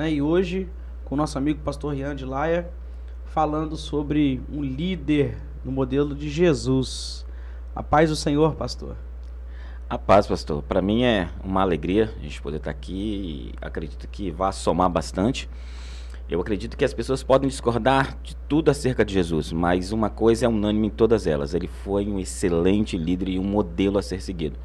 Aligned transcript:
né? 0.00 0.10
E 0.10 0.22
hoje, 0.22 0.66
com 1.04 1.14
o 1.14 1.18
nosso 1.18 1.36
amigo 1.36 1.60
pastor 1.60 1.94
Rian 1.94 2.16
de 2.16 2.24
Laia, 2.24 2.70
falando 3.26 3.76
sobre 3.76 4.40
um 4.50 4.62
líder 4.62 5.36
no 5.62 5.70
modelo 5.70 6.14
de 6.14 6.30
Jesus. 6.30 7.26
A 7.76 7.82
paz 7.82 8.08
do 8.08 8.16
Senhor, 8.16 8.54
pastor. 8.54 8.96
A 9.90 9.98
paz, 9.98 10.26
pastor. 10.26 10.62
Para 10.62 10.80
mim 10.80 11.02
é 11.02 11.28
uma 11.44 11.60
alegria 11.60 12.14
a 12.18 12.22
gente 12.22 12.40
poder 12.40 12.56
estar 12.56 12.70
aqui 12.70 13.52
e 13.52 13.54
acredito 13.60 14.08
que 14.08 14.30
vai 14.30 14.50
somar 14.54 14.88
bastante. 14.88 15.50
Eu 16.30 16.40
acredito 16.40 16.78
que 16.78 16.84
as 16.84 16.94
pessoas 16.94 17.22
podem 17.22 17.50
discordar 17.50 18.16
de 18.22 18.34
tudo 18.48 18.70
acerca 18.70 19.04
de 19.04 19.12
Jesus, 19.12 19.52
mas 19.52 19.92
uma 19.92 20.08
coisa 20.08 20.46
é 20.46 20.48
unânime 20.48 20.86
em 20.86 20.90
todas 20.90 21.26
elas: 21.26 21.52
ele 21.52 21.66
foi 21.66 22.06
um 22.06 22.18
excelente 22.18 22.96
líder 22.96 23.28
e 23.28 23.38
um 23.38 23.44
modelo 23.44 23.98
a 23.98 24.02
ser 24.02 24.22
seguido. 24.22 24.56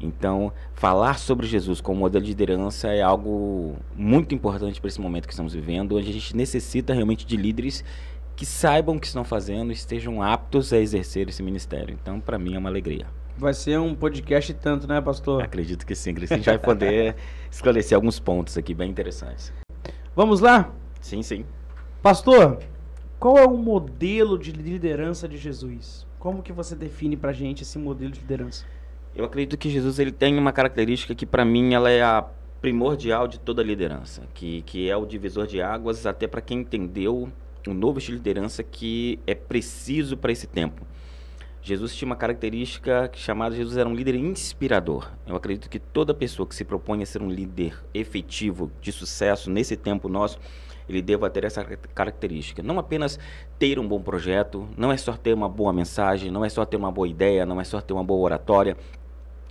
Então, 0.00 0.52
falar 0.74 1.18
sobre 1.18 1.46
Jesus 1.46 1.80
como 1.80 2.00
modelo 2.00 2.24
de 2.24 2.30
liderança 2.30 2.88
é 2.88 3.02
algo 3.02 3.76
muito 3.94 4.34
importante 4.34 4.80
para 4.80 4.88
esse 4.88 5.00
momento 5.00 5.26
que 5.26 5.32
estamos 5.32 5.54
vivendo, 5.54 5.96
onde 5.96 6.10
a 6.10 6.12
gente 6.12 6.36
necessita 6.36 6.92
realmente 6.92 7.24
de 7.24 7.36
líderes 7.36 7.82
que 8.36 8.44
saibam 8.44 8.96
o 8.96 9.00
que 9.00 9.06
estão 9.06 9.24
fazendo 9.24 9.70
e 9.70 9.74
estejam 9.74 10.22
aptos 10.22 10.72
a 10.72 10.78
exercer 10.78 11.28
esse 11.28 11.42
ministério. 11.42 11.96
Então, 12.00 12.20
para 12.20 12.38
mim 12.38 12.54
é 12.54 12.58
uma 12.58 12.68
alegria. 12.68 13.06
Vai 13.38 13.54
ser 13.54 13.78
um 13.78 13.94
podcast 13.94 14.52
tanto, 14.54 14.86
né, 14.86 15.00
pastor? 15.00 15.42
Acredito 15.42 15.86
que 15.86 15.94
sim, 15.94 16.14
Cris. 16.14 16.30
A 16.30 16.36
gente 16.36 16.46
vai 16.46 16.58
poder 16.58 17.16
esclarecer 17.50 17.96
alguns 17.96 18.18
pontos 18.18 18.56
aqui 18.58 18.74
bem 18.74 18.90
interessantes. 18.90 19.52
Vamos 20.14 20.40
lá? 20.40 20.72
Sim, 21.00 21.22
sim. 21.22 21.44
Pastor, 22.02 22.58
qual 23.18 23.38
é 23.38 23.46
o 23.46 23.56
modelo 23.56 24.38
de 24.38 24.52
liderança 24.52 25.26
de 25.26 25.38
Jesus? 25.38 26.06
Como 26.18 26.42
que 26.42 26.52
você 26.52 26.74
define 26.74 27.16
pra 27.16 27.32
gente 27.32 27.62
esse 27.62 27.78
modelo 27.78 28.10
de 28.10 28.20
liderança? 28.20 28.64
Eu 29.16 29.24
acredito 29.24 29.56
que 29.56 29.70
Jesus 29.70 29.98
ele 29.98 30.12
tem 30.12 30.36
uma 30.36 30.52
característica 30.52 31.14
que 31.14 31.24
para 31.24 31.42
mim 31.42 31.72
ela 31.72 31.90
é 31.90 32.02
a 32.02 32.22
primordial 32.60 33.26
de 33.26 33.40
toda 33.40 33.62
liderança, 33.62 34.28
que, 34.34 34.60
que 34.62 34.90
é 34.90 34.96
o 34.96 35.06
divisor 35.06 35.46
de 35.46 35.62
águas 35.62 36.04
até 36.04 36.26
para 36.26 36.42
quem 36.42 36.58
entendeu 36.58 37.32
um 37.66 37.72
novo 37.72 37.98
estilo 37.98 38.18
de 38.18 38.28
liderança 38.28 38.62
que 38.62 39.18
é 39.26 39.34
preciso 39.34 40.18
para 40.18 40.32
esse 40.32 40.46
tempo. 40.46 40.86
Jesus 41.62 41.96
tinha 41.96 42.06
uma 42.06 42.14
característica 42.14 43.10
chamada 43.14 43.56
Jesus 43.56 43.78
era 43.78 43.88
um 43.88 43.94
líder 43.94 44.16
inspirador. 44.16 45.10
Eu 45.26 45.34
acredito 45.34 45.70
que 45.70 45.78
toda 45.78 46.12
pessoa 46.12 46.46
que 46.46 46.54
se 46.54 46.62
propõe 46.62 47.02
a 47.02 47.06
ser 47.06 47.22
um 47.22 47.30
líder 47.30 47.82
efetivo, 47.94 48.70
de 48.82 48.92
sucesso 48.92 49.50
nesse 49.50 49.78
tempo 49.78 50.10
nosso, 50.10 50.38
ele 50.86 51.00
deva 51.00 51.28
ter 51.30 51.44
essa 51.44 51.64
característica. 51.64 52.62
Não 52.62 52.78
apenas 52.78 53.18
ter 53.58 53.78
um 53.78 53.88
bom 53.88 54.00
projeto, 54.00 54.68
não 54.76 54.92
é 54.92 54.96
só 54.98 55.14
ter 55.16 55.32
uma 55.32 55.48
boa 55.48 55.72
mensagem, 55.72 56.30
não 56.30 56.44
é 56.44 56.50
só 56.50 56.64
ter 56.66 56.76
uma 56.76 56.92
boa 56.92 57.08
ideia, 57.08 57.46
não 57.46 57.60
é 57.60 57.64
só 57.64 57.80
ter 57.80 57.94
uma 57.94 58.04
boa 58.04 58.20
oratória, 58.20 58.76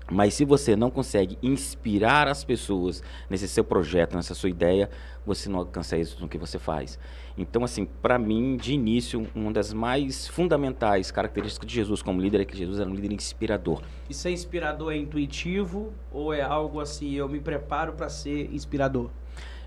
mas 0.10 0.36
se 0.36 0.46
você 0.46 0.76
não 0.76 0.92
consegue 0.92 1.38
inspirar 1.42 2.28
as 2.28 2.44
pessoas 2.44 3.02
nesse 3.30 3.48
seu 3.48 3.64
projeto, 3.64 4.16
nessa 4.16 4.36
sua 4.36 4.50
ideia, 4.50 4.90
você 5.26 5.50
não 5.50 5.60
alcança 5.60 5.98
isso 5.98 6.22
no 6.22 6.30
que 6.30 6.38
você 6.38 6.60
faz. 6.60 7.00
Então, 7.38 7.64
assim, 7.64 7.86
para 7.86 8.18
mim, 8.20 8.56
de 8.56 8.74
início, 8.74 9.28
uma 9.34 9.52
das 9.52 9.74
mais 9.74 10.28
fundamentais 10.28 11.12
características 11.12 11.68
de 11.68 11.76
Jesus 11.76 12.02
como 12.02 12.22
líder 12.22 12.42
é 12.42 12.46
que 12.46 12.56
Jesus 12.56 12.80
era 12.80 12.90
um 12.90 12.94
líder 12.94 13.12
inspirador. 13.12 13.82
E 14.10 14.14
ser 14.14 14.30
inspirador 14.30 14.94
é 14.94 14.98
intuitivo 14.98 15.92
ou 16.12 16.34
é 16.34 16.42
algo 16.42 16.80
assim, 16.80 17.14
eu 17.14 17.28
me 17.28 17.40
preparo 17.40 17.94
para 17.94 18.08
ser 18.08 18.54
inspirador? 18.54 19.10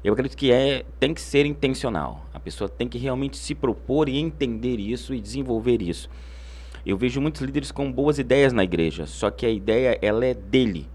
Eu 0.03 0.13
acredito 0.13 0.37
que 0.37 0.53
é, 0.53 0.85
tem 1.01 1.13
que 1.13 1.21
ser 1.21 1.45
intencional. 1.45 2.25
A 2.33 2.39
pessoa 2.39 2.69
tem 2.69 2.89
que 2.89 2.97
realmente 2.97 3.37
se 3.37 3.55
propor 3.55 4.09
e 4.09 4.17
entender 4.17 4.79
isso 4.79 5.13
e 5.13 5.21
desenvolver 5.21 5.83
isso. 5.83 6.09
Eu 6.89 6.97
vejo 6.97 7.21
muitos 7.21 7.43
líderes 7.43 7.71
com 7.71 7.93
boas 7.93 8.19
ideias 8.19 8.51
na 8.51 8.65
igreja, 8.65 9.05
só 9.05 9.31
que 9.31 9.45
a 9.45 9.51
ideia 9.51 9.99
ela 10.01 10.25
é 10.25 10.33
dele. 10.33 10.89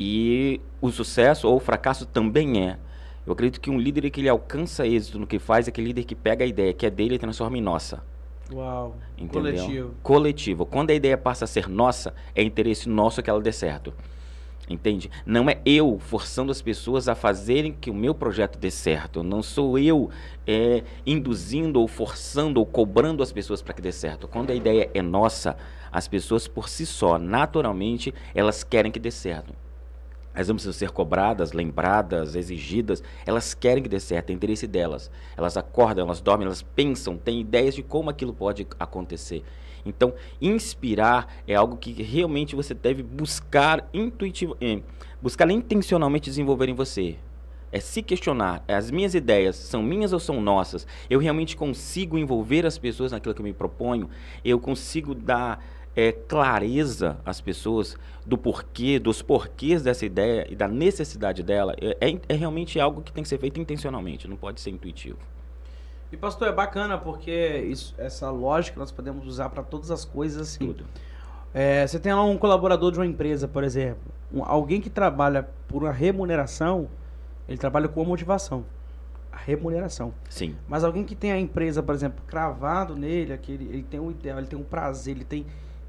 E 0.00 0.62
o 0.80 0.90
sucesso 0.90 1.46
ou 1.46 1.56
o 1.56 1.60
fracasso 1.60 2.06
também 2.06 2.66
é. 2.66 2.78
Eu 3.26 3.34
acredito 3.34 3.60
que 3.60 3.68
um 3.68 3.78
líder 3.78 4.08
que 4.08 4.22
ele 4.22 4.30
alcança 4.30 4.86
êxito 4.86 5.18
no 5.18 5.26
que 5.26 5.38
faz 5.38 5.68
é 5.68 5.68
aquele 5.68 5.88
líder 5.88 6.04
que 6.04 6.14
pega 6.14 6.42
a 6.42 6.46
ideia 6.48 6.72
que 6.72 6.86
é 6.86 6.90
dele 6.90 7.16
e 7.16 7.18
transforma 7.18 7.58
em 7.58 7.60
nossa. 7.60 8.02
Uau. 8.50 8.96
Entendeu? 9.18 9.42
Coletivo. 9.42 9.94
Coletivo. 10.02 10.64
Quando 10.64 10.88
a 10.88 10.94
ideia 10.94 11.18
passa 11.18 11.44
a 11.44 11.48
ser 11.48 11.68
nossa, 11.68 12.14
é 12.34 12.42
interesse 12.42 12.88
nosso 12.88 13.22
que 13.22 13.28
ela 13.28 13.42
dê 13.42 13.52
certo. 13.52 13.92
Entende? 14.68 15.10
Não 15.24 15.48
é 15.48 15.60
eu 15.64 15.98
forçando 15.98 16.52
as 16.52 16.60
pessoas 16.60 17.08
a 17.08 17.14
fazerem 17.14 17.72
que 17.72 17.90
o 17.90 17.94
meu 17.94 18.14
projeto 18.14 18.58
dê 18.58 18.70
certo. 18.70 19.22
Não 19.22 19.42
sou 19.42 19.78
eu 19.78 20.10
é, 20.46 20.82
induzindo 21.06 21.80
ou 21.80 21.88
forçando 21.88 22.60
ou 22.60 22.66
cobrando 22.66 23.22
as 23.22 23.32
pessoas 23.32 23.62
para 23.62 23.72
que 23.72 23.80
dê 23.80 23.92
certo. 23.92 24.28
Quando 24.28 24.50
a 24.50 24.54
ideia 24.54 24.90
é 24.92 25.00
nossa, 25.00 25.56
as 25.90 26.06
pessoas 26.06 26.46
por 26.46 26.68
si 26.68 26.84
só, 26.84 27.18
naturalmente, 27.18 28.12
elas 28.34 28.62
querem 28.62 28.92
que 28.92 29.00
dê 29.00 29.10
certo. 29.10 29.54
Elas 30.34 30.48
não 30.48 30.54
precisam 30.54 30.74
ser 30.74 30.90
cobradas, 30.90 31.52
lembradas, 31.52 32.36
exigidas. 32.36 33.02
Elas 33.26 33.54
querem 33.54 33.82
que 33.82 33.88
dê 33.88 33.98
certo, 33.98 34.30
é 34.30 34.32
interesse 34.32 34.66
delas. 34.66 35.10
Elas 35.36 35.56
acordam, 35.56 36.04
elas 36.04 36.20
dormem, 36.20 36.46
elas 36.46 36.62
pensam, 36.62 37.16
têm 37.16 37.40
ideias 37.40 37.74
de 37.74 37.82
como 37.82 38.10
aquilo 38.10 38.32
pode 38.34 38.66
acontecer. 38.78 39.42
Então, 39.88 40.14
inspirar 40.40 41.42
é 41.46 41.54
algo 41.54 41.76
que 41.76 41.92
realmente 42.02 42.54
você 42.54 42.74
deve 42.74 43.02
buscar 43.02 43.88
intuitivamente, 43.92 44.64
eh, 44.64 44.82
buscar 45.20 45.50
intencionalmente 45.50 46.30
desenvolver 46.30 46.68
em 46.68 46.74
você. 46.74 47.16
É 47.70 47.80
se 47.80 48.02
questionar, 48.02 48.64
é, 48.66 48.74
as 48.74 48.90
minhas 48.90 49.14
ideias 49.14 49.54
são 49.56 49.82
minhas 49.82 50.14
ou 50.14 50.18
são 50.18 50.40
nossas? 50.40 50.86
Eu 51.10 51.20
realmente 51.20 51.54
consigo 51.54 52.16
envolver 52.16 52.64
as 52.64 52.78
pessoas 52.78 53.12
naquilo 53.12 53.34
que 53.34 53.40
eu 53.42 53.44
me 53.44 53.52
proponho? 53.52 54.08
Eu 54.42 54.58
consigo 54.58 55.14
dar 55.14 55.62
é, 55.94 56.12
clareza 56.12 57.18
às 57.26 57.40
pessoas 57.42 57.96
do 58.24 58.38
porquê, 58.38 58.98
dos 58.98 59.20
porquês 59.20 59.82
dessa 59.82 60.06
ideia 60.06 60.46
e 60.48 60.56
da 60.56 60.66
necessidade 60.66 61.42
dela? 61.42 61.74
É, 61.78 62.08
é, 62.08 62.20
é 62.28 62.34
realmente 62.34 62.80
algo 62.80 63.02
que 63.02 63.12
tem 63.12 63.22
que 63.22 63.28
ser 63.28 63.38
feito 63.38 63.60
intencionalmente, 63.60 64.26
não 64.26 64.36
pode 64.36 64.62
ser 64.62 64.70
intuitivo. 64.70 65.18
E 66.10 66.16
pastor, 66.16 66.48
é 66.48 66.52
bacana 66.52 66.96
porque 66.96 67.58
isso, 67.68 67.94
essa 67.98 68.30
lógica 68.30 68.78
nós 68.78 68.90
podemos 68.90 69.26
usar 69.26 69.50
para 69.50 69.62
todas 69.62 69.90
as 69.90 70.04
coisas 70.04 70.40
assim. 70.40 70.66
Tudo. 70.66 70.84
É, 71.52 71.86
você 71.86 71.98
tem 71.98 72.12
lá 72.12 72.24
um 72.24 72.38
colaborador 72.38 72.92
de 72.92 72.98
uma 72.98 73.06
empresa, 73.06 73.46
por 73.46 73.64
exemplo, 73.64 74.00
um, 74.32 74.42
alguém 74.44 74.80
que 74.80 74.90
trabalha 74.90 75.48
por 75.66 75.82
uma 75.82 75.92
remuneração, 75.92 76.88
ele 77.48 77.58
trabalha 77.58 77.88
com 77.88 78.00
a 78.02 78.04
motivação, 78.04 78.64
a 79.32 79.36
remuneração. 79.36 80.12
Sim. 80.28 80.56
Mas 80.66 80.84
alguém 80.84 81.04
que 81.04 81.14
tem 81.14 81.32
a 81.32 81.38
empresa, 81.38 81.82
por 81.82 81.94
exemplo, 81.94 82.22
cravado 82.26 82.94
nele, 82.96 83.32
aquele, 83.32 83.64
ele 83.64 83.82
tem 83.82 84.00
um 84.00 84.10
ideal, 84.10 84.38
ele 84.38 84.46
tem 84.46 84.58
um 84.58 84.64
prazer, 84.64 85.16
ele 85.16 85.24
tem 85.24 85.46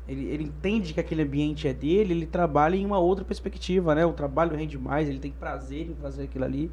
ele, 0.08 0.26
ele 0.26 0.44
entende 0.46 0.92
que 0.92 1.00
aquele 1.00 1.22
ambiente 1.22 1.68
é 1.68 1.74
dele, 1.74 2.14
ele 2.16 2.26
trabalha 2.26 2.76
em 2.76 2.84
uma 2.84 2.98
outra 2.98 3.24
perspectiva, 3.24 3.94
né? 3.94 4.04
O 4.04 4.12
trabalho 4.12 4.56
rende 4.56 4.76
mais, 4.76 5.08
ele 5.08 5.20
tem 5.20 5.32
prazer 5.32 5.88
em 5.88 5.94
fazer 6.02 6.24
aquilo 6.24 6.46
ali 6.46 6.72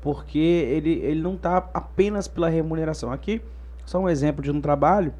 porque 0.00 0.38
ele, 0.38 0.92
ele 0.94 1.20
não 1.20 1.34
está 1.34 1.56
apenas 1.74 2.28
pela 2.28 2.48
remuneração. 2.48 3.10
Aqui, 3.12 3.40
só 3.84 3.98
um 3.98 4.08
exemplo 4.08 4.42
de 4.42 4.50
um 4.50 4.60
trabalho, 4.60 5.12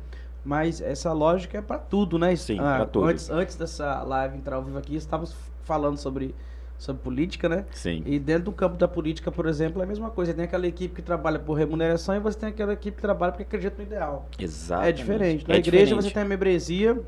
mas 0.45 0.81
essa 0.81 1.13
lógica 1.13 1.59
é 1.59 1.63
para 1.63 1.79
tudo, 1.79 2.19
né? 2.19 2.35
Sim, 2.37 2.59
ah, 2.61 2.77
para 2.77 2.87
tudo. 2.87 3.07
Antes, 3.07 3.31
antes 3.31 3.57
dessa 3.57 4.03
live 4.03 4.37
entrar 4.37 4.57
ao 4.57 4.63
vivo 4.63 4.79
aqui, 4.79 4.97
estávamos 4.97 5.35
falando 5.65 5.99
sobre, 5.99 6.35
sobre 6.79 7.03
política, 7.03 7.49
né? 7.49 7.65
Sim. 7.73 8.03
E 8.07 8.19
dentro 8.19 8.45
do 8.45 8.53
campo 8.53 8.77
da 8.77 8.89
política, 8.89 9.31
por 9.31 9.47
exemplo, 9.47 9.83
é 9.83 9.85
a 9.85 9.89
mesma 9.89 10.11
coisa. 10.11 10.33
Tem 10.33 10.45
aquela 10.45 10.67
equipe 10.67 10.95
que 10.95 11.03
trabalha 11.03 11.39
por 11.39 11.55
remuneração 11.55 12.15
e 12.15 12.21
você 12.21 12.39
tem 12.39 12.49
aquela 12.51 12.73
equipe 12.73 12.97
que 12.97 13.03
trabalha 13.03 13.33
porque 13.33 13.43
acredita 13.43 13.77
no 13.77 13.83
ideal. 13.83 14.27
Exatamente. 14.39 14.89
É 14.89 14.93
diferente. 14.93 15.49
Na 15.49 15.55
É 15.55 15.59
igreja 15.59 15.85
diferente. 15.87 16.05
você 16.05 16.11
tem 16.15 16.23
a 16.23 16.27
membresia 16.27 16.99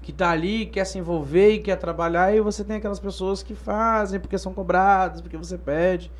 que 0.00 0.10
está 0.10 0.30
ali, 0.30 0.66
quer 0.66 0.84
se 0.84 0.98
envolver 0.98 1.50
e 1.54 1.58
quer 1.60 1.76
trabalhar, 1.76 2.34
e 2.34 2.40
você 2.40 2.64
tem 2.64 2.76
aquelas 2.76 2.98
pessoas 2.98 3.40
que 3.42 3.54
fazem 3.54 4.18
porque 4.18 4.36
são 4.36 4.52
cobradas, 4.52 5.20
porque 5.20 5.36
você 5.36 5.56
pede. 5.56 6.10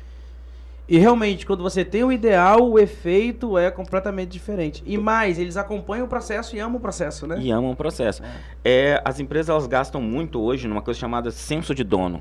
E 0.87 0.97
realmente, 0.97 1.45
quando 1.45 1.63
você 1.63 1.85
tem 1.85 2.03
o 2.03 2.11
ideal, 2.11 2.69
o 2.69 2.77
efeito 2.77 3.57
é 3.57 3.71
completamente 3.71 4.29
diferente. 4.29 4.83
E 4.85 4.97
mais, 4.97 5.39
eles 5.39 5.55
acompanham 5.55 6.05
o 6.05 6.09
processo 6.09 6.55
e 6.55 6.59
amam 6.59 6.77
o 6.77 6.79
processo, 6.79 7.25
né? 7.25 7.39
E 7.39 7.51
amam 7.51 7.71
o 7.71 7.75
processo. 7.75 8.21
É, 8.63 9.01
as 9.05 9.19
empresas 9.19 9.49
elas 9.49 9.65
gastam 9.65 10.01
muito 10.01 10.41
hoje 10.41 10.67
numa 10.67 10.81
coisa 10.81 10.99
chamada 10.99 11.31
senso 11.31 11.73
de 11.73 11.83
dono, 11.83 12.19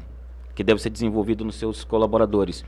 que 0.55 0.63
deve 0.63 0.81
ser 0.81 0.91
desenvolvido 0.91 1.45
nos 1.45 1.57
seus 1.57 1.83
colaboradores. 1.83 2.65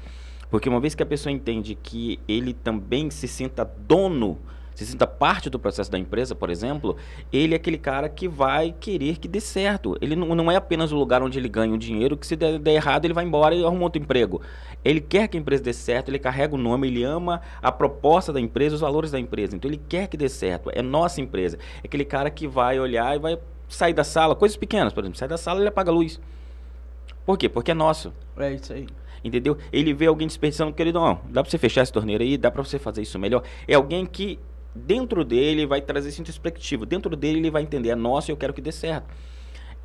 Porque 0.50 0.68
uma 0.68 0.80
vez 0.80 0.94
que 0.94 1.02
a 1.02 1.06
pessoa 1.06 1.32
entende 1.32 1.76
que 1.80 2.18
ele 2.26 2.52
também 2.52 3.08
se 3.10 3.28
sinta 3.28 3.64
dono, 3.64 4.38
se 4.74 4.84
sinta 4.84 5.06
parte 5.06 5.48
do 5.48 5.58
processo 5.58 5.90
da 5.90 5.98
empresa, 5.98 6.34
por 6.34 6.50
exemplo, 6.50 6.96
ele 7.32 7.54
é 7.54 7.56
aquele 7.56 7.78
cara 7.78 8.08
que 8.08 8.26
vai 8.26 8.74
querer 8.78 9.18
que 9.18 9.28
dê 9.28 9.40
certo. 9.40 9.96
Ele 10.00 10.16
não, 10.16 10.34
não 10.34 10.50
é 10.50 10.56
apenas 10.56 10.90
o 10.90 10.96
lugar 10.96 11.22
onde 11.22 11.38
ele 11.38 11.48
ganha 11.48 11.72
o 11.72 11.78
dinheiro, 11.78 12.16
que 12.16 12.26
se 12.26 12.34
der, 12.34 12.58
der 12.58 12.74
errado 12.74 13.04
ele 13.04 13.14
vai 13.14 13.24
embora 13.24 13.54
e 13.54 13.64
arruma 13.64 13.84
outro 13.84 14.02
emprego. 14.02 14.42
Ele 14.84 15.00
quer 15.00 15.28
que 15.28 15.36
a 15.36 15.40
empresa 15.40 15.62
dê 15.62 15.72
certo, 15.72 16.08
ele 16.08 16.18
carrega 16.18 16.54
o 16.54 16.58
nome, 16.58 16.88
ele 16.88 17.04
ama 17.04 17.40
a 17.62 17.70
proposta 17.70 18.32
da 18.32 18.40
empresa, 18.40 18.74
os 18.74 18.80
valores 18.80 19.10
da 19.12 19.18
empresa. 19.18 19.54
Então 19.54 19.70
ele 19.70 19.80
quer 19.88 20.08
que 20.08 20.16
dê 20.16 20.28
certo. 20.28 20.70
É 20.72 20.82
nossa 20.82 21.20
empresa. 21.20 21.56
É 21.82 21.86
aquele 21.86 22.04
cara 22.04 22.28
que 22.28 22.48
vai 22.48 22.78
olhar 22.80 23.14
e 23.14 23.18
vai 23.18 23.38
sair 23.68 23.94
da 23.94 24.04
sala, 24.04 24.34
coisas 24.34 24.56
pequenas, 24.56 24.92
por 24.92 25.04
exemplo, 25.04 25.18
sai 25.18 25.28
da 25.28 25.38
sala 25.38 25.60
e 25.60 25.62
ele 25.62 25.68
apaga 25.68 25.90
a 25.90 25.94
luz. 25.94 26.20
Por 27.24 27.38
quê? 27.38 27.48
Porque 27.48 27.70
é 27.70 27.74
nosso. 27.74 28.12
É 28.36 28.52
isso 28.52 28.72
aí. 28.72 28.86
Entendeu? 29.22 29.56
Ele 29.72 29.94
vê 29.94 30.06
alguém 30.06 30.26
desperdiçando, 30.26 30.72
querido, 30.72 30.98
dá 31.30 31.42
pra 31.42 31.50
você 31.50 31.56
fechar 31.56 31.80
essa 31.80 31.92
torneira 31.92 32.22
aí, 32.22 32.36
dá 32.36 32.50
pra 32.50 32.62
você 32.62 32.78
fazer 32.78 33.00
isso 33.00 33.18
melhor. 33.18 33.42
É 33.66 33.74
alguém 33.74 34.04
que 34.04 34.38
dentro 34.74 35.24
dele 35.24 35.66
vai 35.66 35.80
trazer 35.80 36.08
esse 36.08 36.20
introspectivo, 36.20 36.84
dentro 36.84 37.14
dele 37.16 37.38
ele 37.38 37.50
vai 37.50 37.62
entender, 37.62 37.90
é 37.90 37.94
nosso 37.94 38.30
e 38.30 38.32
eu 38.32 38.36
quero 38.36 38.52
que 38.52 38.60
dê 38.60 38.72
certo. 38.72 39.06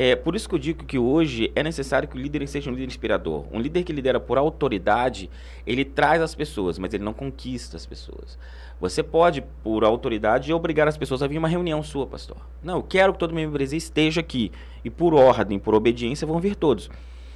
É 0.02 0.16
por 0.16 0.34
isso 0.34 0.48
que 0.48 0.56
eu 0.56 0.60
digo 0.60 0.86
que 0.86 0.98
hoje 0.98 1.52
é 1.54 1.62
necessário 1.62 2.08
que 2.08 2.16
o 2.16 2.22
líder 2.22 2.48
seja 2.48 2.72
um 2.72 2.74
líder 2.74 2.88
inspirador. 2.88 3.46
Um 3.52 3.60
líder 3.60 3.84
que 3.84 3.92
lidera 3.92 4.18
por 4.18 4.38
autoridade, 4.38 5.30
ele 5.68 5.84
traz 5.84 6.22
as 6.22 6.34
pessoas, 6.34 6.80
mas 6.80 6.94
ele 6.94 7.04
não 7.04 7.12
conquista 7.12 7.76
as 7.76 7.86
pessoas. 7.86 8.40
Você 8.80 9.04
pode, 9.04 9.42
por 9.62 9.84
autoridade, 9.84 10.54
obrigar 10.54 10.88
as 10.88 10.98
pessoas 10.98 11.22
a 11.22 11.28
vir 11.28 11.38
uma 11.38 11.50
reunião 11.50 11.84
sua, 11.84 12.08
pastor. 12.08 12.38
Não, 12.64 12.78
eu 12.78 12.84
quero 12.84 13.12
que 13.12 13.20
todo 13.20 13.36
membresia 13.36 13.78
esteja 13.78 14.22
aqui. 14.22 14.54
E 14.86 14.90
por 14.90 15.14
ordem, 15.14 15.60
por 15.60 15.76
obediência, 15.76 16.26
vão 16.26 16.40
vir 16.40 16.56
todos. 16.56 16.90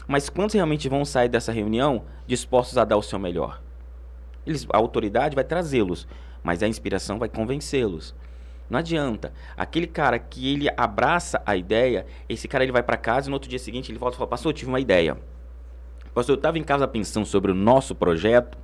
Mas 0.07 0.29
quantos 0.29 0.55
realmente 0.55 0.87
vão 0.87 1.03
sair 1.03 1.27
dessa 1.27 1.51
reunião 1.51 2.05
dispostos 2.25 2.77
a 2.77 2.85
dar 2.85 2.95
o 2.95 3.01
seu 3.01 3.19
melhor? 3.19 3.61
Eles, 4.47 4.65
a 4.71 4.77
autoridade 4.77 5.35
vai 5.35 5.43
trazê-los, 5.43 6.07
mas 6.43 6.61
a 6.61 6.67
inspiração 6.67 7.17
vai 7.17 7.29
convencê-los. 7.29 8.13
Não 8.69 8.79
adianta. 8.79 9.31
Aquele 9.55 9.87
cara 9.87 10.17
que 10.17 10.51
ele 10.51 10.69
abraça 10.75 11.41
a 11.45 11.55
ideia, 11.55 12.05
esse 12.27 12.47
cara 12.47 12.63
ele 12.63 12.71
vai 12.71 12.83
para 12.83 12.97
casa 12.97 13.27
e 13.27 13.29
no 13.29 13.35
outro 13.35 13.49
dia 13.49 13.59
seguinte 13.59 13.91
ele 13.91 13.99
volta 13.99 14.15
e 14.15 14.17
fala: 14.17 14.29
Pastor, 14.29 14.51
eu 14.51 14.53
tive 14.53 14.69
uma 14.69 14.79
ideia. 14.79 15.17
Pastor, 16.13 16.33
eu 16.33 16.37
estava 16.37 16.57
em 16.57 16.63
casa 16.63 16.87
pensando 16.87 17.25
sobre 17.25 17.51
o 17.51 17.55
nosso 17.55 17.95
projeto. 17.95 18.57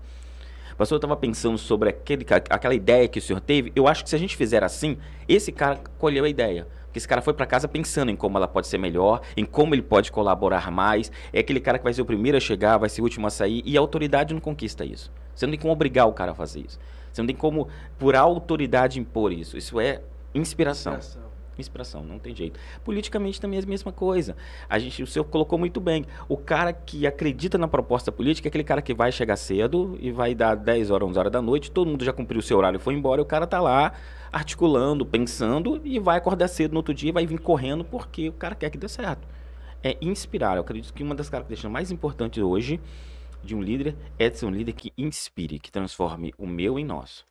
Pastor, 0.77 0.95
eu 0.95 0.99
estava 0.99 1.17
pensando 1.17 1.57
sobre 1.57 1.89
aquele, 1.89 2.25
aquela 2.49 2.73
ideia 2.73 3.07
que 3.07 3.19
o 3.19 3.21
senhor 3.21 3.41
teve. 3.41 3.71
Eu 3.75 3.87
acho 3.87 4.03
que 4.03 4.09
se 4.09 4.15
a 4.15 4.19
gente 4.19 4.37
fizer 4.37 4.63
assim, 4.63 4.97
esse 5.27 5.51
cara 5.51 5.79
colheu 5.97 6.23
a 6.23 6.29
ideia. 6.29 6.67
Porque 6.85 6.97
esse 6.97 7.07
cara 7.07 7.21
foi 7.21 7.33
para 7.33 7.45
casa 7.45 7.67
pensando 7.67 8.09
em 8.09 8.15
como 8.15 8.37
ela 8.37 8.47
pode 8.47 8.67
ser 8.67 8.79
melhor, 8.79 9.21
em 9.37 9.45
como 9.45 9.75
ele 9.75 9.81
pode 9.81 10.11
colaborar 10.11 10.71
mais. 10.71 11.11
É 11.31 11.39
aquele 11.39 11.59
cara 11.59 11.77
que 11.77 11.83
vai 11.83 11.93
ser 11.93 12.01
o 12.01 12.05
primeiro 12.05 12.37
a 12.37 12.39
chegar, 12.39 12.77
vai 12.77 12.89
ser 12.89 13.01
o 13.01 13.03
último 13.03 13.27
a 13.27 13.29
sair. 13.29 13.61
E 13.65 13.77
a 13.77 13.79
autoridade 13.79 14.33
não 14.33 14.41
conquista 14.41 14.85
isso. 14.85 15.11
Você 15.35 15.45
não 15.45 15.51
tem 15.51 15.59
como 15.59 15.73
obrigar 15.73 16.07
o 16.07 16.13
cara 16.13 16.31
a 16.31 16.35
fazer 16.35 16.61
isso. 16.61 16.79
Você 17.11 17.21
não 17.21 17.27
tem 17.27 17.35
como, 17.35 17.67
por 17.97 18.15
autoridade, 18.15 18.99
impor 18.99 19.31
isso. 19.31 19.57
Isso 19.57 19.79
é 19.79 20.01
inspiração. 20.33 20.93
Inspiração. 20.93 21.29
Inspiração, 21.59 22.03
não 22.03 22.17
tem 22.17 22.33
jeito. 22.33 22.59
Politicamente 22.83 23.39
também 23.39 23.59
é 23.59 23.63
a 23.63 23.65
mesma 23.65 23.91
coisa. 23.91 24.35
A 24.69 24.79
gente, 24.79 25.03
o 25.03 25.07
senhor 25.07 25.25
colocou 25.25 25.59
muito 25.59 25.81
bem. 25.81 26.05
O 26.27 26.37
cara 26.37 26.71
que 26.71 27.05
acredita 27.05 27.57
na 27.57 27.67
proposta 27.67 28.11
política 28.11 28.47
é 28.47 28.49
aquele 28.49 28.63
cara 28.63 28.81
que 28.81 28.93
vai 28.93 29.11
chegar 29.11 29.35
cedo 29.35 29.97
e 29.99 30.11
vai 30.11 30.33
dar 30.33 30.55
10 30.55 30.89
horas, 30.89 31.09
11 31.09 31.19
horas 31.19 31.31
da 31.31 31.41
noite, 31.41 31.69
todo 31.69 31.89
mundo 31.89 32.05
já 32.05 32.13
cumpriu 32.13 32.39
o 32.39 32.41
seu 32.41 32.57
horário 32.57 32.77
e 32.77 32.79
foi 32.79 32.93
embora, 32.93 33.19
e 33.19 33.23
o 33.23 33.25
cara 33.25 33.45
tá 33.45 33.59
lá 33.59 33.91
articulando, 34.31 35.05
pensando 35.05 35.81
e 35.83 35.99
vai 35.99 36.17
acordar 36.17 36.47
cedo 36.47 36.71
no 36.71 36.77
outro 36.77 36.93
dia 36.93 37.09
e 37.09 37.11
vai 37.11 37.25
vir 37.25 37.39
correndo 37.39 37.83
porque 37.83 38.29
o 38.29 38.33
cara 38.33 38.55
quer 38.55 38.69
que 38.69 38.77
dê 38.77 38.87
certo. 38.87 39.27
É 39.83 39.97
inspirar. 40.01 40.55
Eu 40.55 40.61
acredito 40.61 40.93
que 40.93 41.03
uma 41.03 41.15
das 41.15 41.29
características 41.29 41.71
mais 41.71 41.91
importantes 41.91 42.41
hoje 42.41 42.79
de 43.43 43.55
um 43.55 43.61
líder 43.61 43.95
é 44.17 44.31
ser 44.31 44.45
um 44.45 44.51
líder 44.51 44.73
que 44.73 44.93
inspire, 44.97 45.59
que 45.59 45.71
transforme 45.71 46.33
o 46.37 46.45
meu 46.45 46.77
em 46.77 46.85
nosso. 46.85 47.27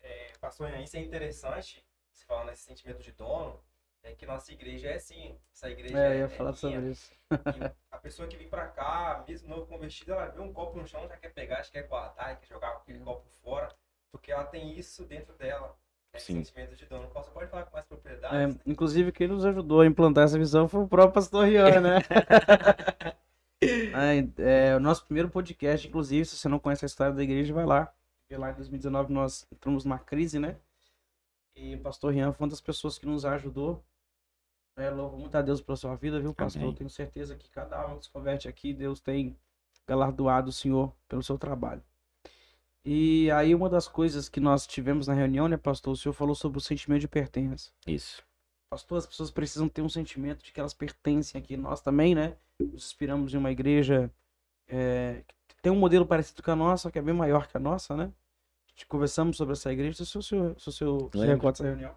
É, 0.00 0.32
pastor, 0.40 0.70
isso 0.80 0.96
é 0.96 1.00
interessante, 1.00 1.84
você 2.10 2.24
falando 2.24 2.48
nesse 2.48 2.62
sentimento 2.62 3.02
de 3.02 3.12
dono, 3.12 3.60
é 4.02 4.12
que 4.12 4.24
nossa 4.24 4.52
igreja 4.52 4.88
é 4.88 4.94
assim. 4.94 5.36
Essa 5.52 5.68
igreja 5.68 5.98
é, 5.98 6.08
eu 6.08 6.18
ia 6.18 6.24
é 6.24 6.28
falar 6.28 6.52
sobre 6.52 6.90
isso. 6.90 7.12
a 7.90 7.98
pessoa 7.98 8.28
que 8.28 8.36
vem 8.36 8.48
pra 8.48 8.68
cá, 8.68 9.24
mesmo 9.26 9.48
novo 9.48 9.66
convertido, 9.66 10.12
ela 10.12 10.26
vê 10.26 10.40
um 10.40 10.52
copo 10.52 10.78
no 10.78 10.86
chão, 10.86 11.08
já 11.08 11.16
quer 11.16 11.30
pegar, 11.30 11.62
já 11.62 11.72
quer 11.72 11.88
guardar, 11.88 12.38
quer 12.38 12.46
jogar 12.46 12.70
aquele 12.70 13.00
copo 13.00 13.26
fora, 13.42 13.74
porque 14.12 14.30
ela 14.30 14.44
tem 14.44 14.78
isso 14.78 15.04
dentro 15.04 15.34
dela. 15.34 15.76
Esse 16.14 16.26
Sim. 16.26 16.44
sentimento 16.44 16.76
de 16.76 16.86
dono. 16.86 17.08
Você 17.12 17.30
pode 17.30 17.50
falar 17.50 17.64
com 17.64 17.72
mais 17.72 17.84
propriedade? 17.84 18.34
É, 18.34 18.46
né? 18.46 18.56
Inclusive, 18.64 19.12
quem 19.12 19.28
nos 19.28 19.44
ajudou 19.44 19.80
a 19.80 19.86
implantar 19.86 20.24
essa 20.24 20.38
visão 20.38 20.66
foi 20.68 20.82
o 20.82 20.88
próprio 20.88 21.12
pastor 21.12 21.46
Rian, 21.46 21.80
né? 21.80 21.98
é, 23.62 24.70
é, 24.70 24.76
o 24.76 24.80
nosso 24.80 25.04
primeiro 25.04 25.28
podcast, 25.28 25.86
inclusive, 25.86 26.24
se 26.24 26.36
você 26.36 26.48
não 26.48 26.58
conhece 26.58 26.84
a 26.84 26.86
história 26.86 27.12
da 27.14 27.22
igreja, 27.22 27.54
vai 27.54 27.64
lá. 27.64 27.92
Porque 28.20 28.36
lá 28.36 28.50
em 28.50 28.54
2019 28.54 29.12
nós 29.12 29.46
entramos 29.52 29.84
numa 29.84 29.98
crise, 29.98 30.38
né? 30.38 30.56
E 31.54 31.74
o 31.74 31.80
pastor 31.80 32.12
Rian 32.12 32.32
foi 32.32 32.44
uma 32.44 32.50
das 32.50 32.60
pessoas 32.60 32.98
que 32.98 33.06
nos 33.06 33.24
ajudou. 33.24 33.82
É, 34.76 34.90
louvo 34.90 35.16
muito 35.16 35.34
a 35.36 35.40
Deus 35.40 35.62
pela 35.62 35.76
sua 35.76 35.94
vida, 35.94 36.20
viu, 36.20 36.34
pastor? 36.34 36.62
Amém. 36.62 36.74
Tenho 36.74 36.90
certeza 36.90 37.34
que 37.34 37.48
cada 37.48 37.78
alma 37.78 37.98
que 37.98 38.04
se 38.04 38.10
converte 38.10 38.46
aqui, 38.46 38.74
Deus 38.74 39.00
tem 39.00 39.34
galardoado 39.86 40.50
o 40.50 40.52
senhor 40.52 40.92
pelo 41.08 41.22
seu 41.22 41.38
trabalho. 41.38 41.82
E 42.84 43.30
aí 43.30 43.54
uma 43.54 43.70
das 43.70 43.88
coisas 43.88 44.28
que 44.28 44.38
nós 44.38 44.66
tivemos 44.66 45.06
na 45.06 45.14
reunião, 45.14 45.48
né, 45.48 45.56
pastor, 45.56 45.94
o 45.94 45.96
senhor 45.96 46.12
falou 46.12 46.34
sobre 46.34 46.58
o 46.58 46.60
sentimento 46.60 47.00
de 47.00 47.08
pertença. 47.08 47.70
Isso. 47.86 48.25
Pastor, 48.68 48.98
as 48.98 49.06
pessoas 49.06 49.30
precisam 49.30 49.68
ter 49.68 49.82
um 49.82 49.88
sentimento 49.88 50.44
de 50.44 50.52
que 50.52 50.58
elas 50.58 50.74
pertencem 50.74 51.40
aqui. 51.40 51.56
Nós 51.56 51.80
também, 51.80 52.14
né? 52.14 52.36
Nos 52.58 52.86
inspiramos 52.86 53.32
em 53.32 53.36
uma 53.36 53.50
igreja 53.50 54.10
é, 54.68 55.22
que 55.46 55.56
tem 55.62 55.72
um 55.72 55.78
modelo 55.78 56.04
parecido 56.04 56.42
com 56.42 56.50
a 56.50 56.56
nossa, 56.56 56.90
que 56.90 56.98
é 56.98 57.02
bem 57.02 57.14
maior 57.14 57.46
que 57.46 57.56
a 57.56 57.60
nossa, 57.60 57.96
né? 57.96 58.12
Conversamos 58.88 59.36
sobre 59.36 59.54
essa 59.54 59.72
igreja, 59.72 60.04
se 60.04 60.18
o 60.18 60.22
senhor, 60.22 60.54
se 60.60 60.84
o 60.84 61.08
recorda 61.14 61.52
dessa 61.52 61.64
reunião. 61.64 61.96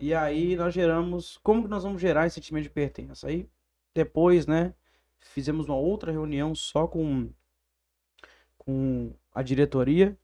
E 0.00 0.12
aí 0.12 0.56
nós 0.56 0.74
geramos, 0.74 1.38
como 1.38 1.62
que 1.62 1.68
nós 1.68 1.84
vamos 1.84 2.02
gerar 2.02 2.26
esse 2.26 2.34
sentimento 2.34 2.64
de 2.64 2.70
pertença? 2.70 3.28
Aí 3.28 3.48
depois, 3.94 4.44
né, 4.46 4.74
fizemos 5.20 5.66
uma 5.66 5.76
outra 5.76 6.10
reunião 6.10 6.52
só 6.54 6.88
com, 6.88 7.30
com 8.58 9.12
a 9.32 9.40
diretoria, 9.40 10.18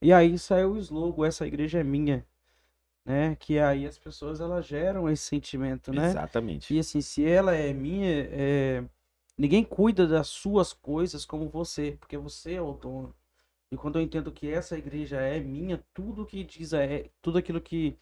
e 0.00 0.12
aí 0.12 0.38
saiu 0.38 0.72
o 0.72 0.78
slogan, 0.78 1.26
essa 1.26 1.46
igreja 1.46 1.80
é 1.80 1.84
minha 1.84 2.24
né? 3.06 3.36
Que 3.36 3.58
aí 3.60 3.86
as 3.86 3.96
pessoas 3.96 4.40
elas 4.40 4.66
geram 4.66 5.08
esse 5.08 5.22
sentimento, 5.22 5.92
né? 5.92 6.08
Exatamente. 6.08 6.74
E 6.74 6.80
assim, 6.80 7.00
se 7.00 7.24
ela 7.24 7.54
é 7.54 7.72
minha, 7.72 8.28
é... 8.32 8.84
ninguém 9.38 9.62
cuida 9.62 10.06
das 10.06 10.26
suas 10.26 10.72
coisas 10.72 11.24
como 11.24 11.48
você, 11.48 11.96
porque 12.00 12.18
você 12.18 12.54
é 12.54 12.60
o 12.60 12.72
dono. 12.72 13.14
E 13.70 13.76
quando 13.76 13.98
eu 13.98 14.02
entendo 14.02 14.32
que 14.32 14.50
essa 14.50 14.76
igreja 14.76 15.20
é 15.20 15.38
minha, 15.38 15.82
tudo 15.94 16.26
que 16.26 16.42
diz 16.44 16.72
é, 16.72 17.08
tudo 17.22 17.38
aquilo 17.38 17.60
que 17.60 17.96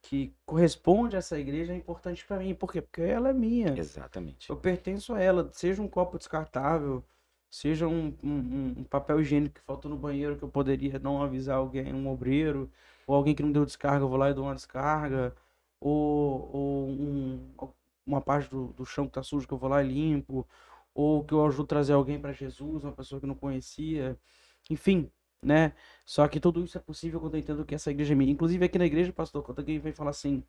que 0.00 0.32
corresponde 0.46 1.16
a 1.16 1.18
essa 1.18 1.38
igreja 1.38 1.72
é 1.72 1.76
importante 1.76 2.24
para 2.24 2.38
mim. 2.38 2.54
Por 2.54 2.72
quê? 2.72 2.80
Porque 2.80 3.02
ela 3.02 3.30
é 3.30 3.32
minha. 3.32 3.76
Exatamente. 3.76 4.48
Eu 4.48 4.56
pertenço 4.56 5.12
a 5.12 5.20
ela, 5.20 5.50
seja 5.52 5.82
um 5.82 5.88
copo 5.88 6.16
descartável, 6.16 7.04
seja 7.50 7.88
um, 7.88 8.16
um, 8.22 8.74
um 8.78 8.84
papel 8.84 9.20
higiênico 9.20 9.56
que 9.56 9.60
faltou 9.60 9.90
no 9.90 9.96
banheiro 9.96 10.36
que 10.36 10.44
eu 10.44 10.48
poderia 10.48 11.00
não 11.00 11.20
avisar 11.20 11.56
alguém, 11.56 11.92
um 11.92 12.08
obreiro, 12.08 12.70
ou 13.08 13.16
alguém 13.16 13.34
que 13.34 13.42
não 13.42 13.50
deu 13.50 13.64
descarga, 13.64 14.04
eu 14.04 14.08
vou 14.08 14.18
lá 14.18 14.30
e 14.30 14.34
dou 14.34 14.44
uma 14.44 14.54
descarga, 14.54 15.34
ou, 15.80 16.50
ou 16.52 16.88
um, 16.90 17.54
uma 18.06 18.20
parte 18.20 18.50
do, 18.50 18.68
do 18.74 18.84
chão 18.84 19.06
que 19.06 19.12
tá 19.14 19.22
sujo 19.22 19.48
que 19.48 19.54
eu 19.54 19.58
vou 19.58 19.70
lá 19.70 19.82
e 19.82 19.88
limpo, 19.88 20.46
ou 20.94 21.24
que 21.24 21.32
eu 21.32 21.44
ajudo 21.46 21.64
a 21.64 21.68
trazer 21.68 21.94
alguém 21.94 22.20
para 22.20 22.32
Jesus, 22.32 22.84
uma 22.84 22.92
pessoa 22.92 23.20
que 23.20 23.26
não 23.26 23.34
conhecia, 23.34 24.18
enfim, 24.70 25.10
né? 25.42 25.72
Só 26.04 26.28
que 26.28 26.38
tudo 26.40 26.62
isso 26.64 26.76
é 26.76 26.80
possível 26.80 27.18
quando 27.20 27.34
eu 27.34 27.40
entendo 27.40 27.64
que 27.64 27.74
essa 27.74 27.90
igreja 27.90 28.12
é 28.14 28.16
minha. 28.16 28.32
Inclusive 28.32 28.64
aqui 28.64 28.78
na 28.78 28.86
igreja, 28.86 29.12
pastor, 29.12 29.42
quando 29.42 29.60
alguém 29.60 29.78
vem 29.78 29.92
falar 29.92 30.10
assim, 30.10 30.44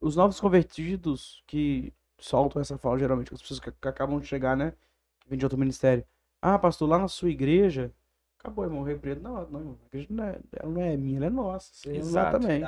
os 0.00 0.16
novos 0.16 0.40
convertidos 0.40 1.42
que 1.46 1.92
soltam 2.18 2.60
essa 2.60 2.78
fala 2.78 2.98
geralmente, 2.98 3.32
as 3.34 3.40
pessoas 3.40 3.60
que, 3.60 3.72
que 3.72 3.88
acabam 3.88 4.20
de 4.20 4.26
chegar, 4.26 4.56
né? 4.56 4.74
Que 5.20 5.28
vêm 5.30 5.38
de 5.38 5.44
outro 5.46 5.58
ministério. 5.58 6.04
Ah, 6.42 6.58
pastor, 6.58 6.88
lá 6.88 6.98
na 6.98 7.08
sua 7.08 7.30
igreja, 7.30 7.92
Acabou, 8.38 8.64
irmão. 8.64 8.80
O 8.80 8.84
Repredo, 8.84 9.20
não, 9.20 9.48
não, 9.50 9.78
a 9.82 9.86
igreja 9.86 10.06
não 10.10 10.24
é, 10.24 10.40
ela 10.56 10.72
não 10.72 10.82
é 10.82 10.96
minha, 10.96 11.16
ela 11.18 11.26
é 11.26 11.30
nossa. 11.30 11.72
Você 11.74 11.96
Exato. 11.96 12.36
é 12.36 12.40
também. 12.40 12.62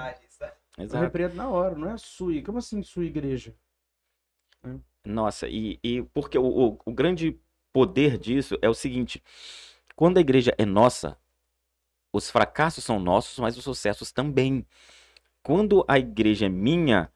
Exato. 0.79 0.97
O 0.97 1.01
Repredo 1.01 1.35
na 1.35 1.49
hora, 1.49 1.75
não 1.75 1.91
é 1.91 1.97
sua. 1.97 2.43
Como 2.43 2.59
assim 2.59 2.83
sua 2.83 3.05
igreja? 3.05 3.55
É. 4.65 4.75
Nossa, 5.05 5.49
e, 5.49 5.79
e 5.83 6.03
porque 6.03 6.39
o, 6.39 6.45
o, 6.45 6.79
o 6.85 6.93
grande 6.93 7.39
poder 7.73 8.19
disso 8.19 8.59
é 8.61 8.69
o 8.69 8.75
seguinte: 8.75 9.23
quando 9.95 10.19
a 10.19 10.21
igreja 10.21 10.55
é 10.59 10.65
nossa, 10.65 11.17
os 12.13 12.31
fracassos 12.31 12.85
são 12.85 12.99
nossos, 12.99 13.39
mas 13.39 13.57
os 13.57 13.65
sucessos 13.65 14.13
também. 14.13 14.67
Quando 15.43 15.85
a 15.89 15.99
igreja 15.99 16.47
é 16.47 16.49
minha, 16.51 17.11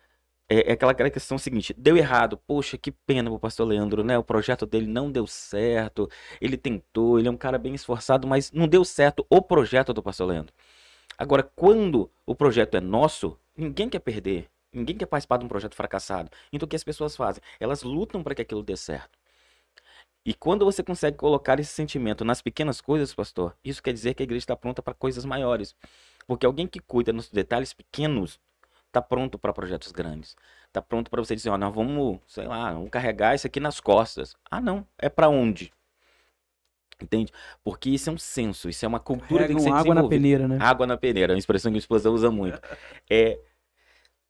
é, 0.48 0.70
é 0.70 0.72
aquela, 0.72 0.92
aquela 0.92 1.10
questão 1.10 1.38
seguinte, 1.38 1.74
deu 1.76 1.96
errado, 1.96 2.36
poxa, 2.46 2.76
que 2.76 2.90
pena 2.92 3.30
pro 3.30 3.38
pastor 3.38 3.66
Leandro, 3.66 4.04
né? 4.04 4.18
O 4.18 4.24
projeto 4.24 4.66
dele 4.66 4.86
não 4.86 5.10
deu 5.10 5.26
certo, 5.26 6.08
ele 6.40 6.56
tentou, 6.56 7.18
ele 7.18 7.28
é 7.28 7.30
um 7.30 7.36
cara 7.36 7.58
bem 7.58 7.74
esforçado, 7.74 8.26
mas 8.26 8.52
não 8.52 8.68
deu 8.68 8.84
certo 8.84 9.26
o 9.30 9.40
projeto 9.40 9.92
do 9.92 10.02
pastor 10.02 10.28
Leandro. 10.28 10.54
Agora, 11.16 11.42
quando 11.42 12.10
o 12.26 12.34
projeto 12.34 12.76
é 12.76 12.80
nosso, 12.80 13.38
ninguém 13.56 13.88
quer 13.88 14.00
perder, 14.00 14.48
ninguém 14.72 14.96
quer 14.96 15.06
participar 15.06 15.38
de 15.38 15.44
um 15.44 15.48
projeto 15.48 15.74
fracassado. 15.74 16.30
Então 16.52 16.66
o 16.66 16.68
que 16.68 16.76
as 16.76 16.84
pessoas 16.84 17.16
fazem? 17.16 17.42
Elas 17.60 17.82
lutam 17.82 18.22
para 18.22 18.34
que 18.34 18.42
aquilo 18.42 18.62
dê 18.62 18.76
certo. 18.76 19.18
E 20.26 20.32
quando 20.32 20.64
você 20.64 20.82
consegue 20.82 21.16
colocar 21.18 21.60
esse 21.60 21.70
sentimento 21.72 22.24
nas 22.24 22.40
pequenas 22.40 22.80
coisas, 22.80 23.14
pastor, 23.14 23.54
isso 23.62 23.82
quer 23.82 23.92
dizer 23.92 24.14
que 24.14 24.22
a 24.22 24.24
igreja 24.24 24.44
está 24.44 24.56
pronta 24.56 24.82
para 24.82 24.94
coisas 24.94 25.24
maiores. 25.24 25.76
Porque 26.26 26.46
alguém 26.46 26.66
que 26.66 26.80
cuida 26.80 27.12
nos 27.12 27.28
detalhes 27.28 27.74
pequenos 27.74 28.40
tá 28.94 29.02
pronto 29.02 29.36
para 29.36 29.52
projetos 29.52 29.90
grandes. 29.90 30.36
Tá 30.72 30.80
pronto 30.80 31.10
para 31.10 31.20
você 31.20 31.34
dizer, 31.34 31.50
ó, 31.50 31.58
nós 31.58 31.74
vamos, 31.74 32.20
sei 32.28 32.46
lá, 32.46 32.72
vamos 32.72 32.90
carregar 32.90 33.34
isso 33.34 33.46
aqui 33.46 33.58
nas 33.58 33.80
costas. 33.80 34.36
Ah, 34.48 34.60
não, 34.60 34.86
é 34.96 35.08
para 35.08 35.28
onde? 35.28 35.72
Entende? 37.02 37.32
Porque 37.64 37.90
isso 37.90 38.08
é 38.08 38.12
um 38.12 38.18
senso, 38.18 38.68
isso 38.68 38.84
é 38.84 38.88
uma 38.88 39.00
cultura 39.00 39.42
que 39.42 39.48
tem 39.48 39.56
que 39.56 39.62
ser 39.62 39.72
água 39.72 39.94
na 39.96 40.08
peneira, 40.08 40.46
né? 40.46 40.58
Água 40.60 40.86
na 40.86 40.96
peneira, 40.96 41.32
é 41.32 41.34
uma 41.34 41.40
expressão 41.40 41.72
que 41.72 41.76
a 41.76 41.78
esposa 41.78 42.08
usa 42.08 42.30
muito. 42.30 42.60
É 43.10 43.38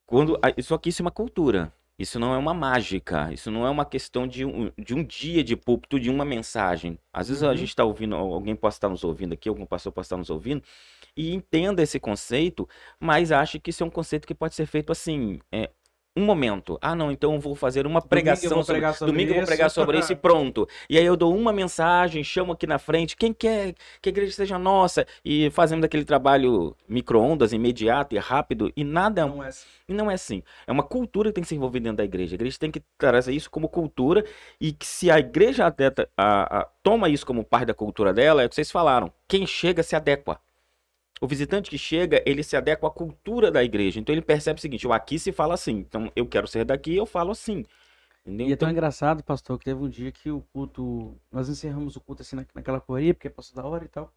quando 0.07 0.39
só 0.63 0.77
que 0.79 0.89
isso 0.89 1.03
é 1.03 1.05
uma 1.05 1.11
cultura. 1.11 1.73
Isso 1.97 2.19
não 2.19 2.35
é 2.35 2.39
uma 2.39 2.53
mágica, 2.53 3.33
isso 3.33 3.53
não 3.53 3.65
é 3.65 3.71
uma 3.71 3.85
questão 3.85 4.27
de 4.27 4.45
um, 4.45 4.71
de 4.77 4.95
um 4.95 5.05
dia 5.05 5.45
de 5.45 5.55
púlpito, 5.57 6.01
de 6.01 6.11
uma 6.11 6.25
mensagem. 6.25 6.99
Às 7.13 7.29
vezes 7.29 7.43
uhum. 7.43 7.51
a 7.51 7.55
gente 7.55 7.69
está 7.69 7.85
ouvindo, 7.85 8.17
alguém 8.17 8.57
pode 8.57 8.75
estar 8.75 8.89
nos 8.89 9.05
ouvindo 9.05 9.33
aqui, 9.33 9.49
algum 9.49 9.65
pastor 9.65 9.93
pode 9.93 10.07
estar 10.07 10.17
nos 10.17 10.29
ouvindo, 10.29 10.63
e 11.17 11.33
entenda 11.33 11.83
esse 11.83 12.01
conceito, 12.01 12.69
mas 12.99 13.31
acha 13.31 13.61
que 13.61 13.71
isso 13.71 13.85
é 13.85 13.87
um 13.87 13.91
conceito 13.91 14.27
que 14.27 14.35
pode 14.35 14.57
ser 14.57 14.67
feito 14.67 14.91
assim, 14.91 15.39
é, 15.53 15.71
um 16.17 16.25
momento. 16.25 16.79
Ah, 16.81 16.95
não, 16.95 17.11
então 17.11 17.35
eu 17.35 17.41
vou 17.41 17.55
fazer 17.57 17.87
uma 17.87 18.01
pregação. 18.01 18.49
Domingo 18.51 18.61
eu 18.61 18.65
vou 18.65 18.67
pregar 18.67 18.93
sobre, 18.95 18.99
sobre 18.99 19.13
domingo 19.13 19.31
eu 19.31 19.35
vou 19.35 19.43
isso. 19.43 19.47
pregar 19.51 19.71
sobre 19.71 19.99
isso 19.99 20.13
e 20.13 20.17
pronto. 20.17 20.69
E 20.89 20.97
aí 20.99 21.05
eu 21.05 21.17
dou 21.17 21.37
uma 21.37 21.53
mensagem, 21.53 22.23
chamo 22.23 22.53
aqui 22.53 22.67
na 22.67 22.79
frente, 22.79 23.17
quem 23.17 23.33
quer 23.33 23.75
que 24.01 24.09
a 24.09 24.11
igreja 24.11 24.33
seja 24.33 24.59
nossa? 24.59 25.07
E 25.25 25.51
fazemos 25.51 25.85
aquele 25.85 26.05
trabalho 26.05 26.77
micro-ondas, 26.89 27.53
imediato 27.53 28.15
e 28.15 28.19
rápido, 28.19 28.73
e 28.77 28.85
nada 28.85 29.27
Não 29.27 29.43
é 29.43 29.49
assim. 29.49 29.67
e 29.89 29.93
não 29.95 30.11
é 30.11 30.15
assim. 30.15 30.43
É 30.67 30.73
uma 30.73 30.85
cultura 30.85 31.31
que 31.31 31.35
tem 31.35 31.43
que 31.43 31.49
ser 31.49 31.57
envolvida 31.57 31.85
dentro 31.85 31.97
da 31.99 32.05
igreja. 32.05 32.35
A 32.35 32.37
igreja 32.37 32.59
tem 32.61 32.71
que 32.71 32.83
trazer 32.97 33.33
isso 33.33 33.51
como 33.51 33.69
cultura 33.69 34.25
e 34.61 34.73
que 34.73 34.87
se 34.87 35.11
a 35.11 35.19
igreja 35.19 35.67
adeta- 35.67 36.09
a- 36.17 36.61
a- 36.61 36.69
toma 36.83 37.09
isso 37.09 37.27
como 37.27 37.43
parte 37.43 37.67
da 37.67 37.75
cultura 37.75 38.13
dela, 38.15 38.43
é 38.43 38.47
o 38.47 38.49
que 38.49 38.55
vocês 38.55 38.71
falaram. 38.71 39.11
Quem 39.27 39.47
chega 39.47 39.83
se 39.83 39.97
adequa. 39.97 40.39
O 41.25 41.27
visitante 41.27 41.71
que 41.71 41.79
chega, 41.79 42.23
ele 42.27 42.43
se 42.43 42.55
adequa 42.55 42.87
à 42.87 42.91
cultura 42.91 43.51
da 43.51 43.65
igreja. 43.65 43.99
Então 43.99 44.15
ele 44.15 44.21
percebe 44.21 44.59
o 44.59 44.61
seguinte: 44.61 44.87
"Ó, 44.87 44.93
aqui 44.93 45.19
se 45.19 45.33
fala 45.33 45.55
assim. 45.55 45.79
Então 45.79 46.13
eu 46.15 46.27
quero 46.27 46.47
ser 46.47 46.67
daqui, 46.67 46.95
eu 46.95 47.07
falo 47.07 47.31
assim. 47.31 47.65
Entendeu? 48.27 48.49
E 48.49 48.53
é 48.53 48.57
tão 48.57 48.69
Então, 48.69 48.71
engraçado, 48.71 49.25
pastor, 49.25 49.59
que 49.59 49.65
teve 49.65 49.83
um 49.83 49.89
dia 49.89 50.13
que 50.13 50.31
o 50.31 50.43
culto. 50.53 51.17
Nós 51.33 51.49
encerramos 51.49 51.97
o 51.97 52.01
culto 52.03 52.21
assim 52.21 52.37
na- 52.37 52.45
naquela 52.55 52.79
correria, 52.79 53.15
porque 53.15 53.31
passou 53.31 53.57
da 53.57 53.67
hora 53.67 53.87
e 53.87 53.89
tal. 53.89 54.13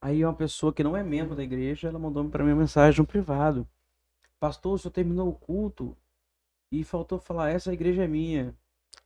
Aí 0.00 0.24
uma 0.24 0.32
pessoa 0.32 0.72
que 0.72 0.82
não 0.82 0.96
é 0.96 1.02
membro 1.02 1.34
da 1.36 1.42
igreja, 1.42 1.88
ela 1.88 1.98
mandou 1.98 2.26
para 2.30 2.42
mim 2.42 2.52
uma 2.52 2.60
mensagem 2.60 3.00
no 3.00 3.06
privado. 3.06 3.68
Pastor, 4.40 4.72
o 4.74 4.78
senhor 4.78 4.92
terminou 4.92 5.28
o 5.28 5.34
culto 5.34 5.94
e 6.72 6.82
faltou 6.84 7.18
falar, 7.18 7.50
essa 7.50 7.70
igreja 7.72 8.02
é 8.04 8.08
minha. 8.08 8.54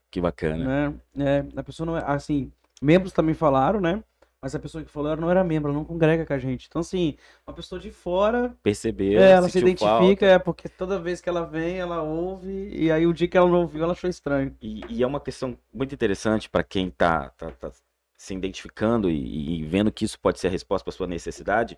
que 0.08 0.20
bacana. 0.20 0.88
Né? 0.88 1.00
É, 1.26 1.58
a 1.58 1.62
pessoa 1.64 1.84
não 1.84 1.96
é. 1.96 2.04
Assim, 2.06 2.52
membros 2.80 3.12
também 3.12 3.34
falaram, 3.34 3.80
né? 3.80 4.02
Mas 4.40 4.54
a 4.54 4.58
pessoa 4.58 4.84
que 4.84 4.90
falou 4.90 5.10
ela 5.10 5.20
não 5.20 5.30
era 5.30 5.42
membro, 5.42 5.70
ela 5.70 5.78
não 5.78 5.84
congrega 5.84 6.24
com 6.24 6.32
a 6.32 6.38
gente. 6.38 6.66
Então, 6.68 6.80
assim, 6.80 7.16
uma 7.46 7.52
pessoa 7.52 7.80
de 7.80 7.90
fora 7.90 8.56
Percebeu, 8.62 9.20
é, 9.20 9.32
ela 9.32 9.48
se 9.48 9.58
identifica, 9.58 9.86
falta. 9.88 10.26
é 10.26 10.38
porque 10.38 10.68
toda 10.68 11.00
vez 11.00 11.20
que 11.20 11.28
ela 11.28 11.44
vem, 11.44 11.78
ela 11.78 12.02
ouve, 12.02 12.68
e 12.72 12.90
aí 12.90 13.04
o 13.04 13.12
dia 13.12 13.26
que 13.26 13.36
ela 13.36 13.48
não 13.48 13.62
ouviu, 13.62 13.82
ela 13.82 13.92
achou 13.92 14.08
estranho. 14.08 14.56
E, 14.62 14.80
e 14.88 15.02
é 15.02 15.06
uma 15.06 15.20
questão 15.20 15.58
muito 15.74 15.92
interessante 15.92 16.48
para 16.48 16.62
quem 16.62 16.86
está 16.86 17.30
tá, 17.30 17.50
tá 17.50 17.72
se 18.16 18.34
identificando 18.34 19.10
e, 19.10 19.60
e 19.60 19.64
vendo 19.64 19.90
que 19.90 20.04
isso 20.04 20.18
pode 20.20 20.38
ser 20.38 20.48
a 20.48 20.50
resposta 20.50 20.84
para 20.84 20.92
sua 20.92 21.06
necessidade, 21.08 21.76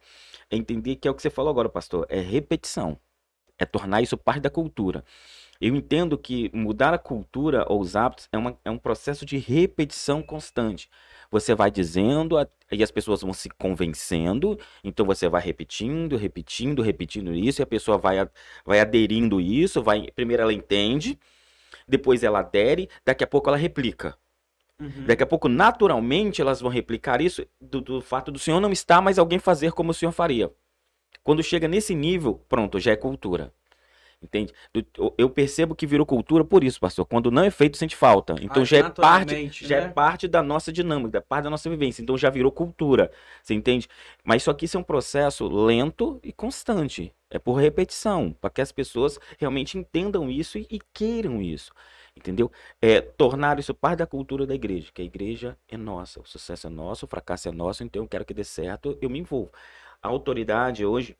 é 0.51 0.57
entender 0.57 0.97
que 0.97 1.09
é 1.09 1.11
o 1.11 1.15
que 1.15 1.23
você 1.23 1.31
falou 1.31 1.51
agora, 1.51 1.69
pastor, 1.69 2.07
é 2.11 2.21
repetição, 2.21 2.99
é 3.59 3.65
tornar 3.65 4.03
isso 4.03 4.19
parte 4.19 4.41
da 4.41 4.51
cultura. 4.51 5.03
Eu 5.61 5.77
entendo 5.77 6.17
que 6.17 6.51
mudar 6.55 6.95
a 6.95 6.99
cultura 6.99 7.67
ou 7.69 7.81
os 7.81 7.95
hábitos 7.95 8.29
é, 8.33 8.39
uma- 8.39 8.59
é 8.65 8.71
um 8.71 8.79
processo 8.79 9.27
de 9.27 9.37
repetição 9.37 10.23
constante. 10.23 10.89
Você 11.31 11.55
vai 11.55 11.71
dizendo 11.71 12.39
a- 12.39 12.47
e 12.73 12.83
as 12.83 12.91
pessoas 12.91 13.21
vão 13.21 13.33
se 13.33 13.51
convencendo, 13.51 14.59
então 14.83 15.05
você 15.05 15.29
vai 15.29 15.43
repetindo, 15.43 16.17
repetindo, 16.17 16.83
repetindo 16.83 17.35
isso, 17.35 17.61
e 17.61 17.65
a 17.65 17.67
pessoa 17.67 17.99
vai, 17.99 18.17
vai 18.65 18.81
aderindo 18.81 19.41
isso, 19.41 19.83
vai, 19.83 20.11
primeiro 20.15 20.43
ela 20.43 20.53
entende, 20.53 21.19
depois 21.87 22.23
ela 22.23 22.41
adere, 22.41 22.89
daqui 23.05 23.25
a 23.25 23.27
pouco 23.27 23.49
ela 23.51 23.57
replica. 23.57 24.17
Daqui 25.07 25.23
a 25.23 25.27
pouco, 25.27 25.49
naturalmente, 25.49 26.41
elas 26.41 26.61
vão 26.61 26.71
replicar 26.71 27.21
isso 27.21 27.45
do, 27.61 27.81
do 27.81 28.01
fato 28.01 28.31
do 28.33 28.39
senhor 28.39 28.61
não 28.61 28.73
estar, 28.73 29.01
mas 29.03 29.19
alguém 29.19 29.39
fazer 29.39 29.73
como 29.73 29.91
o 29.91 29.95
senhor 29.95 30.13
faria. 30.13 30.51
Quando 31.23 31.43
chega 31.43 31.69
nesse 31.69 31.95
nível, 31.95 32.45
pronto, 32.49 32.79
já 32.81 32.93
é 32.93 32.97
cultura. 32.97 33.53
Entende? 34.23 34.53
Eu 35.17 35.31
percebo 35.31 35.75
que 35.75 35.87
virou 35.87 36.05
cultura 36.05 36.45
por 36.45 36.63
isso, 36.63 36.79
pastor. 36.79 37.07
Quando 37.07 37.31
não 37.31 37.43
é 37.43 37.51
feito, 37.51 37.79
sente 37.79 37.97
falta. 37.97 38.37
Então 38.43 38.63
Ah, 38.63 38.67
já 38.67 38.77
é 38.77 38.83
parte, 38.83 39.35
naturalmente, 39.35 39.67
já 39.67 39.77
é 39.77 39.81
né? 39.81 39.89
parte 39.89 40.29
da 40.29 40.43
nossa 40.43 40.71
dinâmica, 40.71 41.23
parte 41.23 41.45
da 41.45 41.51
nossa 41.51 41.71
vivência. 41.71 42.03
Então 42.03 42.19
já 42.19 42.29
virou 42.29 42.53
cultura. 42.53 43.11
Você 43.43 43.55
entende? 43.55 43.89
Mas 44.23 44.43
isso 44.43 44.51
aqui 44.51 44.67
isso 44.67 44.77
é 44.77 44.81
um 44.81 44.83
processo 44.85 45.49
lento 45.49 46.21
e 46.23 46.33
constante. 46.33 47.15
É 47.31 47.39
por 47.39 47.55
repetição, 47.55 48.33
para 48.39 48.51
que 48.51 48.61
as 48.61 48.71
pessoas 48.73 49.19
realmente 49.39 49.79
entendam 49.79 50.31
isso 50.31 50.59
e, 50.59 50.67
e 50.71 50.81
queiram 50.93 51.41
isso. 51.41 51.73
Entendeu? 52.15 52.51
É 52.83 53.01
tornar 53.01 53.59
isso 53.59 53.73
parte 53.73 54.01
da 54.01 54.07
cultura 54.07 54.47
da 54.47 54.55
igreja, 54.55 54.91
que 54.93 55.01
a 55.01 55.05
igreja 55.05 55.57
é 55.69 55.77
nossa, 55.77 56.21
o 56.21 56.27
sucesso 56.27 56.67
é 56.67 56.71
nosso, 56.71 57.07
o 57.07 57.09
fracasso 57.09 57.49
é 57.49 57.53
nosso, 57.53 57.85
então 57.85 58.03
eu 58.03 58.09
quero 58.09 58.25
que 58.25 58.35
dê 58.35 58.45
certo, 58.45 58.99
eu 59.01 59.09
me 59.09 59.19
envolvo. 59.21 59.51
A 60.03 60.09
autoridade 60.09 60.85
hoje 60.85 61.17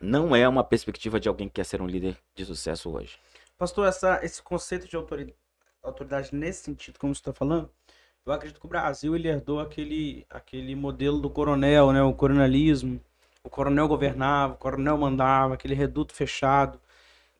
não 0.00 0.34
é 0.34 0.48
uma 0.48 0.64
perspectiva 0.64 1.20
de 1.20 1.28
alguém 1.28 1.48
que 1.48 1.54
quer 1.54 1.64
ser 1.64 1.82
um 1.82 1.86
líder 1.86 2.16
de 2.34 2.44
sucesso 2.44 2.90
hoje. 2.90 3.18
Pastor, 3.58 3.86
essa, 3.86 4.20
esse 4.24 4.42
conceito 4.42 4.88
de 4.88 4.96
autori- 4.96 5.34
autoridade 5.82 6.34
nesse 6.34 6.64
sentido, 6.64 6.98
como 6.98 7.14
você 7.14 7.20
está 7.20 7.32
falando, 7.32 7.70
eu 8.24 8.32
acredito 8.32 8.60
que 8.60 8.66
o 8.66 8.68
Brasil 8.68 9.14
ele 9.14 9.28
herdou 9.28 9.60
aquele, 9.60 10.24
aquele 10.30 10.74
modelo 10.76 11.18
do 11.20 11.28
coronel, 11.28 11.92
né? 11.92 12.02
O 12.02 12.14
coronelismo. 12.14 13.00
O 13.44 13.50
coronel 13.50 13.88
governava, 13.88 14.54
o 14.54 14.56
coronel 14.56 14.96
mandava, 14.96 15.54
aquele 15.54 15.74
reduto 15.74 16.14
fechado. 16.14 16.80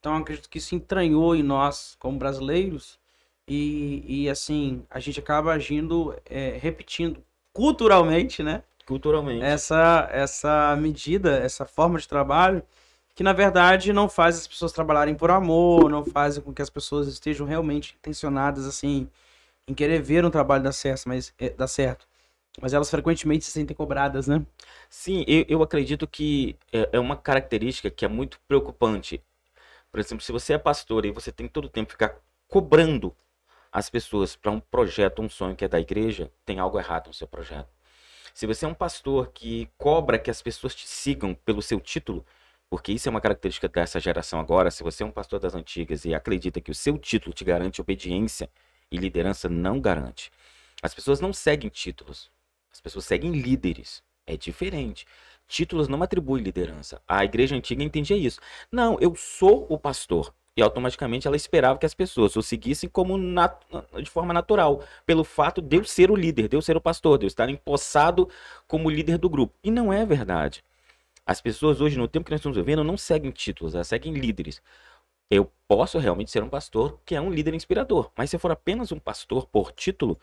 Então, 0.00 0.16
acredito 0.16 0.48
que 0.48 0.58
isso 0.58 0.74
entranhou 0.74 1.36
em 1.36 1.42
nós, 1.44 1.96
como 2.00 2.18
brasileiros, 2.18 2.98
e, 3.46 4.04
e 4.06 4.28
assim, 4.28 4.84
a 4.90 4.98
gente 4.98 5.20
acaba 5.20 5.52
agindo, 5.52 6.16
é, 6.26 6.58
repetindo 6.60 7.22
culturalmente, 7.52 8.42
né? 8.42 8.64
Culturalmente. 8.86 9.44
essa 9.44 10.08
essa 10.10 10.76
medida, 10.76 11.38
essa 11.38 11.64
forma 11.64 11.98
de 11.98 12.08
trabalho, 12.08 12.62
que 13.14 13.22
na 13.22 13.32
verdade 13.32 13.92
não 13.92 14.08
faz 14.08 14.36
as 14.38 14.46
pessoas 14.46 14.72
trabalharem 14.72 15.14
por 15.14 15.30
amor, 15.30 15.90
não 15.90 16.04
faz 16.04 16.38
com 16.38 16.52
que 16.52 16.62
as 16.62 16.70
pessoas 16.70 17.06
estejam 17.08 17.46
realmente 17.46 17.96
intencionadas 17.98 18.66
assim 18.66 19.08
em 19.66 19.74
querer 19.74 20.02
ver 20.02 20.24
um 20.24 20.30
trabalho 20.30 20.64
dar 20.64 20.72
certo, 20.72 21.08
mas 21.08 21.32
é, 21.38 21.50
dar 21.50 21.68
certo. 21.68 22.06
Mas 22.60 22.74
elas 22.74 22.90
frequentemente 22.90 23.44
se 23.44 23.50
sentem 23.50 23.74
cobradas, 23.74 24.26
né? 24.26 24.44
Sim, 24.90 25.24
eu, 25.26 25.44
eu 25.48 25.62
acredito 25.62 26.06
que 26.06 26.56
é, 26.72 26.90
é 26.92 27.00
uma 27.00 27.16
característica 27.16 27.90
que 27.90 28.04
é 28.04 28.08
muito 28.08 28.38
preocupante. 28.46 29.22
Por 29.90 30.00
exemplo, 30.00 30.22
se 30.22 30.32
você 30.32 30.54
é 30.54 30.58
pastor 30.58 31.06
e 31.06 31.10
você 31.10 31.32
tem 31.32 31.48
todo 31.48 31.66
o 31.66 31.68
tempo 31.68 31.92
ficar 31.92 32.16
cobrando 32.48 33.14
as 33.70 33.88
pessoas 33.88 34.36
para 34.36 34.50
um 34.50 34.60
projeto, 34.60 35.22
um 35.22 35.30
sonho 35.30 35.56
que 35.56 35.64
é 35.64 35.68
da 35.68 35.80
igreja, 35.80 36.30
tem 36.44 36.58
algo 36.58 36.78
errado 36.78 37.06
no 37.06 37.14
seu 37.14 37.26
projeto. 37.26 37.68
Se 38.34 38.46
você 38.46 38.64
é 38.64 38.68
um 38.68 38.74
pastor 38.74 39.30
que 39.32 39.68
cobra 39.76 40.18
que 40.18 40.30
as 40.30 40.40
pessoas 40.40 40.74
te 40.74 40.86
sigam 40.88 41.34
pelo 41.34 41.60
seu 41.60 41.78
título, 41.78 42.24
porque 42.70 42.92
isso 42.92 43.08
é 43.08 43.10
uma 43.10 43.20
característica 43.20 43.68
dessa 43.68 44.00
geração 44.00 44.40
agora, 44.40 44.70
se 44.70 44.82
você 44.82 45.02
é 45.02 45.06
um 45.06 45.10
pastor 45.10 45.38
das 45.38 45.54
antigas 45.54 46.04
e 46.04 46.14
acredita 46.14 46.60
que 46.60 46.70
o 46.70 46.74
seu 46.74 46.96
título 46.98 47.34
te 47.34 47.44
garante 47.44 47.80
obediência 47.80 48.48
e 48.90 48.96
liderança, 48.96 49.48
não 49.48 49.80
garante. 49.80 50.30
As 50.82 50.94
pessoas 50.94 51.20
não 51.20 51.32
seguem 51.32 51.68
títulos, 51.68 52.30
as 52.72 52.80
pessoas 52.80 53.04
seguem 53.04 53.32
líderes. 53.32 54.02
É 54.26 54.36
diferente. 54.36 55.04
Títulos 55.48 55.88
não 55.88 56.02
atribuem 56.02 56.42
liderança. 56.42 57.02
A 57.06 57.24
igreja 57.24 57.56
antiga 57.56 57.82
entendia 57.82 58.16
isso. 58.16 58.40
Não, 58.70 58.98
eu 59.00 59.14
sou 59.16 59.66
o 59.68 59.78
pastor. 59.78 60.32
E 60.56 60.62
automaticamente 60.62 61.26
ela 61.26 61.36
esperava 61.36 61.78
que 61.78 61.86
as 61.86 61.94
pessoas 61.94 62.36
o 62.36 62.42
seguissem 62.42 62.88
como 62.88 63.16
de 64.02 64.10
forma 64.10 64.34
natural, 64.34 64.84
pelo 65.06 65.24
fato 65.24 65.62
de 65.62 65.76
eu 65.76 65.84
ser 65.84 66.10
o 66.10 66.16
líder, 66.16 66.46
de 66.46 66.56
eu 66.56 66.60
ser 66.60 66.76
o 66.76 66.80
pastor, 66.80 67.18
de 67.18 67.24
eu 67.24 67.28
estar 67.28 67.48
empossado 67.48 68.28
como 68.68 68.90
líder 68.90 69.16
do 69.16 69.30
grupo. 69.30 69.54
E 69.64 69.70
não 69.70 69.90
é 69.90 70.04
verdade. 70.04 70.62
As 71.24 71.40
pessoas 71.40 71.80
hoje, 71.80 71.96
no 71.96 72.06
tempo 72.06 72.26
que 72.26 72.30
nós 72.32 72.40
estamos 72.40 72.58
vivendo, 72.58 72.84
não 72.84 72.98
seguem 72.98 73.30
títulos, 73.30 73.74
elas 73.74 73.88
seguem 73.88 74.12
líderes. 74.12 74.60
Eu 75.30 75.50
posso 75.66 75.98
realmente 75.98 76.30
ser 76.30 76.42
um 76.42 76.48
pastor 76.48 77.00
que 77.06 77.14
é 77.14 77.20
um 77.20 77.30
líder 77.30 77.54
inspirador, 77.54 78.10
mas 78.14 78.28
se 78.28 78.36
eu 78.36 78.40
for 78.40 78.50
apenas 78.50 78.92
um 78.92 78.98
pastor 78.98 79.46
por 79.46 79.72
título, 79.72 80.18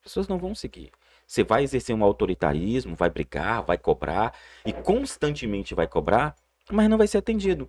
as 0.00 0.04
pessoas 0.04 0.28
não 0.28 0.38
vão 0.38 0.54
seguir. 0.54 0.90
Você 1.26 1.44
vai 1.44 1.64
exercer 1.64 1.94
um 1.94 2.02
autoritarismo, 2.02 2.94
vai 2.94 3.10
brigar, 3.10 3.62
vai 3.62 3.76
cobrar 3.76 4.32
e 4.64 4.72
constantemente 4.72 5.74
vai 5.74 5.86
cobrar, 5.86 6.34
mas 6.70 6.88
não 6.88 6.96
vai 6.96 7.06
ser 7.06 7.18
atendido. 7.18 7.68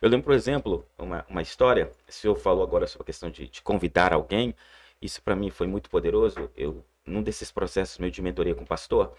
Eu 0.00 0.08
lembro, 0.08 0.26
por 0.26 0.34
exemplo, 0.34 0.86
uma, 0.96 1.24
uma 1.28 1.42
história. 1.42 1.90
O 2.08 2.12
senhor 2.12 2.36
falou 2.36 2.62
agora 2.62 2.86
sobre 2.86 3.02
a 3.02 3.06
questão 3.06 3.30
de, 3.30 3.48
de 3.48 3.62
convidar 3.62 4.12
alguém. 4.12 4.54
Isso 5.02 5.22
para 5.22 5.34
mim 5.36 5.50
foi 5.50 5.66
muito 5.66 5.90
poderoso. 5.90 6.50
Eu, 6.56 6.84
num 7.04 7.22
desses 7.22 7.50
processos 7.50 7.98
meio 7.98 8.12
de 8.12 8.22
mentoria 8.22 8.54
com 8.54 8.62
o 8.62 8.66
pastor, 8.66 9.14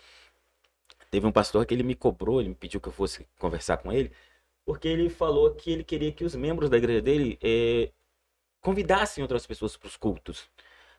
teve 1.11 1.25
um 1.25 1.31
pastor 1.31 1.65
que 1.65 1.73
ele 1.73 1.83
me 1.83 1.95
cobrou, 1.95 2.39
ele 2.39 2.49
me 2.49 2.55
pediu 2.55 2.79
que 2.79 2.87
eu 2.87 2.93
fosse 2.93 3.27
conversar 3.39 3.77
com 3.77 3.91
ele, 3.91 4.11
porque 4.65 4.87
ele 4.87 5.09
falou 5.09 5.53
que 5.55 5.71
ele 5.71 5.83
queria 5.83 6.11
que 6.11 6.23
os 6.23 6.35
membros 6.35 6.69
da 6.69 6.77
igreja 6.77 7.01
dele 7.01 7.37
eh, 7.41 7.91
convidassem 8.61 9.21
outras 9.23 9.45
pessoas 9.45 9.75
para 9.77 9.87
os 9.87 9.97
cultos. 9.97 10.49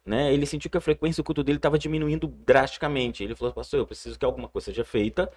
Né? 0.04 0.32
Ele 0.32 0.46
sentiu 0.46 0.70
que 0.70 0.78
a 0.78 0.80
frequência 0.80 1.22
do 1.22 1.26
culto 1.26 1.44
dele 1.44 1.58
estava 1.58 1.78
diminuindo 1.78 2.26
drasticamente. 2.26 3.22
Ele 3.22 3.34
falou, 3.34 3.52
pastor, 3.54 3.80
eu 3.80 3.86
preciso 3.86 4.18
que 4.18 4.24
alguma 4.24 4.48
coisa 4.48 4.66
seja 4.66 4.84
feita 4.84 5.30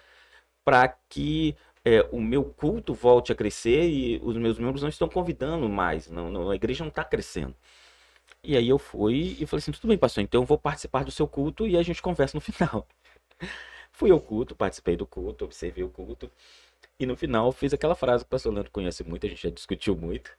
para 0.64 0.88
que 1.08 1.54
é, 1.84 2.02
o 2.12 2.20
meu 2.20 2.44
culto 2.44 2.94
volte 2.94 3.32
a 3.32 3.34
crescer 3.34 3.88
e 3.88 4.20
os 4.22 4.36
meus 4.36 4.58
membros 4.58 4.82
não 4.82 4.88
estão 4.88 5.08
convidando 5.08 5.68
mais, 5.68 6.10
não, 6.10 6.30
não- 6.30 6.50
a 6.50 6.56
igreja 6.56 6.84
não 6.84 6.88
está 6.90 7.04
crescendo. 7.04 7.54
E 8.44 8.56
aí 8.56 8.68
eu 8.68 8.78
fui 8.78 9.36
e 9.40 9.46
falei 9.46 9.60
assim, 9.62 9.72
tudo 9.72 9.88
bem, 9.88 9.98
pastor, 9.98 10.22
então 10.24 10.42
eu 10.42 10.46
vou 10.46 10.58
participar 10.58 11.04
do 11.04 11.10
seu 11.10 11.28
culto 11.28 11.66
e 11.66 11.76
a 11.76 11.82
gente 11.82 12.02
conversa 12.02 12.36
no 12.36 12.40
final. 12.40 12.86
Fui 13.92 14.10
ao 14.10 14.20
culto, 14.20 14.54
participei 14.54 14.96
do 14.96 15.06
culto, 15.06 15.44
observei 15.44 15.84
o 15.84 15.88
culto 15.88 16.30
e 16.98 17.06
no 17.06 17.16
final 17.16 17.52
fiz 17.52 17.72
aquela 17.74 17.94
frase 17.94 18.24
que 18.24 18.28
o 18.28 18.30
pastor 18.30 18.52
Leandro 18.54 18.70
conhece 18.72 19.04
muito, 19.04 19.26
a 19.26 19.28
gente 19.30 19.42
já 19.42 19.50
discutiu 19.50 19.96
muito. 19.96 20.30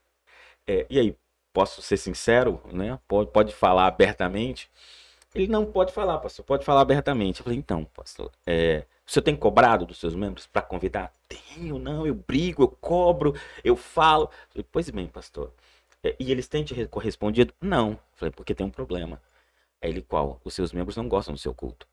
É, 0.68 0.86
e 0.90 1.00
aí, 1.00 1.16
posso 1.54 1.82
ser 1.82 1.98
sincero, 1.98 2.62
né? 2.74 3.00
Pode, 3.08 3.32
pode 3.32 3.54
falar 3.54 3.88
abertamente? 3.88 4.70
Ele 5.36 5.48
não 5.48 5.66
pode 5.66 5.92
falar, 5.92 6.18
pastor, 6.20 6.46
pode 6.46 6.64
falar 6.66 6.82
abertamente. 6.82 7.42
Eu 7.42 7.44
falei, 7.44 7.60
então, 7.60 7.84
pastor, 7.86 8.32
é, 8.46 8.86
o 9.06 9.12
senhor 9.12 9.24
tem 9.24 9.36
cobrado 9.36 9.86
dos 9.86 9.98
seus 10.00 10.16
membros 10.16 10.48
para 10.48 10.62
convidar? 10.62 11.14
Tenho, 11.28 11.78
não, 11.78 12.08
eu 12.08 12.16
brigo, 12.16 12.64
eu 12.64 12.70
cobro, 12.70 13.36
eu 13.64 13.76
falo. 13.76 14.26
Eu 14.26 14.30
falei, 14.50 14.68
pois 14.72 14.90
bem, 14.90 15.08
pastor, 15.08 15.52
É, 16.04 16.16
e 16.20 16.32
eles 16.32 16.48
têm 16.48 16.64
te 16.64 16.88
correspondido? 16.88 17.54
Não. 17.60 18.00
Falei, 18.14 18.32
porque 18.32 18.56
tem 18.56 18.66
um 18.66 18.70
problema. 18.70 19.22
Aí 19.82 19.90
ele, 19.90 20.02
qual? 20.02 20.40
Os 20.44 20.54
seus 20.54 20.72
membros 20.74 20.96
não 20.98 21.08
gostam 21.10 21.34
do 21.34 21.40
seu 21.40 21.54
culto. 21.54 21.88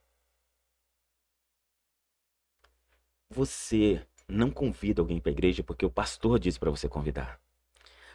Você 3.29 4.01
não 4.27 4.49
convida 4.51 5.01
alguém 5.01 5.19
para 5.19 5.31
a 5.31 5.33
igreja 5.33 5.63
porque 5.63 5.85
o 5.85 5.89
pastor 5.89 6.39
disse 6.39 6.59
para 6.59 6.69
você 6.71 6.87
convidar. 6.87 7.39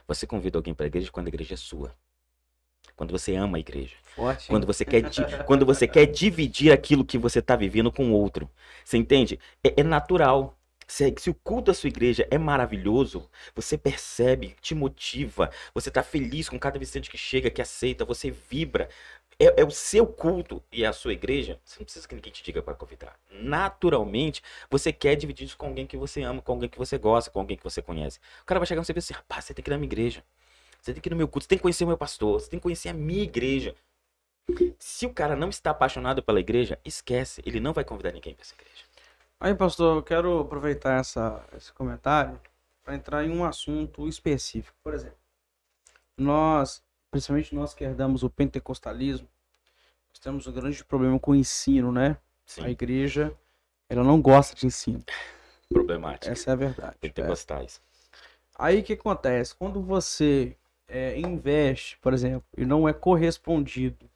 Você 0.07 0.27
convida 0.27 0.59
alguém 0.59 0.75
para 0.75 0.87
a 0.87 0.89
igreja 0.89 1.11
quando 1.11 1.27
a 1.27 1.31
igreja 1.31 1.55
é 1.55 1.57
sua. 1.57 1.95
Quando 2.97 3.11
você 3.11 3.35
ama 3.35 3.59
a 3.59 3.61
igreja. 3.61 3.95
Forte, 4.03 4.49
quando 4.49 4.67
você 4.67 4.85
quer, 4.85 5.03
quando 5.47 5.65
você 5.65 5.87
quer 5.87 6.07
dividir 6.07 6.73
aquilo 6.73 7.05
que 7.05 7.17
você 7.17 7.39
está 7.39 7.55
vivendo 7.55 7.93
com 7.93 8.11
o 8.11 8.13
outro. 8.13 8.51
Você 8.85 8.97
entende? 8.97 9.39
É, 9.63 9.81
é 9.81 9.83
natural. 9.83 10.59
Se, 10.89 11.15
se, 11.19 11.29
o 11.29 11.35
culto 11.35 11.71
da 11.71 11.75
sua 11.75 11.89
igreja 11.89 12.27
é 12.31 12.39
maravilhoso, 12.39 13.29
você 13.55 13.77
percebe, 13.77 14.57
te 14.61 14.75
motiva, 14.75 15.51
você 15.75 15.91
está 15.91 16.03
feliz 16.03 16.49
com 16.49 16.59
cada 16.59 16.79
visitante 16.79 17.11
que 17.11 17.19
chega, 17.19 17.51
que 17.51 17.61
aceita, 17.61 18.07
você 18.07 18.31
vibra. 18.31 18.89
É, 19.41 19.61
é, 19.61 19.65
o 19.65 19.71
seu 19.71 20.05
culto 20.05 20.61
e 20.73 20.85
a 20.85 20.93
sua 20.93 21.13
igreja. 21.13 21.61
Você 21.65 21.79
não 21.79 21.85
precisa 21.85 22.09
que 22.09 22.15
ninguém 22.15 22.33
te 22.33 22.43
diga 22.43 22.61
para 22.61 22.75
convidar. 22.75 23.15
Naturalmente, 23.31 24.43
você 24.69 24.93
quer 24.93 25.15
dividir 25.15 25.47
isso 25.47 25.57
com 25.57 25.67
alguém 25.67 25.87
que 25.87 25.97
você 25.97 26.23
ama, 26.23 26.43
com 26.43 26.53
alguém 26.53 26.69
que 26.69 26.77
você 26.79 26.99
gosta, 26.99 27.31
com 27.31 27.39
alguém 27.39 27.57
que 27.57 27.63
você 27.63 27.81
conhece. 27.81 28.19
O 28.43 28.45
cara 28.45 28.59
vai 28.59 28.67
chegar 28.67 28.83
e 28.83 28.85
você 28.85 28.93
vai 28.93 28.99
assim: 28.99 29.15
rapaz, 29.15 29.45
você 29.45 29.55
tem 29.55 29.63
que 29.63 29.71
ir 29.71 29.73
na 29.73 29.79
minha 29.79 29.87
igreja. 29.87 30.25
Você 30.89 30.95
tem 30.95 31.03
que 31.03 31.09
ir 31.09 31.11
no 31.11 31.17
meu 31.17 31.29
culto, 31.29 31.45
você 31.45 31.49
tem 31.49 31.59
que 31.59 31.63
conhecer 31.63 31.85
o 31.85 31.87
meu 31.87 31.99
pastor, 31.99 32.41
você 32.41 32.49
tem 32.49 32.59
que 32.59 32.63
conhecer 32.63 32.89
a 32.89 32.95
minha 32.95 33.23
igreja. 33.23 33.75
Se 34.79 35.05
o 35.05 35.13
cara 35.13 35.37
não 35.37 35.51
está 35.51 35.71
apaixonado 35.71 36.23
pela 36.23 36.41
igreja, 36.41 36.79
esquece, 36.83 37.43
ele 37.45 37.61
não 37.61 37.75
vai 37.75 37.85
convidar 37.85 38.11
ninguém 38.11 38.33
para 38.33 38.43
essa 38.43 38.55
igreja. 38.55 38.85
Aí, 39.39 39.55
pastor, 39.55 39.99
eu 39.99 40.03
quero 40.03 40.41
aproveitar 40.41 40.99
essa, 40.99 41.45
esse 41.55 41.71
comentário 41.75 42.41
para 42.83 42.95
entrar 42.95 43.23
em 43.23 43.31
um 43.31 43.45
assunto 43.45 44.09
específico. 44.09 44.75
Por 44.83 44.95
exemplo, 44.95 45.19
nós, 46.17 46.83
principalmente 47.11 47.55
nós 47.55 47.75
que 47.75 47.85
herdamos 47.85 48.23
o 48.23 48.31
pentecostalismo, 48.31 49.29
nós 50.09 50.19
temos 50.19 50.47
um 50.47 50.53
grande 50.53 50.83
problema 50.87 51.21
com 51.21 51.33
o 51.33 51.37
ensino, 51.37 51.93
né? 51.93 52.17
Sim. 52.47 52.65
A 52.65 52.71
igreja, 52.71 53.37
ela 53.91 54.03
não 54.03 54.23
gosta 54.23 54.57
de 54.57 54.67
ensino. 54.67 55.05
Problemática. 55.69 56.33
Essa 56.33 56.49
é 56.49 56.53
a 56.55 56.57
verdade. 56.57 56.97
Pentecostais. 56.99 57.79
É. 57.85 57.89
Aí 58.59 58.81
o 58.81 58.83
que 58.83 58.95
acontece? 58.95 59.55
Quando 59.55 59.81
você 59.81 60.57
é, 60.89 61.19
investe, 61.21 61.99
por 61.99 62.13
exemplo, 62.13 62.47
e 62.57 62.65
não 62.65 62.89
é 62.89 62.93
correspondido 62.93 64.09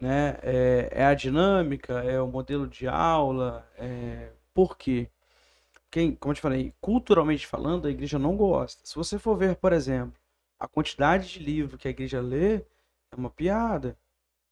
né? 0.00 0.38
É, 0.42 0.88
é, 0.92 1.04
a 1.04 1.14
dinâmica, 1.14 1.94
é 2.04 2.20
o 2.20 2.28
modelo 2.28 2.66
de 2.66 2.86
aula, 2.86 3.68
é... 3.76 4.30
por 4.54 4.76
quê? 4.76 5.08
Quem, 5.90 6.14
como 6.14 6.32
eu 6.32 6.36
te 6.36 6.40
falei, 6.40 6.74
culturalmente 6.80 7.46
falando, 7.46 7.86
a 7.88 7.90
igreja 7.90 8.18
não 8.18 8.36
gosta. 8.36 8.80
Se 8.84 8.94
você 8.94 9.18
for 9.18 9.36
ver, 9.36 9.56
por 9.56 9.72
exemplo, 9.72 10.14
a 10.58 10.68
quantidade 10.68 11.28
de 11.28 11.38
livro 11.40 11.78
que 11.78 11.88
a 11.88 11.90
igreja 11.90 12.20
lê, 12.20 12.56
é 13.10 13.16
uma 13.16 13.30
piada. 13.30 13.96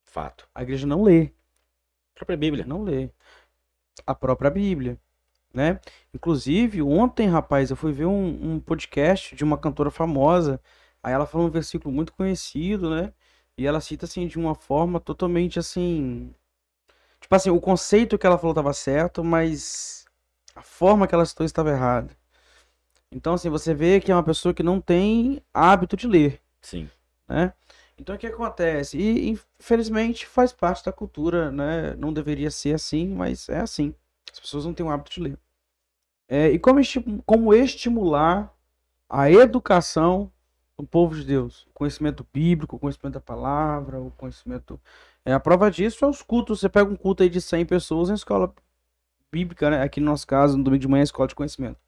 Fato. 0.04 0.48
A 0.54 0.62
igreja 0.62 0.86
não 0.86 1.02
lê. 1.02 1.32
A 2.14 2.16
própria 2.16 2.36
Bíblia. 2.38 2.64
Não 2.66 2.82
lê. 2.82 3.10
A 4.06 4.14
própria 4.14 4.50
Bíblia. 4.50 4.98
Né? 5.52 5.80
Inclusive, 6.14 6.80
ontem, 6.82 7.28
rapaz, 7.28 7.70
eu 7.70 7.76
fui 7.76 7.92
ver 7.92 8.06
um, 8.06 8.54
um 8.54 8.60
podcast 8.60 9.34
de 9.36 9.44
uma 9.44 9.58
cantora 9.58 9.90
famosa. 9.90 10.60
Aí 11.06 11.12
ela 11.12 11.24
falou 11.24 11.46
um 11.46 11.50
versículo 11.50 11.94
muito 11.94 12.12
conhecido, 12.12 12.90
né? 12.90 13.12
E 13.56 13.64
ela 13.64 13.80
cita 13.80 14.06
assim 14.06 14.26
de 14.26 14.36
uma 14.40 14.56
forma 14.56 14.98
totalmente 14.98 15.56
assim. 15.56 16.34
Tipo 17.20 17.32
assim, 17.32 17.48
o 17.48 17.60
conceito 17.60 18.18
que 18.18 18.26
ela 18.26 18.36
falou 18.36 18.50
estava 18.50 18.72
certo, 18.72 19.22
mas 19.22 20.04
a 20.56 20.62
forma 20.62 21.06
que 21.06 21.14
ela 21.14 21.24
citou 21.24 21.46
estava 21.46 21.70
errada. 21.70 22.10
Então, 23.12 23.34
assim, 23.34 23.48
você 23.48 23.72
vê 23.72 24.00
que 24.00 24.10
é 24.10 24.16
uma 24.16 24.24
pessoa 24.24 24.52
que 24.52 24.64
não 24.64 24.80
tem 24.80 25.40
hábito 25.54 25.96
de 25.96 26.08
ler. 26.08 26.42
Sim. 26.60 26.90
Né? 27.28 27.52
Então, 27.96 28.16
o 28.16 28.18
que 28.18 28.26
acontece? 28.26 28.98
E, 28.98 29.28
infelizmente, 29.28 30.26
faz 30.26 30.52
parte 30.52 30.84
da 30.86 30.92
cultura, 30.92 31.52
né? 31.52 31.94
Não 31.94 32.12
deveria 32.12 32.50
ser 32.50 32.74
assim, 32.74 33.06
mas 33.06 33.48
é 33.48 33.60
assim. 33.60 33.94
As 34.32 34.40
pessoas 34.40 34.64
não 34.64 34.74
têm 34.74 34.84
o 34.84 34.90
hábito 34.90 35.12
de 35.12 35.20
ler. 35.20 35.38
É, 36.28 36.48
e 36.48 36.58
como, 36.58 36.80
como 37.24 37.54
estimular 37.54 38.52
a 39.08 39.30
educação 39.30 40.32
o 40.76 40.84
povo 40.84 41.14
de 41.14 41.24
Deus. 41.24 41.66
Conhecimento 41.72 42.26
bíblico, 42.32 42.78
conhecimento 42.78 43.14
da 43.14 43.20
palavra, 43.20 44.00
o 44.00 44.10
conhecimento. 44.12 44.80
É, 45.24 45.32
a 45.32 45.40
prova 45.40 45.70
disso 45.70 46.04
é 46.04 46.08
os 46.08 46.22
cultos. 46.22 46.60
Você 46.60 46.68
pega 46.68 46.90
um 46.90 46.96
culto 46.96 47.22
aí 47.22 47.28
de 47.28 47.40
100 47.40 47.66
pessoas 47.66 48.10
em 48.10 48.14
escola 48.14 48.54
bíblica, 49.32 49.70
né? 49.70 49.82
Aqui 49.82 50.00
no 50.00 50.06
nosso 50.06 50.26
caso, 50.26 50.56
no 50.56 50.64
domingo 50.64 50.80
de 50.80 50.88
manhã, 50.88 51.02
é 51.02 51.04
escola 51.04 51.28
de 51.28 51.34
conhecimento. 51.34 51.78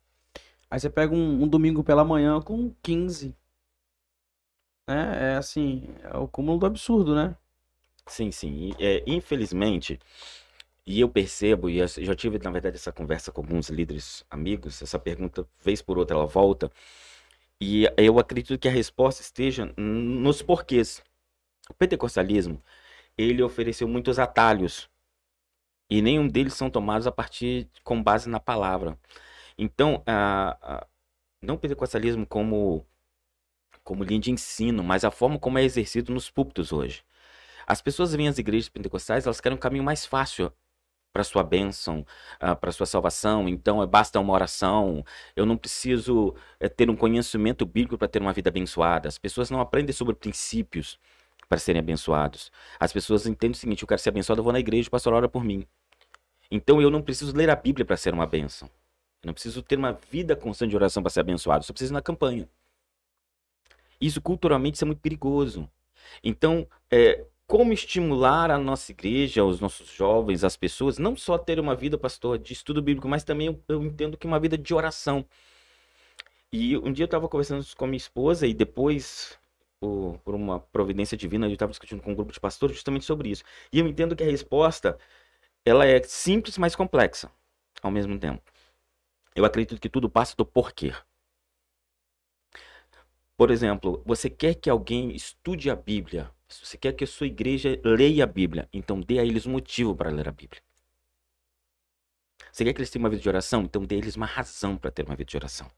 Aí 0.70 0.78
você 0.78 0.90
pega 0.90 1.14
um, 1.14 1.42
um 1.42 1.48
domingo 1.48 1.82
pela 1.84 2.04
manhã 2.04 2.40
com 2.40 2.74
15. 2.82 3.34
Né? 4.86 5.32
É 5.32 5.36
assim, 5.36 5.88
é 6.02 6.16
o 6.16 6.26
cúmulo 6.26 6.58
do 6.58 6.66
absurdo, 6.66 7.14
né? 7.14 7.36
Sim, 8.06 8.30
sim. 8.30 8.72
É, 8.78 9.02
infelizmente, 9.06 9.98
e 10.86 11.00
eu 11.00 11.08
percebo, 11.08 11.68
e 11.68 11.78
eu 11.78 11.86
já 11.86 12.14
tive, 12.14 12.38
na 12.38 12.50
verdade, 12.50 12.76
essa 12.76 12.90
conversa 12.90 13.30
com 13.30 13.42
alguns 13.42 13.68
líderes 13.68 14.24
amigos, 14.30 14.80
essa 14.80 14.98
pergunta, 14.98 15.46
vez 15.62 15.82
por 15.82 15.98
outra, 15.98 16.16
ela 16.16 16.26
volta. 16.26 16.70
E 17.60 17.86
eu 17.96 18.18
acredito 18.18 18.58
que 18.58 18.68
a 18.68 18.70
resposta 18.70 19.20
esteja 19.20 19.72
nos 19.76 20.42
porquês. 20.42 21.02
O 21.68 21.74
pentecostalismo, 21.74 22.62
ele 23.16 23.42
ofereceu 23.42 23.88
muitos 23.88 24.18
atalhos. 24.18 24.88
E 25.90 26.00
nenhum 26.02 26.28
deles 26.28 26.54
são 26.54 26.70
tomados 26.70 27.06
a 27.06 27.12
partir 27.12 27.68
com 27.82 28.02
base 28.02 28.28
na 28.28 28.38
palavra. 28.38 28.98
Então, 29.56 30.02
a, 30.06 30.56
a, 30.62 30.86
não 31.42 31.56
o 31.56 31.58
pentecostalismo 31.58 32.26
como 32.26 32.86
como 33.84 34.04
linha 34.04 34.20
de 34.20 34.30
ensino, 34.30 34.84
mas 34.84 35.02
a 35.02 35.10
forma 35.10 35.38
como 35.38 35.58
é 35.58 35.64
exercido 35.64 36.12
nos 36.12 36.30
púlpitos 36.30 36.72
hoje. 36.72 37.02
As 37.66 37.80
pessoas 37.80 38.14
vêm 38.14 38.28
às 38.28 38.38
igrejas 38.38 38.68
pentecostais, 38.68 39.24
elas 39.24 39.40
querem 39.40 39.56
um 39.56 39.60
caminho 39.60 39.84
mais 39.84 40.04
fácil 40.04 40.52
para 41.12 41.24
sua 41.24 41.42
bênção, 41.42 42.06
uh, 42.42 42.56
para 42.56 42.72
sua 42.72 42.86
salvação. 42.86 43.48
Então, 43.48 43.84
basta 43.86 44.20
uma 44.20 44.32
oração. 44.32 45.04
Eu 45.34 45.46
não 45.46 45.56
preciso 45.56 46.28
uh, 46.28 46.68
ter 46.68 46.90
um 46.90 46.96
conhecimento 46.96 47.66
bíblico 47.66 47.98
para 47.98 48.08
ter 48.08 48.20
uma 48.20 48.32
vida 48.32 48.48
abençoada. 48.50 49.08
As 49.08 49.18
pessoas 49.18 49.50
não 49.50 49.60
aprendem 49.60 49.92
sobre 49.92 50.14
princípios 50.14 50.98
para 51.48 51.58
serem 51.58 51.80
abençoados. 51.80 52.52
As 52.78 52.92
pessoas 52.92 53.26
entendem 53.26 53.52
o 53.52 53.58
seguinte: 53.58 53.82
eu 53.82 53.88
quero 53.88 54.00
ser 54.00 54.10
abençoado, 54.10 54.40
eu 54.40 54.44
vou 54.44 54.52
na 54.52 54.60
igreja, 54.60 54.88
o 54.88 54.90
pastor 54.90 55.12
ora 55.12 55.28
por 55.28 55.42
mim. 55.42 55.66
Então, 56.50 56.80
eu 56.80 56.90
não 56.90 57.02
preciso 57.02 57.36
ler 57.36 57.50
a 57.50 57.56
Bíblia 57.56 57.84
para 57.84 57.96
ser 57.96 58.14
uma 58.14 58.26
bênção. 58.26 58.68
Eu 59.22 59.28
não 59.28 59.34
preciso 59.34 59.62
ter 59.62 59.76
uma 59.76 59.92
vida 59.92 60.36
constante 60.36 60.70
de 60.70 60.76
oração 60.76 61.02
para 61.02 61.10
ser 61.10 61.20
abençoado. 61.20 61.60
Eu 61.60 61.66
só 61.66 61.72
preciso 61.72 61.92
ir 61.92 61.94
na 61.94 62.02
campanha. 62.02 62.48
Isso 64.00 64.20
culturalmente 64.20 64.76
isso 64.76 64.84
é 64.84 64.86
muito 64.86 65.00
perigoso. 65.00 65.68
Então, 66.22 66.66
é, 66.90 67.24
como 67.48 67.72
estimular 67.72 68.50
a 68.50 68.58
nossa 68.58 68.92
igreja, 68.92 69.42
os 69.42 69.58
nossos 69.58 69.88
jovens, 69.90 70.44
as 70.44 70.54
pessoas, 70.54 70.98
não 70.98 71.16
só 71.16 71.38
ter 71.38 71.58
uma 71.58 71.74
vida, 71.74 71.96
pastor, 71.96 72.38
de 72.38 72.52
estudo 72.52 72.82
bíblico, 72.82 73.08
mas 73.08 73.24
também 73.24 73.46
eu, 73.46 73.64
eu 73.68 73.82
entendo 73.82 74.18
que 74.18 74.26
uma 74.26 74.38
vida 74.38 74.58
de 74.58 74.74
oração. 74.74 75.24
E 76.52 76.76
um 76.76 76.92
dia 76.92 77.04
eu 77.04 77.06
estava 77.06 77.26
conversando 77.26 77.64
com 77.74 77.84
a 77.86 77.88
minha 77.88 77.96
esposa 77.96 78.46
e 78.46 78.52
depois, 78.52 79.38
por, 79.80 80.18
por 80.22 80.34
uma 80.34 80.60
providência 80.60 81.16
divina, 81.16 81.46
eu 81.46 81.52
estava 81.52 81.70
discutindo 81.70 82.02
com 82.02 82.12
um 82.12 82.14
grupo 82.14 82.32
de 82.32 82.38
pastores 82.38 82.76
justamente 82.76 83.06
sobre 83.06 83.30
isso. 83.30 83.42
E 83.72 83.78
eu 83.78 83.88
entendo 83.88 84.14
que 84.14 84.22
a 84.22 84.26
resposta, 84.26 84.98
ela 85.64 85.86
é 85.86 86.02
simples, 86.02 86.58
mas 86.58 86.76
complexa 86.76 87.30
ao 87.82 87.90
mesmo 87.90 88.18
tempo. 88.18 88.42
Eu 89.34 89.44
acredito 89.46 89.80
que 89.80 89.88
tudo 89.88 90.10
passa 90.10 90.36
do 90.36 90.44
porquê. 90.44 90.92
Por 93.38 93.50
exemplo, 93.50 94.02
você 94.04 94.28
quer 94.28 94.54
que 94.54 94.68
alguém 94.68 95.14
estude 95.14 95.70
a 95.70 95.76
Bíblia 95.76 96.30
se 96.48 96.64
você 96.64 96.78
quer 96.78 96.92
que 96.92 97.04
a 97.04 97.06
sua 97.06 97.26
igreja 97.26 97.80
leia 97.84 98.24
a 98.24 98.26
Bíblia, 98.26 98.68
então 98.72 99.00
dê 99.00 99.18
a 99.18 99.24
eles 99.24 99.46
um 99.46 99.52
motivo 99.52 99.94
para 99.94 100.10
ler 100.10 100.28
a 100.28 100.32
Bíblia. 100.32 100.62
Você 102.50 102.64
quer 102.64 102.72
que 102.72 102.80
eles 102.80 102.90
tenham 102.90 103.04
uma 103.04 103.10
vida 103.10 103.22
de 103.22 103.28
oração? 103.28 103.62
Então 103.62 103.84
dê 103.84 103.96
a 103.96 103.98
eles 103.98 104.16
uma 104.16 104.26
razão 104.26 104.76
para 104.76 104.90
ter 104.90 105.04
uma 105.04 105.14
vida 105.14 105.28
de 105.28 105.36
oração. 105.36 105.70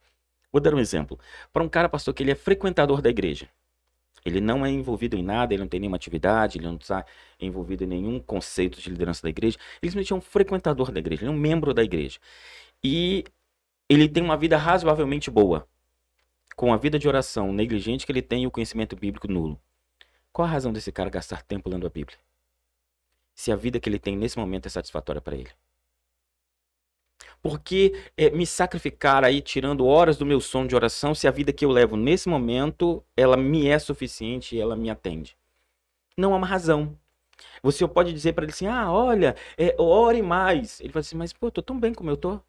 Vou 0.53 0.61
dar 0.61 0.75
um 0.75 0.79
exemplo. 0.79 1.19
Para 1.53 1.63
um 1.63 1.69
cara, 1.69 1.89
pastor, 1.89 2.15
que 2.15 2.23
ele 2.23 2.31
é 2.31 2.35
frequentador 2.35 3.03
da 3.03 3.11
igreja. 3.11 3.49
Ele 4.25 4.41
não 4.41 4.65
é 4.65 4.71
envolvido 4.71 5.17
em 5.17 5.23
nada, 5.23 5.55
ele 5.55 5.63
não 5.63 5.69
tem 5.69 5.81
nenhuma 5.81 5.97
atividade, 5.97 6.59
ele 6.59 6.67
não 6.67 6.77
está 6.77 7.05
envolvido 7.41 7.85
em 7.85 7.87
nenhum 7.87 8.21
conceito 8.21 8.81
de 8.81 8.91
liderança 8.91 9.23
da 9.23 9.31
igreja. 9.31 9.59
Ele 9.83 9.91
simplesmente 9.91 10.13
é 10.13 10.17
um 10.17 10.21
frequentador 10.21 10.93
da 10.93 11.01
igreja, 11.01 11.23
ele 11.23 11.31
é 11.31 11.35
um 11.35 11.39
membro 11.39 11.73
da 11.73 11.83
igreja. 11.83 12.19
E 12.85 13.25
ele 13.89 14.09
tem 14.09 14.23
uma 14.23 14.37
vida 14.37 14.57
razoavelmente 14.57 15.31
boa. 15.31 15.67
Com 16.55 16.73
a 16.73 16.77
vida 16.77 16.99
de 16.99 17.09
oração 17.09 17.53
negligente 17.53 18.05
que 18.05 18.13
ele 18.13 18.23
tem 18.23 18.45
e 18.45 18.47
o 18.47 18.51
conhecimento 18.51 18.95
bíblico 18.95 19.27
nulo. 19.27 19.61
Qual 20.33 20.47
a 20.47 20.51
razão 20.51 20.73
desse 20.73 20.93
cara 20.93 21.11
gastar 21.11 21.43
tempo 21.43 21.69
lendo 21.69 21.87
a 21.87 21.90
Bíblia? 21.90 22.19
Se 23.35 23.51
a 23.51 23.57
vida 23.57 23.81
que 23.81 23.88
ele 23.88 23.99
tem 23.99 24.16
nesse 24.16 24.38
momento 24.38 24.66
é 24.66 24.69
satisfatória 24.69 25.21
para 25.21 25.37
ele. 25.37 25.51
Por 27.43 27.61
que 27.61 27.95
é, 28.16 28.31
me 28.31 28.47
sacrificar 28.47 29.25
aí 29.25 29.40
tirando 29.40 29.87
horas 29.87 30.16
do 30.16 30.27
meu 30.27 30.40
sono 30.40 30.69
de 30.69 30.75
oração 30.75 31.14
se 31.14 31.27
a 31.27 31.31
vida 31.31 31.53
que 31.53 31.64
eu 31.64 31.71
levo 31.71 31.97
nesse 31.97 32.29
momento 32.29 33.03
ela 33.16 33.37
me 33.37 33.66
é 33.66 33.79
suficiente 33.79 34.57
e 34.57 34.61
ela 34.61 34.77
me 34.77 34.90
atende? 34.90 35.37
Não 36.16 36.35
há 36.35 36.37
uma 36.37 36.47
razão. 36.47 36.99
Você 37.62 37.87
pode 37.88 38.12
dizer 38.12 38.35
para 38.35 38.45
ele 38.45 38.53
assim: 38.53 38.66
ah, 38.66 38.93
olha, 38.93 39.35
é, 39.57 39.75
ore 39.79 40.23
mais. 40.23 40.81
Ele 40.81 40.93
vai 40.93 41.01
assim: 41.01 41.16
mas 41.16 41.33
pô, 41.33 41.47
eu 41.47 41.51
tô 41.51 41.62
tão 41.62 41.79
bem 41.79 41.95
como 41.95 42.11
eu 42.11 42.16
tô. 42.16 42.40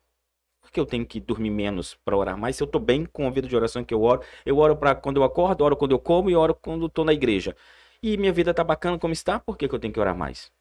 Por 0.62 0.72
que 0.72 0.80
eu 0.80 0.86
tenho 0.86 1.06
que 1.06 1.20
dormir 1.20 1.50
menos 1.50 1.96
para 2.06 2.16
orar 2.16 2.38
mais? 2.38 2.56
Se 2.56 2.64
eu 2.64 2.68
tô 2.68 2.80
bem 2.80 3.06
com 3.06 3.28
a 3.28 3.32
vida 3.32 3.48
de 3.48 3.56
oração 3.56 3.84
que 3.84 3.94
eu 3.94 4.02
oro, 4.04 4.22
eu 4.46 4.58
oro 4.58 4.78
para 4.78 4.96
quando 4.96 5.18
eu 5.18 5.24
acordo, 5.24 5.64
oro 5.64 5.76
quando 5.76 5.92
eu 5.92 6.00
como 6.00 6.30
e 6.30 6.36
oro 6.36 6.56
quando 6.56 6.86
estou 6.86 7.04
na 7.04 7.14
igreja. 7.14 7.56
E 8.02 8.18
minha 8.18 8.32
vida 8.32 8.54
tá 8.54 8.64
bacana 8.64 8.98
como 8.98 9.14
está, 9.14 9.40
por 9.40 9.58
que, 9.58 9.68
que 9.68 9.76
eu 9.76 9.80
tenho 9.80 9.94
que 9.94 10.00
orar 10.00 10.16
mais? 10.16 10.52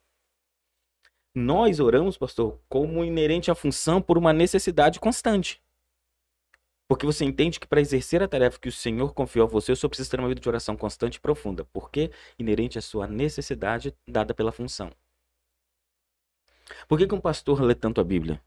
Nós 1.35 1.79
oramos, 1.79 2.19
pastor, 2.19 2.61
como 2.69 3.05
inerente 3.05 3.51
à 3.51 3.55
função 3.55 4.03
por 4.03 4.19
uma 4.19 4.33
necessidade 4.33 4.99
constante. 4.99 5.63
Porque 6.89 7.07
você 7.07 7.25
entende 7.25 7.61
que 7.61 7.69
para 7.69 7.81
exercer 7.81 8.21
a 8.21 8.27
tarefa 8.27 8.59
que 8.59 8.69
o 8.69 8.73
Senhor 8.73 9.15
confiou 9.15 9.47
a 9.47 9.49
você, 9.49 9.71
eu 9.71 9.77
só 9.77 9.89
preciso 9.89 10.11
ter 10.11 10.19
uma 10.19 10.29
vida 10.29 10.41
de 10.41 10.49
oração 10.49 10.77
constante 10.77 11.15
e 11.15 11.21
profunda. 11.21 11.65
Porque 11.73 12.11
inerente 12.37 12.79
à 12.79 12.83
sua 12.83 13.07
necessidade 13.07 13.95
dada 14.09 14.35
pela 14.35 14.51
função. 14.51 14.91
Por 16.89 16.99
que, 16.99 17.07
que 17.07 17.15
um 17.15 17.21
pastor 17.21 17.63
lê 17.63 17.77
tanto 17.77 18.01
a 18.01 18.05
Bíblia? 18.05 18.43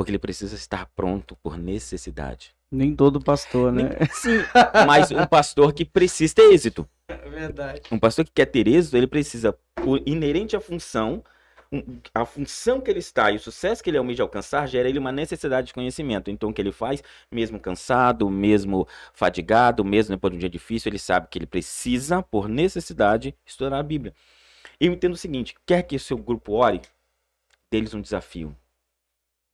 Porque 0.00 0.10
ele 0.12 0.18
precisa 0.18 0.56
estar 0.56 0.86
pronto 0.96 1.36
por 1.42 1.58
necessidade. 1.58 2.54
Nem 2.72 2.96
todo 2.96 3.20
pastor, 3.20 3.70
né? 3.70 3.82
Nem- 3.82 4.08
Sim, 4.10 4.38
mas 4.86 5.10
um 5.10 5.26
pastor 5.26 5.74
que 5.74 5.84
precisa 5.84 6.36
ter 6.36 6.54
êxito. 6.54 6.88
É 7.06 7.28
verdade. 7.28 7.82
Um 7.92 7.98
pastor 7.98 8.24
que 8.24 8.30
quer 8.32 8.46
ter 8.46 8.66
êxito, 8.66 8.96
ele 8.96 9.06
precisa, 9.06 9.52
por 9.74 10.00
inerente 10.06 10.56
à 10.56 10.60
função, 10.60 11.22
a 12.14 12.24
função 12.24 12.80
que 12.80 12.90
ele 12.90 13.00
está 13.00 13.30
e 13.30 13.36
o 13.36 13.38
sucesso 13.38 13.84
que 13.84 13.90
ele 13.90 13.98
almeja 13.98 14.22
alcançar 14.22 14.66
gera 14.66 14.88
ele 14.88 14.98
uma 14.98 15.12
necessidade 15.12 15.66
de 15.66 15.74
conhecimento. 15.74 16.30
Então, 16.30 16.48
o 16.48 16.52
que 16.54 16.62
ele 16.62 16.72
faz, 16.72 17.02
mesmo 17.30 17.60
cansado, 17.60 18.30
mesmo 18.30 18.88
fadigado, 19.12 19.84
mesmo 19.84 20.14
depois 20.16 20.30
de 20.30 20.36
um 20.38 20.40
dia 20.40 20.48
difícil, 20.48 20.88
ele 20.88 20.98
sabe 20.98 21.28
que 21.30 21.36
ele 21.36 21.46
precisa, 21.46 22.22
por 22.22 22.48
necessidade, 22.48 23.34
estudar 23.44 23.78
a 23.78 23.82
Bíblia. 23.82 24.14
Eu 24.80 24.94
entendo 24.94 25.12
o 25.12 25.18
seguinte: 25.18 25.54
quer 25.66 25.82
que 25.82 25.94
o 25.94 26.00
seu 26.00 26.16
grupo 26.16 26.54
ore, 26.54 26.80
deles 27.70 27.92
um 27.92 28.00
desafio, 28.00 28.56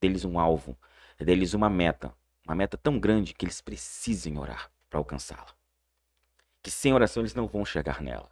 deles 0.00 0.24
um 0.24 0.38
alvo, 0.38 0.76
deles 1.18 1.54
uma 1.54 1.70
meta. 1.70 2.12
Uma 2.46 2.54
meta 2.54 2.76
tão 2.76 2.98
grande 2.98 3.34
que 3.34 3.44
eles 3.44 3.60
precisem 3.60 4.38
orar 4.38 4.70
para 4.88 4.98
alcançá-la. 4.98 5.48
Que 6.62 6.70
sem 6.70 6.92
oração 6.92 7.22
eles 7.22 7.34
não 7.34 7.46
vão 7.46 7.64
chegar 7.64 8.00
nela 8.00 8.30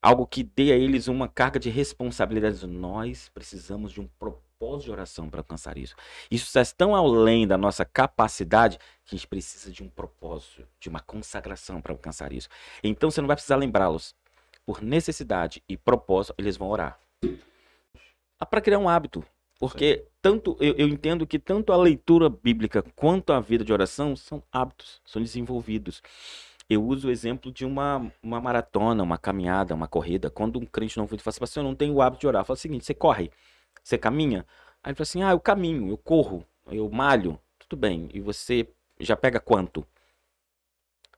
algo 0.00 0.26
que 0.26 0.42
dê 0.42 0.72
a 0.72 0.76
eles 0.76 1.08
uma 1.08 1.28
carga 1.28 1.58
de 1.58 1.70
responsabilidade. 1.70 2.66
Nós 2.66 3.28
precisamos 3.28 3.92
de 3.92 4.00
um 4.00 4.06
propósito 4.18 4.86
de 4.86 4.90
oração 4.90 5.28
para 5.30 5.40
alcançar 5.40 5.78
isso. 5.78 5.94
Isso 6.30 6.46
está 6.46 6.64
tão 6.76 6.94
além 6.94 7.46
da 7.46 7.56
nossa 7.56 7.84
capacidade 7.84 8.78
que 9.04 9.14
a 9.14 9.16
gente 9.16 9.26
precisa 9.26 9.70
de 9.70 9.82
um 9.82 9.88
propósito, 9.88 10.66
de 10.80 10.88
uma 10.88 11.00
consagração 11.00 11.80
para 11.80 11.92
alcançar 11.92 12.32
isso. 12.32 12.48
Então 12.82 13.10
você 13.10 13.20
não 13.20 13.28
vai 13.28 13.36
precisar 13.36 13.56
lembrá-los. 13.56 14.14
Por 14.66 14.82
necessidade 14.82 15.62
e 15.68 15.76
propósito, 15.76 16.34
eles 16.36 16.56
vão 16.56 16.68
orar. 16.68 16.98
Para 18.50 18.60
criar 18.60 18.78
um 18.78 18.88
hábito. 18.88 19.24
Porque 19.58 20.04
tanto 20.22 20.56
eu, 20.60 20.74
eu 20.76 20.88
entendo 20.88 21.26
que 21.26 21.38
tanto 21.38 21.72
a 21.72 21.76
leitura 21.76 22.28
bíblica 22.28 22.82
quanto 22.96 23.32
a 23.32 23.40
vida 23.40 23.64
de 23.64 23.72
oração 23.72 24.16
são 24.16 24.42
hábitos, 24.52 25.00
são 25.04 25.22
desenvolvidos. 25.22 26.02
Eu 26.68 26.84
uso 26.84 27.08
o 27.08 27.10
exemplo 27.10 27.50
de 27.50 27.64
uma, 27.64 28.12
uma 28.22 28.40
maratona, 28.40 29.02
uma 29.02 29.16
caminhada, 29.18 29.74
uma 29.74 29.88
corrida. 29.88 30.30
Quando 30.30 30.58
um 30.58 30.66
crente 30.66 30.98
não 30.98 31.08
fala 31.08 31.20
assim, 31.26 31.40
"Pastor, 31.40 31.62
eu 31.62 31.68
não 31.68 31.74
tenho 31.74 31.94
o 31.94 32.02
hábito 32.02 32.20
de 32.20 32.26
orar. 32.26 32.44
Fala 32.44 32.56
o 32.56 32.60
seguinte, 32.60 32.84
você 32.84 32.94
corre, 32.94 33.30
você 33.82 33.96
caminha. 33.98 34.46
Aí 34.82 34.90
ele 34.90 34.96
fala 34.96 35.02
assim, 35.02 35.22
ah, 35.22 35.30
eu 35.32 35.40
caminho, 35.40 35.88
eu 35.90 35.98
corro, 35.98 36.44
eu 36.70 36.88
malho. 36.90 37.38
Tudo 37.58 37.76
bem, 37.78 38.08
e 38.14 38.20
você 38.20 38.68
já 39.00 39.16
pega 39.16 39.40
quanto? 39.40 39.86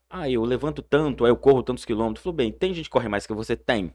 Ah, 0.08 0.28
eu 0.28 0.44
levanto 0.44 0.82
tanto, 0.82 1.24
aí 1.24 1.30
eu 1.30 1.36
corro 1.36 1.62
tantos 1.62 1.84
quilômetros. 1.84 2.22
Tudo 2.22 2.34
bem, 2.36 2.52
tem 2.52 2.74
gente 2.74 2.84
que 2.86 2.90
corre 2.90 3.08
mais 3.08 3.26
que 3.26 3.32
você? 3.32 3.56
Tem. 3.56 3.94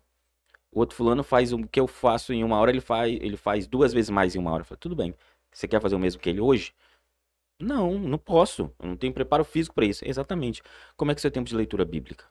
O 0.76 0.80
outro 0.82 0.94
fulano 0.98 1.24
faz 1.24 1.54
o 1.54 1.66
que 1.66 1.80
eu 1.80 1.88
faço 1.88 2.34
em 2.34 2.44
uma 2.44 2.60
hora, 2.60 2.70
ele 2.70 2.82
faz, 2.82 3.14
ele 3.22 3.38
faz 3.38 3.66
duas 3.66 3.94
vezes 3.94 4.10
mais 4.10 4.36
em 4.36 4.40
uma 4.40 4.52
hora. 4.52 4.62
Eu 4.62 4.66
falo, 4.66 4.78
tudo 4.78 4.94
bem, 4.94 5.16
você 5.50 5.70
quer 5.70 5.82
fazer 5.82 5.96
o 5.96 6.00
mesmo 6.00 6.22
que 6.22 6.30
ele 6.30 6.42
hoje? 6.42 6.74
Não, 7.58 7.98
não 7.98 8.18
posso. 8.18 8.70
Eu 8.78 8.90
não 8.90 8.98
tenho 8.98 9.14
preparo 9.14 9.46
físico 9.46 9.74
para 9.74 9.86
isso. 9.86 10.04
Exatamente. 10.06 10.62
Como 10.98 11.12
é 11.12 11.16
que 11.16 11.20
é 11.20 11.22
o 11.22 11.22
seu 11.22 11.32
tempo 11.32 11.48
de 11.48 11.56
leitura 11.56 11.86
bíblica? 11.86 12.26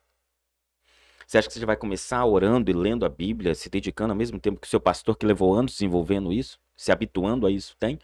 Você 1.27 1.39
acha 1.39 1.49
que 1.49 1.55
você 1.55 1.65
vai 1.65 1.75
começar 1.75 2.23
orando 2.27 2.71
e 2.71 2.75
lendo 2.75 3.07
a 3.07 3.09
Bíblia, 3.09 3.55
se 3.55 3.71
dedicando 3.71 4.13
ao 4.13 4.17
mesmo 4.17 4.39
tempo 4.39 4.61
que 4.61 4.67
o 4.67 4.71
seu 4.71 4.81
pastor 4.81 5.17
que 5.17 5.25
levou 5.25 5.55
anos 5.55 5.73
desenvolvendo 5.73 6.31
isso, 6.31 6.61
se 6.77 6.93
habituando 6.93 7.47
a 7.47 7.51
isso 7.51 7.75
tem? 7.79 7.99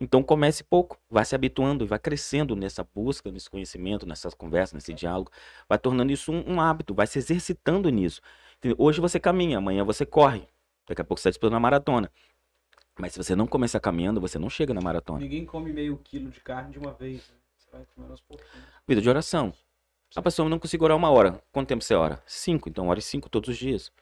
Então 0.00 0.24
comece 0.24 0.64
pouco, 0.64 0.98
vai 1.08 1.24
se 1.24 1.36
habituando 1.36 1.84
e 1.84 1.86
vai 1.86 2.00
crescendo 2.00 2.56
nessa 2.56 2.82
busca, 2.82 3.30
nesse 3.30 3.48
conhecimento, 3.48 4.06
nessas 4.06 4.34
conversas, 4.34 4.74
nesse 4.74 4.92
diálogo, 4.92 5.30
vai 5.68 5.78
tornando 5.78 6.12
isso 6.12 6.32
um, 6.32 6.54
um 6.54 6.60
hábito, 6.60 6.94
vai 6.94 7.06
se 7.06 7.18
exercitando 7.18 7.88
nisso. 7.90 8.20
Hoje 8.76 9.00
você 9.00 9.20
caminha, 9.20 9.58
amanhã 9.58 9.84
você 9.84 10.04
corre, 10.04 10.48
daqui 10.86 11.00
a 11.00 11.04
pouco 11.04 11.20
você 11.20 11.28
está 11.28 11.30
disputando 11.30 11.52
uma 11.52 11.60
maratona. 11.60 12.10
Mas 12.98 13.12
se 13.12 13.18
você 13.18 13.36
não 13.36 13.46
começar 13.46 13.78
caminhando, 13.78 14.20
você 14.20 14.38
não 14.38 14.50
chega 14.50 14.74
na 14.74 14.80
maratona. 14.80 15.20
Ninguém 15.20 15.46
come 15.46 15.72
meio 15.72 15.96
quilo 15.98 16.30
de 16.30 16.40
carne 16.40 16.72
de 16.72 16.78
uma 16.78 16.92
vez. 16.92 17.28
Né? 17.28 17.36
Você 17.56 17.70
vai 17.70 17.86
comendo 17.94 18.12
aos 18.12 18.20
pouquinhos. 18.20 18.66
Vida 18.86 19.00
de 19.00 19.08
oração. 19.08 19.54
A 20.16 20.22
pessoa 20.22 20.48
não 20.48 20.58
consegue 20.58 20.82
orar 20.82 20.96
uma 20.96 21.10
hora. 21.10 21.40
Quanto 21.52 21.68
tempo 21.68 21.84
você 21.84 21.94
ora? 21.94 22.20
Cinco. 22.26 22.68
Então 22.68 22.88
ore 22.88 23.00
cinco 23.00 23.28
todos 23.28 23.50
os 23.50 23.56
dias. 23.56 23.92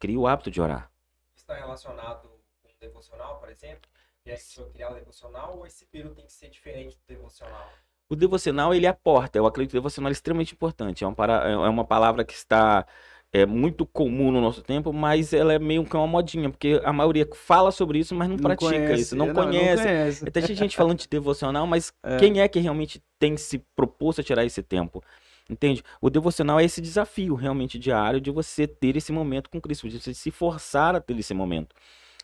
Crie 0.00 0.16
o 0.16 0.26
hábito 0.26 0.50
de 0.50 0.60
orar. 0.60 0.90
Está 1.36 1.54
relacionado 1.54 2.28
com 2.62 2.68
o 2.68 2.72
devocional, 2.80 3.38
por 3.38 3.48
exemplo? 3.48 3.88
Quer 4.24 4.36
que 4.36 4.60
eu 4.60 4.68
criar 4.70 4.90
o 4.90 4.94
devocional 4.94 5.56
ou 5.58 5.66
esse 5.66 5.84
período 5.86 6.16
tem 6.16 6.26
que 6.26 6.32
ser 6.32 6.48
diferente 6.48 6.96
do 6.96 7.06
devocional? 7.06 7.70
O 8.12 8.16
devocional, 8.16 8.74
ele 8.74 8.84
é 8.84 8.90
a 8.90 8.94
porta. 8.94 9.38
Eu 9.38 9.46
acredito 9.46 9.70
que 9.70 9.78
o 9.78 9.80
devocional 9.80 10.10
é 10.10 10.12
extremamente 10.12 10.52
importante. 10.52 11.02
É 11.02 11.06
uma, 11.06 11.14
para... 11.14 11.48
é 11.48 11.56
uma 11.56 11.82
palavra 11.82 12.22
que 12.22 12.34
está 12.34 12.86
é 13.32 13.46
muito 13.46 13.86
comum 13.86 14.30
no 14.30 14.38
nosso 14.38 14.60
tempo, 14.60 14.92
mas 14.92 15.32
ela 15.32 15.54
é 15.54 15.58
meio 15.58 15.82
que 15.86 15.96
uma 15.96 16.06
modinha, 16.06 16.50
porque 16.50 16.78
a 16.84 16.92
maioria 16.92 17.26
fala 17.34 17.70
sobre 17.70 17.98
isso, 17.98 18.14
mas 18.14 18.28
não, 18.28 18.36
não 18.36 18.42
pratica 18.42 18.70
conhece, 18.70 19.00
isso, 19.00 19.16
não, 19.16 19.28
não 19.28 19.34
conhece. 19.34 19.76
Não 19.76 19.90
conhece. 19.90 20.28
Até 20.28 20.42
tem 20.42 20.54
gente 20.54 20.76
falando 20.76 20.98
de 20.98 21.08
devocional, 21.08 21.66
mas 21.66 21.90
É. 22.04 22.18
quem 22.18 22.40
é 22.40 22.46
que 22.48 22.60
realmente 22.60 23.02
tem 23.18 23.34
se 23.38 23.64
proposto 23.74 24.20
a 24.20 24.24
tirar 24.24 24.44
esse 24.44 24.62
tempo? 24.62 25.02
Entende? 25.48 25.82
O 25.98 26.10
devocional 26.10 26.60
é 26.60 26.64
esse 26.64 26.82
desafio 26.82 27.34
realmente 27.34 27.78
diário 27.78 28.20
de 28.20 28.30
você 28.30 28.66
ter 28.66 28.94
esse 28.94 29.10
momento 29.10 29.48
com 29.48 29.58
Cristo, 29.58 29.88
de 29.88 29.98
você 29.98 30.12
se 30.12 30.30
forçar 30.30 30.94
a 30.94 31.00
ter 31.00 31.18
esse 31.18 31.32
momento. 31.32 31.74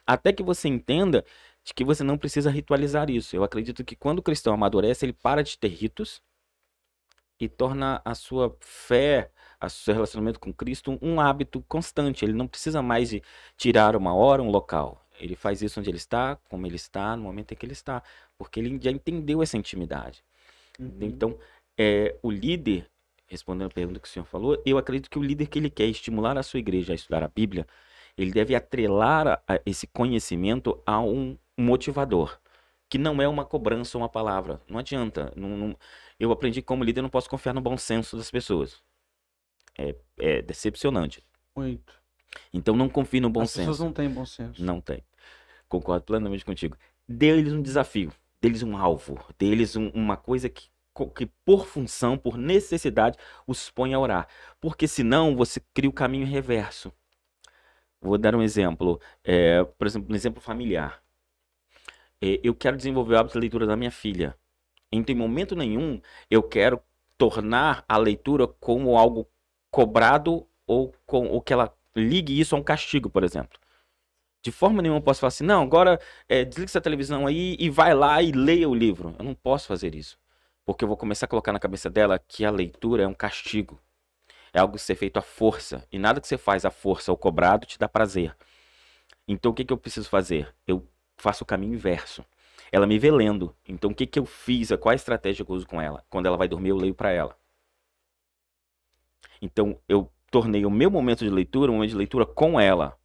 Até 0.07 0.33
que 0.33 0.43
você 0.43 0.69
entenda 0.69 1.25
de 1.69 1.75
que 1.75 1.85
você 1.85 2.03
não 2.03 2.17
precisa 2.17 2.51
ritualizar 2.51 3.11
isso. 3.11 3.37
Eu 3.37 3.45
acredito 3.45 3.85
que 3.85 3.95
quando 3.95 4.21
o 4.21 4.23
cristão 4.23 4.55
amadurece, 4.55 5.05
ele 5.05 5.13
para 5.13 5.45
de 5.45 5.59
ter 5.59 5.69
ritos 5.69 6.23
e 7.39 7.47
torna 7.47 8.01
a 8.07 8.15
sua 8.15 8.57
fé, 8.59 9.31
o 9.63 9.69
seu 9.69 9.93
relacionamento 9.93 10.41
com 10.41 10.51
Cristo 10.51 10.99
um 11.03 11.21
hábito 11.21 11.63
constante. 11.69 12.25
Ele 12.25 12.33
não 12.33 12.49
precisa 12.49 12.81
mais 12.81 13.11
de 13.11 13.23
tirar 13.55 13.95
uma 13.97 14.15
hora, 14.15 14.43
um 14.43 14.51
local. 14.51 15.07
Ele 15.21 15.37
faz 15.37 15.61
isso 15.61 15.79
onde 15.79 15.91
ele 15.91 15.99
está, 15.99 16.37
como 16.49 16.67
ele 16.67 16.77
está, 16.77 17.15
no 17.15 17.25
momento 17.25 17.53
em 17.53 17.55
que 17.55 17.67
ele 17.67 17.75
está, 17.75 18.03
porque 18.39 18.59
ele 18.59 18.81
já 18.81 18.91
entendeu 18.91 19.43
essa 19.43 19.59
intimidade. 19.59 20.25
Uhum. 20.81 20.97
Então, 21.03 21.39
é, 21.77 22.17
o 22.23 22.31
líder, 22.31 22.89
respondendo 23.27 23.67
a 23.67 23.75
pergunta 23.75 24.01
que 24.01 24.09
o 24.09 24.11
senhor 24.11 24.25
falou, 24.25 24.63
eu 24.65 24.79
acredito 24.79 25.11
que 25.11 25.19
o 25.19 25.23
líder 25.23 25.49
que 25.49 25.59
ele 25.59 25.69
quer 25.69 25.85
estimular 25.85 26.39
a 26.39 26.43
sua 26.43 26.61
igreja 26.61 26.93
a 26.93 26.97
estudar 26.97 27.23
a 27.23 27.29
Bíblia, 27.29 27.67
ele 28.17 28.31
deve 28.31 28.55
atrelar 28.55 29.29
a- 29.29 29.43
a 29.47 29.61
esse 29.67 29.87
conhecimento 29.87 30.83
a 30.87 30.99
um 30.99 31.37
motivador, 31.59 32.39
que 32.89 32.97
não 32.99 33.21
é 33.21 33.29
uma 33.29 33.45
cobrança 33.45 33.99
ou 33.99 34.03
uma 34.03 34.09
palavra. 34.09 34.61
Não 34.69 34.79
adianta. 34.79 35.33
não- 35.37 35.57
não- 35.57 35.77
eu 36.19 36.33
aprendi 36.33 36.61
que 36.63 36.67
como 36.67 36.85
líder 36.85 37.03
não 37.03 37.09
posso 37.11 37.29
confiar 37.29 37.53
no 37.55 37.61
bom 37.61 37.77
senso 37.77 38.17
das 38.17 38.31
pessoas. 38.31 38.81
É, 39.77 39.95
é 40.19 40.43
decepcionante. 40.43 41.23
Muito. 41.55 41.93
Então 42.53 42.77
não 42.77 42.89
confie 42.89 43.21
no 43.21 43.31
bom 43.31 43.43
As 43.43 43.51
senso. 43.51 43.71
pessoas 43.71 43.81
não 43.81 43.93
têm 43.93 44.09
bom 44.09 44.25
senso. 44.27 44.63
Não 44.65 44.81
tem. 44.81 45.05
Concordo 45.69 46.05
plenamente 46.05 46.45
contigo. 46.45 46.77
Dê-lhes 47.09 47.53
um 47.53 47.63
desafio, 47.63 48.13
dê-lhes 48.41 48.63
um 48.63 48.77
alvo, 48.77 49.19
dê-lhes 49.39 49.77
um- 49.77 49.89
uma 49.91 50.17
coisa 50.17 50.49
que, 50.49 50.69
que, 51.15 51.27
por 51.45 51.67
função, 51.67 52.19
por 52.19 52.37
necessidade, 52.37 53.17
os 53.47 53.71
põe 53.71 53.95
a 53.95 53.99
orar. 54.01 54.27
Porque 54.61 54.89
senão 54.89 55.37
você 55.37 55.61
cria 55.73 55.89
o 55.89 55.93
caminho 55.93 56.27
reverso. 56.27 56.93
Vou 58.01 58.19
dar 58.19 58.35
um 58.35 58.43
exemplo. 58.43 59.01
É, 59.25 59.63
por 59.65 59.87
exemplo, 59.87 60.13
um 60.13 60.15
exemplo 60.17 60.41
familiar. 60.41 61.03
É, 62.21 62.41
eu 62.43 62.55
quero 62.55 62.77
desenvolver 62.77 63.15
o 63.15 63.19
hábito 63.19 63.35
de 63.35 63.41
leitura 63.41 63.67
da 63.67 63.77
minha 63.77 63.91
filha. 63.91 64.37
Em 64.91 65.05
momento 65.15 65.55
nenhum, 65.55 66.01
eu 66.31 66.43
quero 66.43 66.81
tornar 67.17 67.85
a 67.89 67.97
leitura 67.97 68.47
como 68.47 68.97
algo 68.97 69.29
cobrado 69.71 70.47
ou, 70.67 70.95
com, 71.07 71.27
ou 71.29 71.43
que 71.43 71.53
ela 71.53 71.75
ligue 71.95 72.39
isso 72.39 72.55
a 72.55 72.59
um 72.59 72.63
castigo, 72.63 73.11
por 73.11 73.25
exemplo. 73.25 73.59
De 74.43 74.53
forma 74.53 74.81
nenhuma 74.81 74.99
eu 74.99 75.03
posso 75.03 75.21
falar 75.21 75.29
assim, 75.29 75.45
não, 75.45 75.63
agora 75.63 76.01
é, 76.29 76.45
desliga 76.45 76.71
essa 76.71 76.81
televisão 76.81 77.27
aí 77.27 77.57
e 77.59 77.69
vai 77.69 77.93
lá 77.93 78.23
e 78.23 78.33
leia 78.33 78.69
o 78.69 78.75
livro. 78.75 79.15
Eu 79.19 79.25
não 79.25 79.35
posso 79.35 79.67
fazer 79.67 79.95
isso. 79.95 80.19
Porque 80.65 80.85
eu 80.85 80.89
vou 80.89 80.97
começar 80.97 81.27
a 81.27 81.29
colocar 81.29 81.53
na 81.53 81.59
cabeça 81.59 81.91
dela 81.91 82.19
que 82.19 82.45
a 82.45 82.51
leitura 82.51 83.03
é 83.03 83.07
um 83.07 83.15
castigo. 83.15 83.81
É 84.53 84.61
algo 84.61 84.75
que 84.75 84.81
ser 84.81 84.95
feito 84.95 85.19
à 85.19 85.23
força. 85.23 85.87
E 85.91 85.99
nada 85.99 86.21
que 86.21 86.29
você 86.29 86.39
faz 86.39 86.65
à 86.65 86.71
força 86.71 87.11
ou 87.11 87.17
cobrado 87.17 87.67
te 87.67 87.79
dá 87.79 87.89
prazer. 87.89 88.35
Então 89.27 89.51
o 89.51 89.55
que, 89.55 89.65
que 89.65 89.73
eu 89.73 89.79
preciso 89.79 90.09
fazer? 90.09 90.55
Eu 90.67 90.87
faço 91.19 91.45
o 91.45 91.47
caminho 91.47 91.75
inverso. 91.75 92.25
Ela 92.73 92.87
me 92.87 92.99
vê 92.99 93.11
lendo. 93.11 93.55
Então 93.69 93.91
o 93.91 93.95
que, 93.95 94.07
que 94.07 94.19
eu 94.19 94.27
fiz? 94.27 94.71
Qual 94.81 94.93
a 94.93 94.97
estratégia 94.97 95.45
que 95.45 95.51
eu 95.51 95.57
uso 95.57 95.67
com 95.67 95.81
ela? 95.81 96.05
Quando 96.11 96.27
ela 96.27 96.37
vai 96.37 96.49
dormir, 96.49 96.71
eu 96.71 96.77
leio 96.77 96.95
para 96.95 97.11
ela. 97.11 97.37
Então 99.41 99.79
eu 99.89 100.11
tornei 100.31 100.65
o 100.67 100.71
meu 100.71 100.91
momento 100.91 101.25
de 101.25 101.31
leitura 101.31 101.71
um 101.71 101.77
momento 101.77 101.91
de 101.91 101.97
leitura 101.97 102.27
com 102.27 102.61
ela. 102.61 102.97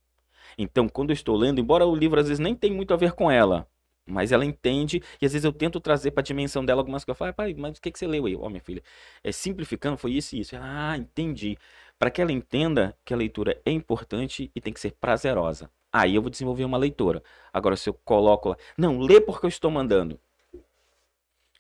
Então, 0.58 0.88
quando 0.89 1.12
eu 1.12 1.15
estou 1.15 1.36
lendo, 1.38 1.60
embora 1.62 1.86
o 1.86 1.95
livro 1.95 2.19
às 2.19 2.28
vezes 2.28 2.39
nem 2.39 2.56
tenha 2.56 2.73
muito 2.76 2.93
a 2.93 2.97
ver 2.97 3.13
com 3.13 3.32
ela, 3.32 3.67
Mas 4.08 4.32
ela 4.34 4.45
entende, 4.45 5.02
e 5.21 5.26
às 5.26 5.34
vezes 5.34 5.45
eu 5.45 5.54
tento 5.54 5.80
trazer 5.80 6.12
para 6.12 6.21
a 6.21 6.23
dimensão 6.23 6.65
dela 6.65 6.82
algumas 6.82 7.06
coisas. 7.06 7.19
Eu 7.19 7.26
falo, 7.26 7.34
pai, 7.36 7.56
mas 7.58 7.78
o 7.78 7.82
que, 7.82 7.91
que 7.91 7.99
você 7.99 8.08
leu 8.08 8.26
aí? 8.28 8.36
Ó, 8.36 8.41
oh, 8.47 8.49
minha 8.49 8.62
filha, 8.62 8.84
é, 9.23 9.32
simplificando, 9.32 9.97
foi 9.97 10.13
isso 10.13 10.36
e 10.36 10.41
isso. 10.41 10.56
Ah, 10.60 10.97
entendi. 10.97 11.58
Para 11.99 12.12
que 12.12 12.21
ela 12.21 12.32
entenda 12.34 12.97
que 13.06 13.13
a 13.13 13.17
leitura 13.17 13.62
é 13.65 13.71
importante 13.71 14.52
e 14.56 14.62
tem 14.62 14.73
que 14.73 14.80
ser 14.82 14.91
prazerosa. 14.93 15.71
Aí 15.93 16.15
eu 16.15 16.23
vou 16.23 16.32
desenvolver 16.32 16.65
uma 16.65 16.77
leitora. 16.77 17.23
Agora, 17.53 17.75
se 17.75 17.88
eu 17.88 17.93
coloco 17.93 18.49
lá, 18.49 18.58
não, 18.75 18.99
lê 18.99 19.21
porque 19.21 19.45
eu 19.45 19.49
estou 19.49 19.69
mandando. 19.69 20.19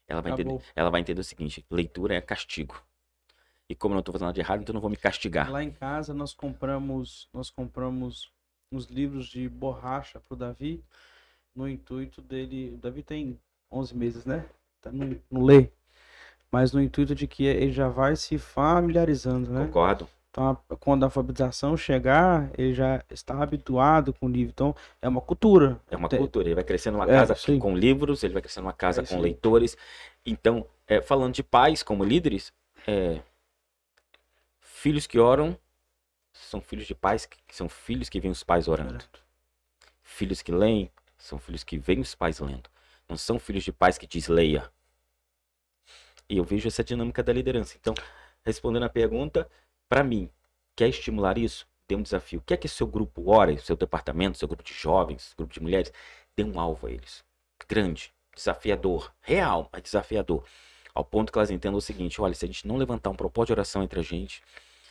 Ela 0.07 0.21
vai, 0.21 0.31
entender, 0.31 0.59
ela 0.75 0.89
vai 0.89 1.01
entender 1.01 1.21
o 1.21 1.23
seguinte: 1.23 1.63
leitura 1.69 2.15
é 2.15 2.21
castigo. 2.21 2.83
E 3.69 3.75
como 3.75 3.93
eu 3.93 3.95
não 3.95 3.99
estou 3.99 4.11
fazendo 4.11 4.25
nada 4.25 4.33
de 4.33 4.41
errado, 4.41 4.61
então 4.61 4.73
eu 4.73 4.75
não 4.75 4.81
vou 4.81 4.89
me 4.89 4.97
castigar. 4.97 5.49
Lá 5.51 5.63
em 5.63 5.71
casa 5.71 6.15
nós 6.15 6.33
compramos, 6.33 7.29
nós 7.31 7.51
compramos 7.51 8.31
uns 8.71 8.85
livros 8.85 9.27
de 9.27 9.47
borracha 9.47 10.19
para 10.19 10.33
o 10.33 10.37
Davi 10.37 10.83
no 11.55 11.69
intuito 11.69 12.19
dele. 12.19 12.73
O 12.73 12.77
Davi 12.77 13.03
tem 13.03 13.39
11 13.71 13.95
meses, 13.95 14.25
né? 14.25 14.45
Tá, 14.81 14.91
não, 14.91 15.15
não 15.29 15.43
lê. 15.43 15.69
Mas 16.51 16.73
no 16.73 16.81
intuito 16.81 17.15
de 17.15 17.27
que 17.27 17.45
ele 17.45 17.71
já 17.71 17.87
vai 17.87 18.15
se 18.15 18.37
familiarizando, 18.37 19.51
né? 19.51 19.65
Concordo. 19.65 20.09
Então, 20.33 20.57
quando 20.79 21.03
a 21.03 21.05
alfabetização 21.05 21.77
chegar, 21.77 22.49
ele 22.57 22.73
já 22.73 23.03
está 23.07 23.39
habituado 23.39 24.11
com 24.11 24.25
o 24.25 24.29
livro. 24.29 24.51
Então, 24.51 24.75
é 24.99 25.07
uma 25.07 25.21
cultura. 25.21 25.79
É 25.91 25.95
uma 25.95 26.09
cultura. 26.09 26.47
Ele 26.47 26.55
vai 26.55 26.63
crescendo 26.63 26.97
numa 26.97 27.05
é, 27.05 27.19
casa 27.19 27.35
sim. 27.35 27.59
com 27.59 27.77
livros, 27.77 28.23
ele 28.23 28.33
vai 28.33 28.41
crescendo 28.41 28.63
numa 28.63 28.73
casa 28.73 29.01
é, 29.01 29.05
com 29.05 29.15
sim. 29.15 29.21
leitores. 29.21 29.77
Então, 30.25 30.65
é, 30.87 30.99
falando 31.01 31.35
de 31.35 31.43
pais 31.43 31.83
como 31.83 32.03
líderes, 32.03 32.51
é, 32.87 33.21
filhos 34.59 35.05
que 35.05 35.19
oram 35.19 35.55
são 36.31 36.59
filhos 36.59 36.87
de 36.87 36.95
pais 36.95 37.27
que 37.27 37.55
são 37.55 37.69
filhos 37.69 38.09
que 38.09 38.19
veem 38.19 38.31
os 38.31 38.43
pais 38.43 38.67
orando. 38.67 39.05
Filhos 40.01 40.41
que 40.41 40.51
leem 40.51 40.89
são 41.15 41.37
filhos 41.37 41.63
que 41.63 41.77
veem 41.77 41.99
os 41.99 42.15
pais 42.15 42.39
lendo. 42.39 42.71
Não 43.07 43.17
são 43.17 43.37
filhos 43.37 43.63
de 43.63 43.71
pais 43.71 43.99
que 43.99 44.07
diz 44.07 44.27
leia. 44.27 44.67
E 46.27 46.37
eu 46.37 46.43
vejo 46.43 46.67
essa 46.67 46.83
dinâmica 46.83 47.21
da 47.21 47.31
liderança. 47.31 47.77
Então, 47.79 47.93
respondendo 48.43 48.83
a 48.83 48.89
pergunta, 48.89 49.47
para 49.93 50.03
mim, 50.03 50.27
quer 50.75 50.89
estimular 50.89 51.37
isso? 51.37 51.67
Dê 51.87 51.95
um 51.95 52.01
desafio. 52.01 52.41
Quer 52.43 52.57
que 52.57 52.67
seu 52.67 52.87
grupo 52.87 53.29
ore, 53.29 53.59
seu 53.59 53.75
departamento, 53.75 54.39
seu 54.39 54.47
grupo 54.47 54.63
de 54.63 54.73
jovens, 54.73 55.35
grupo 55.37 55.53
de 55.53 55.61
mulheres, 55.61 55.93
dê 56.35 56.43
um 56.43 56.59
alvo 56.59 56.87
a 56.87 56.91
eles. 56.91 57.23
Grande, 57.69 58.11
desafiador, 58.35 59.13
real, 59.21 59.69
mas 59.71 59.83
desafiador. 59.83 60.43
Ao 60.95 61.05
ponto 61.05 61.31
que 61.31 61.37
elas 61.37 61.51
entendam 61.51 61.77
o 61.77 61.81
seguinte: 61.81 62.19
olha, 62.19 62.33
se 62.33 62.43
a 62.43 62.47
gente 62.47 62.67
não 62.67 62.75
levantar 62.75 63.11
um 63.11 63.15
propósito 63.15 63.49
de 63.49 63.53
oração 63.53 63.83
entre 63.83 63.99
a 63.99 64.03
gente, 64.03 64.41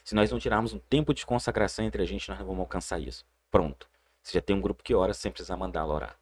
se 0.05 0.15
nós 0.15 0.31
não 0.31 0.39
tirarmos 0.39 0.73
um 0.73 0.79
tempo 0.79 1.13
de 1.13 1.27
consagração 1.27 1.85
entre 1.85 2.01
a 2.01 2.07
gente, 2.07 2.29
nós 2.29 2.39
não 2.39 2.47
vamos 2.47 2.61
alcançar 2.61 3.01
isso. 3.01 3.27
Pronto. 3.51 3.89
Você 4.23 4.35
já 4.35 4.41
tem 4.41 4.55
um 4.55 4.61
grupo 4.61 4.85
que 4.85 4.95
ora 4.95 5.13
sem 5.13 5.33
precisar 5.33 5.57
mandá-lo 5.57 5.95
orar. 5.95 6.17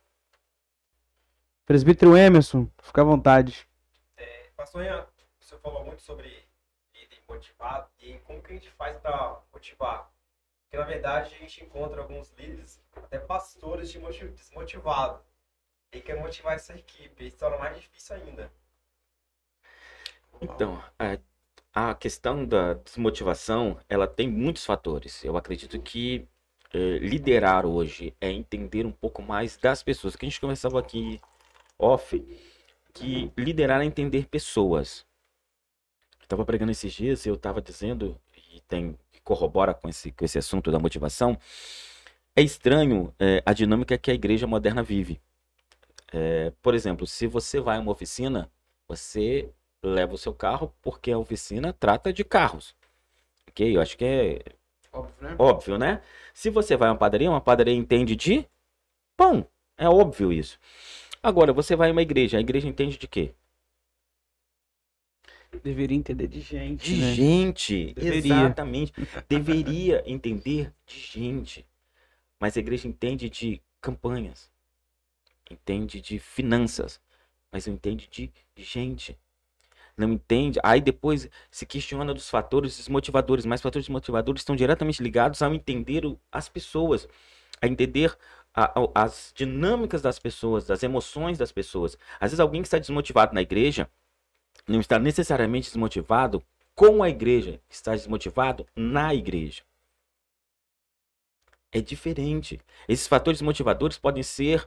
Presbítero 1.66 2.16
Emerson, 2.16 2.66
fica 2.82 3.02
à 3.02 3.04
vontade. 3.04 3.68
É, 4.16 4.48
pastor 4.56 4.82
Ian, 4.86 5.06
você 5.38 5.58
falou 5.58 5.84
muito 5.84 6.00
sobre 6.00 6.48
motivado 7.30 7.88
e 8.00 8.18
como 8.18 8.42
que 8.42 8.52
a 8.52 8.56
gente 8.56 8.70
faz 8.70 8.96
para 8.98 9.40
motivar. 9.52 10.10
Porque 10.62 10.76
na 10.76 10.84
verdade 10.84 11.34
a 11.34 11.38
gente 11.38 11.64
encontra 11.64 12.00
alguns 12.00 12.30
líderes, 12.38 12.80
até 12.94 13.18
pastores 13.18 13.92
desmotivados. 13.92 15.20
E 15.92 16.00
quer 16.00 16.16
motivar 16.20 16.54
essa 16.54 16.72
equipe, 16.74 17.26
isso 17.26 17.36
torna 17.36 17.58
mais 17.58 17.76
difícil 17.76 18.14
ainda. 18.14 18.52
Então, 20.40 20.82
a, 20.96 21.18
a 21.90 21.94
questão 21.94 22.44
da 22.44 22.74
desmotivação, 22.74 23.80
ela 23.88 24.06
tem 24.06 24.28
muitos 24.28 24.64
fatores. 24.64 25.24
Eu 25.24 25.36
acredito 25.36 25.80
que 25.82 26.28
é, 26.72 26.78
liderar 26.98 27.66
hoje 27.66 28.14
é 28.20 28.30
entender 28.30 28.86
um 28.86 28.92
pouco 28.92 29.20
mais 29.20 29.56
das 29.56 29.82
pessoas. 29.82 30.14
Que 30.14 30.24
a 30.24 30.28
gente 30.28 30.40
conversava 30.40 30.78
aqui 30.78 31.20
off 31.76 32.24
que 32.92 33.32
liderar 33.36 33.80
é 33.82 33.84
entender 33.84 34.26
pessoas. 34.26 35.06
Estava 36.30 36.46
pregando 36.46 36.70
esses 36.70 36.92
dias 36.92 37.26
e 37.26 37.28
eu 37.28 37.34
estava 37.34 37.60
dizendo, 37.60 38.16
e 38.54 38.60
tem 38.60 38.96
corrobora 39.24 39.74
com 39.74 39.88
esse, 39.88 40.12
com 40.12 40.24
esse 40.24 40.38
assunto 40.38 40.70
da 40.70 40.78
motivação, 40.78 41.36
é 42.36 42.40
estranho 42.40 43.12
é, 43.18 43.42
a 43.44 43.52
dinâmica 43.52 43.98
que 43.98 44.12
a 44.12 44.14
igreja 44.14 44.46
moderna 44.46 44.80
vive. 44.80 45.20
É, 46.12 46.52
por 46.62 46.72
exemplo, 46.72 47.04
se 47.04 47.26
você 47.26 47.58
vai 47.58 47.78
a 47.78 47.80
uma 47.80 47.90
oficina, 47.90 48.48
você 48.86 49.50
leva 49.82 50.14
o 50.14 50.18
seu 50.18 50.32
carro 50.32 50.72
porque 50.80 51.10
a 51.10 51.18
oficina 51.18 51.72
trata 51.72 52.12
de 52.12 52.22
carros. 52.22 52.76
Ok? 53.48 53.76
Eu 53.76 53.80
acho 53.80 53.98
que 53.98 54.04
é 54.04 54.38
óbvio, 54.92 55.14
né? 55.20 55.34
Óbvio, 55.36 55.78
né? 55.78 56.00
Se 56.32 56.48
você 56.48 56.76
vai 56.76 56.90
a 56.90 56.92
uma 56.92 56.98
padaria, 56.98 57.28
uma 57.28 57.40
padaria 57.40 57.74
entende 57.74 58.14
de 58.14 58.46
pão. 59.16 59.44
É 59.76 59.88
óbvio 59.88 60.32
isso. 60.32 60.60
Agora, 61.20 61.52
você 61.52 61.74
vai 61.74 61.88
a 61.88 61.92
uma 61.92 62.02
igreja, 62.02 62.38
a 62.38 62.40
igreja 62.40 62.68
entende 62.68 62.96
de 62.96 63.08
quê? 63.08 63.34
Deveria 65.62 65.96
entender 65.96 66.26
de 66.26 66.40
gente. 66.40 66.94
De 66.94 67.00
né? 67.00 67.12
gente, 67.12 67.92
Deveria. 67.94 68.34
exatamente. 68.34 68.92
Deveria 69.28 70.02
entender 70.06 70.72
de 70.86 70.98
gente. 70.98 71.66
Mas 72.38 72.56
a 72.56 72.60
igreja 72.60 72.88
entende 72.88 73.28
de 73.28 73.60
campanhas, 73.80 74.50
entende 75.50 76.00
de 76.00 76.18
finanças, 76.18 77.00
mas 77.52 77.66
não 77.66 77.74
entende 77.74 78.08
de 78.10 78.32
gente. 78.56 79.18
Não 79.96 80.12
entende. 80.12 80.58
Aí 80.62 80.80
depois 80.80 81.28
se 81.50 81.66
questiona 81.66 82.14
dos 82.14 82.30
fatores 82.30 82.76
desmotivadores, 82.78 83.44
mas 83.44 83.60
fatores 83.60 83.84
desmotivadores 83.84 84.40
estão 84.40 84.56
diretamente 84.56 85.02
ligados 85.02 85.42
ao 85.42 85.54
entender 85.54 86.02
as 86.32 86.48
pessoas, 86.48 87.06
a 87.60 87.66
entender 87.66 88.16
a, 88.54 88.80
a, 88.80 89.04
as 89.04 89.32
dinâmicas 89.34 90.00
das 90.00 90.18
pessoas, 90.18 90.66
das 90.66 90.82
emoções 90.82 91.36
das 91.36 91.52
pessoas. 91.52 91.98
Às 92.18 92.30
vezes 92.30 92.40
alguém 92.40 92.62
que 92.62 92.68
está 92.68 92.78
desmotivado 92.78 93.34
na 93.34 93.42
igreja 93.42 93.90
não 94.70 94.80
está 94.80 94.98
necessariamente 94.98 95.68
desmotivado 95.68 96.42
com 96.74 97.02
a 97.02 97.08
igreja, 97.08 97.60
está 97.68 97.92
desmotivado 97.92 98.66
na 98.74 99.14
igreja. 99.14 99.62
É 101.72 101.80
diferente. 101.80 102.60
Esses 102.88 103.06
fatores 103.06 103.42
motivadores 103.42 103.98
podem 103.98 104.22
ser 104.22 104.66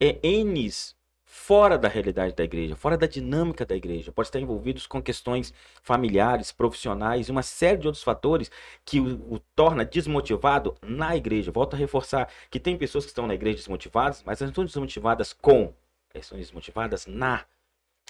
é, 0.00 0.18
N's 0.44 0.96
fora 1.24 1.78
da 1.78 1.86
realidade 1.86 2.34
da 2.34 2.42
igreja, 2.42 2.74
fora 2.74 2.98
da 2.98 3.06
dinâmica 3.06 3.64
da 3.64 3.76
igreja, 3.76 4.10
pode 4.10 4.28
estar 4.28 4.40
envolvidos 4.40 4.84
com 4.84 5.00
questões 5.00 5.54
familiares, 5.80 6.50
profissionais 6.50 7.28
e 7.28 7.30
uma 7.30 7.42
série 7.42 7.78
de 7.78 7.86
outros 7.86 8.02
fatores 8.02 8.50
que 8.84 8.98
o, 8.98 9.34
o, 9.34 9.38
torna 9.54 9.84
desmotivado 9.84 10.76
na 10.82 11.16
igreja. 11.16 11.52
Volto 11.52 11.74
a 11.74 11.76
reforçar 11.76 12.28
que 12.50 12.58
tem 12.58 12.76
pessoas 12.76 13.04
que 13.04 13.10
estão 13.10 13.28
na 13.28 13.34
igreja 13.34 13.58
desmotivadas, 13.58 14.24
mas 14.24 14.40
não 14.40 14.48
estão 14.48 14.64
desmotivadas 14.64 15.32
com, 15.32 15.72
elas 16.12 16.26
estão 16.26 16.38
desmotivadas 16.38 17.06
na. 17.06 17.44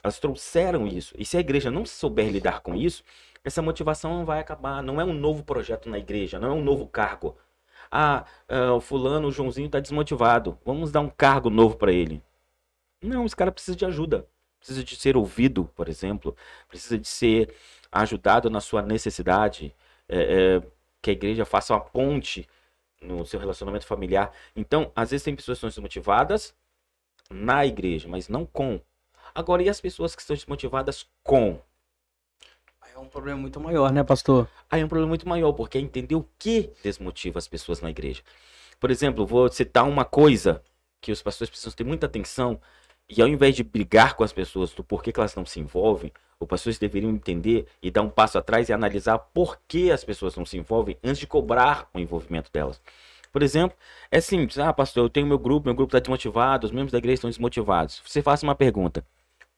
Elas 0.02 0.18
trouxeram 0.18 0.86
isso. 0.86 1.14
E 1.18 1.24
se 1.24 1.36
a 1.36 1.40
igreja 1.40 1.70
não 1.70 1.84
souber 1.84 2.30
lidar 2.30 2.60
com 2.60 2.74
isso, 2.74 3.02
essa 3.44 3.62
motivação 3.62 4.18
não 4.18 4.24
vai 4.24 4.40
acabar. 4.40 4.82
Não 4.82 5.00
é 5.00 5.04
um 5.04 5.12
novo 5.12 5.44
projeto 5.44 5.88
na 5.88 5.98
igreja, 5.98 6.38
não 6.38 6.48
é 6.48 6.54
um 6.54 6.62
novo 6.62 6.86
cargo. 6.86 7.36
Ah, 7.90 8.24
uh, 8.48 8.74
o 8.74 8.80
fulano, 8.80 9.28
o 9.28 9.32
Joãozinho 9.32 9.66
está 9.66 9.80
desmotivado. 9.80 10.58
Vamos 10.64 10.92
dar 10.92 11.00
um 11.00 11.08
cargo 11.08 11.50
novo 11.50 11.76
para 11.76 11.92
ele. 11.92 12.22
Não, 13.02 13.24
esse 13.24 13.36
cara 13.36 13.50
precisa 13.50 13.76
de 13.76 13.84
ajuda. 13.84 14.26
Precisa 14.58 14.84
de 14.84 14.94
ser 14.96 15.16
ouvido, 15.16 15.70
por 15.74 15.88
exemplo. 15.88 16.36
Precisa 16.68 16.98
de 16.98 17.08
ser 17.08 17.54
ajudado 17.90 18.50
na 18.50 18.60
sua 18.60 18.82
necessidade. 18.82 19.74
É, 20.08 20.58
é, 20.58 20.62
que 21.02 21.10
a 21.10 21.12
igreja 21.12 21.44
faça 21.44 21.72
uma 21.72 21.80
ponte 21.80 22.46
no 23.00 23.24
seu 23.24 23.40
relacionamento 23.40 23.86
familiar. 23.86 24.32
Então, 24.54 24.92
às 24.94 25.10
vezes 25.10 25.24
tem 25.24 25.34
pessoas 25.34 25.56
que 25.56 25.66
estão 25.66 25.70
desmotivadas 25.70 26.54
na 27.30 27.64
igreja, 27.64 28.08
mas 28.08 28.28
não 28.28 28.44
com. 28.44 28.80
Agora, 29.40 29.62
e 29.62 29.70
as 29.70 29.80
pessoas 29.80 30.14
que 30.14 30.20
estão 30.20 30.36
desmotivadas 30.36 31.06
com? 31.24 31.58
Aí 32.78 32.92
é 32.94 32.98
um 32.98 33.08
problema 33.08 33.40
muito 33.40 33.58
maior, 33.58 33.90
né, 33.90 34.04
pastor? 34.04 34.46
Aí 34.70 34.82
é 34.82 34.84
um 34.84 34.88
problema 34.88 35.08
muito 35.08 35.26
maior, 35.26 35.50
porque 35.54 35.78
é 35.78 35.80
entender 35.80 36.14
o 36.14 36.28
que 36.38 36.70
desmotiva 36.84 37.38
as 37.38 37.48
pessoas 37.48 37.80
na 37.80 37.88
igreja. 37.88 38.22
Por 38.78 38.90
exemplo, 38.90 39.26
vou 39.26 39.50
citar 39.50 39.88
uma 39.88 40.04
coisa 40.04 40.62
que 41.00 41.10
os 41.10 41.22
pastores 41.22 41.48
precisam 41.48 41.72
ter 41.72 41.84
muita 41.84 42.04
atenção 42.04 42.60
e 43.08 43.22
ao 43.22 43.26
invés 43.26 43.56
de 43.56 43.64
brigar 43.64 44.14
com 44.14 44.22
as 44.22 44.32
pessoas 44.32 44.74
do 44.74 44.84
porquê 44.84 45.10
que 45.10 45.18
elas 45.18 45.34
não 45.34 45.46
se 45.46 45.58
envolvem, 45.58 46.12
os 46.38 46.46
pastores 46.46 46.78
deveriam 46.78 47.10
entender 47.10 47.66
e 47.82 47.90
dar 47.90 48.02
um 48.02 48.10
passo 48.10 48.36
atrás 48.36 48.68
e 48.68 48.74
analisar 48.74 49.18
por 49.18 49.58
que 49.66 49.90
as 49.90 50.04
pessoas 50.04 50.36
não 50.36 50.44
se 50.44 50.58
envolvem 50.58 50.98
antes 51.02 51.18
de 51.18 51.26
cobrar 51.26 51.88
o 51.94 51.98
envolvimento 51.98 52.52
delas. 52.52 52.78
Por 53.32 53.42
exemplo, 53.42 53.74
é 54.10 54.20
simples. 54.20 54.58
Ah, 54.58 54.72
pastor, 54.72 55.04
eu 55.04 55.08
tenho 55.08 55.26
meu 55.26 55.38
grupo, 55.38 55.66
meu 55.66 55.74
grupo 55.74 55.88
está 55.88 55.98
desmotivado, 55.98 56.66
os 56.66 56.72
membros 56.72 56.92
da 56.92 56.98
igreja 56.98 57.14
estão 57.14 57.30
desmotivados. 57.30 58.02
Você 58.04 58.20
faça 58.20 58.44
uma 58.44 58.54
pergunta. 58.54 59.02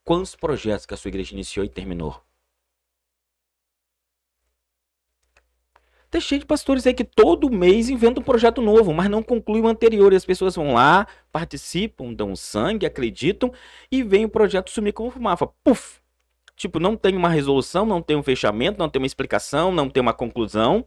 Quantos 0.04 0.34
projetos 0.34 0.84
que 0.84 0.94
a 0.94 0.96
sua 0.96 1.08
igreja 1.08 1.32
iniciou 1.32 1.64
e 1.64 1.68
terminou? 1.68 2.22
Tem 6.10 6.20
cheio 6.20 6.40
de 6.40 6.46
pastores 6.46 6.86
aí 6.86 6.92
que 6.92 7.04
todo 7.04 7.50
mês 7.50 7.88
inventa 7.88 8.20
um 8.20 8.22
projeto 8.22 8.60
novo, 8.60 8.92
mas 8.92 9.08
não 9.08 9.22
conclui 9.22 9.62
o 9.62 9.66
anterior. 9.66 10.12
E 10.12 10.16
as 10.16 10.26
pessoas 10.26 10.54
vão 10.54 10.74
lá, 10.74 11.06
participam, 11.32 12.12
dão 12.12 12.36
sangue, 12.36 12.84
acreditam 12.84 13.50
e 13.90 14.02
vem 14.02 14.26
o 14.26 14.28
projeto 14.28 14.70
sumir 14.70 14.92
como 14.92 15.10
fumaça. 15.10 15.46
Puf! 15.64 16.02
Tipo, 16.54 16.78
não 16.78 16.96
tem 16.96 17.16
uma 17.16 17.30
resolução, 17.30 17.86
não 17.86 18.02
tem 18.02 18.14
um 18.14 18.22
fechamento, 18.22 18.78
não 18.78 18.90
tem 18.90 19.00
uma 19.00 19.06
explicação, 19.06 19.72
não 19.72 19.88
tem 19.88 20.02
uma 20.02 20.12
conclusão. 20.12 20.84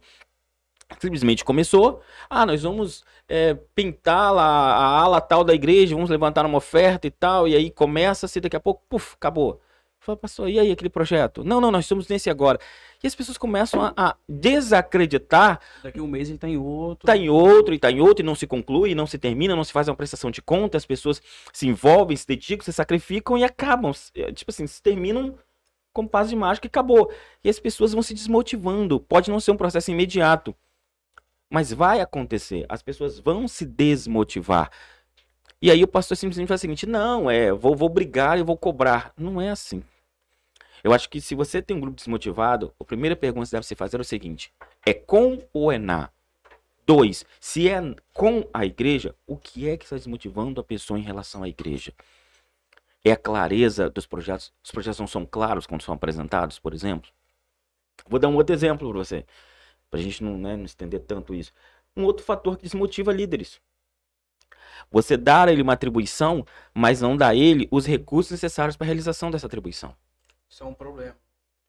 Simplesmente 1.00 1.44
começou. 1.44 2.00
Ah, 2.30 2.46
nós 2.46 2.62
vamos 2.62 3.04
é, 3.28 3.54
pintar 3.74 4.32
lá 4.32 4.44
a 4.44 5.00
ala 5.00 5.20
tal 5.20 5.42
da 5.42 5.54
igreja, 5.54 5.94
vamos 5.94 6.10
levantar 6.10 6.46
uma 6.46 6.58
oferta 6.58 7.06
e 7.06 7.10
tal. 7.10 7.48
E 7.48 7.54
aí 7.54 7.70
começa-se, 7.70 8.40
daqui 8.40 8.56
a 8.56 8.60
pouco, 8.60 8.82
puf, 8.88 9.14
acabou. 9.14 9.60
Fala, 9.98 10.16
pastor, 10.16 10.48
e 10.48 10.56
aí 10.58 10.70
aquele 10.70 10.88
projeto? 10.88 11.42
Não, 11.42 11.60
não, 11.60 11.72
nós 11.72 11.84
estamos 11.84 12.06
nesse 12.06 12.30
agora. 12.30 12.60
E 13.02 13.06
as 13.08 13.14
pessoas 13.14 13.36
começam 13.36 13.82
a, 13.82 13.92
a 13.96 14.16
desacreditar. 14.28 15.60
Daqui 15.82 16.00
um 16.00 16.06
mês 16.06 16.28
ele 16.28 16.36
está 16.36 16.48
em 16.48 16.56
outro. 16.56 17.04
Está 17.04 17.16
em 17.16 17.28
outro, 17.28 17.74
e 17.74 17.76
está 17.76 17.90
em 17.90 18.00
outro, 18.00 18.24
e 18.24 18.26
não 18.26 18.36
se 18.36 18.46
conclui, 18.46 18.94
não 18.94 19.06
se 19.06 19.18
termina, 19.18 19.56
não 19.56 19.64
se 19.64 19.72
faz 19.72 19.88
uma 19.88 19.96
prestação 19.96 20.30
de 20.30 20.40
conta, 20.40 20.76
as 20.76 20.86
pessoas 20.86 21.20
se 21.52 21.66
envolvem, 21.66 22.16
se 22.16 22.26
dedicam, 22.26 22.64
se 22.64 22.72
sacrificam 22.72 23.36
e 23.36 23.42
acabam. 23.42 23.92
Tipo 24.32 24.50
assim, 24.52 24.66
se 24.68 24.80
terminam 24.80 25.34
com 25.92 26.06
paz 26.06 26.28
de 26.30 26.36
mágica 26.36 26.66
e 26.66 26.68
acabou. 26.68 27.10
E 27.42 27.48
as 27.48 27.58
pessoas 27.58 27.92
vão 27.92 28.02
se 28.02 28.14
desmotivando. 28.14 29.00
Pode 29.00 29.28
não 29.28 29.40
ser 29.40 29.50
um 29.50 29.56
processo 29.56 29.90
imediato. 29.90 30.54
Mas 31.48 31.72
vai 31.72 32.00
acontecer. 32.00 32.66
As 32.68 32.82
pessoas 32.82 33.18
vão 33.18 33.46
se 33.46 33.64
desmotivar. 33.64 34.70
E 35.60 35.70
aí 35.70 35.82
o 35.82 35.88
pastor 35.88 36.16
simplesmente 36.16 36.48
fala 36.48 36.56
o 36.56 36.60
seguinte: 36.60 36.86
não, 36.86 37.30
é, 37.30 37.52
vou, 37.52 37.74
vou 37.74 37.88
brigar 37.88 38.38
e 38.38 38.42
vou 38.42 38.56
cobrar. 38.56 39.12
Não 39.16 39.40
é 39.40 39.50
assim. 39.50 39.82
Eu 40.82 40.92
acho 40.92 41.08
que 41.08 41.20
se 41.20 41.34
você 41.34 41.62
tem 41.62 41.76
um 41.76 41.80
grupo 41.80 41.96
desmotivado, 41.96 42.72
a 42.78 42.84
primeira 42.84 43.16
pergunta 43.16 43.46
que 43.46 43.52
deve 43.52 43.66
se 43.66 43.74
fazer 43.74 43.96
é 43.96 44.00
o 44.00 44.04
seguinte: 44.04 44.52
é 44.84 44.92
com 44.92 45.42
ou 45.52 45.72
é 45.72 45.78
na? 45.78 46.10
Dois, 46.86 47.24
se 47.40 47.68
é 47.68 47.80
com 48.12 48.48
a 48.54 48.64
igreja, 48.64 49.14
o 49.26 49.36
que 49.36 49.68
é 49.68 49.76
que 49.76 49.84
está 49.84 49.96
desmotivando 49.96 50.60
a 50.60 50.64
pessoa 50.64 50.98
em 50.98 51.02
relação 51.02 51.42
à 51.42 51.48
igreja? 51.48 51.92
É 53.04 53.10
a 53.10 53.16
clareza 53.16 53.90
dos 53.90 54.06
projetos? 54.06 54.52
Os 54.62 54.70
projetos 54.70 55.00
não 55.00 55.06
são 55.06 55.26
claros 55.26 55.66
quando 55.66 55.82
são 55.82 55.94
apresentados, 55.94 56.58
por 56.60 56.72
exemplo? 56.72 57.10
Vou 58.08 58.20
dar 58.20 58.28
um 58.28 58.36
outro 58.36 58.54
exemplo 58.54 58.88
para 58.88 58.98
você 58.98 59.24
para 59.96 60.00
a 60.00 60.04
gente 60.04 60.22
não, 60.22 60.36
né, 60.36 60.56
não 60.56 60.64
estender 60.64 61.00
tanto 61.00 61.34
isso. 61.34 61.52
Um 61.96 62.04
outro 62.04 62.24
fator 62.24 62.56
que 62.56 62.64
desmotiva 62.64 63.12
líderes. 63.12 63.60
Você 64.90 65.16
dá 65.16 65.44
a 65.44 65.52
ele 65.52 65.62
uma 65.62 65.72
atribuição, 65.72 66.44
mas 66.74 67.00
não 67.00 67.16
dá 67.16 67.28
a 67.28 67.34
ele 67.34 67.66
os 67.70 67.86
recursos 67.86 68.30
necessários 68.30 68.76
para 68.76 68.84
a 68.84 68.88
realização 68.88 69.30
dessa 69.30 69.46
atribuição. 69.46 69.94
Isso 70.48 70.62
é 70.62 70.66
um 70.66 70.74
problema. 70.74 71.16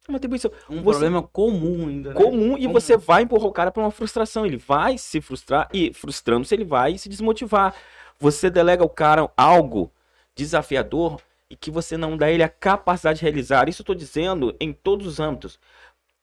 Uma 0.09 0.17
atribuição. 0.17 0.51
Um 0.69 0.81
você... 0.81 0.99
problema 0.99 1.23
comum 1.23 1.87
ainda. 1.87 2.13
Né? 2.13 2.21
Comum, 2.21 2.57
e 2.57 2.61
comum. 2.61 2.73
você 2.73 2.97
vai 2.97 3.23
empurrar 3.23 3.47
o 3.47 3.51
cara 3.51 3.71
para 3.71 3.83
uma 3.83 3.91
frustração. 3.91 4.45
Ele 4.45 4.57
vai 4.57 4.97
se 4.97 5.21
frustrar, 5.21 5.69
e 5.73 5.93
frustrando-se, 5.93 6.53
ele 6.53 6.65
vai 6.65 6.97
se 6.97 7.07
desmotivar. 7.07 7.73
Você 8.19 8.49
delega 8.49 8.83
ao 8.83 8.89
cara 8.89 9.29
algo 9.37 9.91
desafiador 10.35 11.21
e 11.49 11.55
que 11.55 11.71
você 11.71 11.95
não 11.95 12.17
dá 12.17 12.25
a 12.25 12.31
ele 12.31 12.43
a 12.43 12.49
capacidade 12.49 13.19
de 13.19 13.25
realizar. 13.25 13.69
Isso 13.69 13.81
eu 13.81 13.83
estou 13.83 13.95
dizendo 13.95 14.55
em 14.59 14.73
todos 14.73 15.07
os 15.07 15.19
âmbitos. 15.19 15.59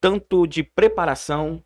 Tanto 0.00 0.46
de 0.46 0.62
preparação, 0.62 1.62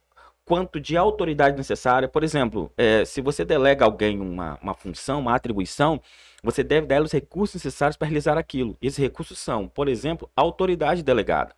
quanto 0.49 0.81
de 0.81 0.97
autoridade 0.97 1.59
necessária. 1.59 2.09
Por 2.09 2.25
exemplo, 2.25 2.73
é, 2.75 3.05
se 3.05 3.21
você 3.21 3.45
delega 3.45 3.85
a 3.85 3.87
alguém 3.87 4.19
uma, 4.19 4.59
uma 4.63 4.73
função, 4.73 5.21
uma 5.21 5.35
atribuição, 5.35 6.01
você 6.43 6.65
deve 6.65 6.87
dar 6.87 7.03
os 7.03 7.13
recursos 7.13 7.57
necessários 7.57 7.99
para 7.99 8.09
realizar 8.09 8.39
aquilo. 8.39 8.77
E 8.81 8.87
esses 8.87 8.99
recursos 8.99 9.39
são, 9.39 9.69
por 9.69 9.89
exemplo, 9.89 10.31
autoridade 10.35 11.03
delegada. 11.03 11.55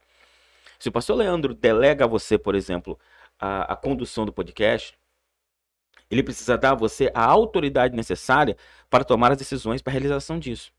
Se 0.76 0.88
o 0.88 0.92
pastor 0.92 1.16
Leandro 1.16 1.54
delega 1.54 2.04
a 2.04 2.08
você, 2.08 2.36
por 2.36 2.56
exemplo, 2.56 2.98
a, 3.38 3.74
a 3.74 3.76
condução 3.76 4.26
do 4.26 4.32
podcast, 4.32 4.98
ele 6.10 6.24
precisa 6.24 6.58
dar 6.58 6.72
a 6.72 6.74
você 6.74 7.12
a 7.14 7.24
autoridade 7.24 7.94
necessária 7.94 8.56
para 8.90 9.04
tomar 9.04 9.30
as 9.30 9.38
decisões 9.38 9.80
para 9.80 9.92
a 9.92 9.94
realização 9.94 10.36
disso. 10.36 10.72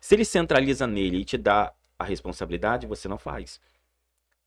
Se 0.00 0.14
ele 0.14 0.24
centraliza 0.24 0.86
nele 0.86 1.18
e 1.18 1.24
te 1.24 1.36
dá 1.36 1.70
a 1.98 2.04
responsabilidade, 2.04 2.86
você 2.86 3.06
não 3.08 3.18
faz 3.18 3.60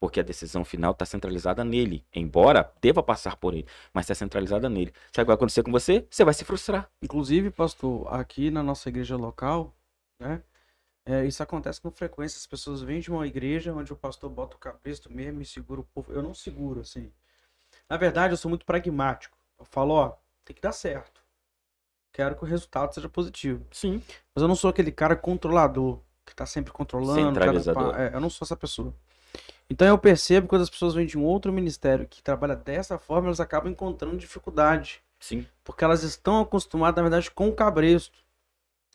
porque 0.04 0.20
a 0.20 0.24
decisão 0.24 0.66
final 0.66 0.92
está 0.92 1.06
centralizada 1.06 1.63
nele, 1.63 2.06
embora 2.13 2.70
deva 2.82 3.02
passar 3.02 3.38
por 3.38 3.54
ele, 3.54 3.66
mas 3.94 4.04
está 4.04 4.13
centralizada 4.13 4.68
nele. 4.68 4.92
Sabe 5.13 5.22
o 5.22 5.24
que 5.24 5.28
vai 5.28 5.36
acontecer 5.36 5.63
com 5.63 5.72
você? 5.72 6.06
Você 6.10 6.26
vai 6.26 6.34
se 6.34 6.44
frustrar. 6.44 6.92
Inclusive, 7.02 7.50
pastor, 7.50 8.13
aqui 8.13 8.52
na 8.52 8.62
nossa 8.62 8.89
igreja 8.89 9.16
local, 9.16 9.74
né? 10.20 10.44
É, 11.06 11.26
isso 11.26 11.42
acontece 11.42 11.80
com 11.80 11.89
frequência. 11.89 12.36
As 12.36 12.46
pessoas 12.46 12.82
vêm 12.82 13.00
de 13.00 13.10
uma 13.10 13.26
igreja 13.26 13.74
onde 13.74 13.94
o 13.94 13.96
pastor 13.96 14.30
bota 14.30 14.58
o 14.58 14.60
capristo 14.60 15.10
mesmo 15.10 15.42
e 15.42 15.46
segura 15.46 15.80
o 15.80 15.86
povo. 15.86 16.12
Eu 16.12 16.22
não 16.22 16.34
seguro, 16.34 16.82
assim. 16.82 17.10
Na 17.89 17.96
verdade, 17.96 18.34
eu 18.34 18.38
sou 18.38 18.50
muito 18.50 18.66
pragmático. 18.66 19.38
Eu 19.58 19.63
falo, 19.63 19.94
ó, 19.94 20.18
tem 20.44 20.54
que 20.54 20.62
dar 20.62 20.74
certo. 20.74 21.22
Quero 22.12 22.36
que 22.36 22.44
o 22.44 22.46
resultado 22.46 22.94
seja 22.94 23.08
positivo. 23.08 23.66
Sim. 23.72 24.04
Mas 24.36 24.42
eu 24.42 24.50
não 24.50 24.56
sou 24.56 24.70
aquele 24.70 24.92
cara 24.92 25.16
controlador, 25.16 26.02
que 26.26 26.36
tá 26.36 26.46
sempre 26.46 26.74
controlando. 26.74 27.22
Centralizador. 27.22 27.92
Cara, 27.92 28.04
é, 28.04 28.16
eu 28.16 28.20
não 28.20 28.30
sou 28.30 28.46
essa 28.46 28.58
pessoa. 28.58 28.94
Então 29.69 29.88
eu 29.88 29.98
percebo 29.98 30.46
que 30.46 30.50
quando 30.50 30.62
as 30.62 30.69
pessoas 30.69 30.93
vêm 30.93 31.06
de 31.06 31.17
um 31.17 31.24
outro 31.24 31.52
ministério 31.52 32.08
que 32.08 32.22
trabalha 32.22 32.56
dessa 32.56 32.98
forma, 32.98 33.28
elas 33.28 33.39
acabam 33.39 33.72
encontrando 33.72 34.17
dificuldade. 34.17 35.02
Sim. 35.19 35.46
Porque 35.63 35.84
elas 35.84 36.04
estão 36.04 36.41
acostumadas, 36.41 36.98
na 36.98 37.04
verdade, 37.04 37.32
com 37.32 37.48
o 37.48 37.54
cabresto. 37.54 38.24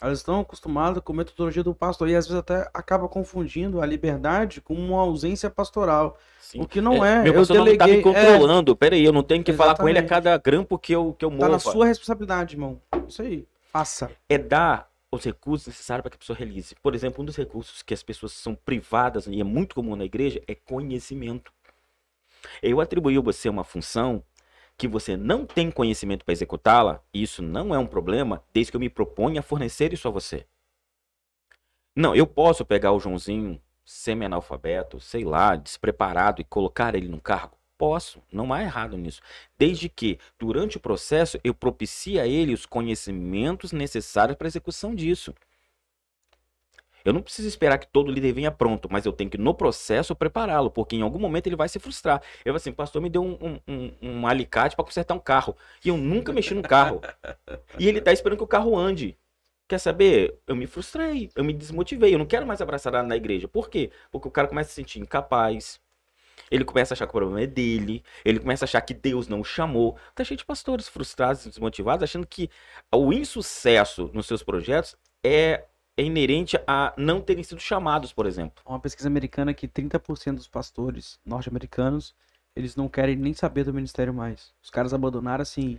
Elas 0.01 0.18
estão 0.18 0.40
acostumadas 0.40 1.03
com 1.03 1.12
a 1.12 1.16
metodologia 1.16 1.64
do 1.64 1.74
pastor 1.74 2.09
e 2.09 2.14
às 2.14 2.27
vezes 2.27 2.38
até 2.38 2.70
acaba 2.72 3.09
confundindo 3.09 3.81
a 3.81 3.87
liberdade 3.87 4.61
com 4.61 4.74
uma 4.74 5.01
ausência 5.01 5.51
pastoral. 5.51 6.16
Sim. 6.40 6.61
O 6.61 6.68
que 6.68 6.81
não 6.81 7.05
é. 7.05 7.16
é. 7.16 7.22
Meu 7.22 7.35
pastor 7.35 7.57
eu 7.57 7.64
deleguei, 7.64 7.96
não 7.96 8.03
tá 8.03 8.09
me 8.11 8.14
controlando. 8.14 8.72
É... 8.72 8.74
Peraí, 8.77 9.05
eu 9.05 9.12
não 9.12 9.24
tenho 9.24 9.42
que 9.42 9.51
Exatamente. 9.51 9.77
falar 9.77 9.85
com 9.85 9.88
ele 9.88 9.98
a 9.98 10.07
cada 10.07 10.37
grampo 10.38 10.79
que 10.79 10.92
eu, 10.92 11.12
que 11.18 11.24
eu. 11.24 11.37
Tá 11.37 11.48
na 11.48 11.59
sua 11.59 11.87
responsabilidade, 11.87 12.55
irmão. 12.55 12.81
Isso 13.09 13.22
aí. 13.22 13.44
Faça. 13.72 14.11
É 14.29 14.38
dar 14.38 14.88
os 15.11 15.25
recursos 15.25 15.66
necessários 15.68 16.03
para 16.03 16.11
que 16.11 16.16
a 16.16 16.18
pessoa 16.18 16.37
realize. 16.37 16.75
Por 16.83 16.94
exemplo, 16.94 17.23
um 17.23 17.25
dos 17.25 17.37
recursos 17.37 17.83
que 17.83 17.94
as 17.94 18.03
pessoas 18.03 18.33
são 18.33 18.55
privadas, 18.55 19.27
e 19.27 19.40
é 19.40 19.44
muito 19.44 19.75
comum 19.75 19.97
na 19.97 20.05
igreja, 20.05 20.42
é 20.47 20.55
conhecimento. 20.55 21.53
Eu 22.62 22.81
atribuí 22.81 23.16
a 23.16 23.21
você 23.21 23.49
uma 23.49 23.64
função 23.64 24.23
que 24.77 24.87
você 24.87 25.16
não 25.16 25.44
tem 25.44 25.71
conhecimento 25.71 26.25
para 26.25 26.33
executá-la, 26.33 27.03
e 27.12 27.23
isso 27.23 27.42
não 27.42 27.75
é 27.75 27.79
um 27.79 27.87
problema, 27.87 28.44
desde 28.53 28.71
que 28.71 28.77
eu 28.77 28.81
me 28.81 28.88
proponha 28.88 29.40
a 29.40 29.42
fornecer 29.42 29.92
isso 29.92 30.07
a 30.07 30.11
você. 30.11 30.47
Não, 31.97 32.14
eu 32.14 32.27
posso 32.27 32.64
pegar 32.64 32.92
o 32.92 33.01
Joãozinho 33.01 33.61
semi-analfabeto, 33.85 35.01
sei 35.01 35.25
lá, 35.25 35.57
despreparado 35.57 36.40
e 36.40 36.44
colocar 36.44 36.94
ele 36.94 37.09
num 37.09 37.18
cargo? 37.18 37.58
Posso, 37.78 38.20
não 38.32 38.52
há 38.52 38.60
errado 38.60 38.98
nisso. 38.98 39.20
Desde 39.56 39.88
que, 39.88 40.18
durante 40.36 40.76
o 40.76 40.80
processo, 40.80 41.38
eu 41.44 41.54
propicie 41.54 42.18
a 42.18 42.26
ele 42.26 42.52
os 42.52 42.66
conhecimentos 42.66 43.70
necessários 43.70 44.36
para 44.36 44.48
a 44.48 44.50
execução 44.50 44.96
disso. 44.96 45.32
Eu 47.04 47.12
não 47.12 47.22
preciso 47.22 47.46
esperar 47.46 47.78
que 47.78 47.86
todo 47.86 48.10
líder 48.10 48.32
venha 48.32 48.50
pronto, 48.50 48.88
mas 48.90 49.06
eu 49.06 49.12
tenho 49.12 49.30
que, 49.30 49.38
no 49.38 49.54
processo, 49.54 50.14
prepará-lo, 50.16 50.72
porque 50.72 50.96
em 50.96 51.02
algum 51.02 51.20
momento 51.20 51.46
ele 51.46 51.54
vai 51.54 51.68
se 51.68 51.78
frustrar. 51.78 52.20
Eu 52.44 52.56
assim, 52.56 52.72
pastor, 52.72 53.00
me 53.00 53.08
deu 53.08 53.22
um, 53.24 53.38
um, 53.40 53.60
um, 53.68 53.92
um 54.02 54.26
alicate 54.26 54.74
para 54.74 54.84
consertar 54.84 55.14
um 55.14 55.20
carro. 55.20 55.56
E 55.84 55.88
eu 55.88 55.96
nunca 55.96 56.32
mexi 56.32 56.54
no 56.54 56.62
carro. 56.62 57.00
e 57.78 57.86
ele 57.86 58.00
está 58.00 58.12
esperando 58.12 58.38
que 58.38 58.44
o 58.44 58.48
carro 58.48 58.76
ande. 58.76 59.16
Quer 59.68 59.78
saber? 59.78 60.36
Eu 60.46 60.56
me 60.56 60.66
frustrei, 60.66 61.30
eu 61.36 61.44
me 61.44 61.52
desmotivei, 61.52 62.12
eu 62.12 62.18
não 62.18 62.26
quero 62.26 62.46
mais 62.46 62.60
abraçar 62.60 63.04
na 63.04 63.16
igreja. 63.16 63.46
Por 63.46 63.70
quê? 63.70 63.90
Porque 64.10 64.26
o 64.26 64.30
cara 64.30 64.48
começa 64.48 64.68
a 64.68 64.70
se 64.70 64.74
sentir 64.74 64.98
incapaz, 64.98 65.80
ele 66.51 66.64
começa 66.64 66.92
a 66.92 66.94
achar 66.94 67.07
que 67.07 67.11
o 67.11 67.12
problema 67.12 67.42
é 67.42 67.46
dele, 67.46 68.03
ele 68.24 68.38
começa 68.38 68.64
a 68.64 68.66
achar 68.66 68.81
que 68.81 68.94
Deus 68.94 69.29
não 69.29 69.40
o 69.40 69.44
chamou. 69.44 69.96
Tá 70.14 70.24
cheio 70.24 70.38
de 70.38 70.44
pastores 70.44 70.88
frustrados 70.88 71.44
e 71.46 71.48
desmotivados, 71.48 72.03
achando 72.03 72.27
que 72.27 72.51
o 72.94 73.12
insucesso 73.12 74.11
nos 74.12 74.27
seus 74.27 74.42
projetos 74.42 74.96
é, 75.24 75.64
é 75.96 76.03
inerente 76.03 76.59
a 76.66 76.92
não 76.96 77.20
terem 77.20 77.42
sido 77.42 77.61
chamados, 77.61 78.12
por 78.12 78.27
exemplo. 78.27 78.62
Uma 78.66 78.81
pesquisa 78.81 79.09
americana 79.09 79.55
que 79.55 79.68
30% 79.68 80.35
dos 80.35 80.48
pastores 80.48 81.18
norte-americanos, 81.24 82.14
eles 82.55 82.77
não 82.77 82.88
querem 82.88 83.16
nem 83.16 83.35
saber 83.35 83.64
do 83.64 83.74
ministério 83.74 84.12
mais. 84.14 84.53
Os 84.62 84.70
caras 84.70 84.94
abandonaram 84.94 85.42
assim, 85.42 85.79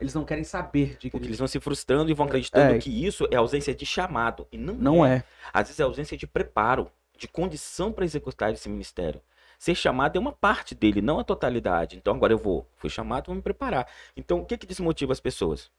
eles 0.00 0.14
não 0.14 0.24
querem 0.24 0.44
saber 0.44 0.90
de 0.92 0.98
que 0.98 1.10
Porque 1.10 1.26
eles 1.26 1.38
vão 1.38 1.48
se 1.48 1.58
frustrando 1.58 2.10
e 2.10 2.14
vão 2.14 2.26
acreditando 2.26 2.74
é. 2.74 2.78
que 2.78 3.04
isso 3.04 3.26
é 3.32 3.36
ausência 3.36 3.74
de 3.74 3.84
chamado. 3.84 4.46
E 4.52 4.56
não, 4.56 4.74
não 4.74 5.06
é. 5.06 5.16
é. 5.16 5.24
Às 5.52 5.68
vezes 5.68 5.80
é 5.80 5.82
ausência 5.82 6.16
de 6.16 6.26
preparo, 6.26 6.90
de 7.16 7.26
condição 7.26 7.92
para 7.92 8.04
executar 8.04 8.52
esse 8.52 8.68
ministério. 8.68 9.20
Ser 9.58 9.74
chamado 9.74 10.16
é 10.16 10.20
uma 10.20 10.32
parte 10.32 10.74
dele, 10.74 11.02
não 11.02 11.18
a 11.18 11.24
totalidade. 11.24 11.96
Então 11.96 12.14
agora 12.14 12.32
eu 12.32 12.38
vou, 12.38 12.66
fui 12.76 12.88
chamado, 12.88 13.26
vou 13.26 13.34
me 13.34 13.42
preparar. 13.42 13.88
Então 14.16 14.40
o 14.40 14.46
que 14.46 14.56
que 14.56 14.66
desmotiva 14.66 15.12
as 15.12 15.20
pessoas? 15.20 15.70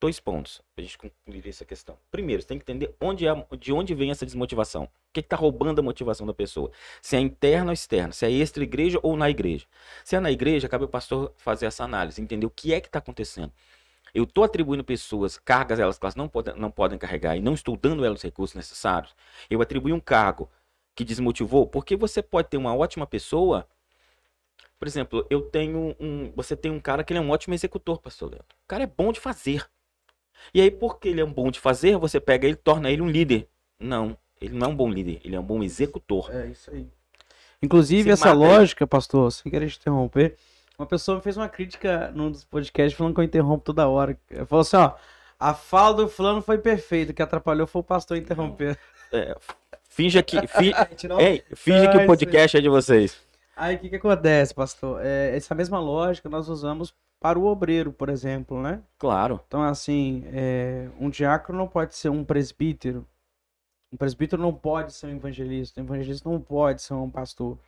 Dois 0.00 0.20
pontos 0.20 0.62
para 0.76 0.84
a 0.84 0.86
gente 0.86 0.96
concluir 0.96 1.48
essa 1.48 1.64
questão. 1.64 1.98
Primeiro, 2.08 2.40
você 2.40 2.46
tem 2.46 2.58
que 2.58 2.62
entender 2.62 2.94
onde 3.00 3.26
é, 3.26 3.46
de 3.58 3.72
onde 3.72 3.92
vem 3.96 4.12
essa 4.12 4.24
desmotivação. 4.24 4.84
O 4.84 4.88
que 5.12 5.18
está 5.18 5.34
roubando 5.34 5.80
a 5.80 5.82
motivação 5.82 6.24
da 6.24 6.32
pessoa? 6.32 6.70
Se 7.02 7.16
é 7.16 7.20
interna 7.20 7.70
ou 7.70 7.72
externa, 7.72 8.12
se 8.12 8.24
é 8.24 8.30
extra-igreja 8.30 9.00
ou 9.02 9.16
na 9.16 9.28
igreja. 9.28 9.66
Se 10.04 10.14
é 10.14 10.20
na 10.20 10.30
igreja, 10.30 10.68
cabe 10.68 10.84
o 10.84 10.88
pastor 10.88 11.32
fazer 11.36 11.66
essa 11.66 11.82
análise, 11.82 12.22
entender 12.22 12.46
o 12.46 12.50
que 12.50 12.72
é 12.72 12.80
que 12.80 12.86
está 12.86 13.00
acontecendo. 13.00 13.52
Eu 14.14 14.22
estou 14.22 14.44
atribuindo 14.44 14.84
pessoas 14.84 15.36
cargas 15.36 15.80
elas 15.80 15.98
que 15.98 16.04
elas 16.04 16.14
não 16.14 16.28
podem, 16.28 16.54
não 16.54 16.70
podem 16.70 16.96
carregar 16.96 17.36
e 17.36 17.40
não 17.40 17.54
estou 17.54 17.76
dando 17.76 18.04
elas 18.04 18.18
os 18.18 18.22
recursos 18.22 18.54
necessários. 18.54 19.16
Eu 19.50 19.60
atribuí 19.60 19.92
um 19.92 20.00
cargo 20.00 20.48
que 20.98 21.04
desmotivou? 21.04 21.64
Porque 21.64 21.94
você 21.94 22.20
pode 22.20 22.48
ter 22.48 22.56
uma 22.56 22.74
ótima 22.74 23.06
pessoa. 23.06 23.64
Por 24.80 24.88
exemplo, 24.88 25.24
eu 25.30 25.42
tenho 25.42 25.94
um. 26.00 26.32
Você 26.34 26.56
tem 26.56 26.72
um 26.72 26.80
cara 26.80 27.04
que 27.04 27.12
ele 27.12 27.20
é 27.20 27.22
um 27.22 27.30
ótimo 27.30 27.54
executor, 27.54 28.00
pastor 28.00 28.30
Leandro. 28.30 28.56
O 28.64 28.66
cara 28.66 28.82
é 28.82 28.86
bom 28.86 29.12
de 29.12 29.20
fazer. 29.20 29.64
E 30.52 30.60
aí, 30.60 30.72
porque 30.72 31.08
ele 31.08 31.20
é 31.20 31.24
um 31.24 31.32
bom 31.32 31.52
de 31.52 31.60
fazer, 31.60 31.96
você 31.96 32.18
pega 32.18 32.48
ele 32.48 32.54
e 32.54 32.56
torna 32.56 32.90
ele 32.90 33.00
um 33.00 33.08
líder. 33.08 33.48
Não, 33.78 34.18
ele 34.40 34.56
não 34.56 34.66
é 34.66 34.70
um 34.70 34.74
bom 34.74 34.90
líder, 34.90 35.20
ele 35.24 35.36
é 35.36 35.40
um 35.40 35.44
bom 35.44 35.62
executor. 35.62 36.34
É 36.34 36.46
isso 36.46 36.68
aí. 36.72 36.88
Inclusive, 37.62 38.10
essa 38.10 38.32
lógica, 38.32 38.84
pastor, 38.84 39.30
sem 39.30 39.50
querer 39.50 39.70
te 39.70 39.78
interromper, 39.78 40.36
Uma 40.76 40.86
pessoa 40.86 41.16
me 41.16 41.22
fez 41.22 41.36
uma 41.36 41.48
crítica 41.48 42.10
num 42.12 42.30
dos 42.30 42.44
podcasts 42.44 42.96
falando 42.96 43.14
que 43.14 43.20
eu 43.20 43.24
interrompo 43.24 43.64
toda 43.64 43.88
hora. 43.88 44.18
Ela 44.30 44.46
falou 44.46 44.62
assim, 44.62 44.76
ó, 44.76 44.94
a 45.38 45.54
fala 45.54 45.94
do 45.94 46.08
fulano 46.08 46.42
foi 46.42 46.58
perfeita, 46.58 47.12
o 47.12 47.14
que 47.14 47.22
atrapalhou 47.22 47.66
foi 47.68 47.80
o 47.80 47.84
pastor 47.84 48.16
interromper. 48.16 48.78
É, 49.12 49.36
finja 49.88 50.22
que, 50.22 50.46
fi, 50.46 50.72
ei, 51.18 51.42
finja 51.54 51.90
que 51.90 51.96
o 51.96 52.06
podcast 52.06 52.56
é 52.56 52.60
de 52.60 52.68
vocês. 52.68 53.18
Aí 53.56 53.74
o 53.74 53.78
que, 53.80 53.88
que 53.88 53.96
acontece, 53.96 54.54
pastor? 54.54 55.04
É, 55.04 55.36
essa 55.36 55.54
mesma 55.54 55.80
lógica 55.80 56.28
nós 56.28 56.48
usamos 56.48 56.94
para 57.18 57.36
o 57.36 57.46
obreiro, 57.46 57.92
por 57.92 58.08
exemplo, 58.08 58.62
né? 58.62 58.80
Claro. 58.96 59.40
Então, 59.48 59.62
assim, 59.62 60.22
é, 60.32 60.88
um 61.00 61.10
diácono 61.10 61.58
não 61.58 61.66
pode 61.66 61.96
ser 61.96 62.08
um 62.08 62.24
presbítero. 62.24 63.04
Um 63.92 63.96
presbítero 63.96 64.40
não 64.40 64.54
pode 64.54 64.92
ser 64.92 65.06
um 65.06 65.16
evangelista. 65.16 65.80
Um 65.80 65.84
evangelista 65.84 66.28
não 66.30 66.40
pode 66.40 66.82
ser 66.82 66.94
um 66.94 67.10
pastor. 67.10 67.58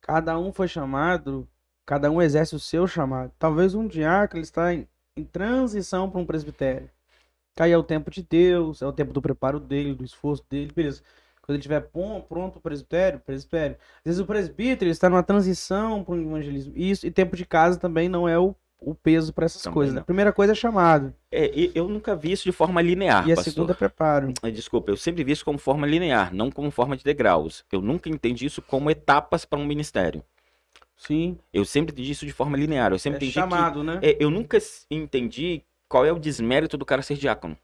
Cada 0.00 0.36
um 0.38 0.52
foi 0.52 0.66
chamado, 0.66 1.48
cada 1.84 2.10
um 2.10 2.20
exerce 2.20 2.56
o 2.56 2.60
seu 2.60 2.86
chamado. 2.88 3.30
Talvez 3.38 3.74
um 3.74 3.86
diácono 3.86 4.42
está 4.42 4.74
em, 4.74 4.88
em 5.16 5.24
transição 5.24 6.10
para 6.10 6.20
um 6.20 6.26
presbitério. 6.26 6.90
Aí 7.58 7.70
é 7.72 7.78
o 7.78 7.82
tempo 7.82 8.10
de 8.10 8.22
Deus, 8.22 8.82
é 8.82 8.86
o 8.86 8.92
tempo 8.92 9.12
do 9.12 9.22
preparo 9.22 9.58
dele, 9.58 9.94
do 9.94 10.04
esforço 10.04 10.44
dele, 10.50 10.72
beleza. 10.74 11.02
Quando 11.46 11.54
ele 11.54 11.58
estiver 11.60 11.80
pronto 12.28 12.56
o 12.58 12.60
presbitério, 12.60 13.20
presbitério. 13.20 13.76
Às 13.98 14.02
vezes 14.04 14.20
o 14.20 14.26
presbítero 14.26 14.90
está 14.90 15.08
numa 15.08 15.22
transição 15.22 16.02
para 16.02 16.14
um 16.14 16.20
evangelismo. 16.22 16.72
Isso, 16.76 17.06
e 17.06 17.10
tempo 17.10 17.36
de 17.36 17.46
casa 17.46 17.78
também 17.78 18.08
não 18.08 18.28
é 18.28 18.36
o, 18.36 18.52
o 18.80 18.94
peso 18.96 19.32
para 19.32 19.44
essas 19.46 19.62
Também 19.62 19.74
coisas. 19.74 19.94
né? 19.94 19.98
não. 20.00 20.02
A 20.02 20.06
primeira 20.06 20.32
coisa 20.32 20.52
é 20.52 20.56
chamado. 20.56 21.14
É, 21.30 21.50
eu 21.72 21.86
nunca 21.88 22.16
vi 22.16 22.32
isso 22.32 22.42
de 22.44 22.50
forma 22.52 22.82
linear, 22.82 23.28
E 23.28 23.32
a 23.32 23.36
pastor. 23.36 23.52
segunda 23.52 23.72
é 23.72 23.76
preparo. 23.76 24.32
Ah, 24.42 24.50
Desculpa, 24.50 24.90
eu 24.90 24.96
sempre 24.96 25.22
vi 25.22 25.30
isso 25.32 25.44
como 25.44 25.56
forma 25.56 25.86
linear, 25.86 26.34
não 26.34 26.50
como 26.50 26.68
forma 26.72 26.96
de 26.96 27.04
degraus. 27.04 27.64
Eu 27.70 27.80
nunca 27.80 28.08
entendi 28.08 28.44
isso 28.46 28.60
como 28.60 28.90
etapas 28.90 29.44
para 29.44 29.58
um 29.58 29.64
ministério. 29.64 30.24
Sim. 30.96 31.38
Eu 31.52 31.64
sempre 31.64 31.92
entendi 31.92 32.10
isso 32.10 32.26
de 32.26 32.32
forma 32.32 32.56
linear. 32.56 32.90
Eu 32.92 32.98
sempre 32.98 33.28
É 33.28 33.30
chamado, 33.30 33.84
né? 33.84 33.98
que. 34.00 34.06
é, 34.06 34.16
eu 34.18 34.30
nunca 34.30 34.58
entendi 34.90 35.62
qual 35.88 36.04
é 36.04 36.10
o 36.12 36.18
desmérito 36.18 36.76
do 36.76 36.84
cara 36.84 37.02
ser 37.02 37.14
diácono. 37.16 37.56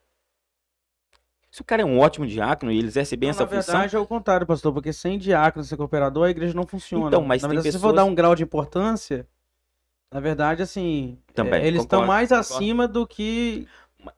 Se 1.52 1.60
o 1.60 1.64
cara 1.64 1.82
é 1.82 1.84
um 1.84 1.98
ótimo 2.00 2.26
diácono 2.26 2.72
e 2.72 2.78
ele 2.78 2.86
exerce 2.88 3.14
bem 3.14 3.26
Não, 3.28 3.32
essa 3.32 3.42
na 3.44 3.48
função. 3.50 3.74
verdade 3.74 3.94
é 3.94 3.98
o 3.98 4.06
contrário, 4.06 4.46
pastor, 4.46 4.72
porque 4.72 4.90
sem 4.90 5.18
diácono, 5.18 5.62
sem 5.62 5.76
cooperador, 5.76 6.26
a 6.26 6.30
igreja 6.30 6.54
não 6.54 6.66
funciona. 6.66 7.08
Então, 7.08 7.22
mas 7.22 7.42
na 7.42 7.48
verdade, 7.48 7.68
se 7.68 7.72
você 7.72 7.78
for 7.78 7.88
pessoas- 7.88 7.96
dar 7.96 8.10
um 8.10 8.14
grau 8.14 8.34
de 8.34 8.42
importância, 8.42 9.26
na 10.10 10.18
verdade, 10.18 10.62
assim, 10.62 11.18
Também, 11.34 11.60
é, 11.62 11.66
eles 11.66 11.82
estão 11.82 12.06
mais 12.06 12.30
concordo. 12.30 12.54
acima 12.54 12.88
do 12.88 13.06
que 13.06 13.68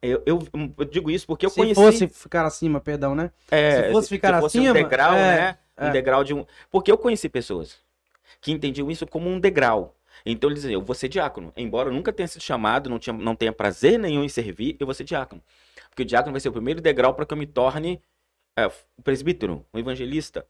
Eu, 0.00 0.22
eu- 0.24 0.38
eu 0.78 0.84
digo 0.86 1.10
isso 1.10 1.26
porque 1.26 1.44
eu 1.44 1.50
se 1.50 1.56
conheci. 1.56 1.74
fosse 1.74 2.08
ficar 2.08 2.46
acima, 2.46 2.80
perdão, 2.80 3.14
né? 3.14 3.30
é, 3.50 3.82
se 3.88 3.92
fosse 3.92 4.08
ficar 4.08 4.40
um 4.40 4.46
acima, 4.46 4.72
degrau, 4.72 5.12
é, 5.14 5.36
né? 5.36 5.58
Um 5.78 5.86
é. 5.88 5.90
degrau 5.90 6.24
de 6.24 6.32
um. 6.32 6.46
Porque 6.70 6.90
eu 6.90 6.96
conheci 6.96 7.28
pessoas 7.28 7.76
que 8.40 8.50
entendiam 8.52 8.90
isso 8.90 9.06
como 9.06 9.28
um 9.28 9.38
degrau. 9.40 9.94
Então 10.24 10.48
eles 10.48 10.62
diziam, 10.62 10.80
eu 10.80 10.84
vou 10.86 10.94
ser 10.94 11.08
diácono. 11.08 11.52
Embora 11.56 11.90
eu 11.90 11.92
nunca 11.92 12.12
tenha 12.14 12.26
sido 12.26 12.40
chamado, 12.40 12.88
não, 12.88 12.98
tinha, 12.98 13.12
não 13.12 13.34
tenha 13.36 13.52
prazer 13.52 13.98
nenhum 13.98 14.24
em 14.24 14.28
servir, 14.28 14.74
eu 14.80 14.86
vou 14.86 14.94
ser 14.94 15.04
diácono. 15.04 15.42
Porque 15.94 16.02
o 16.02 16.06
diácono 16.06 16.32
vai 16.32 16.40
ser 16.40 16.48
o 16.48 16.52
primeiro 16.52 16.80
degrau 16.80 17.14
para 17.14 17.24
que 17.24 17.32
eu 17.32 17.38
me 17.38 17.46
torne 17.46 18.02
é, 18.56 18.66
um 18.66 19.02
presbítero, 19.02 19.64
um 19.72 19.78
evangelista. 19.78 20.44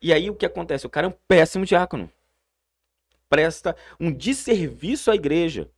E 0.00 0.12
aí 0.12 0.30
o 0.30 0.36
que 0.36 0.46
acontece? 0.46 0.86
O 0.86 0.90
cara 0.90 1.08
é 1.08 1.10
um 1.10 1.14
péssimo 1.26 1.66
diácono. 1.66 2.08
Presta 3.28 3.74
um 3.98 4.12
desserviço 4.12 5.10
à 5.10 5.16
igreja. 5.16 5.68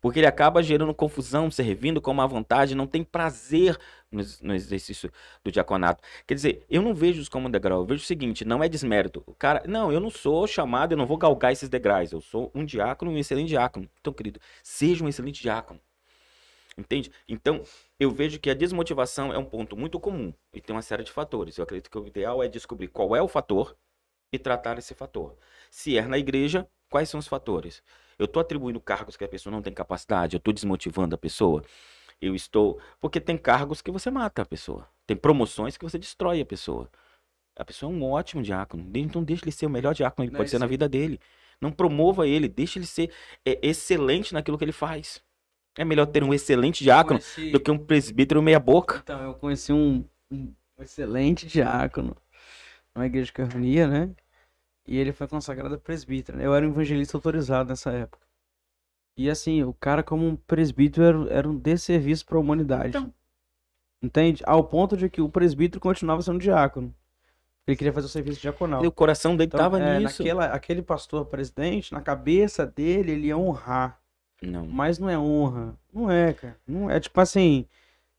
Porque 0.00 0.18
ele 0.18 0.26
acaba 0.26 0.60
gerando 0.60 0.92
confusão, 0.92 1.52
servindo 1.52 2.00
com 2.00 2.12
má 2.12 2.26
vontade, 2.26 2.74
não 2.74 2.86
tem 2.86 3.04
prazer 3.04 3.78
no, 4.10 4.22
no 4.42 4.54
exercício 4.54 5.10
do 5.42 5.52
diaconato. 5.52 6.02
Quer 6.26 6.34
dizer, 6.34 6.66
eu 6.68 6.82
não 6.82 6.92
vejo 6.92 7.22
isso 7.22 7.30
como 7.30 7.46
um 7.46 7.50
degrau. 7.50 7.78
Eu 7.80 7.86
vejo 7.86 8.02
o 8.02 8.06
seguinte, 8.06 8.44
não 8.44 8.62
é 8.62 8.68
desmérito. 8.68 9.22
O 9.24 9.34
cara, 9.34 9.62
não, 9.68 9.92
eu 9.92 10.00
não 10.00 10.10
sou 10.10 10.48
chamado, 10.48 10.92
eu 10.92 10.98
não 10.98 11.06
vou 11.06 11.16
galgar 11.16 11.52
esses 11.52 11.68
degraus. 11.68 12.10
Eu 12.10 12.20
sou 12.20 12.50
um 12.52 12.64
diácono 12.64 13.12
um 13.12 13.18
excelente 13.18 13.48
diácono. 13.48 13.88
Então, 14.00 14.12
querido, 14.12 14.40
seja 14.64 15.04
um 15.04 15.08
excelente 15.08 15.40
diácono. 15.40 15.80
Entende? 16.76 17.10
Então, 17.28 17.62
eu 18.00 18.10
vejo 18.10 18.38
que 18.40 18.50
a 18.50 18.54
desmotivação 18.54 19.32
é 19.32 19.38
um 19.38 19.44
ponto 19.44 19.76
muito 19.76 20.00
comum 20.00 20.34
e 20.52 20.60
tem 20.60 20.74
uma 20.74 20.82
série 20.82 21.04
de 21.04 21.12
fatores. 21.12 21.56
Eu 21.56 21.64
acredito 21.64 21.90
que 21.90 21.98
o 21.98 22.06
ideal 22.06 22.42
é 22.42 22.48
descobrir 22.48 22.88
qual 22.88 23.14
é 23.14 23.22
o 23.22 23.28
fator 23.28 23.76
e 24.32 24.38
tratar 24.38 24.78
esse 24.78 24.92
fator. 24.94 25.36
Se 25.70 25.96
é 25.96 26.02
na 26.06 26.18
igreja, 26.18 26.68
quais 26.90 27.08
são 27.08 27.20
os 27.20 27.28
fatores? 27.28 27.82
Eu 28.18 28.24
estou 28.24 28.40
atribuindo 28.40 28.80
cargos 28.80 29.16
que 29.16 29.24
a 29.24 29.28
pessoa 29.28 29.52
não 29.52 29.62
tem 29.62 29.72
capacidade, 29.72 30.34
eu 30.34 30.38
estou 30.38 30.52
desmotivando 30.52 31.14
a 31.14 31.18
pessoa. 31.18 31.62
Eu 32.20 32.34
estou. 32.34 32.80
Porque 33.00 33.20
tem 33.20 33.36
cargos 33.36 33.80
que 33.80 33.90
você 33.90 34.10
mata 34.10 34.42
a 34.42 34.46
pessoa. 34.46 34.88
Tem 35.06 35.16
promoções 35.16 35.76
que 35.76 35.84
você 35.84 35.98
destrói 35.98 36.40
a 36.40 36.46
pessoa. 36.46 36.90
A 37.56 37.64
pessoa 37.64 37.92
é 37.92 37.94
um 37.94 38.02
ótimo 38.02 38.42
diácono. 38.42 38.90
Então 38.94 39.22
deixa 39.22 39.44
ele 39.44 39.52
ser 39.52 39.66
o 39.66 39.70
melhor 39.70 39.94
diácono 39.94 40.26
que 40.26 40.30
ele 40.30 40.36
É 40.36 40.38
pode 40.38 40.50
ser 40.50 40.58
na 40.58 40.66
vida 40.66 40.88
dele. 40.88 41.20
Não 41.60 41.70
promova 41.70 42.26
ele, 42.26 42.48
deixa 42.48 42.78
ele 42.78 42.86
ser 42.86 43.12
é, 43.44 43.58
excelente 43.62 44.34
naquilo 44.34 44.58
que 44.58 44.64
ele 44.64 44.72
faz. 44.72 45.22
É 45.76 45.84
melhor 45.84 46.06
ter 46.06 46.22
um 46.22 46.32
excelente 46.32 46.84
diácono 46.84 47.18
Conheci- 47.18 47.50
do 47.50 47.60
que 47.60 47.70
um 47.70 47.78
presbítero 47.78 48.42
meia 48.42 48.60
boca. 48.60 49.00
Então, 49.02 49.20
eu 49.22 49.34
conheci 49.34 49.72
um, 49.72 50.04
um 50.30 50.52
excelente 50.78 51.46
diácono 51.46 52.16
numa 52.94 53.06
igreja 53.06 53.26
de 53.26 53.32
Carmonia, 53.32 53.86
né? 53.88 54.10
E 54.86 54.96
ele 54.98 55.12
foi 55.12 55.26
consagrado 55.26 55.74
a 55.74 55.78
presbítero. 55.78 56.38
né? 56.38 56.46
Eu 56.46 56.54
era 56.54 56.64
um 56.66 56.70
evangelista 56.70 57.16
autorizado 57.16 57.70
nessa 57.70 57.90
época. 57.90 58.24
E 59.16 59.30
assim, 59.30 59.62
o 59.62 59.72
cara 59.72 60.02
como 60.02 60.26
um 60.26 60.36
presbítero 60.36 61.04
era, 61.26 61.34
era 61.38 61.48
um 61.48 61.56
desserviço 61.56 62.24
para 62.26 62.36
a 62.36 62.40
humanidade. 62.40 62.88
Então. 62.90 63.12
Entende? 64.02 64.42
Ao 64.46 64.62
ponto 64.62 64.96
de 64.96 65.08
que 65.08 65.20
o 65.22 65.28
presbítero 65.28 65.80
continuava 65.80 66.20
sendo 66.22 66.38
diácono. 66.38 66.94
Ele 67.66 67.76
queria 67.76 67.92
fazer 67.92 68.06
o 68.06 68.10
serviço 68.10 68.40
diaconal. 68.40 68.84
E 68.84 68.86
o 68.86 68.92
coração 68.92 69.34
dele 69.34 69.46
Então, 69.48 69.58
tava 69.58 69.80
é, 69.80 69.98
nisso. 69.98 70.22
naquela, 70.22 70.44
aquele 70.46 70.82
pastor 70.82 71.24
presidente, 71.24 71.92
na 71.92 72.02
cabeça 72.02 72.66
dele, 72.66 73.12
ele 73.12 73.26
ia 73.28 73.38
honrar. 73.38 73.98
Não. 74.42 74.66
Mas 74.66 74.98
não 74.98 75.08
é 75.08 75.18
honra. 75.18 75.74
Não 75.92 76.10
é, 76.10 76.32
cara. 76.34 76.56
Não 76.66 76.90
é 76.90 77.00
tipo 77.00 77.18
assim. 77.20 77.66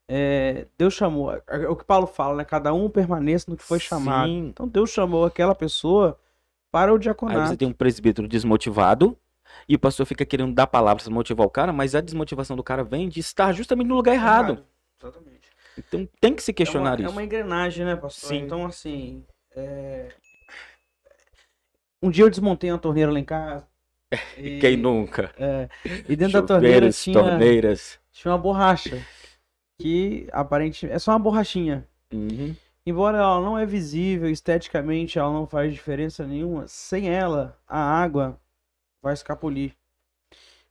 é, 0.08 0.66
Deus 0.78 0.94
chamou. 0.94 1.32
é- 1.34 1.42
é 1.48 1.68
o 1.68 1.76
que 1.76 1.84
Paulo 1.84 2.06
fala, 2.06 2.36
né? 2.36 2.44
Cada 2.44 2.72
um 2.72 2.88
permaneça 2.88 3.50
no 3.50 3.56
que 3.56 3.62
foi 3.62 3.78
chamado. 3.80 4.28
Sim. 4.28 4.46
Então 4.48 4.66
Deus 4.68 4.90
chamou 4.90 5.24
aquela 5.24 5.54
pessoa 5.54 6.18
para 6.70 6.92
o 6.92 6.96
Aí 6.96 7.00
diaconato. 7.02 7.48
você 7.48 7.56
tem 7.56 7.68
um 7.68 7.72
presbítero 7.72 8.26
desmotivado 8.28 9.16
e 9.68 9.74
o 9.74 9.78
pastor 9.78 10.04
fica 10.06 10.24
querendo 10.26 10.52
dar 10.54 10.66
palavras 10.66 11.04
para 11.04 11.14
motivar 11.14 11.46
o 11.46 11.50
cara, 11.50 11.72
mas 11.72 11.94
a 11.94 12.00
desmotivação 12.00 12.56
do 12.56 12.62
cara 12.62 12.82
vem 12.84 13.08
de 13.08 13.20
estar 13.20 13.52
justamente 13.52 13.86
no 13.86 13.94
lugar 13.94 14.14
errado. 14.14 14.64
Exatamente. 15.00 15.50
Então 15.78 16.08
tem 16.20 16.34
que 16.34 16.42
se 16.42 16.52
questionar 16.52 16.90
é 16.90 16.92
uma, 16.92 17.00
isso. 17.00 17.08
É 17.08 17.12
uma 17.12 17.22
engrenagem, 17.24 17.84
né, 17.84 17.96
pastor? 17.96 18.28
Sim. 18.30 18.36
Então, 18.38 18.64
assim. 18.66 19.24
é, 19.54 20.08
Um 22.02 22.10
dia 22.10 22.24
eu 22.24 22.30
desmontei 22.30 22.70
uma 22.70 22.78
torneira 22.78 23.10
lá 23.12 23.18
em 23.18 23.24
casa. 23.24 23.66
E, 24.36 24.58
Quem 24.58 24.76
nunca? 24.76 25.32
é, 25.38 25.68
e 26.08 26.16
dentro 26.16 26.40
da 26.40 26.46
torneira 26.46 26.90
tinha, 26.90 27.18
torneiras. 27.18 27.98
tinha 28.12 28.32
uma 28.32 28.38
borracha. 28.38 29.02
Que 29.78 30.26
aparentemente. 30.32 30.94
É 30.94 30.98
só 30.98 31.12
uma 31.12 31.18
borrachinha. 31.18 31.86
Uhum. 32.12 32.54
Embora 32.86 33.18
ela 33.18 33.40
não 33.40 33.58
é 33.58 33.66
visível, 33.66 34.30
esteticamente 34.30 35.18
ela 35.18 35.32
não 35.32 35.46
faz 35.46 35.72
diferença 35.72 36.24
nenhuma, 36.24 36.68
sem 36.68 37.10
ela 37.10 37.58
a 37.66 37.78
água 37.78 38.40
vai 39.02 39.12
escapulir. 39.12 39.74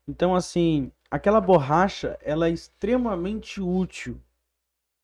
Então 0.07 0.33
assim, 0.33 0.91
aquela 1.11 1.41
borracha, 1.41 2.17
ela 2.21 2.47
é 2.47 2.51
extremamente 2.51 3.61
útil. 3.61 4.19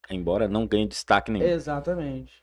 Embora 0.09 0.47
não 0.47 0.65
ganhe 0.65 0.87
destaque 0.87 1.31
nenhum. 1.31 1.45
Exatamente. 1.45 2.41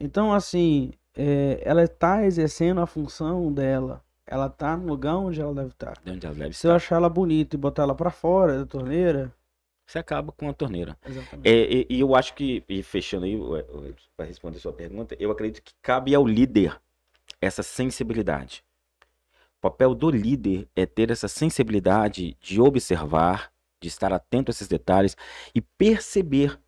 Então 0.00 0.32
assim, 0.32 0.92
é, 1.16 1.60
ela 1.64 1.84
está 1.84 2.24
exercendo 2.24 2.80
a 2.80 2.86
função 2.86 3.52
dela. 3.52 4.04
Ela 4.30 4.46
está 4.46 4.76
no 4.76 4.86
lugar 4.86 5.16
onde 5.16 5.40
ela 5.40 5.54
deve 5.54 5.70
estar. 5.70 5.98
De 6.04 6.10
onde 6.12 6.26
ela 6.26 6.34
deve 6.34 6.52
Se 6.54 6.66
eu 6.66 6.70
estar. 6.70 6.76
achar 6.76 6.96
ela 6.96 7.08
bonita 7.08 7.56
e 7.56 7.58
botar 7.58 7.84
ela 7.84 7.94
para 7.94 8.10
fora 8.10 8.58
da 8.58 8.66
torneira, 8.66 9.32
Você 9.86 9.98
acaba 9.98 10.30
com 10.32 10.50
a 10.50 10.52
torneira. 10.52 10.98
exatamente. 11.06 11.48
É, 11.48 11.86
e, 11.90 11.98
eu 12.00 12.14
acho 12.14 12.34
que, 12.34 12.62
e 12.68 12.82
fechando 12.82 13.24
aí, 13.24 13.38
para 14.14 14.26
responder 14.26 14.58
a 14.58 14.60
sua 14.60 14.72
pergunta, 14.72 15.16
eu 15.18 15.30
acredito 15.30 15.62
que 15.62 15.72
cabe 15.80 16.14
ao 16.14 16.26
líder 16.26 16.78
essa 17.40 17.62
sensibilidade. 17.62 18.62
O 19.56 19.60
papel 19.62 19.94
do 19.94 20.10
líder 20.10 20.68
é 20.76 20.84
ter 20.84 21.10
essa 21.10 21.26
sensibilidade 21.26 22.36
de 22.38 22.60
observar, 22.60 23.50
de 23.80 23.88
estar 23.88 24.12
atento 24.12 24.50
a 24.50 24.52
esses 24.52 24.68
detalhes 24.68 25.16
e 25.54 25.60
perceber, 25.62 26.60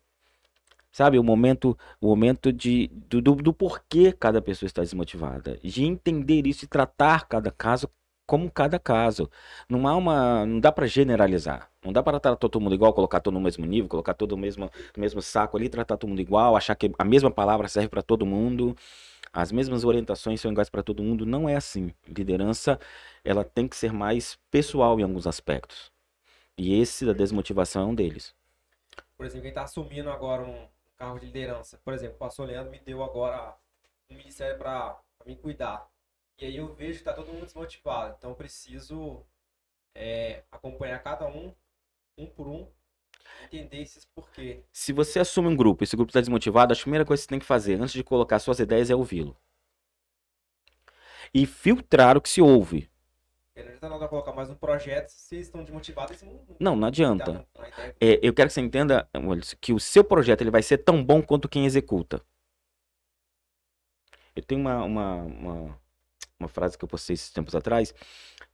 sabe, 0.91 1.17
o 1.17 1.23
momento, 1.23 1.77
o 1.99 2.07
momento 2.07 2.51
de, 2.51 2.87
do, 3.09 3.21
do, 3.21 3.35
do 3.35 3.53
porquê 3.53 4.11
cada 4.11 4.41
pessoa 4.41 4.67
está 4.67 4.81
desmotivada, 4.81 5.57
de 5.63 5.83
entender 5.83 6.45
isso 6.47 6.65
e 6.65 6.67
tratar 6.67 7.27
cada 7.27 7.51
caso 7.51 7.89
como 8.31 8.49
cada 8.49 8.79
caso. 8.79 9.29
Não 9.67 9.85
há 9.87 9.95
uma, 9.95 10.45
não 10.45 10.59
dá 10.59 10.71
para 10.71 10.87
generalizar. 10.87 11.69
Não 11.83 11.91
dá 11.91 12.01
para 12.01 12.17
tratar 12.17 12.37
todo 12.37 12.61
mundo 12.61 12.73
igual, 12.73 12.93
colocar 12.93 13.19
todo 13.19 13.33
no 13.33 13.41
mesmo 13.41 13.65
nível, 13.65 13.89
colocar 13.89 14.13
todo 14.13 14.37
no 14.37 14.41
mesmo, 14.41 14.71
no 14.95 15.01
mesmo 15.01 15.21
saco 15.21 15.57
ali, 15.57 15.67
tratar 15.67 15.97
todo 15.97 16.09
mundo 16.09 16.21
igual, 16.21 16.55
achar 16.55 16.75
que 16.75 16.91
a 16.97 17.03
mesma 17.03 17.29
palavra 17.29 17.67
serve 17.67 17.89
para 17.89 18.01
todo 18.01 18.25
mundo, 18.25 18.73
as 19.33 19.51
mesmas 19.51 19.83
orientações 19.83 20.39
são 20.39 20.49
iguais 20.49 20.69
para 20.69 20.81
todo 20.81 21.03
mundo. 21.03 21.25
Não 21.25 21.49
é 21.49 21.55
assim. 21.55 21.93
Liderança, 22.07 22.79
ela 23.23 23.43
tem 23.43 23.67
que 23.67 23.75
ser 23.75 23.91
mais 23.91 24.37
pessoal 24.49 24.97
em 24.97 25.03
alguns 25.03 25.27
aspectos. 25.27 25.91
E 26.57 26.79
esse 26.79 27.05
da 27.05 27.11
desmotivação 27.11 27.81
é 27.81 27.85
um 27.85 27.95
deles. 27.95 28.33
Por 29.17 29.25
exemplo, 29.25 29.43
quem 29.43 29.53
tá 29.53 29.63
assumindo 29.63 30.09
agora 30.09 30.43
um 30.43 30.67
cargo 31.01 31.19
de 31.19 31.25
liderança. 31.25 31.79
Por 31.83 31.93
exemplo, 31.93 32.15
o 32.15 32.19
pastor 32.19 32.47
Leandro 32.47 32.71
me 32.71 32.79
deu 32.79 33.03
agora 33.03 33.57
um 34.09 34.15
ministério 34.15 34.57
para 34.59 35.01
me 35.25 35.35
cuidar. 35.35 35.89
E 36.37 36.45
aí 36.45 36.57
eu 36.57 36.73
vejo 36.75 36.99
que 36.99 37.05
tá 37.05 37.13
todo 37.13 37.33
mundo 37.33 37.45
desmotivado. 37.45 38.15
Então 38.17 38.29
eu 38.29 38.35
preciso 38.35 39.25
é, 39.95 40.43
acompanhar 40.51 40.99
cada 40.99 41.27
um, 41.27 41.53
um 42.15 42.27
por 42.27 42.47
um, 42.47 42.67
entender 43.45 43.81
esses 43.81 44.05
porquê. 44.05 44.63
Se 44.71 44.93
você 44.93 45.19
assume 45.19 45.47
um 45.47 45.55
grupo, 45.55 45.83
esse 45.83 45.95
grupo 45.95 46.11
está 46.11 46.19
desmotivado, 46.19 46.71
a 46.71 46.77
primeira 46.77 47.05
coisa 47.05 47.21
que 47.21 47.25
você 47.25 47.29
tem 47.29 47.39
que 47.39 47.45
fazer 47.45 47.81
antes 47.81 47.93
de 47.93 48.03
colocar 48.03 48.37
suas 48.37 48.59
ideias 48.59 48.91
é 48.91 48.95
ouvi-lo. 48.95 49.35
E 51.33 51.47
filtrar 51.47 52.15
o 52.15 52.21
que 52.21 52.29
se 52.29 52.41
ouve. 52.41 52.90
Não 53.61 53.69
adianta 53.69 53.89
nada 53.89 54.07
colocar 54.07 54.33
mais 54.33 54.49
um 54.49 54.55
projeto 54.55 55.09
se 55.09 55.39
estão 55.39 55.63
desmotivados. 55.63 56.21
Não, 56.21 56.39
Não, 56.59 56.75
não 56.75 56.87
adianta. 56.87 57.45
É, 57.99 58.19
eu 58.21 58.33
quero 58.33 58.49
que 58.49 58.53
você 58.53 58.61
entenda 58.61 59.07
que 59.59 59.73
o 59.73 59.79
seu 59.79 60.03
projeto 60.03 60.41
ele 60.41 60.51
vai 60.51 60.61
ser 60.61 60.79
tão 60.79 61.03
bom 61.03 61.21
quanto 61.21 61.49
quem 61.49 61.65
executa. 61.65 62.21
Eu 64.35 64.43
tenho 64.43 64.61
uma, 64.61 64.83
uma, 64.83 65.15
uma, 65.15 65.79
uma 66.39 66.47
frase 66.47 66.77
que 66.77 66.83
eu 66.83 66.87
postei 66.89 67.13
esses 67.13 67.29
tempos 67.29 67.53
atrás, 67.53 67.93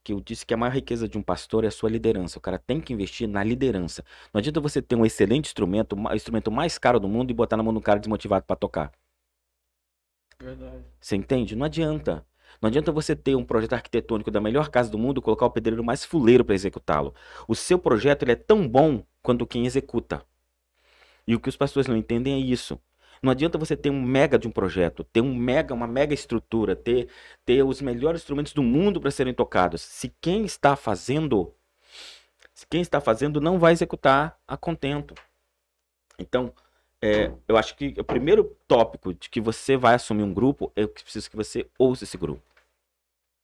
que 0.04 0.12
eu 0.12 0.20
disse 0.20 0.46
que 0.46 0.54
a 0.54 0.58
maior 0.58 0.74
riqueza 0.74 1.08
de 1.08 1.18
um 1.18 1.22
pastor 1.22 1.64
é 1.64 1.68
a 1.68 1.72
sua 1.72 1.90
liderança. 1.90 2.40
O 2.40 2.42
cara 2.42 2.58
tem 2.58 2.82
que 2.82 2.94
investir 2.94 3.28
na 3.28 3.44
liderança. 3.44 4.04
Não 4.34 4.40
adianta 4.40 4.60
você 4.60 4.82
ter 4.82 4.96
um 4.96 5.06
excelente 5.06 5.48
instrumento, 5.48 5.96
o 5.96 6.16
instrumento 6.16 6.52
mais 6.52 6.78
caro 6.78 7.00
do 7.00 7.08
mundo 7.08 7.32
e 7.32 7.34
botar 7.34 7.58
na 7.58 7.64
mão 7.64 7.74
do 7.74 7.82
cara 7.82 8.00
desmotivado 8.00 8.46
para 8.46 8.56
tocar. 8.56 8.92
Verdade. 10.40 10.84
Você 11.00 11.16
entende? 11.16 11.56
Não 11.56 11.66
adianta. 11.66 12.26
Não 12.62 12.68
adianta 12.68 12.92
você 12.92 13.16
ter 13.16 13.36
um 13.36 13.44
projeto 13.44 13.74
arquitetônico 13.74 14.32
da 14.32 14.42
melhor 14.42 14.70
casa 14.70 14.90
do 14.90 14.98
mundo 14.98 15.20
e 15.20 15.22
colocar 15.22 15.46
o 15.46 15.52
pedreiro 15.52 15.84
mais 15.84 16.04
fuleiro 16.04 16.44
para 16.44 16.56
executá-lo. 16.56 17.14
O 17.48 17.56
seu 17.56 17.78
projeto 17.78 18.24
ele 18.24 18.32
é 18.32 18.36
tão 18.36 18.68
bom 18.68 19.04
quanto 19.22 19.46
quem 19.46 19.66
executa. 19.66 20.24
E 21.28 21.36
o 21.36 21.40
que 21.40 21.50
os 21.50 21.58
pastores 21.58 21.88
não 21.88 21.98
entendem 21.98 22.34
é 22.34 22.38
isso. 22.38 22.80
Não 23.22 23.32
adianta 23.32 23.58
você 23.58 23.76
ter 23.76 23.90
um 23.90 24.02
mega 24.02 24.38
de 24.38 24.48
um 24.48 24.52
projeto, 24.52 25.04
ter 25.04 25.22
um 25.22 25.36
mega, 25.36 25.74
uma 25.74 25.88
mega 25.88 26.14
estrutura, 26.14 26.76
ter, 26.76 27.10
ter 27.46 27.64
os 27.64 27.82
melhores 27.82 28.22
instrumentos 28.22 28.54
do 28.54 28.64
mundo 28.64 29.02
para 29.02 29.12
serem 29.12 29.34
tocados. 29.34 29.82
Se 29.82 30.14
quem 30.22 30.46
está 30.46 30.76
fazendo, 30.76 31.54
se 32.54 32.66
quem 32.68 32.82
está 32.82 33.02
fazendo 33.02 33.42
não 33.42 33.60
vai 33.60 33.74
executar 33.74 34.38
a 34.48 34.56
contento. 34.56 35.16
Então, 36.20 36.54
é, 37.02 37.32
eu 37.48 37.58
acho 37.58 37.76
que 37.76 37.94
o 37.98 38.04
primeiro 38.04 38.58
tópico 38.68 39.14
de 39.14 39.30
que 39.30 39.40
você 39.40 39.78
vai 39.78 39.96
assumir 39.96 40.24
um 40.24 40.34
grupo 40.34 40.72
é 40.76 40.88
que 40.88 41.04
preciso 41.04 41.30
que 41.30 41.36
você 41.36 41.68
ouça 41.78 42.04
esse 42.04 42.18
grupo. 42.18 42.42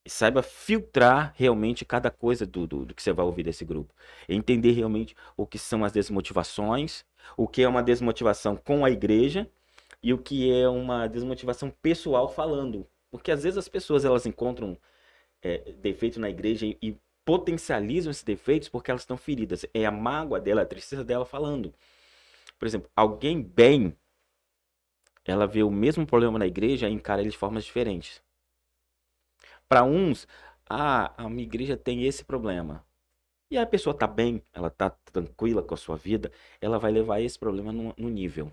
E 0.06 0.10
saiba 0.10 0.44
filtrar 0.44 1.34
realmente 1.36 1.86
cada 1.86 2.12
coisa 2.12 2.46
do, 2.46 2.68
do, 2.68 2.86
do 2.86 2.94
que 2.94 3.02
você 3.02 3.14
vai 3.14 3.26
ouvir 3.26 3.44
desse 3.44 3.64
grupo. 3.64 3.94
Entender 4.28 4.72
realmente 4.72 5.16
o 5.38 5.46
que 5.46 5.58
são 5.58 5.86
as 5.86 5.94
desmotivações, 5.94 7.06
o 7.38 7.48
que 7.48 7.62
é 7.62 7.68
uma 7.68 7.84
desmotivação 7.84 8.56
com 8.56 8.84
a 8.84 8.92
igreja 8.92 9.50
e 10.02 10.12
o 10.14 10.18
que 10.18 10.52
é 10.52 10.68
uma 10.68 11.08
desmotivação 11.08 11.70
pessoal 11.70 12.28
falando. 12.28 12.86
Porque 13.10 13.32
às 13.32 13.44
vezes 13.44 13.58
as 13.58 13.70
pessoas 13.70 14.04
elas 14.04 14.26
encontram 14.26 14.78
é, 15.42 15.60
defeito 15.74 16.20
na 16.20 16.30
igreja 16.30 16.66
e, 16.66 16.78
e 16.82 16.98
potencializam 17.24 18.12
esses 18.12 18.24
defeitos 18.24 18.68
porque 18.68 18.92
elas 18.92 19.04
estão 19.04 19.16
feridas. 19.16 19.66
É 19.74 19.86
a 19.86 19.92
mágoa 19.92 20.40
dela, 20.40 20.64
a 20.64 20.66
tristeza 20.66 21.04
dela 21.04 21.26
falando. 21.26 21.74
Por 22.60 22.66
exemplo, 22.68 22.90
alguém 22.96 23.42
bem, 23.42 23.96
ela 25.26 25.48
vê 25.48 25.64
o 25.64 25.72
mesmo 25.72 26.06
problema 26.06 26.40
na 26.40 26.48
igreja 26.48 26.90
e 26.90 26.94
encara 26.94 27.22
ele 27.22 27.30
de 27.30 27.38
formas 27.38 27.64
diferentes. 27.64 28.22
Para 29.68 29.84
uns, 29.84 30.28
ah, 30.70 31.14
a 31.18 31.30
minha 31.30 31.44
igreja 31.44 31.78
tem 31.78 32.06
esse 32.06 32.24
problema. 32.24 32.86
E 33.52 33.58
a 33.58 33.66
pessoa 33.66 33.96
tá 33.96 34.08
bem, 34.08 34.44
ela 34.54 34.70
tá 34.70 34.90
tranquila 34.90 35.62
com 35.62 35.74
a 35.74 35.78
sua 35.78 35.96
vida, 35.96 36.32
ela 36.60 36.80
vai 36.80 36.92
levar 36.92 37.22
esse 37.22 37.38
problema 37.38 37.72
no, 37.72 37.94
no 37.98 38.10
nível. 38.10 38.52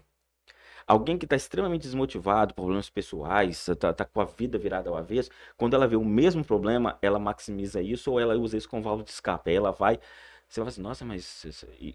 Alguém 0.87 1.17
que 1.17 1.25
está 1.25 1.37
extremamente 1.37 1.83
desmotivado, 1.83 2.55
problemas 2.55 2.91
pessoais, 2.91 3.65
tá, 3.79 3.93
tá 3.93 4.05
com 4.05 4.21
a 4.21 4.25
vida 4.25 4.59
virada 4.59 4.91
ao 4.91 4.97
avesso, 4.97 5.31
quando 5.57 5.75
ela 5.75 5.87
vê 5.87 5.97
o 5.97 6.05
mesmo 6.05 6.45
problema, 6.45 6.99
ela 7.01 7.19
maximiza 7.19 7.81
isso 7.81 8.11
ou 8.11 8.21
ela 8.21 8.37
usa 8.37 8.57
isso 8.57 8.69
como 8.69 8.83
válvula 8.83 9.05
de 9.05 9.11
escape. 9.11 9.51
Aí 9.51 9.57
ela 9.57 9.71
vai, 9.71 9.99
você 10.51 10.61
vai 10.61 10.69
assim, 10.69 10.83
nossa, 10.83 11.05
mas 11.05 11.45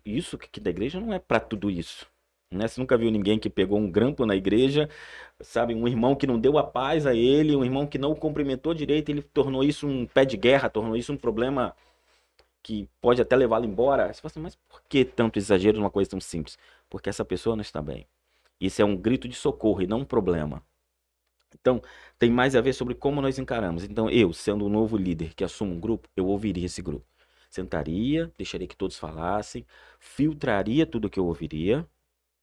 isso- 0.06 0.36
aqui 0.38 0.60
da 0.62 0.70
igreja 0.70 1.00
não 1.00 1.14
é 1.14 1.20
para 1.20 1.40
tudo 1.42 1.70
isso. 1.70 2.08
Né? 2.52 2.68
Você 2.68 2.80
nunca 2.80 2.98
viu 2.98 3.12
ninguém 3.12 3.38
que 3.38 3.50
pegou 3.50 3.78
um 3.78 3.92
grampo 3.92 4.26
na 4.26 4.36
igreja, 4.36 4.90
sabe? 5.42 5.76
Um 5.76 5.88
irmão 5.88 6.16
que 6.16 6.26
não 6.26 6.40
deu 6.40 6.58
a 6.58 6.64
paz 6.64 7.06
a 7.06 7.14
ele, 7.14 7.56
um 7.56 7.66
irmão 7.66 7.86
que 7.86 7.98
não 7.98 8.12
o 8.12 8.16
cumprimentou 8.16 8.74
direito, 8.74 9.10
ele 9.10 9.22
tornou 9.22 9.64
isso 9.64 9.88
um 9.88 10.06
pé 10.08 10.24
de 10.26 10.38
guerra, 10.38 10.70
tornou 10.70 10.96
isso 10.96 11.12
um 11.12 11.18
problema 11.18 11.76
que 12.64 12.90
pode 13.02 13.22
até 13.22 13.36
levá-lo 13.36 13.66
embora. 13.66 14.14
Você 14.14 14.22
fala 14.22 14.32
assim, 14.32 14.40
mas 14.42 14.56
por 14.56 14.82
que 14.90 15.06
tanto 15.06 15.38
exagero 15.40 15.78
numa 15.80 15.92
coisa 15.92 16.10
tão 16.12 16.22
simples? 16.22 16.58
Porque 16.90 17.10
essa 17.10 17.26
pessoa 17.26 17.56
não 17.56 17.62
está 17.62 17.82
bem. 17.82 18.08
Isso 18.60 18.82
é 18.82 18.86
um 18.86 18.96
grito 18.98 19.28
de 19.28 19.36
socorro 19.36 19.82
e 19.82 19.88
não 19.88 20.00
um 20.02 20.06
problema. 20.06 20.64
Então, 21.60 21.82
tem 22.20 22.30
mais 22.30 22.56
a 22.56 22.62
ver 22.62 22.74
sobre 22.74 22.96
como 22.96 23.22
nós 23.22 23.40
encaramos. 23.40 23.84
Então, 23.84 24.10
eu, 24.10 24.34
sendo 24.34 24.66
um 24.66 24.70
novo 24.70 24.98
líder 24.98 25.34
que 25.34 25.44
assumo 25.44 25.74
um 25.74 25.80
grupo, 25.80 26.08
eu 26.16 26.28
ouviria 26.28 26.66
esse 26.66 26.82
grupo. 26.82 27.06
Sentaria, 27.56 28.30
deixaria 28.38 28.68
que 28.68 28.76
todos 28.76 28.98
falassem, 28.98 29.66
filtraria 29.98 30.86
tudo 30.86 31.10
que 31.10 31.20
eu 31.20 31.26
ouviria, 31.26 31.88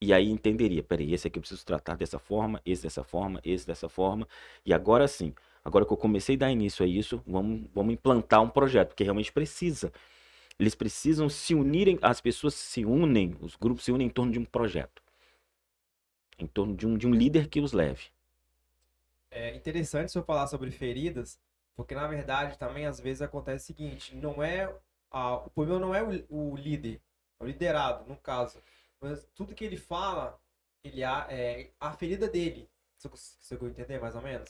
e 0.01 0.13
aí 0.13 0.29
entenderia, 0.31 0.83
peraí, 0.83 1.13
esse 1.13 1.29
aqui 1.29 1.39
eu 1.39 1.43
preciso 1.43 1.65
tratar 1.65 1.97
dessa 1.97 2.19
forma, 2.19 2.61
esse 2.65 2.83
dessa 2.83 3.05
forma, 3.05 3.41
esse 3.45 3.67
dessa 3.67 3.89
forma. 3.89 4.27
E 4.65 4.73
agora 4.73 5.07
sim, 5.07 5.35
agora 5.63 5.85
que 5.85 5.93
eu 5.93 5.97
comecei 5.97 6.35
a 6.35 6.39
dar 6.39 6.51
início 6.51 6.85
a 6.85 6.89
isso, 6.89 7.23
vamos, 7.27 7.69
vamos 7.75 7.93
implantar 7.93 8.43
um 8.43 8.49
projeto, 8.49 8.89
porque 8.89 9.05
realmente 9.05 9.31
precisa. 9.31 9.93
Eles 10.59 10.75
precisam 10.75 11.29
se 11.29 11.55
unirem, 11.55 11.99
as 12.01 12.21
pessoas 12.21 12.55
se 12.55 12.85
unem, 12.85 13.37
os 13.41 13.55
grupos 13.55 13.85
se 13.85 13.93
unem 13.93 14.07
em 14.07 14.11
torno 14.11 14.33
de 14.33 14.39
um 14.39 14.45
projeto. 14.45 15.03
Em 16.39 16.47
torno 16.47 16.75
de 16.75 16.87
um, 16.87 16.97
de 16.97 17.07
um 17.07 17.15
líder 17.15 17.49
que 17.49 17.61
os 17.61 17.73
leve. 17.73 18.07
É 19.31 19.55
interessante 19.55 20.11
se 20.11 20.19
eu 20.19 20.25
falar 20.25 20.47
sobre 20.47 20.71
feridas, 20.71 21.39
porque 21.77 21.95
na 21.95 22.09
verdade 22.09 22.59
também 22.59 22.87
às 22.87 22.99
vezes 22.99 23.23
acontece 23.23 23.65
o 23.65 23.67
seguinte, 23.67 24.17
não 24.17 24.43
é 24.43 24.75
a- 25.13 25.37
o 25.37 25.51
problema 25.51 25.81
não 25.81 25.95
é 25.95 26.03
o, 26.03 26.53
o 26.53 26.57
líder, 26.57 27.01
é 27.41 27.45
o 27.45 27.47
liderado, 27.47 28.09
no 28.09 28.17
caso. 28.17 28.63
Mas 29.01 29.27
tudo 29.35 29.55
que 29.55 29.65
ele 29.65 29.77
fala, 29.77 30.39
ele 30.85 31.03
a, 31.05 31.27
é 31.31 31.71
a 31.81 31.93
ferida 31.93 32.29
dele. 32.29 32.69
Você 32.99 33.09
você 33.09 33.57
conseguiu 33.57 33.69
entender 33.71 34.01
mais 34.01 34.15
ou 34.15 34.23
menos? 34.23 34.49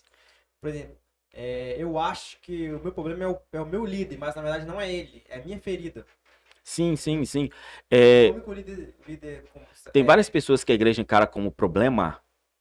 Por 0.61 0.69
exemplo, 0.71 0.97
é, 1.33 1.77
eu 1.79 1.99
acho 1.99 2.39
que 2.41 2.71
o 2.73 2.81
meu 2.83 2.93
problema 2.93 3.25
é 3.25 3.29
o, 3.29 3.41
é 3.53 3.61
o 3.61 3.67
meu 3.67 3.85
líder, 3.85 4.19
mas 4.19 4.35
na 4.35 4.43
verdade 4.43 4.67
não 4.67 4.81
é 4.81 4.93
ele, 4.93 5.25
é 5.29 5.39
a 5.39 5.45
minha 5.45 5.59
ferida. 5.59 6.07
Sim, 6.63 6.95
sim, 6.97 7.25
sim. 7.25 7.51
É, 7.91 8.29
líder, 8.29 8.95
líder 9.07 9.45
como- 9.53 9.67
Tem 9.93 10.03
é, 10.03 10.07
várias 10.07 10.31
pessoas 10.31 10.63
que 10.63 10.71
a 10.73 10.75
igreja 10.75 11.03
encara 11.03 11.27
como 11.27 11.51
problema, 11.51 12.21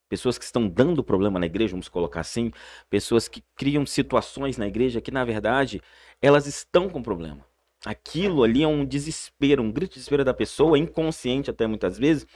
pessoas 0.10 0.38
que 0.38 0.44
estão 0.46 0.68
dando 0.68 1.04
problema 1.04 1.40
na 1.40 1.46
igreja, 1.46 1.72
vamos 1.72 1.88
colocar 1.88 2.22
assim, 2.22 2.52
pessoas 2.90 3.28
que 3.28 3.44
criam 3.56 3.86
situações 3.86 4.58
na 4.58 4.68
igreja 4.68 5.02
que, 5.02 5.12
na 5.12 5.24
verdade, 5.24 5.82
elas 6.22 6.48
estão 6.48 6.90
com 6.90 7.02
problema. 7.04 7.46
Aquilo 7.86 8.44
ali 8.44 8.62
é 8.64 8.68
um 8.68 8.86
desespero, 8.86 9.64
um 9.64 9.72
grito 9.72 9.92
de 9.92 9.96
desespero 9.96 10.24
da 10.24 10.34
pessoa, 10.34 10.78
inconsciente 10.78 11.50
até 11.50 11.66
muitas 11.66 11.98
vezes, 11.98 12.28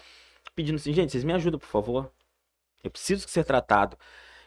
pedindo 0.55 0.75
assim, 0.77 0.93
gente, 0.93 1.11
vocês 1.11 1.23
me 1.23 1.33
ajudam, 1.33 1.59
por 1.59 1.67
favor. 1.67 2.11
Eu 2.83 2.89
preciso 2.91 3.27
ser 3.27 3.43
tratado. 3.43 3.97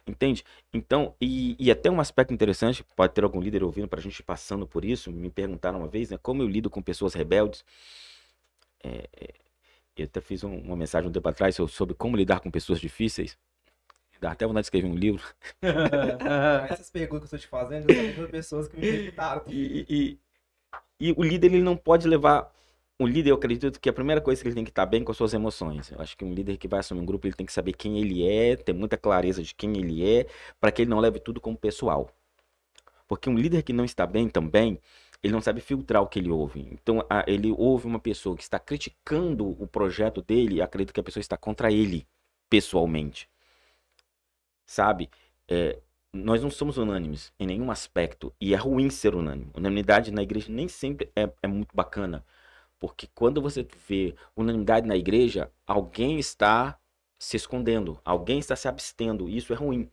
Entende? 0.06 0.42
Então, 0.72 1.14
e, 1.20 1.54
e 1.58 1.70
até 1.70 1.90
um 1.90 2.00
aspecto 2.00 2.32
interessante, 2.32 2.82
pode 2.96 3.12
ter 3.12 3.22
algum 3.24 3.40
líder 3.40 3.62
ouvindo 3.62 3.86
para 3.86 4.00
a 4.00 4.02
gente 4.02 4.22
passando 4.22 4.66
por 4.66 4.82
isso, 4.84 5.12
me 5.12 5.28
perguntaram 5.30 5.80
uma 5.80 5.88
vez, 5.88 6.08
né, 6.10 6.18
como 6.22 6.42
eu 6.42 6.48
lido 6.48 6.70
com 6.70 6.80
pessoas 6.80 7.12
rebeldes. 7.12 7.62
É, 8.82 9.08
é, 9.20 9.34
eu 9.96 10.04
até 10.04 10.20
fiz 10.20 10.42
um- 10.44 10.56
uma 10.60 10.76
mensagem 10.76 11.08
um 11.08 11.12
tempo 11.12 11.28
atrás 11.28 11.54
so- 11.56 11.68
sobre 11.68 11.94
como 11.94 12.16
lidar 12.16 12.40
com 12.40 12.50
pessoas 12.50 12.80
difíceis. 12.80 13.36
Dá 14.20 14.32
até 14.32 14.46
vontade 14.46 14.62
de 14.64 14.66
escrever 14.66 14.88
um 14.88 14.94
livro. 14.96 15.22
Essas 16.70 16.90
perguntas 16.90 17.28
que 17.28 17.34
eu 17.34 17.38
estou 17.38 17.38
te 17.38 17.48
fazendo, 17.48 17.86
são 18.14 18.28
pessoas 18.28 18.66
que 18.68 18.76
me 18.76 18.86
perguntaram. 18.88 19.42
E, 19.48 19.84
e- 19.88 20.18
e 21.00 21.12
o 21.12 21.22
líder, 21.22 21.48
ele 21.54 21.62
não 21.62 21.76
pode 21.76 22.08
levar. 22.08 22.52
O 22.98 23.06
líder, 23.06 23.30
eu 23.30 23.36
acredito 23.36 23.80
que 23.80 23.88
a 23.88 23.92
primeira 23.92 24.20
coisa 24.20 24.42
que 24.42 24.48
ele 24.48 24.54
tem 24.56 24.64
que 24.64 24.70
estar 24.70 24.86
bem 24.86 25.04
com 25.04 25.12
as 25.12 25.16
suas 25.16 25.32
emoções. 25.34 25.90
Eu 25.92 26.00
acho 26.00 26.16
que 26.16 26.24
um 26.24 26.34
líder 26.34 26.56
que 26.58 26.66
vai 26.68 26.80
assumir 26.80 27.00
um 27.00 27.06
grupo, 27.06 27.26
ele 27.26 27.34
tem 27.36 27.46
que 27.46 27.52
saber 27.52 27.72
quem 27.74 27.98
ele 28.00 28.26
é, 28.28 28.56
ter 28.56 28.72
muita 28.72 28.96
clareza 28.98 29.42
de 29.42 29.54
quem 29.54 29.76
ele 29.78 30.04
é, 30.08 30.26
para 30.60 30.72
que 30.72 30.82
ele 30.82 30.90
não 30.90 30.98
leve 31.00 31.20
tudo 31.20 31.40
como 31.40 31.56
pessoal. 31.56 32.10
Porque 33.08 33.28
um 33.28 33.36
líder 33.36 33.62
que 33.62 33.72
não 33.72 33.84
está 33.84 34.06
bem 34.06 34.28
também, 34.28 34.78
ele 35.22 35.32
não 35.32 35.40
sabe 35.40 35.60
filtrar 35.60 36.02
o 36.02 36.06
que 36.08 36.18
ele 36.18 36.30
ouve. 36.30 36.60
Então, 36.72 37.04
a- 37.10 37.24
ele 37.26 37.50
ouve 37.52 37.86
uma 37.86 37.98
pessoa 37.98 38.36
que 38.36 38.42
está 38.42 38.58
criticando 38.58 39.48
o 39.62 39.66
projeto 39.66 40.22
dele, 40.22 40.62
acredita 40.62 40.92
que 40.92 41.00
a 41.00 41.02
pessoa 41.04 41.20
está 41.20 41.36
contra 41.36 41.72
ele, 41.72 42.06
pessoalmente. 42.48 43.28
Sabe? 44.66 45.10
É, 45.48 45.78
nós 46.12 46.42
não 46.42 46.50
somos 46.50 46.78
unânimes 46.78 47.32
em 47.38 47.46
nenhum 47.46 47.70
aspecto. 47.70 48.32
E 48.40 48.54
é 48.54 48.56
ruim 48.56 48.90
ser 48.90 49.14
unânime. 49.14 49.50
Unanimidade 49.54 50.10
na 50.10 50.22
igreja 50.22 50.50
nem 50.50 50.68
sempre 50.68 51.10
é, 51.14 51.30
é 51.42 51.46
muito 51.46 51.74
bacana. 51.74 52.24
Porque 52.78 53.08
quando 53.14 53.42
você 53.42 53.66
vê 53.88 54.14
unanimidade 54.36 54.86
na 54.86 54.96
igreja, 54.96 55.50
alguém 55.66 56.18
está 56.18 56.78
se 57.18 57.36
escondendo, 57.36 58.00
alguém 58.04 58.38
está 58.38 58.54
se 58.54 58.68
abstendo. 58.68 59.28
E 59.28 59.36
isso 59.36 59.52
é 59.52 59.56
ruim. 59.56 59.90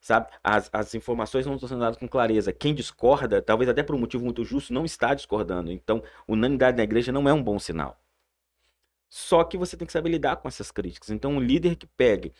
Sabe? 0.00 0.28
As, 0.42 0.68
as 0.72 0.94
informações 0.94 1.46
não 1.46 1.54
estão 1.54 1.68
sendo 1.68 1.80
dadas 1.80 1.98
com 1.98 2.08
clareza. 2.08 2.52
Quem 2.52 2.74
discorda, 2.74 3.40
talvez 3.40 3.68
até 3.68 3.82
por 3.82 3.94
um 3.94 3.98
motivo 3.98 4.24
muito 4.24 4.44
justo, 4.44 4.72
não 4.72 4.84
está 4.84 5.14
discordando. 5.14 5.70
Então, 5.70 6.02
unanimidade 6.26 6.76
na 6.76 6.82
igreja 6.82 7.12
não 7.12 7.28
é 7.28 7.32
um 7.32 7.42
bom 7.42 7.58
sinal. 7.58 7.98
Só 9.08 9.44
que 9.44 9.58
você 9.58 9.76
tem 9.76 9.86
que 9.86 9.92
saber 9.92 10.08
lidar 10.10 10.36
com 10.36 10.48
essas 10.48 10.70
críticas. 10.70 11.10
Então, 11.10 11.32
um 11.32 11.40
líder 11.40 11.76
que 11.76 11.86
pegue 11.86 12.32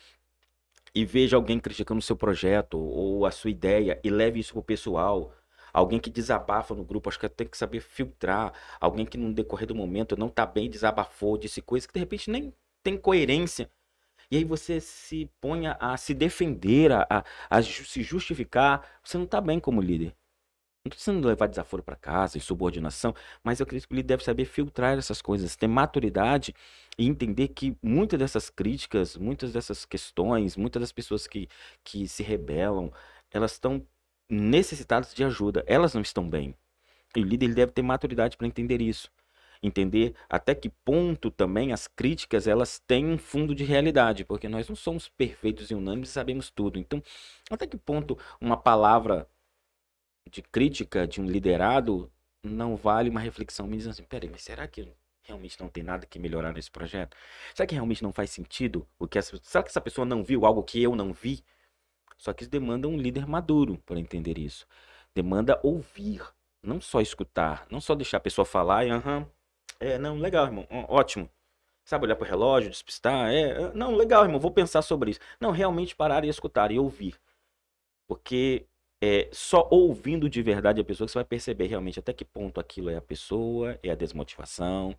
e 0.93 1.05
veja 1.05 1.35
alguém 1.35 1.59
criticando 1.59 1.99
o 1.99 2.03
seu 2.03 2.15
projeto 2.15 2.77
ou 2.77 3.25
a 3.25 3.31
sua 3.31 3.49
ideia 3.49 3.99
e 4.03 4.09
leve 4.09 4.39
isso 4.39 4.53
pro 4.53 4.63
pessoal. 4.63 5.33
alguém 5.73 5.99
que 5.99 6.09
desabafa 6.09 6.75
no 6.75 6.83
grupo, 6.83 7.07
acho 7.09 7.19
que 7.19 7.29
tem 7.29 7.47
que 7.47 7.57
saber 7.57 7.79
filtrar, 7.79 8.53
alguém 8.79 9.05
que 9.05 9.17
no 9.17 9.33
decorrer 9.33 9.67
do 9.67 9.75
momento 9.75 10.17
não 10.17 10.27
tá 10.29 10.45
bem, 10.45 10.69
desabafou, 10.69 11.37
disse 11.37 11.61
coisas 11.61 11.87
que 11.87 11.93
de 11.93 11.99
repente 11.99 12.29
nem 12.29 12.53
tem 12.83 12.97
coerência. 12.97 13.69
E 14.29 14.37
aí 14.37 14.43
você 14.45 14.79
se 14.81 15.29
põe 15.41 15.67
a, 15.67 15.97
se 15.97 16.13
defender, 16.13 16.91
a, 16.91 17.23
a, 17.49 17.61
se 17.61 18.03
justificar, 18.03 18.99
você 19.03 19.17
não 19.17 19.25
tá 19.25 19.41
bem 19.41 19.59
como 19.59 19.81
líder. 19.81 20.13
Não 20.83 20.89
estou 20.89 20.97
precisando 20.97 21.27
levar 21.27 21.45
desaforo 21.47 21.83
para 21.83 21.95
casa 21.95 22.39
e 22.39 22.41
subordinação, 22.41 23.13
mas 23.43 23.59
eu 23.59 23.65
acredito 23.65 23.87
que 23.87 23.93
ele 23.93 24.01
deve 24.01 24.23
saber 24.23 24.45
filtrar 24.45 24.97
essas 24.97 25.21
coisas, 25.21 25.55
ter 25.55 25.67
maturidade 25.67 26.55
e 26.97 27.05
entender 27.05 27.49
que 27.49 27.77
muitas 27.83 28.17
dessas 28.17 28.49
críticas, 28.49 29.15
muitas 29.15 29.53
dessas 29.53 29.85
questões, 29.85 30.57
muitas 30.57 30.79
das 30.79 30.91
pessoas 30.91 31.27
que, 31.27 31.47
que 31.83 32.07
se 32.07 32.23
rebelam, 32.23 32.91
elas 33.31 33.51
estão 33.51 33.85
necessitadas 34.27 35.13
de 35.13 35.23
ajuda, 35.23 35.63
elas 35.67 35.93
não 35.93 36.01
estão 36.01 36.27
bem. 36.27 36.55
E 37.15 37.21
o 37.21 37.25
líder 37.25 37.45
ele 37.45 37.53
deve 37.55 37.71
ter 37.73 37.83
maturidade 37.83 38.35
para 38.35 38.47
entender 38.47 38.81
isso. 38.81 39.11
Entender 39.61 40.15
até 40.27 40.55
que 40.55 40.69
ponto 40.69 41.29
também 41.29 41.71
as 41.71 41.87
críticas 41.87 42.47
elas 42.47 42.79
têm 42.79 43.05
um 43.05 43.19
fundo 43.19 43.53
de 43.53 43.63
realidade, 43.63 44.25
porque 44.25 44.49
nós 44.49 44.67
não 44.67 44.75
somos 44.75 45.07
perfeitos 45.09 45.69
e 45.69 45.75
unânimes 45.75 46.09
e 46.09 46.13
sabemos 46.13 46.49
tudo. 46.49 46.79
Então, 46.79 47.03
até 47.51 47.67
que 47.67 47.77
ponto 47.77 48.17
uma 48.39 48.57
palavra 48.57 49.27
de 50.29 50.41
crítica 50.41 51.07
de 51.07 51.21
um 51.21 51.25
liderado 51.25 52.11
não 52.43 52.75
vale 52.75 53.09
uma 53.09 53.19
reflexão 53.19 53.67
me 53.67 53.77
dizendo 53.77 53.91
assim, 53.91 54.03
peraí, 54.03 54.29
mas 54.29 54.41
será 54.41 54.67
que 54.67 54.91
realmente 55.23 55.59
não 55.59 55.69
tem 55.69 55.83
nada 55.83 56.05
que 56.05 56.19
melhorar 56.19 56.53
nesse 56.53 56.71
projeto? 56.71 57.15
Será 57.53 57.67
que 57.67 57.75
realmente 57.75 58.03
não 58.03 58.11
faz 58.11 58.31
sentido? 58.31 58.87
O 58.99 59.07
que 59.07 59.17
essa, 59.17 59.39
será 59.43 59.63
que 59.63 59.69
essa 59.69 59.81
pessoa 59.81 60.05
não 60.05 60.23
viu 60.23 60.45
algo 60.45 60.63
que 60.63 60.81
eu 60.81 60.95
não 60.95 61.13
vi? 61.13 61.43
Só 62.17 62.33
que 62.33 62.43
isso 62.43 62.51
demanda 62.51 62.87
um 62.87 62.97
líder 62.97 63.27
maduro 63.27 63.77
para 63.85 63.99
entender 63.99 64.37
isso. 64.37 64.67
Demanda 65.13 65.59
ouvir, 65.63 66.21
não 66.61 66.79
só 66.79 67.01
escutar, 67.01 67.65
não 67.69 67.81
só 67.81 67.95
deixar 67.95 68.17
a 68.17 68.21
pessoa 68.21 68.45
falar 68.45 68.85
e 68.85 68.89
aham, 68.89 69.27
é, 69.79 69.97
não, 69.97 70.17
legal, 70.17 70.45
irmão, 70.45 70.67
ótimo. 70.87 71.29
Sabe, 71.83 72.05
olhar 72.05 72.15
para 72.15 72.27
o 72.27 72.29
relógio, 72.29 72.69
despistar, 72.69 73.31
é, 73.31 73.73
não, 73.73 73.95
legal, 73.95 74.23
irmão, 74.23 74.39
vou 74.39 74.51
pensar 74.51 74.83
sobre 74.83 75.11
isso. 75.11 75.19
Não, 75.39 75.51
realmente 75.51 75.95
parar 75.95 76.23
e 76.23 76.29
escutar 76.29 76.71
e 76.71 76.77
ouvir. 76.77 77.19
Porque 78.07 78.67
é, 79.01 79.27
só 79.31 79.67
ouvindo 79.71 80.29
de 80.29 80.41
verdade 80.43 80.79
a 80.79 80.83
pessoa 80.83 81.07
que 81.07 81.11
você 81.11 81.17
vai 81.17 81.25
perceber 81.25 81.65
realmente 81.67 81.99
até 81.99 82.13
que 82.13 82.23
ponto 82.23 82.59
aquilo 82.59 82.89
é 82.89 82.97
a 82.97 83.01
pessoa, 83.01 83.79
é 83.81 83.89
a 83.89 83.95
desmotivação, 83.95 84.95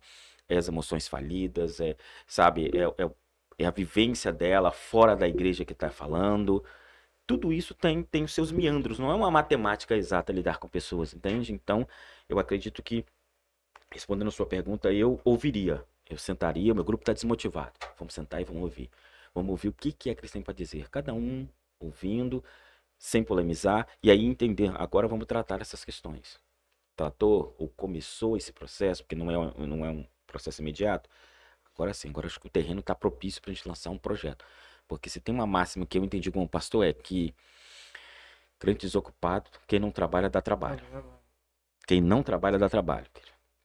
é 0.49 0.57
as 0.57 0.67
emoções 0.67 1.07
falidas, 1.07 1.79
é, 1.79 1.95
sabe, 2.27 2.69
é, 2.73 3.03
é, 3.03 3.11
é 3.59 3.65
a 3.65 3.71
vivência 3.71 4.31
dela 4.33 4.71
fora 4.71 5.15
da 5.15 5.27
igreja 5.27 5.63
que 5.63 5.73
está 5.73 5.89
falando. 5.89 6.63
Tudo 7.25 7.53
isso 7.53 7.73
tem, 7.73 8.03
tem 8.03 8.23
os 8.25 8.33
seus 8.33 8.51
meandros, 8.51 8.99
não 8.99 9.09
é 9.09 9.15
uma 9.15 9.31
matemática 9.31 9.95
exata 9.95 10.33
lidar 10.33 10.57
com 10.59 10.67
pessoas, 10.67 11.13
entende? 11.13 11.53
Então, 11.53 11.87
eu 12.27 12.37
acredito 12.39 12.83
que, 12.83 13.05
respondendo 13.91 14.27
a 14.27 14.31
sua 14.31 14.45
pergunta, 14.45 14.91
eu 14.91 15.21
ouviria, 15.23 15.83
eu 16.09 16.17
sentaria, 16.17 16.73
meu 16.73 16.83
grupo 16.83 17.03
está 17.03 17.13
desmotivado, 17.13 17.73
vamos 17.97 18.13
sentar 18.13 18.41
e 18.41 18.43
vamos 18.43 18.63
ouvir. 18.63 18.89
Vamos 19.33 19.49
ouvir 19.51 19.69
o 19.69 19.73
que, 19.73 19.91
que 19.91 20.13
que 20.13 20.21
eles 20.21 20.31
têm 20.31 20.41
para 20.43 20.53
dizer. 20.53 20.89
Cada 20.89 21.13
um 21.13 21.47
ouvindo, 21.79 22.43
sem 23.03 23.21
polemizar, 23.21 23.85
e 24.01 24.09
aí 24.09 24.23
entender, 24.23 24.71
agora 24.77 25.09
vamos 25.09 25.25
tratar 25.25 25.59
essas 25.59 25.83
questões. 25.83 26.39
Tratou 26.95 27.53
ou 27.59 27.67
começou 27.67 28.37
esse 28.37 28.53
processo, 28.53 29.03
porque 29.03 29.13
não 29.13 29.29
é, 29.29 29.67
não 29.67 29.85
é 29.85 29.89
um 29.89 30.07
processo 30.25 30.61
imediato, 30.61 31.09
agora 31.75 31.93
sim, 31.93 32.07
agora 32.07 32.27
acho 32.27 32.39
que 32.39 32.47
o 32.47 32.49
terreno 32.49 32.79
está 32.79 32.95
propício 32.95 33.41
para 33.41 33.51
a 33.51 33.53
gente 33.53 33.67
lançar 33.67 33.89
um 33.89 33.97
projeto. 33.97 34.45
Porque 34.87 35.09
se 35.09 35.19
tem 35.19 35.35
uma 35.35 35.45
máxima 35.45 35.85
que 35.85 35.97
eu 35.97 36.03
entendi 36.05 36.31
como 36.31 36.47
pastor 36.47 36.85
é 36.85 36.93
que 36.93 37.35
crente 38.57 38.85
desocupado, 38.85 39.51
quem 39.67 39.81
não 39.81 39.91
trabalha 39.91 40.29
dá 40.29 40.41
trabalho. 40.41 40.81
Quem 41.85 41.99
não 41.99 42.23
trabalha 42.23 42.57
dá 42.57 42.69
trabalho. 42.69 43.07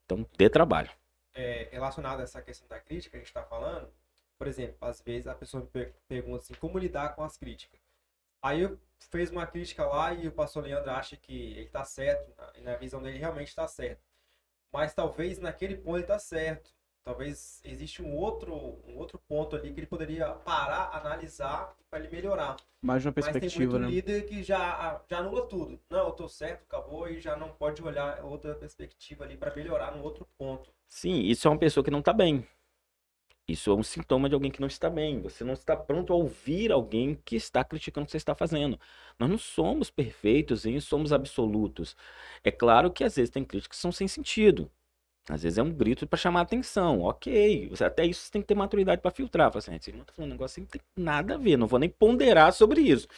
Então, 0.05 0.27
dê 0.37 0.51
trabalho. 0.51 0.91
É, 1.33 1.69
relacionado 1.71 2.19
a 2.19 2.25
essa 2.25 2.43
questão 2.43 2.67
da 2.67 2.81
crítica 2.81 3.13
que 3.13 3.17
a 3.19 3.21
gente 3.21 3.29
está 3.29 3.45
falando, 3.45 3.89
por 4.37 4.49
exemplo, 4.49 4.79
às 4.81 5.01
vezes 5.01 5.29
a 5.29 5.35
pessoa 5.37 5.63
me 5.63 5.93
pergunta 6.09 6.39
assim, 6.39 6.55
como 6.55 6.77
lidar 6.77 7.15
com 7.15 7.23
as 7.23 7.37
críticas? 7.37 7.79
Aí 8.43 8.63
eu 8.63 8.79
fez 9.07 9.31
uma 9.31 9.47
crítica 9.47 9.85
lá 9.87 10.13
e 10.13 10.29
o 10.29 10.33
pastor 10.33 10.65
Leandro 10.65 10.91
acha 10.91 11.17
que 11.17 11.53
ele 11.53 11.67
está 11.67 11.85
certo, 11.85 12.33
e 12.57 12.61
na 12.61 12.77
visão 12.77 13.03
dele 13.03 13.19
realmente 13.19 13.49
está 13.49 13.67
certo. 13.67 14.03
Mas 14.73 14.95
talvez 14.95 15.39
naquele 15.39 15.77
ponto 15.77 15.97
ele 15.97 16.05
está 16.05 16.19
certo. 16.19 16.71
Talvez 17.05 17.63
existe 17.65 18.03
um 18.03 18.15
outro, 18.15 18.55
um 18.87 18.99
outro 18.99 19.19
ponto 19.27 19.57
ali 19.57 19.73
que 19.73 19.81
ele 19.81 19.87
poderia 19.87 20.29
parar, 20.29 20.91
analisar 20.95 21.75
para 21.89 22.01
ele 22.01 22.15
melhorar. 22.15 22.57
Mais 22.83 23.05
uma 23.07 23.13
perspectiva, 23.13 23.47
Mas 23.47 23.55
tem 23.55 23.67
muito 23.67 23.79
né? 23.79 23.89
líder 23.89 24.27
que 24.27 24.43
já, 24.43 25.03
já 25.09 25.19
anula 25.19 25.47
tudo. 25.47 25.81
Não, 25.89 26.01
eu 26.01 26.11
estou 26.11 26.29
certo, 26.29 26.65
acabou 26.65 27.09
e 27.09 27.19
já 27.19 27.35
não 27.35 27.49
pode 27.49 27.83
olhar 27.83 28.23
outra 28.23 28.55
perspectiva 28.55 29.25
ali 29.25 29.39
para 29.39 29.55
melhorar 29.55 29.97
no 29.97 30.03
outro 30.03 30.29
ponto. 30.37 30.71
Sim, 30.87 31.21
isso 31.21 31.49
é 31.49 31.51
uma 31.51 31.59
pessoa 31.59 31.83
que 31.83 31.91
não 31.91 32.01
está 32.01 32.13
bem. 32.13 32.47
Isso 33.49 33.71
é 33.71 33.75
um 33.75 33.83
sintoma 33.83 34.29
de 34.29 34.35
alguém 34.35 34.51
que 34.51 34.61
não 34.61 34.69
está 34.69 34.91
bem. 34.91 35.23
Você 35.23 35.43
não 35.43 35.55
está 35.55 35.75
pronto 35.75 36.13
a 36.13 36.17
ouvir 36.17 36.71
alguém 36.71 37.19
que 37.25 37.35
está 37.35 37.65
criticando 37.65 38.05
o 38.05 38.07
que 38.07 38.13
você 38.13 38.19
está 38.19 38.35
fazendo. 38.35 38.79
Nós 39.19 39.31
não 39.31 39.39
somos 39.39 39.91
perfeitos 39.91 40.67
e 40.67 40.79
somos 40.83 41.15
absolutos. 41.15 41.97
É 42.45 42.51
claro 42.51 42.91
que 42.91 43.03
às 43.03 43.17
vezes 43.17 43.31
tem 43.31 43.43
críticas 43.43 43.77
que 43.79 43.81
são 43.81 43.91
sem 43.91 44.07
sentido. 44.07 44.71
Às 45.31 45.43
vezes 45.43 45.59
é 45.59 45.63
um 45.63 45.71
grito 45.71 46.07
para 46.07 46.19
chamar 46.19 46.43
atenção. 46.43 47.01
Ok. 47.01 47.71
Até 47.81 48.05
isso 48.05 48.23
você 48.23 48.33
tem 48.33 48.43
que 48.43 48.49
ter 48.49 48.55
maturidade 48.55 49.01
para 49.01 49.11
filtrar. 49.11 49.51
Fala 49.51 49.59
assim, 49.59 49.75
esse 49.75 49.91
irmão 49.91 50.05
tá 50.05 50.13
falando 50.13 50.31
um 50.31 50.35
negócio 50.35 50.55
que 50.57 50.61
não 50.61 50.69
tem 50.69 50.81
nada 50.97 51.35
a 51.35 51.39
ver. 51.39 51.57
Não 51.57 51.67
vou 51.67 51.79
nem 51.79 51.89
ponderar 51.89 52.53
sobre 52.53 52.83
isso. 52.83 53.09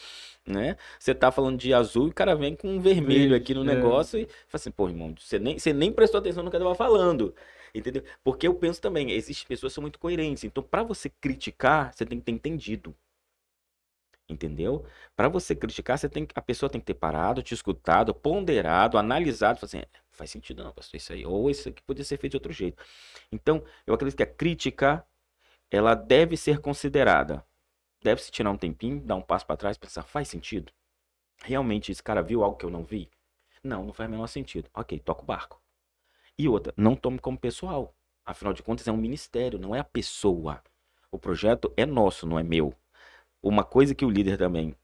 Né? 0.46 0.76
Você 0.98 1.12
tá 1.12 1.32
falando 1.32 1.58
de 1.58 1.74
azul 1.74 2.06
e 2.06 2.10
o 2.10 2.14
cara 2.14 2.36
vem 2.36 2.54
com 2.54 2.68
um 2.68 2.80
vermelho 2.80 3.34
aqui 3.34 3.52
no 3.52 3.62
é. 3.62 3.74
negócio 3.74 4.18
e 4.18 4.26
fala 4.26 4.34
assim, 4.54 4.70
pô, 4.70 4.88
irmão, 4.88 5.12
você 5.18 5.40
nem, 5.40 5.58
você 5.58 5.72
nem 5.72 5.92
prestou 5.92 6.18
atenção 6.18 6.44
no 6.44 6.50
que 6.50 6.56
eu 6.56 6.60
estava 6.60 6.74
falando. 6.74 7.34
Entendeu? 7.74 8.02
Porque 8.24 8.46
eu 8.46 8.54
penso 8.54 8.80
também, 8.80 9.10
existem 9.12 9.46
pessoas 9.46 9.72
que 9.72 9.74
são 9.74 9.82
muito 9.82 9.98
coerentes. 9.98 10.44
Então, 10.44 10.62
para 10.62 10.82
você 10.82 11.08
criticar, 11.08 11.92
você 11.92 12.04
tem 12.04 12.18
que 12.18 12.24
ter 12.24 12.32
entendido. 12.32 12.94
Entendeu? 14.28 14.86
Para 15.16 15.28
você 15.28 15.56
criticar, 15.56 15.98
você 15.98 16.08
tem, 16.08 16.26
a 16.34 16.42
pessoa 16.42 16.70
tem 16.70 16.80
que 16.80 16.86
ter 16.86 16.94
parado, 16.94 17.42
te 17.42 17.52
escutado, 17.52 18.14
ponderado, 18.14 18.96
analisado, 18.96 19.58
assim, 19.62 19.78
é, 19.78 19.88
faz 20.12 20.30
sentido 20.30 20.62
não, 20.62 20.72
pastor, 20.72 20.96
isso 20.96 21.12
aí, 21.12 21.26
ou 21.26 21.50
isso 21.50 21.68
aqui 21.68 21.82
podia 21.82 22.04
ser 22.04 22.16
feito 22.16 22.32
de 22.32 22.36
outro 22.36 22.52
jeito. 22.52 22.80
Então, 23.32 23.64
eu 23.86 23.92
acredito 23.92 24.16
que 24.16 24.22
a 24.22 24.26
crítica, 24.26 25.04
ela 25.70 25.94
deve 25.94 26.36
ser 26.36 26.60
considerada. 26.60 27.44
Deve-se 28.02 28.30
tirar 28.30 28.50
um 28.50 28.56
tempinho, 28.56 29.00
dar 29.00 29.16
um 29.16 29.22
passo 29.22 29.46
para 29.46 29.56
trás, 29.56 29.76
pensar, 29.76 30.04
faz 30.04 30.28
sentido? 30.28 30.72
Realmente 31.44 31.90
esse 31.92 32.02
cara 32.02 32.22
viu 32.22 32.44
algo 32.44 32.56
que 32.56 32.64
eu 32.64 32.70
não 32.70 32.84
vi? 32.84 33.10
Não, 33.62 33.84
não 33.84 33.92
faz 33.92 34.08
o 34.08 34.12
menor 34.12 34.26
sentido. 34.26 34.70
Ok, 34.74 34.98
toca 35.00 35.22
o 35.22 35.26
barco. 35.26 35.60
E 36.40 36.48
outra, 36.48 36.72
não 36.74 36.96
tome 36.96 37.18
como 37.18 37.36
pessoal. 37.36 37.94
Afinal 38.24 38.54
de 38.54 38.62
contas, 38.62 38.88
é 38.88 38.92
um 38.92 38.96
ministério, 38.96 39.58
não 39.58 39.74
é 39.74 39.80
a 39.80 39.84
pessoa. 39.84 40.62
O 41.12 41.18
projeto 41.18 41.70
é 41.76 41.84
nosso, 41.84 42.26
não 42.26 42.38
é 42.38 42.42
meu. 42.42 42.72
Uma 43.42 43.62
coisa 43.62 43.94
que 43.94 44.06
o 44.06 44.08
líder 44.08 44.38
também 44.38 44.74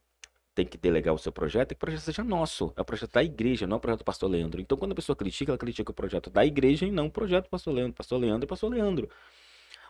tem 0.54 0.66
que 0.66 0.76
delegar 0.76 1.14
o 1.14 1.18
seu 1.18 1.32
projeto 1.32 1.72
é 1.72 1.74
que 1.74 1.78
o 1.78 1.80
projeto 1.80 2.02
seja 2.02 2.22
nosso. 2.22 2.74
É 2.76 2.82
o 2.82 2.84
projeto 2.84 3.12
da 3.12 3.24
igreja, 3.24 3.66
não 3.66 3.76
é 3.76 3.78
o 3.78 3.80
projeto 3.80 4.00
do 4.00 4.04
pastor 4.04 4.30
Leandro. 4.30 4.60
Então, 4.60 4.76
quando 4.76 4.92
a 4.92 4.94
pessoa 4.94 5.16
critica, 5.16 5.50
ela 5.50 5.56
critica 5.56 5.90
o 5.90 5.94
projeto 5.94 6.28
da 6.28 6.44
igreja 6.44 6.84
e 6.84 6.90
não 6.90 7.06
o 7.06 7.10
projeto 7.10 7.44
do 7.44 7.48
pastor 7.48 7.72
Leandro. 7.72 7.94
Pastor 7.94 8.20
Leandro 8.20 8.44
e 8.44 8.46
pastor 8.46 8.70
Leandro. 8.70 9.08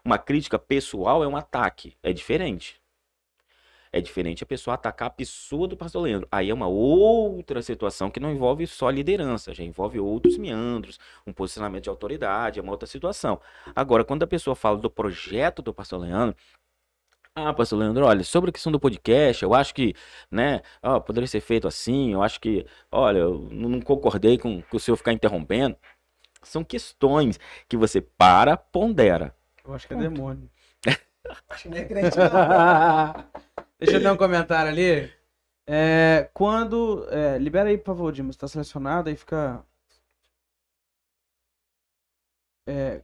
Uma 0.05 0.19
crítica 0.19 0.61
pessoal 0.61 1.25
é 1.25 1.27
um 1.27 1.37
ataque. 1.37 1.97
É 2.01 2.13
diferente. 2.13 2.81
É 3.97 4.01
diferente 4.03 4.43
a 4.43 4.47
pessoa 4.47 4.75
atacar 4.75 5.09
a 5.09 5.11
pessoa 5.11 5.67
do 5.67 5.75
pastor 5.75 6.03
Leandro. 6.03 6.29
Aí 6.31 6.51
é 6.51 6.55
uma 6.55 6.67
outra 6.67 7.63
situação 7.63 8.11
que 8.11 8.21
não 8.21 8.31
envolve 8.31 8.67
só 8.67 8.91
liderança, 8.91 9.55
já 9.55 9.65
envolve 9.65 9.99
outros 9.99 10.37
meandros, 10.37 10.99
um 11.27 11.33
posicionamento 11.33 11.85
de 11.85 11.89
autoridade, 11.89 12.59
é 12.59 12.63
uma 12.63 12.73
outra 12.73 12.87
situação. 12.87 13.41
Agora, 13.75 14.05
quando 14.05 14.23
a 14.23 14.27
pessoa 14.27 14.55
fala 14.55 14.77
do 14.77 14.91
projeto 14.91 15.63
do 15.63 15.73
pastor 15.73 16.01
Leandro, 16.01 16.37
ah, 17.35 17.55
pastor 17.55 17.79
Leandro, 17.79 18.05
olha, 18.05 18.23
sobre 18.23 18.51
a 18.51 18.53
questão 18.53 18.71
do 18.71 18.79
podcast, 18.79 19.43
eu 19.43 19.55
acho 19.55 19.75
que, 19.75 19.95
né, 20.31 20.61
ó, 20.83 21.01
poderia 21.01 21.27
ser 21.27 21.41
feito 21.41 21.67
assim, 21.67 22.13
eu 22.13 22.23
acho 22.23 22.39
que, 22.39 22.67
olha, 22.93 23.21
eu 23.21 23.49
não 23.51 23.81
concordei 23.81 24.37
com, 24.37 24.61
com 24.61 24.77
o 24.77 24.81
senhor 24.81 24.99
ficar 24.99 25.15
interrompendo. 25.15 25.75
São 26.43 26.63
questões 26.63 27.41
que 27.67 27.79
você 27.79 28.03
para, 28.03 28.59
pondera. 28.59 29.35
Eu 29.67 29.73
acho 29.73 29.89
que 29.89 29.95
é 29.95 29.97
demônio. 29.97 30.51
acho 31.49 31.63
que 31.63 31.69
nem 31.71 31.81
é 31.81 31.85
crente, 31.87 32.19
não. 32.19 33.25
Deixa 33.79 33.97
eu 33.97 34.03
dar 34.03 34.13
um 34.13 34.17
comentário 34.17 34.71
ali. 34.71 35.13
É, 35.67 36.31
quando. 36.33 37.07
É, 37.11 37.39
libera 37.39 37.69
aí, 37.69 37.77
por 37.77 37.87
favor, 37.87 38.13
Dimas. 38.13 38.35
Está 38.35 38.49
selecionado, 38.49 39.09
aí 39.09 39.17
fica. 39.17 39.65
É, 42.67 43.03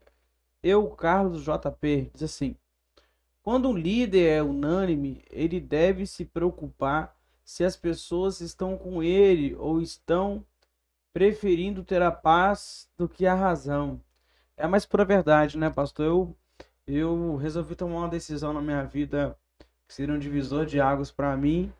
eu, 0.62 0.88
Carlos 0.90 1.44
JP, 1.44 2.10
diz 2.14 2.22
assim: 2.22 2.56
quando 3.42 3.68
um 3.68 3.76
líder 3.76 4.38
é 4.38 4.42
unânime, 4.42 5.22
ele 5.30 5.60
deve 5.60 6.06
se 6.06 6.24
preocupar 6.24 7.16
se 7.44 7.64
as 7.64 7.76
pessoas 7.76 8.40
estão 8.40 8.78
com 8.78 9.02
ele 9.02 9.54
ou 9.56 9.80
estão 9.80 10.46
preferindo 11.12 11.84
ter 11.84 12.00
a 12.00 12.10
paz 12.10 12.88
do 12.96 13.08
que 13.08 13.26
a 13.26 13.34
razão. 13.34 14.00
É 14.56 14.64
a 14.64 14.68
mais 14.68 14.86
pura 14.86 15.04
verdade, 15.04 15.58
né, 15.58 15.68
pastor? 15.68 16.06
Eu, 16.06 16.36
eu 16.86 17.36
resolvi 17.36 17.74
tomar 17.74 17.98
uma 17.98 18.08
decisão 18.08 18.52
na 18.52 18.62
minha 18.62 18.84
vida 18.84 19.36
seria 19.92 20.14
um 20.14 20.18
divisor 20.18 20.66
de 20.66 20.80
águas 20.80 21.10
para 21.10 21.36
mim. 21.36 21.72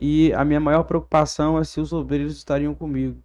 E 0.00 0.32
a 0.34 0.44
minha 0.44 0.60
maior 0.60 0.84
preocupação 0.84 1.58
é 1.58 1.64
se 1.64 1.80
os 1.80 1.92
obreiros 1.92 2.36
estariam 2.36 2.74
comigo. 2.74 3.22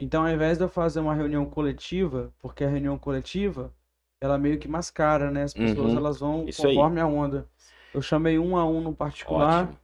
Então, 0.00 0.22
ao 0.22 0.28
invés 0.30 0.58
de 0.58 0.64
eu 0.64 0.68
fazer 0.68 1.00
uma 1.00 1.14
reunião 1.14 1.44
coletiva, 1.44 2.32
porque 2.40 2.64
a 2.64 2.68
reunião 2.68 2.98
coletiva, 2.98 3.72
ela 4.20 4.38
meio 4.38 4.58
que 4.58 4.68
mascara, 4.68 5.30
né? 5.30 5.42
As 5.44 5.54
pessoas, 5.54 5.92
Uhum. 5.92 5.98
elas 5.98 6.18
vão 6.18 6.46
Isso 6.46 6.66
aí. 6.66 6.74
conforme 6.74 7.00
a 7.00 7.06
onda. 7.06 7.46
Eu 7.94 8.02
chamei 8.02 8.38
um 8.38 8.56
a 8.56 8.64
um 8.66 8.80
no 8.80 8.94
particular 8.94 9.64
Ótimo. 9.66 9.78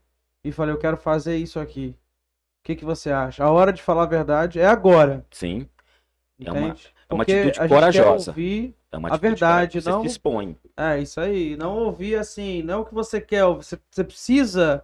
e 0.44 0.50
falei, 0.50 0.74
eu 0.74 0.78
quero 0.78 0.96
fazer 0.96 1.36
isso 1.36 1.60
aqui. 1.60 1.94
O 2.60 2.64
que 2.64 2.76
que 2.76 2.84
você 2.84 3.10
acha? 3.10 3.44
A 3.44 3.50
hora 3.50 3.72
de 3.72 3.82
falar 3.82 4.04
a 4.04 4.06
verdade 4.06 4.58
é 4.60 4.66
agora, 4.66 5.24
Sim. 5.30 5.68
É 6.44 6.52
uma- 6.52 6.68
entende? 6.68 6.94
é 7.08 7.14
uma 7.14 7.22
Porque 7.22 7.32
atitude 7.32 7.60
a 7.60 7.66
gente 7.66 7.70
quer 7.70 7.74
corajosa. 7.74 8.32
ouvir 8.32 8.74
É 8.90 8.96
uma 8.96 9.12
A 9.12 9.16
verdade, 9.16 9.72
correta. 9.72 9.80
Você 9.82 9.90
não- 9.90 10.00
se 10.02 10.06
expõe. 10.06 10.56
É, 10.76 10.98
isso 11.00 11.20
aí. 11.20 11.56
Não 11.56 11.76
ouvir 11.76 12.16
assim, 12.16 12.62
não 12.62 12.80
o 12.80 12.84
que 12.86 12.94
você 12.94 13.20
quer. 13.20 13.44
Você, 13.44 13.78
você 13.90 14.02
precisa 14.04 14.82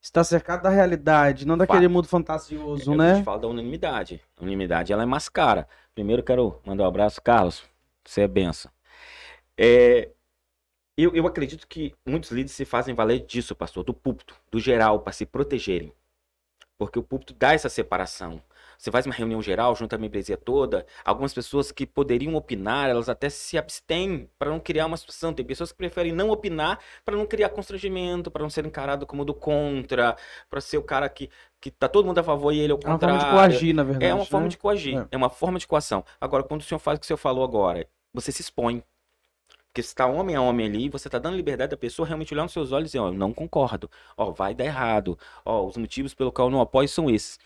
estar 0.00 0.24
cercado 0.24 0.62
da 0.62 0.68
realidade, 0.70 1.46
não 1.46 1.56
daquele 1.58 1.88
mundo 1.88 2.08
fantasioso, 2.08 2.82
É 2.82 2.84
que 2.84 2.90
a 3.00 3.04
né? 3.04 3.14
gente 3.16 3.24
fala 3.24 3.40
da 3.40 3.48
unanimidade. 3.48 4.20
A 4.36 4.42
unanimidade, 4.42 4.92
ela 4.92 5.02
é 5.02 5.06
mascara. 5.06 5.68
Primeiro, 5.94 6.22
quero 6.22 6.60
mandar 6.64 6.84
um 6.84 6.88
abraço, 6.88 7.20
Carlos. 7.22 7.62
Você 8.04 8.22
é 8.22 8.28
benção. 8.28 8.70
É, 9.56 10.10
eu, 10.96 11.14
eu 11.14 11.26
acredito 11.26 11.66
que 11.68 11.94
muitos 12.06 12.30
líderes 12.30 12.52
se 12.52 12.64
fazem 12.64 12.94
valer 12.94 13.20
disso, 13.26 13.54
pastor, 13.54 13.84
do 13.84 13.94
púlpito, 13.94 14.36
do 14.50 14.58
geral, 14.60 15.00
para 15.00 15.12
se 15.12 15.24
protegerem. 15.26 15.92
Porque 16.78 16.98
o 16.98 17.02
púlpito 17.02 17.32
dá 17.34 17.52
essa 17.52 17.68
separação. 17.68 18.42
Você 18.82 18.90
faz 18.90 19.06
uma 19.06 19.14
reunião 19.14 19.40
geral, 19.40 19.76
junta 19.76 19.94
a 19.94 19.98
membresia 19.98 20.36
toda. 20.36 20.84
Algumas 21.04 21.32
pessoas 21.32 21.70
que 21.70 21.86
poderiam 21.86 22.34
opinar, 22.34 22.90
elas 22.90 23.08
até 23.08 23.30
se 23.30 23.56
abstêm 23.56 24.28
para 24.36 24.50
não 24.50 24.58
criar 24.58 24.86
uma 24.86 24.96
situação. 24.96 25.32
Tem 25.32 25.46
pessoas 25.46 25.70
que 25.70 25.78
preferem 25.78 26.10
não 26.10 26.30
opinar 26.30 26.80
para 27.04 27.16
não 27.16 27.24
criar 27.24 27.50
constrangimento, 27.50 28.28
para 28.28 28.42
não 28.42 28.50
ser 28.50 28.66
encarado 28.66 29.06
como 29.06 29.24
do 29.24 29.32
contra, 29.32 30.16
para 30.50 30.60
ser 30.60 30.78
o 30.78 30.82
cara 30.82 31.08
que, 31.08 31.30
que 31.60 31.70
tá 31.70 31.86
todo 31.86 32.06
mundo 32.06 32.18
a 32.18 32.24
favor 32.24 32.52
e 32.52 32.58
ele 32.58 32.72
é 32.72 32.74
o 32.74 32.80
É 32.82 32.86
uma 32.88 32.94
contrário. 32.94 33.20
forma 33.20 33.30
de 33.30 33.36
coagir, 33.52 33.72
na 33.72 33.84
verdade. 33.84 34.04
É 34.04 34.14
uma 34.14 34.24
forma 34.24 34.46
né? 34.46 34.50
de 34.50 34.58
coagir, 34.58 34.98
É. 34.98 35.06
é. 35.12 35.16
uma 35.16 35.30
forma 35.30 35.60
de 35.60 35.66
coação. 35.68 36.04
Agora, 36.20 36.42
quando 36.42 36.62
o 36.62 36.64
senhor 36.64 36.80
faz 36.80 36.96
o 36.96 37.00
que 37.00 37.04
o 37.04 37.06
senhor 37.06 37.18
falou 37.18 37.44
agora, 37.44 37.86
você 38.12 38.32
se 38.32 38.40
expõe. 38.42 38.82
Porque 39.68 39.80
você 39.80 39.90
está 39.90 40.06
homem 40.06 40.34
a 40.34 40.42
homem 40.42 40.66
ali, 40.66 40.88
você 40.88 41.06
está 41.06 41.20
dando 41.20 41.36
liberdade 41.36 41.70
da 41.70 41.76
pessoa 41.76 42.04
realmente 42.04 42.34
olhar 42.34 42.42
nos 42.42 42.52
seus 42.52 42.72
olhos 42.72 42.86
e 42.86 42.88
dizer, 42.88 42.98
ó, 42.98 43.06
eu 43.10 43.12
não 43.12 43.32
concordo. 43.32 43.88
Ó, 44.16 44.32
vai 44.32 44.56
dar 44.56 44.64
errado. 44.64 45.16
Ó, 45.44 45.64
os 45.68 45.76
motivos 45.76 46.12
pelo 46.14 46.32
qual 46.32 46.48
eu 46.48 46.52
não 46.52 46.60
apoio 46.60 46.88
são 46.88 47.08
esses. 47.08 47.38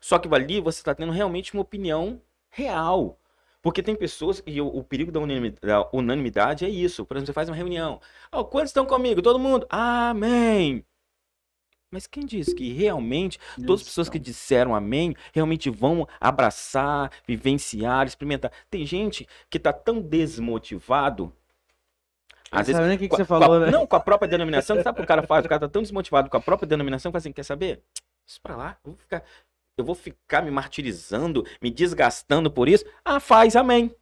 Só 0.00 0.18
que 0.18 0.32
ali 0.34 0.60
você 0.60 0.80
está 0.80 0.94
tendo 0.94 1.12
realmente 1.12 1.52
uma 1.54 1.62
opinião 1.62 2.20
real. 2.50 3.18
Porque 3.62 3.82
tem 3.82 3.94
pessoas, 3.94 4.42
e 4.46 4.58
o, 4.60 4.66
o 4.66 4.82
perigo 4.82 5.12
da 5.12 5.20
unanimi- 5.20 5.50
da 5.60 5.86
unanimidade 5.92 6.64
é 6.64 6.68
isso. 6.68 7.04
Por 7.04 7.16
exemplo, 7.16 7.26
você 7.26 7.32
faz 7.34 7.48
uma 7.48 7.56
reunião. 7.56 8.00
Ó, 8.32 8.42
quantos 8.42 8.70
estão 8.70 8.86
comigo? 8.86 9.20
Todo 9.20 9.38
mundo? 9.38 9.66
Amém. 9.68 10.84
Mas 11.92 12.06
quem 12.06 12.24
disse 12.24 12.54
que 12.54 12.72
realmente 12.72 13.38
Todas 13.66 13.80
as 13.80 13.86
pessoas 13.88 14.08
que 14.08 14.18
disseram 14.18 14.74
amém 14.76 15.14
realmente 15.34 15.68
vão 15.68 16.06
abraçar, 16.20 17.10
vivenciar, 17.26 18.06
experimentar. 18.06 18.52
Tem 18.70 18.86
gente 18.86 19.26
que 19.50 19.58
tá 19.58 19.72
tão 19.72 20.00
desmotivado. 20.00 21.32
Às 22.50 22.66
vezes, 22.66 22.76
Sabe 22.76 22.88
nem 22.88 22.96
o 22.96 22.98
que, 23.00 23.08
que 23.08 23.14
a- 23.14 23.18
você 23.18 23.24
com 23.24 23.34
a- 23.34 23.40
falou, 23.40 23.60
né? 23.60 23.70
Não, 23.70 23.86
com 23.86 23.96
a 23.96 24.00
própria 24.00 24.28
denominação. 24.28 24.76
Sabe 24.82 24.90
o 24.90 24.94
que 24.96 25.02
o 25.02 25.06
cara 25.06 25.22
faz? 25.24 25.44
O 25.44 25.48
cara 25.48 25.60
tá 25.60 25.68
tão 25.68 25.82
desmotivado 25.82 26.30
com 26.30 26.36
a 26.36 26.40
própria 26.40 26.66
denominação 26.66 27.10
que 27.10 27.12
fala 27.12 27.18
assim, 27.20 27.32
quer 27.32 27.44
saber? 27.44 27.82
Isso 28.26 28.40
pra 28.40 28.56
lá. 28.56 28.76
Eu 28.84 28.92
vou 28.92 28.96
ficar, 28.96 29.22
eu 29.76 29.84
vou 29.84 29.94
ficar 29.94 30.42
me 30.42 30.50
martirizando, 30.50 31.44
me 31.60 31.70
desgastando 31.70 32.50
por 32.50 32.68
isso. 32.68 32.84
Ah, 33.04 33.20
faz 33.20 33.56
amém. 33.56 33.94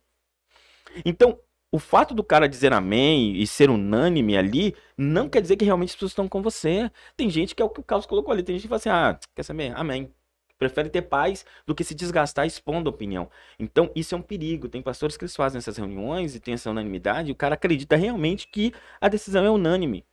Então, 1.05 1.39
o 1.71 1.79
fato 1.79 2.15
do 2.15 2.25
cara 2.25 2.49
dizer 2.49 2.73
amém 2.73 3.37
e 3.37 3.47
ser 3.47 3.71
unânime 3.71 4.37
ali, 4.37 4.75
não 4.97 5.29
quer 5.29 5.43
dizer 5.43 5.57
que 5.57 5.65
realmente 5.65 5.91
as 5.91 5.95
pessoas 5.95 6.13
estão 6.13 6.29
com 6.29 6.43
você. 6.43 6.91
Tem 7.17 7.29
gente 7.29 7.55
que 7.55 7.63
é 7.63 7.65
o 7.65 7.69
que 7.69 7.81
o 7.81 7.85
Carlos 7.85 8.07
colocou 8.07 8.33
ali. 8.33 8.43
Tem 8.43 8.57
gente 8.57 8.63
que 8.63 8.69
fala 8.69 8.79
assim, 8.79 8.89
ah, 8.89 9.19
quer 9.35 9.43
saber? 9.43 9.73
Amém. 9.77 10.13
Prefere 10.59 10.91
ter 10.91 11.03
paz 11.03 11.45
do 11.67 11.75
que 11.75 11.85
se 11.85 11.95
desgastar 11.95 12.47
expondo 12.47 12.89
a 12.89 12.93
opinião. 12.93 13.31
Então, 13.59 13.93
isso 13.95 14.15
é 14.15 14.19
um 14.19 14.23
perigo. 14.23 14.69
Tem 14.69 14.83
pastores 14.83 15.17
que 15.17 15.25
eles 15.25 15.37
fazem 15.37 15.59
essas 15.59 15.77
reuniões 15.77 16.35
e 16.35 16.41
tem 16.41 16.55
essa 16.55 16.71
unanimidade, 16.71 17.29
e 17.29 17.33
o 17.33 17.37
cara 17.37 17.55
acredita 17.55 17.95
realmente 17.95 18.49
que 18.49 18.73
a 19.01 19.09
decisão 19.09 19.45
é 19.45 19.51
unânime. 19.51 20.05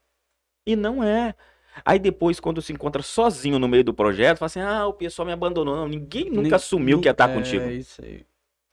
E 0.68 0.76
não 0.76 1.04
é. 1.04 1.34
Aí 1.84 2.00
depois, 2.00 2.40
quando 2.40 2.62
se 2.62 2.72
encontra 2.72 3.02
sozinho 3.02 3.60
no 3.60 3.68
meio 3.68 3.84
do 3.84 3.94
projeto, 3.94 4.38
fala 4.38 4.48
assim: 4.48 4.60
ah, 4.62 4.88
o 4.88 4.94
pessoal 4.94 5.26
me 5.26 5.32
abandonou. 5.34 5.76
Não, 5.76 5.88
ninguém 5.88 6.26
nunca 6.30 6.42
Nem- 6.42 6.54
assumiu 6.54 7.02
que 7.02 7.08
ia 7.08 7.12
estar 7.12 7.30
é, 7.30 7.34
contigo. 7.34 7.70
isso 7.70 8.02
aí. 8.04 8.26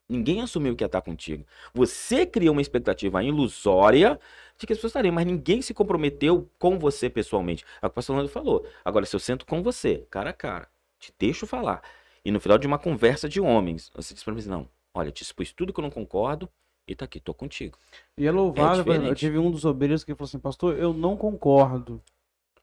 Ninguém 0.08 0.42
assumiu 0.42 0.76
que 0.76 0.84
ia 0.84 0.86
estar 0.86 1.00
contigo. 1.00 1.44
Você 1.72 2.26
criou 2.26 2.52
uma 2.52 2.60
expectativa 2.60 3.22
ilusória 3.24 4.20
de 4.58 4.66
que 4.66 4.72
as 4.72 4.78
pessoas 4.78 4.90
estariam, 4.90 5.14
mas 5.14 5.24
ninguém 5.24 5.62
se 5.62 5.72
comprometeu 5.72 6.50
com 6.58 6.78
você 6.78 7.08
pessoalmente. 7.08 7.64
É 7.80 7.86
o 7.86 7.88
que 7.88 7.92
o 7.92 7.94
pastor 7.94 8.16
Leandro 8.16 8.32
falou. 8.32 8.66
Agora, 8.84 9.06
se 9.06 9.16
eu 9.16 9.20
sento 9.20 9.46
com 9.46 9.62
você, 9.62 10.06
cara 10.10 10.30
a 10.30 10.32
cara, 10.34 10.68
te 10.98 11.12
deixo 11.18 11.46
falar, 11.46 11.82
e 12.24 12.30
no 12.30 12.38
final 12.38 12.58
de 12.58 12.66
uma 12.66 12.78
conversa 12.78 13.28
de 13.28 13.40
homens, 13.40 13.90
você 13.94 14.12
diz 14.12 14.22
pra 14.22 14.34
mim, 14.34 14.42
não, 14.42 14.68
olha, 14.92 15.10
te 15.10 15.22
expus 15.22 15.50
tudo 15.52 15.72
que 15.72 15.80
eu 15.80 15.82
não 15.82 15.90
concordo, 15.90 16.48
e 16.86 16.94
tá 16.94 17.04
aqui, 17.06 17.18
tô 17.18 17.32
contigo. 17.32 17.78
E 18.18 18.26
é 18.26 18.30
louvável, 18.30 18.84
exemplo, 18.92 19.08
eu 19.08 19.14
tive 19.14 19.38
um 19.38 19.50
dos 19.50 19.64
obreiros 19.64 20.04
que 20.04 20.14
falou 20.14 20.28
assim, 20.28 20.38
pastor, 20.38 20.76
eu 20.78 20.92
não 20.92 21.16
concordo, 21.16 22.02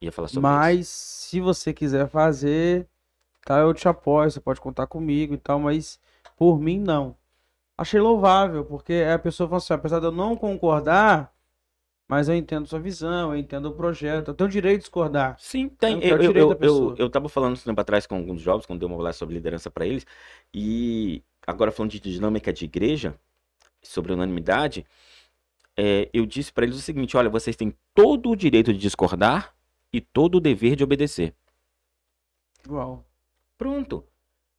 Ia 0.02 0.12
falar 0.12 0.28
sobre 0.28 0.48
isso. 0.48 0.56
mas 0.56 0.88
se 0.88 1.40
você 1.42 1.74
quiser 1.74 2.08
fazer, 2.08 2.88
tá, 3.46 3.60
eu 3.60 3.74
te 3.74 3.88
apoio, 3.88 4.32
você 4.32 4.40
pode 4.40 4.62
contar 4.62 4.88
comigo 4.88 5.34
e 5.34 5.38
tal, 5.38 5.60
mas 5.60 6.00
por 6.38 6.60
mim 6.60 6.80
não. 6.80 7.16
Achei 7.78 8.00
louvável, 8.00 8.66
porque 8.66 9.06
a 9.14 9.20
pessoa 9.20 9.48
falou 9.48 9.58
assim, 9.58 9.74
apesar 9.74 10.00
de 10.00 10.06
eu 10.06 10.12
não 10.12 10.36
concordar, 10.36 11.34
mas 12.08 12.28
eu 12.28 12.36
entendo 12.36 12.68
sua 12.68 12.80
visão, 12.80 13.34
eu 13.34 13.40
entendo 13.40 13.68
o 13.68 13.74
projeto, 13.74 14.30
eu 14.30 14.34
tenho 14.34 14.50
o 14.50 14.52
direito 14.52 14.78
de 14.78 14.84
discordar. 14.84 15.36
Sim, 15.40 15.70
tem. 15.70 16.02
É 16.04 16.12
Eu, 16.12 16.22
eu, 16.22 16.34
eu, 16.34 16.58
eu, 16.62 16.96
eu 16.98 17.10
tava 17.10 17.30
falando 17.30 17.54
um 17.54 17.58
tempo 17.58 17.80
atrás 17.80 18.08
com 18.08 18.16
alguns 18.16 18.42
jovens, 18.42 18.66
quando 18.66 18.80
deu 18.80 18.88
uma 18.88 18.98
palestra 18.98 19.20
sobre 19.20 19.36
liderança 19.36 19.70
para 19.70 19.86
eles, 19.86 20.06
e 20.54 21.24
agora 21.46 21.72
falando 21.72 21.92
de 21.92 22.00
dinâmica 22.00 22.52
de 22.52 22.66
igreja, 22.66 23.16
sobre 23.82 24.12
unanimidade, 24.12 24.86
é, 25.78 26.10
eu 26.12 26.26
disse 26.26 26.52
para 26.52 26.66
eles 26.66 26.78
o 26.78 26.82
seguinte: 26.82 27.16
olha, 27.16 27.30
vocês 27.30 27.56
têm 27.56 27.74
todo 27.94 28.30
o 28.32 28.36
direito 28.36 28.74
de 28.74 28.80
discordar 28.80 29.54
e 29.92 30.00
todo 30.02 30.36
o 30.36 30.42
dever 30.42 30.76
de 30.76 30.84
obedecer. 30.84 31.34
Igual. 32.66 33.06
Pronto. 33.58 34.06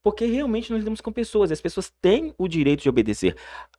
Porque 0.02 0.24
realmente 0.24 0.70
nós 0.70 0.78
lidamos 0.78 1.00
com 1.00 1.12
pessoas, 1.12 1.50
e 1.50 1.52
as 1.52 1.60
pessoas 1.60 1.90
têm 2.00 2.34
o 2.38 2.48
direito 2.48 2.82
de 2.82 2.88
obedecer. 2.88 3.36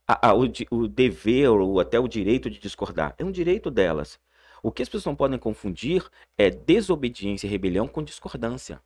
A- 0.07 0.29
a- 0.29 0.35
o, 0.35 0.43
o 0.71 0.87
dever 0.87 1.49
ou 1.49 1.79
até 1.79 1.99
o 1.99 2.07
direito 2.07 2.49
de 2.49 2.59
discordar. 2.59 3.15
É 3.17 3.25
um 3.25 3.31
direito 3.31 3.71
delas. 3.71 4.19
O 4.61 4.71
que 4.71 4.83
as 4.83 4.87
pessoas 4.89 5.05
não 5.05 5.15
podem 5.15 5.39
confundir 5.39 6.07
é 6.37 6.51
desobediência 6.51 7.47
e 7.47 7.49
rebelião 7.49 7.87
com 7.87 8.03
discordância. 8.03 8.79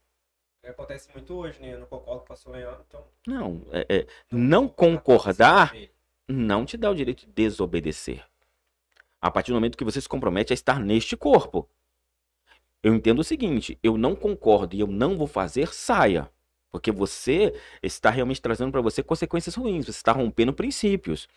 É, 0.63 0.69
Acontece 0.69 1.11
muito 1.13 1.33
hoje, 1.33 1.59
né? 1.59 1.73
Eu 1.73 1.79
não 1.81 1.87
concordo 1.87 2.19
com 2.21 2.25
o 2.25 2.27
pastor 2.29 2.53
Leandro, 2.53 2.83
então. 2.87 3.03
Não, 3.27 3.61
é- 3.71 3.85
é, 3.89 4.07
não 4.31 4.67
concordar 4.69 5.75
não 6.27 6.65
te 6.65 6.77
dá 6.77 6.89
o 6.89 6.95
direito 6.95 7.25
de 7.27 7.31
desobedecer. 7.33 8.25
A 9.21 9.29
partir 9.29 9.51
do 9.51 9.55
momento 9.55 9.77
que 9.77 9.83
você 9.83 9.99
se 9.99 10.07
compromete 10.09 10.53
a 10.53 10.55
estar 10.55 10.79
neste 10.79 11.17
corpo. 11.17 11.69
Eu 12.85 12.93
entendo 12.93 13.17
o 13.19 13.23
seguinte: 13.23 13.79
eu 13.81 13.97
não 13.97 14.13
concordo 14.15 14.75
e 14.75 14.79
eu 14.79 14.85
não 14.85 15.17
vou 15.17 15.25
fazer, 15.25 15.73
saia. 15.73 16.29
Porque 16.71 16.91
você 16.91 17.51
está 17.81 18.11
realmente 18.11 18.39
trazendo 18.39 18.71
para 18.71 18.81
você 18.81 19.01
consequências 19.01 19.55
ruins. 19.55 19.85
Você 19.85 19.91
está 19.91 20.11
rompendo 20.11 20.53
princípios. 20.53 21.27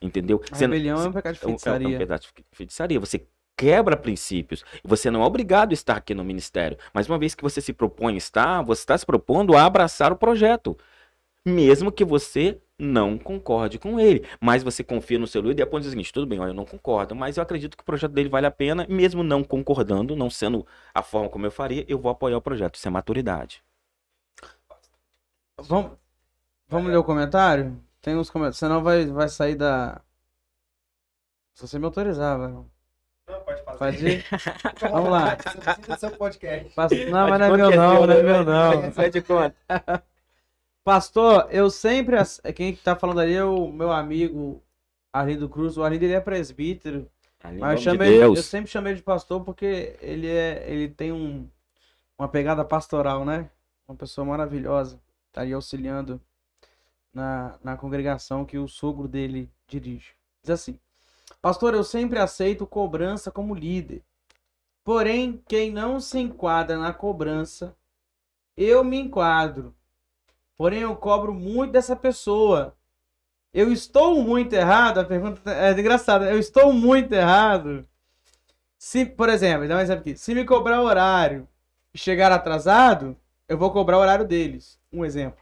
Entendeu? 0.00 0.40
A 0.52 0.54
Você 0.54 0.66
não- 0.68 0.74
rebelião 0.74 0.96
é 0.98 1.02
você- 1.02 1.08
um 1.08 1.12
pecado 1.12 1.34
de 1.34 1.40
é 1.42 1.46
um- 1.46 1.50
é 1.50 1.54
um 1.54 1.58
feitiçaria. 1.58 1.98
pedaço 1.98 2.28
de 2.36 2.44
feitiçaria. 2.52 3.00
Você 3.00 3.26
quebra 3.56 3.96
princípios. 3.96 4.62
Você 4.84 5.10
não 5.10 5.22
é 5.22 5.26
obrigado 5.26 5.70
a 5.70 5.74
estar 5.74 5.96
aqui 5.96 6.14
no 6.14 6.22
ministério. 6.22 6.78
Mas 6.94 7.08
uma 7.08 7.18
vez 7.18 7.34
que 7.34 7.42
você 7.42 7.60
se 7.60 7.72
propõe 7.72 8.14
a 8.14 8.18
estar, 8.18 8.62
você 8.62 8.82
está 8.82 8.96
se 8.96 9.04
propondo 9.04 9.56
a 9.56 9.64
abraçar 9.64 10.12
o 10.12 10.16
projeto. 10.16 10.76
Mesmo 11.44 11.90
que 11.90 12.04
você 12.04 12.60
não 12.78 13.18
concorde 13.18 13.78
com 13.78 13.98
ele. 13.98 14.24
Mas 14.40 14.62
você 14.62 14.84
confia 14.84 15.18
no 15.18 15.26
seu 15.26 15.42
líder 15.42 15.62
e 15.62 15.64
aponta 15.64 15.86
o 15.86 15.90
seguinte: 15.90 16.12
tudo 16.12 16.26
bem, 16.26 16.38
olha, 16.38 16.50
eu 16.50 16.54
não 16.54 16.64
concordo, 16.64 17.14
mas 17.14 17.36
eu 17.36 17.42
acredito 17.42 17.76
que 17.76 17.82
o 17.82 17.86
projeto 17.86 18.12
dele 18.12 18.28
vale 18.28 18.46
a 18.46 18.50
pena, 18.50 18.86
mesmo 18.88 19.22
não 19.22 19.42
concordando, 19.42 20.14
não 20.14 20.30
sendo 20.30 20.66
a 20.94 21.02
forma 21.02 21.28
como 21.28 21.46
eu 21.46 21.50
faria, 21.50 21.84
eu 21.88 21.98
vou 21.98 22.10
apoiar 22.10 22.36
o 22.36 22.42
projeto. 22.42 22.76
Isso 22.76 22.86
é 22.86 22.90
maturidade. 22.90 23.62
Vamos, 25.58 25.92
vamos 26.68 26.90
ler 26.90 26.96
o 26.96 27.04
comentário? 27.04 27.76
Tem 28.00 28.16
uns 28.16 28.30
comentários, 28.30 28.58
senão 28.58 28.82
vai, 28.82 29.06
vai 29.06 29.28
sair 29.28 29.56
da... 29.56 30.00
Se 31.52 31.66
você 31.66 31.78
me 31.78 31.84
autorizar, 31.84 32.38
vai. 32.38 32.52
Não, 32.52 32.64
pode 33.44 33.62
fazer. 33.64 33.78
Pode 33.78 34.08
ir? 34.08 34.24
Vamos 34.90 35.10
lá. 35.10 35.36
Não, 37.10 37.28
mas 37.28 37.40
não 37.40 37.46
é 37.46 37.56
meu 37.56 37.70
não, 37.70 38.06
não 38.06 38.14
é 38.14 38.22
meu 38.22 38.44
não. 38.44 38.92
Faz 38.92 39.12
de 39.12 39.20
conta. 39.20 39.56
Pastor, 40.88 41.48
eu 41.50 41.68
sempre. 41.68 42.16
Quem 42.56 42.74
tá 42.74 42.96
falando 42.96 43.20
ali 43.20 43.34
é 43.34 43.44
o 43.44 43.70
meu 43.70 43.92
amigo 43.92 44.62
Arlindo 45.12 45.46
Cruz. 45.46 45.76
O 45.76 45.82
Arlindo 45.84 46.06
ele 46.06 46.14
é 46.14 46.20
presbítero. 46.20 47.06
Ali, 47.44 47.60
em 47.60 47.60
Mas 47.60 47.72
eu, 47.72 47.76
de 47.76 47.82
chamei, 47.84 48.08
ele- 48.14 48.38
eu 48.38 48.42
sempre 48.42 48.70
chamei 48.70 48.94
de 48.94 49.02
pastor 49.02 49.44
porque 49.44 49.98
ele, 50.00 50.26
é, 50.26 50.64
ele 50.66 50.88
tem 50.88 51.12
um, 51.12 51.46
uma 52.18 52.26
pegada 52.26 52.64
pastoral, 52.64 53.22
né? 53.22 53.50
Uma 53.86 53.96
pessoa 53.96 54.24
maravilhosa. 54.24 54.98
Tá 55.30 55.42
aí 55.42 55.52
auxiliando 55.52 56.18
na, 57.12 57.58
na 57.62 57.76
congregação 57.76 58.46
que 58.46 58.58
o 58.58 58.66
sogro 58.66 59.06
dele 59.06 59.50
dirige. 59.66 60.14
Diz 60.42 60.50
assim: 60.52 60.80
Pastor, 61.42 61.74
eu 61.74 61.84
sempre 61.84 62.18
aceito 62.18 62.66
cobrança 62.66 63.30
como 63.30 63.54
líder. 63.54 64.02
Porém, 64.84 65.42
quem 65.48 65.70
não 65.70 66.00
se 66.00 66.18
enquadra 66.18 66.78
na 66.78 66.94
cobrança, 66.94 67.76
eu 68.56 68.84
me 68.84 68.98
enquadro. 68.98 69.74
Porém 70.58 70.80
eu 70.82 70.96
cobro 70.96 71.34
muito 71.34 71.72
dessa 71.72 71.96
pessoa. 71.96 72.76
Eu 73.54 73.72
estou 73.72 74.22
muito 74.22 74.54
errado? 74.54 75.00
A 75.00 75.04
pergunta 75.04 75.50
é 75.52 75.72
engraçada. 75.72 76.30
Eu 76.30 76.38
estou 76.38 76.72
muito 76.72 77.12
errado? 77.14 77.86
Se, 78.78 79.06
por 79.06 79.28
exemplo, 79.28 79.68
dá 79.68 79.76
um 79.76 79.80
exemplo 79.80 80.02
aqui. 80.02 80.16
Se 80.16 80.34
me 80.34 80.44
cobrar 80.44 80.82
horário 80.82 81.48
e 81.94 81.98
chegar 81.98 82.32
atrasado, 82.32 83.16
eu 83.48 83.58
vou 83.58 83.72
cobrar 83.72 83.98
o 83.98 84.00
horário 84.02 84.26
deles. 84.26 84.80
Um 84.92 85.04
exemplo. 85.04 85.40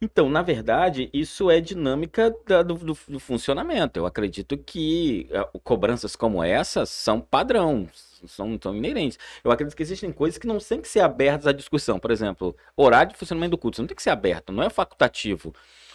Então, 0.00 0.30
na 0.30 0.40
verdade, 0.42 1.10
isso 1.12 1.50
é 1.50 1.60
dinâmica 1.60 2.34
da- 2.46 2.62
do, 2.62 2.74
do- 2.74 2.98
do 3.08 3.20
funcionamento. 3.20 3.98
Eu 3.98 4.06
acredito 4.06 4.56
que 4.56 5.28
ah, 5.32 5.44
cobranças 5.62 6.16
como 6.16 6.42
essas 6.42 6.88
são 6.88 7.20
padrão, 7.20 7.86
são, 8.26 8.58
são 8.62 8.74
inerentes. 8.76 9.18
Eu 9.42 9.50
acredito 9.50 9.76
que 9.76 9.82
existem 9.82 10.12
coisas 10.12 10.38
que 10.38 10.46
não 10.46 10.58
têm 10.58 10.80
que 10.80 10.88
ser 10.88 11.00
abertas 11.00 11.46
à 11.46 11.52
discussão. 11.52 11.98
Por 11.98 12.10
exemplo, 12.10 12.56
horário 12.76 13.12
de 13.12 13.18
funcionamento 13.18 13.52
do 13.52 13.58
culto, 13.58 13.76
isso 13.76 13.82
não 13.82 13.86
tem 13.88 13.96
que 13.96 14.02
ser 14.02 14.10
aberto, 14.10 14.52
não 14.52 14.62
é 14.62 14.70
facultativo. 14.70 15.52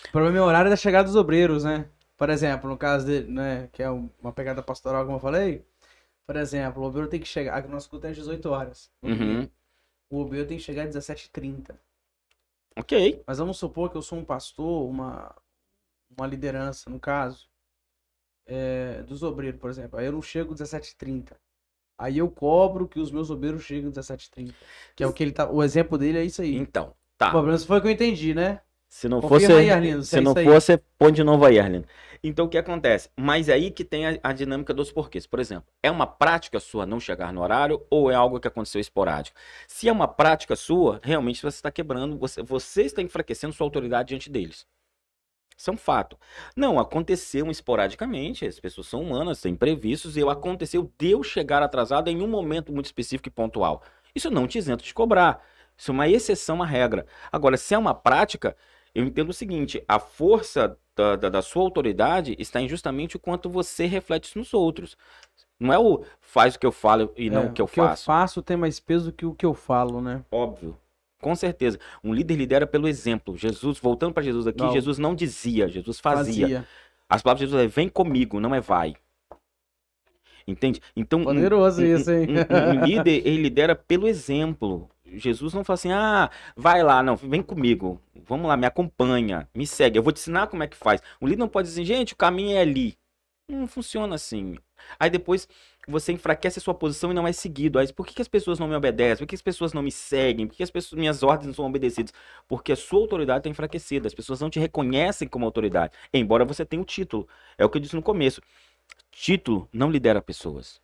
O 0.08 0.12
problema 0.12 0.38
é 0.38 0.42
o 0.42 0.46
horário 0.46 0.70
da 0.70 0.76
chegada 0.78 1.06
dos 1.06 1.16
obreiros, 1.16 1.64
né? 1.64 1.88
Por 2.18 2.30
exemplo, 2.30 2.70
no 2.70 2.78
caso 2.78 3.06
dele, 3.06 3.30
né, 3.32 3.70
que 3.74 3.84
é 3.84 3.92
um- 3.92 4.10
uma 4.22 4.32
pegada 4.32 4.64
pastoral, 4.64 5.04
como 5.04 5.18
eu 5.18 5.22
falei. 5.22 5.66
Por 6.26 6.36
exemplo, 6.38 6.82
o 6.82 6.86
obreiro 6.86 7.10
tem 7.10 7.20
que 7.20 7.28
chegar. 7.28 7.56
Aqui 7.58 7.68
o 7.68 7.72
nosso 7.72 7.90
culto 7.90 8.08
é 8.08 8.10
às 8.12 8.16
18 8.16 8.50
horas. 8.50 8.90
Uhum. 9.04 9.48
O 10.10 10.20
obreiro 10.22 10.48
tem 10.48 10.58
que 10.58 10.64
chegar 10.64 10.84
às 10.84 10.90
17h30. 10.90 11.76
Ok. 12.78 13.24
Mas 13.28 13.38
vamos 13.38 13.58
supor 13.58 13.90
que 13.92 13.98
eu 13.98 14.02
sou 14.02 14.18
um 14.18 14.26
pastor, 14.26 14.90
uma, 14.90 15.36
uma 16.18 16.28
liderança, 16.28 16.90
no 16.90 17.00
caso, 17.00 17.48
é, 18.46 19.02
dos 19.04 19.24
obreiros, 19.24 19.60
por 19.60 19.70
exemplo. 19.70 20.00
Aí 20.00 20.06
eu 20.06 20.12
não 20.12 20.22
chego 20.22 20.54
às 20.54 20.60
17h30. 20.60 21.36
Aí 21.98 22.18
eu 22.18 22.30
cobro 22.30 22.88
que 22.88 23.00
os 23.00 23.12
meus 23.12 23.30
obreiros 23.30 23.64
cheguem 23.64 23.88
às 23.88 23.94
17h30. 23.94 24.54
Que 24.96 25.04
é 25.04 25.08
o 25.08 25.14
que 25.14 25.24
ele 25.24 25.32
tá. 25.32 25.50
O 25.50 25.64
exemplo 25.64 25.98
dele 25.98 26.18
é 26.20 26.24
isso 26.24 26.42
aí. 26.42 26.56
Então, 26.56 26.88
O 26.88 26.94
tá. 27.18 27.32
problema 27.32 27.58
foi 27.58 27.78
o 27.78 27.82
que 27.82 27.88
eu 27.88 27.92
entendi, 27.92 28.34
né? 28.34 28.62
Se 28.88 29.10
não 29.10 29.20
Confirma 29.20 29.56
fosse, 29.56 29.60
aí, 29.60 29.70
Arlindo, 29.72 30.04
se 30.04 30.10
se 30.10 30.18
é 30.18 30.22
não 30.22 30.34
fosse, 30.34 30.78
põe 30.98 31.12
de 31.12 31.24
novo 31.24 31.46
aí, 31.46 31.60
Arlindo. 31.60 31.88
Então, 32.24 32.46
o 32.46 32.50
que 32.50 32.58
acontece? 32.58 33.10
Mas 33.16 33.50
aí 33.50 33.70
que 33.70 33.84
tem 33.84 34.08
a, 34.08 34.20
a 34.24 34.32
dinâmica 34.32 34.74
dos 34.74 34.92
porquês. 34.92 35.28
Por 35.28 35.40
exemplo, 35.40 35.66
é 35.84 35.92
uma 35.92 36.08
prática 36.08 36.60
sua 36.60 36.86
não 36.86 37.00
chegar 37.00 37.34
no 37.34 37.42
horário 37.42 37.86
ou 37.90 38.10
é 38.10 38.16
algo 38.16 38.40
que 38.40 38.48
aconteceu 38.48 38.80
esporádico? 38.80 39.38
Se 39.68 39.90
é 39.90 39.92
uma 39.92 40.08
prática 40.08 40.56
sua, 40.56 41.00
realmente 41.04 41.42
você 41.42 41.58
está 41.58 41.70
quebrando, 41.70 42.18
você, 42.18 42.42
você 42.42 42.84
está 42.84 43.02
enfraquecendo 43.02 43.54
sua 43.54 43.66
autoridade 43.66 44.10
diante 44.10 44.30
deles. 44.30 44.66
Isso 45.58 45.70
é 45.70 45.74
um 45.74 45.78
fato. 45.78 46.18
Não, 46.56 46.80
aconteceu 46.80 47.50
esporadicamente, 47.50 48.46
as 48.46 48.60
pessoas 48.60 48.88
são 48.88 49.02
humanas, 49.02 49.42
têm 49.42 49.54
imprevistos, 49.54 50.18
e 50.18 50.20
eu 50.20 50.30
aconteceu 50.30 50.92
de 50.98 51.12
eu 51.12 51.24
chegar 51.24 51.64
atrasado 51.64 52.10
em 52.10 52.22
um 52.22 52.28
momento 52.28 52.74
muito 52.74 52.86
específico 52.86 53.30
e 53.30 53.32
pontual. 53.32 53.82
Isso 54.14 54.30
não 54.30 54.48
te 54.48 54.58
isenta 54.58 54.84
de 54.84 54.94
cobrar. 54.94 55.42
Isso 55.78 55.92
é 55.92 55.94
uma 55.94 56.08
exceção 56.08 56.62
à 56.62 56.66
regra. 56.66 57.06
Agora, 57.32 57.58
se 57.58 57.74
é 57.74 57.78
uma 57.78 57.94
prática, 57.94 58.56
eu 58.94 59.04
entendo 59.04 59.30
o 59.30 59.34
seguinte: 59.34 59.84
a 59.88 60.00
força 60.00 60.78
da, 60.96 61.16
da, 61.16 61.30
da 61.30 61.42
sua 61.42 61.64
autoridade 61.64 62.36
está 62.40 62.62
em 62.62 62.70
justamente 62.70 63.18
o 63.18 63.20
quanto 63.20 63.50
você 63.50 63.86
reflete 63.86 64.26
isso 64.26 64.40
nos 64.40 64.54
outros. 64.54 64.98
Não 65.60 65.74
é 65.74 65.80
o 65.80 66.04
faz 66.20 66.56
o 66.56 66.60
que 66.60 66.66
eu 66.66 66.72
falo 66.72 67.14
e 67.16 67.30
não 67.30 67.44
É, 67.44 67.46
o 67.48 67.54
que 67.54 67.62
eu 67.62 67.66
o 67.66 67.70
que 67.70 67.80
eu 67.80 67.86
faço. 67.86 68.06
faço 68.06 68.42
tem 68.42 68.58
mais 68.58 68.80
peso 68.80 69.06
do 69.06 69.14
que 69.14 69.26
o 69.26 69.34
que 69.34 69.46
eu 69.46 69.54
falo, 69.54 70.02
né? 70.02 70.24
Óbvio. 70.32 70.78
Com 71.26 71.36
certeza. 71.36 71.80
Um 72.04 72.14
líder 72.14 72.36
lidera 72.36 72.68
pelo 72.68 72.88
exemplo. 72.88 73.36
Jesus, 73.36 73.80
voltando 73.80 74.14
para 74.14 74.22
Jesus 74.22 74.46
aqui, 74.46 74.62
Não. 74.62 74.72
Jesus 74.72 75.00
não 75.00 75.16
dizia, 75.16 75.68
Jesus 75.68 76.00
fazia. 76.00 76.68
As 77.10 77.24
palavras 77.24 77.40
de 77.40 77.52
Jesus 77.52 77.66
é 77.66 77.68
vem 77.68 77.90
comigo, 77.90 78.40
não 78.40 78.54
é 78.54 78.62
vai. 78.62 78.94
Entende? 80.48 80.80
Então, 80.96 81.22
um- 81.22 81.24
Poderoso 81.24 81.82
um, 81.82 81.86
isso, 81.96 82.12
hein? 82.12 82.28
um- 82.30 82.80
um 82.80 82.86
líder, 82.86 83.26
ele 83.26 83.42
lidera 83.42 83.76
pelo 83.76 84.08
exemplo. 84.08 84.88
Jesus 85.04 85.52
não 85.52 85.64
fala 85.64 85.74
assim, 85.74 85.92
ah, 85.92 86.30
vai 86.56 86.84
lá, 86.84 87.02
não, 87.02 87.16
vem 87.16 87.42
comigo, 87.42 88.00
vamos 88.24 88.48
lá, 88.48 88.56
me 88.56 88.68
acompanha, 88.68 89.50
me 89.56 89.66
segue, 89.66 89.98
eu 89.98 90.04
vou 90.04 90.14
te 90.14 90.20
ensinar 90.20 90.46
como 90.46 90.62
é 90.62 90.68
que 90.68 90.78
faz. 90.78 91.02
O 91.20 91.26
líder 91.26 91.40
não 91.40 91.48
pode 91.48 91.70
dizer, 91.70 91.86
gente, 91.86 92.14
o 92.14 92.18
caminho 92.18 92.56
é 92.56 92.62
ali. 92.62 92.96
Não 93.50 93.68
funciona 93.68 94.14
assim. 94.14 94.58
Aí 95.00 95.10
depois 95.10 95.48
você 95.88 96.12
enfraquece 96.12 96.60
a 96.60 96.62
sua 96.62 96.74
posição 96.74 97.12
e 97.12 97.14
não 97.14 97.28
é 97.28 97.32
seguido. 97.32 97.80
Aí, 97.80 97.92
por 97.94 98.06
que, 98.06 98.14
que 98.14 98.22
as 98.22 98.28
pessoas 98.28 98.60
não 98.60 98.68
me 98.68 98.76
obedecem? 98.76 99.26
Por 99.26 99.30
que 99.30 99.36
as 99.36 99.42
pessoas 99.42 99.74
não 99.74 99.82
me 99.82 99.92
seguem? 99.92 100.48
Por 100.48 100.56
que 100.56 100.64
as 100.64 100.72
pessoas, 100.72 101.00
minhas 101.00 101.24
ordens 101.24 101.48
não 101.48 101.54
são 101.54 101.66
obedecidas? 101.66 102.14
Porque 102.48 102.72
a 102.72 102.76
sua 102.76 103.00
autoridade 103.00 103.40
está 103.40 103.50
enfraquecida. 103.50 104.08
As 104.08 104.14
pessoas 104.14 104.40
não 104.40 104.50
te 104.50 104.60
reconhecem 104.60 105.28
como 105.28 105.46
autoridade, 105.46 105.94
embora 106.14 106.46
você 106.46 106.66
tenha 106.66 106.82
o 106.82 106.86
título. 106.86 107.28
É 107.58 107.66
o 107.66 107.70
que 107.70 107.78
eu 107.78 107.82
disse 107.82 107.96
no 107.96 108.02
começo. 108.02 108.42
Título 109.12 109.70
não 109.72 109.90
lidera 109.90 110.22
pessoas. 110.22 110.82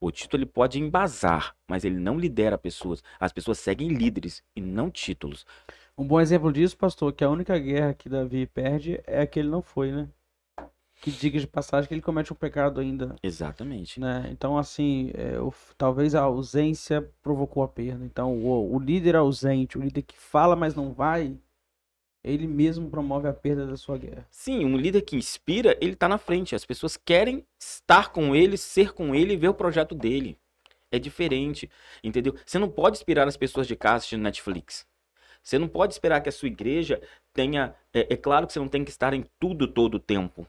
O 0.00 0.10
título 0.10 0.42
ele 0.42 0.50
pode 0.50 0.80
embasar, 0.80 1.54
mas 1.68 1.84
ele 1.84 1.98
não 1.98 2.18
lidera 2.18 2.56
pessoas. 2.56 3.02
As 3.18 3.32
pessoas 3.32 3.58
seguem 3.58 3.88
líderes 3.88 4.42
e 4.56 4.60
não 4.60 4.90
títulos. 4.90 5.44
Um 5.96 6.06
bom 6.06 6.18
exemplo 6.18 6.50
disso, 6.50 6.76
pastor, 6.76 7.12
que 7.12 7.22
a 7.22 7.28
única 7.28 7.58
guerra 7.58 7.92
que 7.92 8.08
Davi 8.08 8.46
perde 8.46 8.98
é 9.06 9.20
a 9.20 9.26
que 9.26 9.38
ele 9.38 9.50
não 9.50 9.60
foi, 9.60 9.92
né? 9.92 10.08
Que 11.00 11.10
diga 11.10 11.38
de 11.40 11.46
passagem 11.46 11.88
que 11.88 11.94
ele 11.94 12.02
comete 12.02 12.32
um 12.32 12.36
pecado 12.36 12.78
ainda, 12.80 13.16
Exatamente. 13.22 13.98
né? 13.98 14.28
Então, 14.30 14.58
assim, 14.58 15.10
é, 15.14 15.40
o- 15.40 15.52
talvez 15.78 16.14
a 16.14 16.20
ausência 16.22 17.10
provocou 17.22 17.62
a 17.62 17.68
perda. 17.68 18.04
Então, 18.04 18.36
o, 18.36 18.74
o 18.74 18.78
líder 18.78 19.16
ausente, 19.16 19.78
o 19.78 19.80
líder 19.80 20.02
que 20.02 20.16
fala, 20.16 20.54
mas 20.54 20.74
não 20.74 20.92
vai, 20.92 21.38
ele 22.22 22.46
mesmo 22.46 22.90
promove 22.90 23.28
a 23.28 23.32
perda 23.32 23.66
da 23.66 23.76
sua 23.76 23.96
guerra. 23.96 24.26
Sim, 24.30 24.64
um 24.66 24.76
líder 24.76 25.00
que 25.02 25.16
inspira, 25.16 25.76
ele 25.80 25.96
tá 25.96 26.06
na 26.08 26.18
frente. 26.18 26.54
As 26.54 26.66
pessoas 26.66 26.96
querem 26.96 27.46
estar 27.58 28.12
com 28.12 28.36
ele, 28.36 28.58
ser 28.58 28.92
com 28.92 29.14
ele 29.14 29.32
e 29.32 29.36
ver 29.36 29.48
o 29.48 29.54
projeto 29.54 29.94
dele. 29.94 30.36
É 30.92 30.98
diferente, 30.98 31.70
entendeu? 32.02 32.34
Você 32.44 32.58
não 32.58 32.68
pode 32.68 32.98
inspirar 32.98 33.26
as 33.26 33.36
pessoas 33.36 33.66
de 33.66 33.76
casa 33.76 33.96
assistindo 33.98 34.22
Netflix. 34.22 34.86
Você 35.42 35.58
não 35.58 35.68
pode 35.68 35.94
esperar 35.94 36.20
que 36.20 36.28
a 36.28 36.32
sua 36.32 36.48
igreja 36.48 37.00
tenha. 37.32 37.74
É, 37.94 38.12
é 38.12 38.16
claro 38.16 38.46
que 38.46 38.52
você 38.52 38.58
não 38.58 38.68
tem 38.68 38.84
que 38.84 38.90
estar 38.90 39.14
em 39.14 39.24
tudo 39.38 39.66
todo 39.66 39.94
o 39.94 40.00
tempo, 40.00 40.46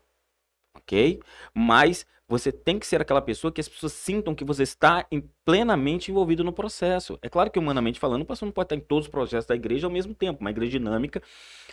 ok? 0.75 1.19
Mas 1.53 2.05
você 2.27 2.49
tem 2.49 2.79
que 2.79 2.87
ser 2.87 3.01
aquela 3.01 3.21
pessoa 3.21 3.51
que 3.51 3.59
as 3.59 3.67
pessoas 3.67 3.91
sintam 3.91 4.33
que 4.33 4.45
você 4.45 4.63
está 4.63 5.05
plenamente 5.43 6.11
envolvido 6.11 6.45
no 6.45 6.53
processo. 6.53 7.19
É 7.21 7.27
claro 7.27 7.51
que, 7.51 7.59
humanamente 7.59 7.99
falando, 7.99 8.21
o 8.21 8.25
pastor 8.25 8.45
não 8.45 8.53
pode 8.53 8.67
estar 8.67 8.75
em 8.77 8.79
todos 8.79 9.05
os 9.07 9.11
processos 9.11 9.45
da 9.45 9.55
igreja 9.55 9.85
ao 9.85 9.91
mesmo 9.91 10.15
tempo, 10.15 10.39
uma 10.39 10.49
igreja 10.49 10.71
dinâmica, 10.71 11.21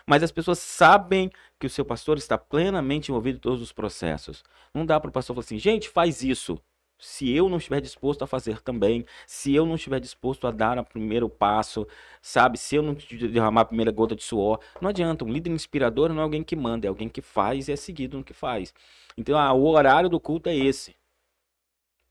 mas 0.05 0.21
as 0.23 0.33
pessoas 0.33 0.59
sabem 0.59 1.31
que 1.61 1.67
o 1.67 1.71
seu 1.71 1.85
pastor 1.85 2.19
está 2.19 2.37
plenamente 2.37 3.13
envolvido 3.13 3.39
em 3.39 3.41
todos 3.41 3.63
os 3.63 3.73
processos. 3.73 4.43
Não 4.75 4.85
dá 4.85 4.99
para 4.99 5.11
o 5.11 5.13
pastor 5.13 5.37
falar 5.37 5.45
assim, 5.45 5.59
gente, 5.59 5.89
faz 5.89 6.25
isso. 6.25 6.61
Se 6.99 7.31
eu 7.33 7.49
não 7.49 7.59
estiver 7.59 7.81
disposto 7.81 8.23
a 8.23 8.27
fazer 8.27 8.61
também, 8.61 9.07
se 9.27 9.55
eu 9.55 9.65
não 9.65 9.77
estiver 9.77 10.01
disposto 10.01 10.47
a 10.49 10.51
dar 10.51 10.79
o 10.79 10.85
primeiro 10.85 11.29
passo, 11.29 11.87
sabe? 12.21 12.59
Se 12.59 12.75
eu 12.75 12.83
não 12.83 12.95
derramar 12.95 13.61
a 13.61 13.65
primeira 13.67 13.93
gota 13.93 14.17
de 14.17 14.25
suor, 14.25 14.61
não 14.81 14.91
adianta. 14.91 15.25
Um 15.25 15.33
líder 15.33 15.51
inspirador 15.51 16.09
não 16.09 16.19
é 16.21 16.23
alguém 16.23 16.43
que 16.43 16.57
manda, 16.57 16.87
é 16.87 16.89
alguém 16.89 17.09
que 17.09 17.23
faz 17.23 17.69
e 17.69 17.73
é 17.73 17.77
seguido 17.77 18.19
no 18.19 18.25
que 18.25 18.33
faz. 18.33 18.75
Então, 19.17 19.39
ah, 19.39 19.53
o 19.53 19.65
horário 19.69 20.09
do 20.09 20.19
culto 20.19 20.49
é 20.49 20.57
esse. 20.57 20.97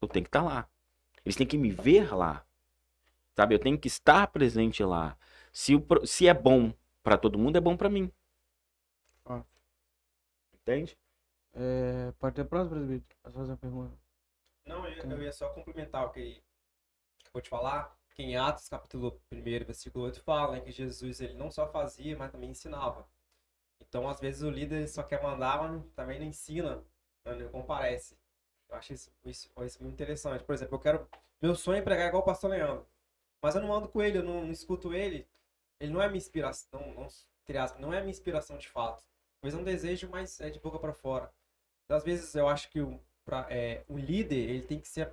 Eu 0.02 0.08
tenho 0.08 0.24
que 0.24 0.30
estar 0.30 0.44
lá. 0.44 0.70
Eles 1.26 1.36
têm 1.36 1.46
que 1.46 1.58
me 1.58 1.72
ver 1.72 2.16
lá. 2.16 2.46
Sabe? 3.36 3.56
Eu 3.56 3.60
tenho 3.60 3.78
que 3.78 3.88
estar 3.88 4.28
presente 4.28 4.84
lá. 4.84 5.18
Se, 5.52 5.76
o 5.76 5.86
se 6.06 6.28
é 6.28 6.34
bom 6.34 6.74
para 7.04 7.18
todo 7.18 7.38
mundo, 7.38 7.58
é 7.58 7.62
bom 7.62 7.76
para 7.76 7.90
mim. 7.90 8.12
Ó. 9.26 9.42
Entende? 10.54 10.98
É, 11.54 12.14
pode 12.20 12.36
ter 12.36 12.46
próximo, 12.46 12.76
presbítero? 12.76 13.20
Posso 13.24 13.36
fazer 13.36 13.52
uma 13.52 13.58
pergunta? 13.58 14.07
Não, 14.68 14.86
eu, 14.88 15.10
eu 15.10 15.24
ia 15.24 15.32
só 15.32 15.50
complementar 15.50 16.06
o 16.06 16.12
que 16.12 16.44
vou 17.34 17.42
te 17.42 17.50
falar. 17.50 17.96
Que 18.16 18.24
em 18.24 18.36
Atos, 18.36 18.68
capítulo 18.68 19.22
1, 19.32 19.42
versículo 19.64 20.06
8, 20.06 20.22
fala 20.24 20.54
né, 20.54 20.62
que 20.62 20.72
Jesus 20.72 21.22
ele 21.22 21.36
não 21.36 21.52
só 21.52 21.68
fazia, 21.68 22.18
mas 22.18 22.32
também 22.32 22.50
ensinava. 22.50 23.08
Então, 23.80 24.10
às 24.10 24.20
vezes, 24.20 24.42
o 24.42 24.50
líder 24.50 24.88
só 24.88 25.04
quer 25.04 25.22
mandar, 25.22 25.62
mas 25.62 25.84
também 25.96 26.20
não 26.20 26.26
ensina, 26.26 26.84
né, 27.24 27.36
não 27.36 27.50
comparece. 27.50 28.18
Eu 28.68 28.76
acho 28.76 28.94
isso, 28.94 29.12
isso, 29.24 29.50
isso 29.64 29.82
muito 29.84 29.94
interessante. 29.94 30.44
Por 30.44 30.54
exemplo, 30.54 30.76
eu 30.76 30.80
quero. 30.80 31.10
Meu 31.42 31.56
sonho 31.56 31.78
é 31.78 31.82
pregar 31.82 32.08
igual 32.08 32.24
o 32.24 32.26
pastor 32.26 32.50
Leandro. 32.50 32.88
Mas 33.42 33.56
eu 33.56 33.62
não 33.62 33.74
ando 33.74 33.88
com 33.88 34.02
ele, 34.02 34.18
eu 34.18 34.24
não, 34.24 34.46
não 34.46 34.52
escuto 34.52 34.94
ele. 34.94 35.28
Ele 35.80 35.94
não 35.94 36.02
é 36.02 36.08
minha 36.08 36.18
inspiração, 36.18 36.80
não, 36.82 36.94
não, 36.96 37.06
aspas, 37.06 37.80
não 37.80 37.94
é 37.94 38.00
minha 38.00 38.12
inspiração 38.12 38.58
de 38.58 38.68
fato. 38.68 39.06
Talvez 39.40 39.54
é 39.54 39.62
um 39.62 39.64
desejo, 39.64 40.10
mas 40.10 40.42
é 40.42 40.50
de 40.50 40.60
boca 40.60 40.80
para 40.80 40.92
fora. 40.92 41.32
Então, 41.86 41.98
às 41.98 42.04
vezes 42.04 42.34
eu 42.34 42.48
acho 42.48 42.70
que 42.70 42.82
o, 42.82 43.00
pra, 43.28 43.46
é, 43.50 43.82
o 43.90 43.98
líder, 43.98 44.36
ele 44.50 44.62
tem 44.62 44.80
que 44.80 44.88
ser. 44.88 45.12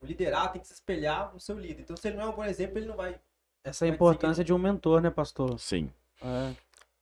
O 0.00 0.06
liderar 0.06 0.52
tem 0.52 0.60
que 0.60 0.66
se 0.68 0.72
espelhar 0.72 1.32
no 1.34 1.40
seu 1.40 1.58
líder. 1.58 1.82
Então, 1.82 1.96
se 1.96 2.06
ele 2.06 2.16
não 2.16 2.24
é 2.24 2.28
um 2.28 2.32
bom 2.36 2.44
exemplo, 2.44 2.78
ele 2.78 2.86
não 2.86 2.96
vai. 2.96 3.18
Essa 3.64 3.84
é 3.84 3.88
a 3.88 3.90
Vai 3.90 3.96
importância 3.96 4.44
de 4.44 4.52
um 4.54 4.58
mentor, 4.58 5.00
né, 5.02 5.10
pastor? 5.10 5.58
Sim. 5.58 5.90
É. 6.22 6.52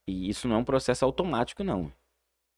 E 0.09 0.31
isso 0.31 0.49
não 0.49 0.57
é 0.57 0.59
um 0.59 0.65
processo 0.65 1.05
automático, 1.05 1.63
não. 1.63 1.93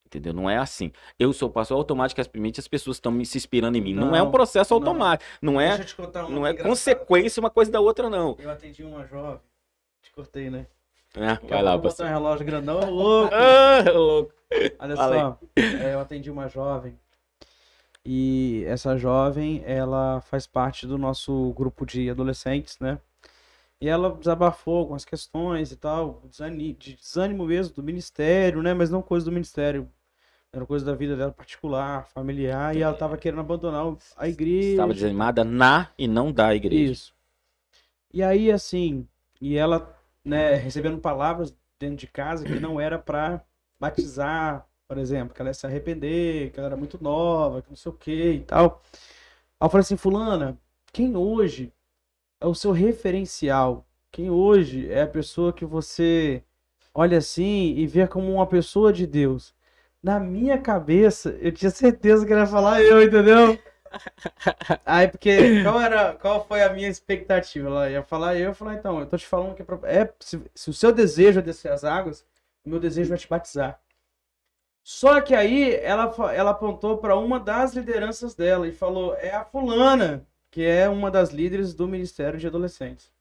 Entendeu? 0.05 0.33
Não 0.33 0.49
é 0.49 0.57
assim. 0.57 0.91
Eu 1.19 1.33
sou 1.33 1.49
pastor 1.49 1.77
automaticamente 1.77 2.59
as 2.59 2.67
pessoas 2.67 2.97
estão 2.97 3.11
me 3.11 3.25
se 3.25 3.37
inspirando 3.37 3.77
em 3.77 3.81
mim. 3.81 3.93
Não, 3.93 4.15
é 4.15 4.21
um 4.21 4.25
Não, 4.25 4.31
processo 4.31 4.73
não. 4.73 4.77
automático. 4.79 5.29
Não, 5.41 5.61
é, 5.61 5.67
Deixa 5.67 5.81
eu 5.83 5.87
te 5.87 5.95
contar 5.95 6.25
uma 6.25 6.29
não 6.29 6.47
é 6.47 6.51
engraçada. 6.51 6.69
consequência 6.69 7.39
uma 7.41 7.49
coisa 7.49 7.69
da 7.69 7.79
outra, 7.81 8.09
não. 8.09 8.35
Eu 8.39 8.49
atendi 8.49 8.83
uma 8.83 9.05
jovem. 9.05 9.41
Te 10.01 10.11
cortei, 10.11 10.49
né? 10.49 10.65
É, 11.15 11.27
Daqui 11.27 11.45
a 11.47 11.49
vai 11.49 11.61
lá, 11.63 11.77
pastor. 11.77 12.05
um 12.05 12.09
relógio 12.09 12.45
grandão, 12.45 12.89
louco. 12.89 13.33
Ah, 13.35 13.91
louco. 13.91 14.33
Olha 14.79 14.95
Fala 14.95 15.19
só, 15.19 15.39
é, 15.57 15.93
eu 15.93 15.99
atendi 15.99 16.31
uma 16.31 16.47
jovem 16.47 16.97
e 18.11 18.63
essa 18.65 18.97
jovem, 18.97 19.61
ela 19.67 20.19
faz 20.21 20.47
parte 20.47 20.87
do 20.87 20.97
nosso 20.97 21.53
grupo 21.53 21.85
de 21.85 22.09
adolescentes, 22.09 22.79
né? 22.79 22.99
E 23.79 23.87
ela 23.87 24.11
desabafou 24.11 24.87
com 24.87 24.95
as 24.95 25.05
questões 25.05 25.71
e 25.71 25.75
tal, 25.75 26.23
de 26.27 26.95
desânimo 26.95 27.45
mesmo 27.45 27.75
do 27.75 27.83
ministério, 27.83 28.63
né? 28.63 28.73
Mas 28.73 28.89
não 28.89 29.03
coisa 29.03 29.25
do 29.25 29.31
ministério. 29.31 29.87
Era 30.51 30.65
coisa 30.65 30.83
da 30.83 30.95
vida 30.95 31.15
dela 31.15 31.31
particular, 31.31 32.07
familiar, 32.07 32.75
e 32.75 32.81
ela 32.81 32.95
tava 32.95 33.15
querendo 33.15 33.41
abandonar 33.41 33.95
a 34.17 34.27
igreja. 34.27 34.71
Estava 34.71 34.93
desanimada 34.95 35.43
na 35.43 35.91
e 35.95 36.07
não 36.07 36.31
da 36.31 36.55
igreja. 36.55 36.91
Isso. 36.91 37.13
E 38.11 38.23
aí, 38.23 38.51
assim, 38.51 39.07
e 39.39 39.55
ela, 39.55 39.95
né, 40.25 40.55
recebendo 40.55 40.97
palavras 40.97 41.55
dentro 41.77 41.97
de 41.97 42.07
casa 42.07 42.43
que 42.43 42.59
não 42.59 42.81
era 42.81 42.97
pra 42.97 43.45
batizar, 43.79 44.67
por 44.89 44.97
exemplo, 44.97 45.35
que 45.35 45.41
ela 45.41 45.51
ia 45.51 45.53
se 45.53 45.67
arrepender, 45.67 46.51
que 46.51 46.59
ela 46.59 46.69
era 46.69 46.75
muito 46.75 47.01
nova, 47.01 47.61
que 47.61 47.69
não 47.69 47.75
sei 47.75 47.91
o 47.91 47.95
que 47.95 48.31
e 48.31 48.39
tal. 48.39 48.81
Aí 49.59 49.67
eu 49.67 49.69
falei 49.69 49.81
assim, 49.81 49.95
fulana, 49.95 50.57
quem 50.91 51.15
hoje 51.15 51.71
é 52.41 52.47
o 52.47 52.55
seu 52.55 52.71
referencial? 52.71 53.85
Quem 54.11 54.31
hoje 54.31 54.91
é 54.91 55.03
a 55.03 55.07
pessoa 55.07 55.53
que 55.53 55.63
você 55.63 56.43
olha 56.91 57.19
assim 57.19 57.75
e 57.77 57.85
vê 57.85 58.07
como 58.07 58.33
uma 58.33 58.47
pessoa 58.47 58.91
de 58.91 59.05
Deus? 59.05 59.53
Na 60.01 60.19
minha 60.19 60.57
cabeça, 60.57 61.37
eu 61.39 61.51
tinha 61.51 61.69
certeza 61.69 62.25
que 62.25 62.33
ela 62.33 62.41
ia 62.41 62.47
falar 62.47 62.81
eu, 62.81 63.03
entendeu? 63.03 63.59
Aí, 64.85 65.07
porque 65.07 65.61
qual 65.63 65.79
era, 65.81 66.13
qual 66.15 66.47
foi 66.47 66.63
a 66.63 66.73
minha 66.73 66.89
expectativa? 66.89 67.67
Ela 67.67 67.89
ia 67.91 68.03
falar 68.03 68.35
eu, 68.37 68.47
eu 68.47 68.53
falar, 68.55 68.73
então, 68.73 68.99
eu 68.99 69.05
tô 69.05 69.17
te 69.17 69.27
falando 69.27 69.53
que 69.55 69.61
é, 69.61 70.01
é 70.01 70.13
se, 70.19 70.41
se 70.55 70.69
o 70.71 70.73
seu 70.73 70.91
desejo 70.91 71.39
é 71.39 71.43
descer 71.43 71.71
as 71.71 71.83
águas, 71.83 72.25
o 72.65 72.69
meu 72.69 72.79
desejo 72.79 73.13
é 73.13 73.17
te 73.17 73.27
batizar. 73.27 73.79
Só 74.91 75.21
que 75.21 75.35
aí 75.35 75.75
ela, 75.83 76.11
ela 76.33 76.49
apontou 76.49 76.97
para 76.97 77.15
uma 77.15 77.39
das 77.39 77.75
lideranças 77.75 78.33
dela 78.33 78.67
e 78.67 78.71
falou: 78.71 79.13
é 79.13 79.29
a 79.29 79.45
fulana, 79.45 80.25
que 80.49 80.65
é 80.65 80.89
uma 80.89 81.11
das 81.11 81.29
líderes 81.29 81.75
do 81.75 81.87
Ministério 81.87 82.39
de 82.39 82.47
Adolescentes. 82.47 83.11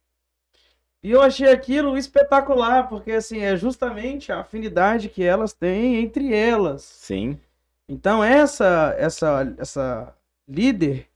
E 1.02 1.10
eu 1.10 1.20
achei 1.20 1.52
aquilo 1.52 1.98
espetacular, 1.98 2.88
porque 2.88 3.12
assim, 3.12 3.42
é 3.42 3.54
justamente 3.54 4.32
a 4.32 4.40
afinidade 4.40 5.10
que 5.10 5.22
elas 5.22 5.52
têm 5.52 5.96
entre 5.96 6.34
elas. 6.34 6.80
Sim. 6.80 7.38
Então 7.86 8.24
essa 8.24 8.96
essa 8.98 9.54
essa 9.58 10.16
líder, 10.48 11.06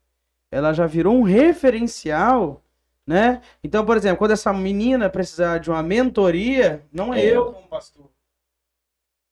ela 0.51 0.75
já 0.75 0.87
virou 0.87 1.15
um 1.15 1.23
referencial, 1.23 2.63
né? 3.07 3.41
Então, 3.65 3.87
por 3.87 3.97
exemplo, 3.97 4.19
quando 4.19 4.33
essa 4.33 4.53
menina 4.53 5.09
precisar 5.09 5.57
de 5.57 5.71
uma 5.71 5.83
mentoria, 5.83 6.85
não 6.93 7.15
é 7.15 7.25
É. 7.25 7.37
eu 7.37 7.55
como 7.55 7.69
pastor. 7.69 8.12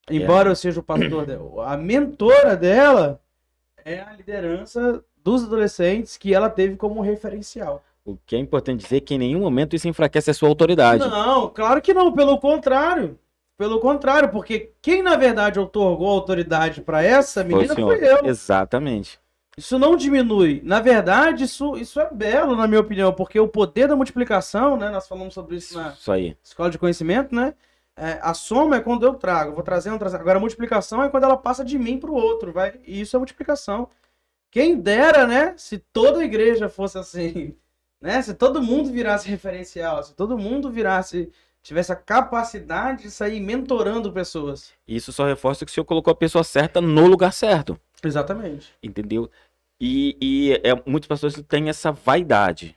Embora 0.09 0.51
eu 0.51 0.57
seja 0.57 0.81
o 0.81 0.83
pastor 0.83 1.27
dela, 1.27 1.73
a 1.73 1.77
mentora 1.77 2.57
dela 2.57 3.21
é 3.85 4.01
a 4.01 4.13
liderança 4.13 5.03
dos 5.23 5.45
adolescentes 5.45 6.17
que 6.17 6.35
ela 6.35 6.49
teve 6.49 6.77
como 6.77 7.01
referencial. 7.01 7.85
O 8.05 8.17
que 8.27 8.35
é 8.35 8.39
importante 8.39 8.83
dizer 8.83 8.97
é 8.97 9.01
que 9.01 9.15
em 9.15 9.19
nenhum 9.19 9.41
momento 9.41 9.77
isso 9.77 9.87
enfraquece 9.87 10.31
a 10.31 10.35
sua 10.35 10.49
autoridade. 10.49 11.07
Não, 11.07 11.49
claro 11.49 11.81
que 11.83 11.93
não, 11.93 12.13
pelo 12.13 12.39
contrário. 12.39 13.19
Pelo 13.57 13.79
contrário, 13.79 14.31
porque 14.31 14.71
quem 14.81 15.03
na 15.03 15.17
verdade 15.17 15.61
otorgou 15.61 16.09
autoridade 16.09 16.81
para 16.81 17.03
essa 17.03 17.43
Foi 17.45 17.53
menina 17.53 17.75
senhor. 17.75 17.95
foi 17.95 18.09
eu. 18.09 18.25
Exatamente. 18.25 19.21
Isso 19.57 19.79
não 19.79 19.97
diminui. 19.97 20.63
Na 20.65 20.81
verdade, 20.81 21.45
isso, 21.45 21.77
isso 21.77 22.01
é 22.01 22.09
belo, 22.11 22.57
na 22.57 22.67
minha 22.67 22.81
opinião, 22.81 23.13
porque 23.13 23.39
o 23.39 23.47
poder 23.47 23.87
da 23.87 23.95
multiplicação, 23.95 24.79
né? 24.79 24.89
Nós 24.89 25.07
falamos 25.07 25.35
sobre 25.35 25.57
isso 25.57 25.77
na 25.77 25.91
Isso 25.91 26.11
escola 26.43 26.71
de 26.71 26.79
conhecimento, 26.79 27.35
né? 27.35 27.53
É, 28.03 28.19
a 28.23 28.33
soma 28.33 28.77
é 28.77 28.81
quando 28.81 29.05
eu 29.05 29.13
trago, 29.13 29.53
vou 29.53 29.63
trazendo, 29.63 29.99
trazendo. 29.99 30.23
Agora 30.23 30.39
a 30.39 30.41
multiplicação 30.41 31.03
é 31.03 31.11
quando 31.11 31.25
ela 31.25 31.37
passa 31.37 31.63
de 31.63 31.79
mim 31.79 31.99
para 31.99 32.11
o 32.11 32.15
outro, 32.15 32.51
vai. 32.51 32.81
E 32.87 33.03
isso 33.03 33.15
é 33.15 33.19
multiplicação. 33.19 33.91
Quem 34.51 34.81
dera, 34.81 35.27
né? 35.27 35.53
Se 35.59 35.77
toda 35.77 36.21
a 36.21 36.25
igreja 36.25 36.71
fosse 36.71 36.97
assim, 36.97 37.55
né? 38.01 38.23
Se 38.23 38.33
todo 38.33 38.63
mundo 38.63 38.91
virasse 38.91 39.29
referencial, 39.29 40.03
se 40.03 40.15
todo 40.15 40.39
mundo 40.39 40.71
virasse, 40.71 41.31
tivesse 41.63 41.93
a 41.93 41.97
capacidade 41.97 43.03
de 43.03 43.11
sair 43.11 43.39
mentorando 43.39 44.11
pessoas. 44.11 44.73
Isso 44.89 45.13
só 45.13 45.27
reforça 45.27 45.67
que 45.67 45.71
o 45.71 45.75
senhor 45.75 45.85
colocou 45.85 46.11
a 46.11 46.17
pessoa 46.17 46.43
certa 46.43 46.81
no 46.81 47.07
lugar 47.07 47.35
certo. 47.35 47.79
Exatamente. 48.03 48.75
Entendeu? 48.83 49.31
E, 49.79 50.17
e 50.19 50.53
é, 50.65 50.83
muitas 50.87 51.07
pessoas 51.07 51.35
têm 51.47 51.69
essa 51.69 51.93
vaidade 51.93 52.75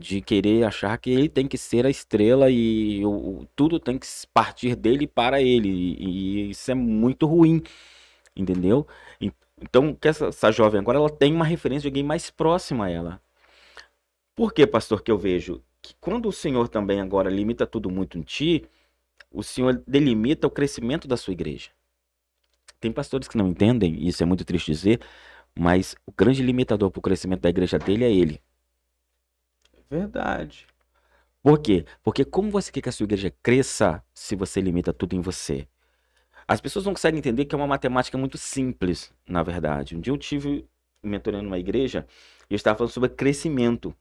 de 0.00 0.20
querer 0.22 0.64
achar 0.64 0.96
que 0.98 1.10
ele 1.10 1.28
tem 1.28 1.46
que 1.46 1.58
ser 1.58 1.86
a 1.86 1.90
estrela 1.90 2.50
e 2.50 3.04
o, 3.04 3.46
tudo 3.56 3.78
tem 3.78 3.98
que 3.98 4.06
partir 4.34 4.74
dele 4.76 5.06
para 5.06 5.40
ele. 5.42 5.68
E, 5.68 6.48
e 6.48 6.50
isso 6.50 6.70
é 6.70 6.74
muito 6.74 7.26
ruim. 7.26 7.62
Entendeu? 8.36 8.86
En- 9.20 9.32
Então, 9.62 9.94
que 9.94 10.08
essa, 10.08 10.26
essa 10.28 10.50
jovem 10.52 10.80
agora 10.80 10.98
ela 10.98 11.10
tem 11.10 11.32
uma 11.34 11.44
referência 11.44 11.82
de 11.82 11.88
alguém 11.88 12.02
mais 12.04 12.30
próximo 12.30 12.82
a 12.82 12.90
ela. 12.90 13.20
Por 14.34 14.52
que, 14.52 14.66
pastor, 14.66 15.02
que 15.02 15.10
eu 15.10 15.18
vejo 15.18 15.62
que 15.82 15.94
quando 16.00 16.28
o 16.28 16.32
Senhor 16.32 16.68
também 16.68 17.00
agora 17.00 17.30
limita 17.30 17.66
tudo 17.66 17.90
muito 17.90 18.18
em 18.18 18.22
ti, 18.22 18.64
o 19.30 19.42
Senhor 19.42 19.82
delimita 19.86 20.46
o 20.46 20.50
crescimento 20.50 21.06
da 21.08 21.16
sua 21.16 21.32
igreja. 21.32 21.70
Tem 22.80 22.90
pastores 22.92 23.28
que 23.28 23.36
não 23.36 23.48
entendem, 23.48 23.94
e 23.94 24.08
isso 24.08 24.22
é 24.22 24.26
muito 24.26 24.44
triste 24.44 24.72
dizer, 24.72 25.00
mas 25.58 25.94
o 26.06 26.12
grande 26.12 26.42
limitador 26.42 26.90
para 26.90 26.98
o 26.98 27.02
crescimento 27.02 27.42
da 27.42 27.50
igreja 27.50 27.78
dele 27.78 28.04
é 28.04 28.12
ele. 28.12 28.40
Verdade. 29.90 30.66
Por 31.42 31.58
quê? 31.58 31.84
Porque 32.02 32.24
como 32.24 32.50
você 32.50 32.70
quer 32.70 32.80
que 32.82 32.88
a 32.88 32.92
sua 32.92 33.04
igreja 33.04 33.32
cresça 33.42 34.02
se 34.14 34.36
você 34.36 34.60
limita 34.60 34.92
tudo 34.92 35.16
em 35.16 35.20
você? 35.20 35.66
As 36.46 36.60
pessoas 36.60 36.84
não 36.84 36.92
conseguem 36.92 37.18
entender 37.18 37.44
que 37.44 37.54
é 37.54 37.58
uma 37.58 37.66
matemática 37.66 38.16
muito 38.16 38.38
simples, 38.38 39.12
na 39.26 39.42
verdade. 39.42 39.96
Um 39.96 40.00
dia 40.00 40.12
eu 40.12 40.18
tive 40.18 40.68
mentorando 41.02 41.46
uma 41.46 41.58
igreja 41.58 42.06
e 42.48 42.54
eu 42.54 42.56
estava 42.56 42.78
falando 42.78 42.92
sobre 42.92 43.08
crescimento. 43.10 43.94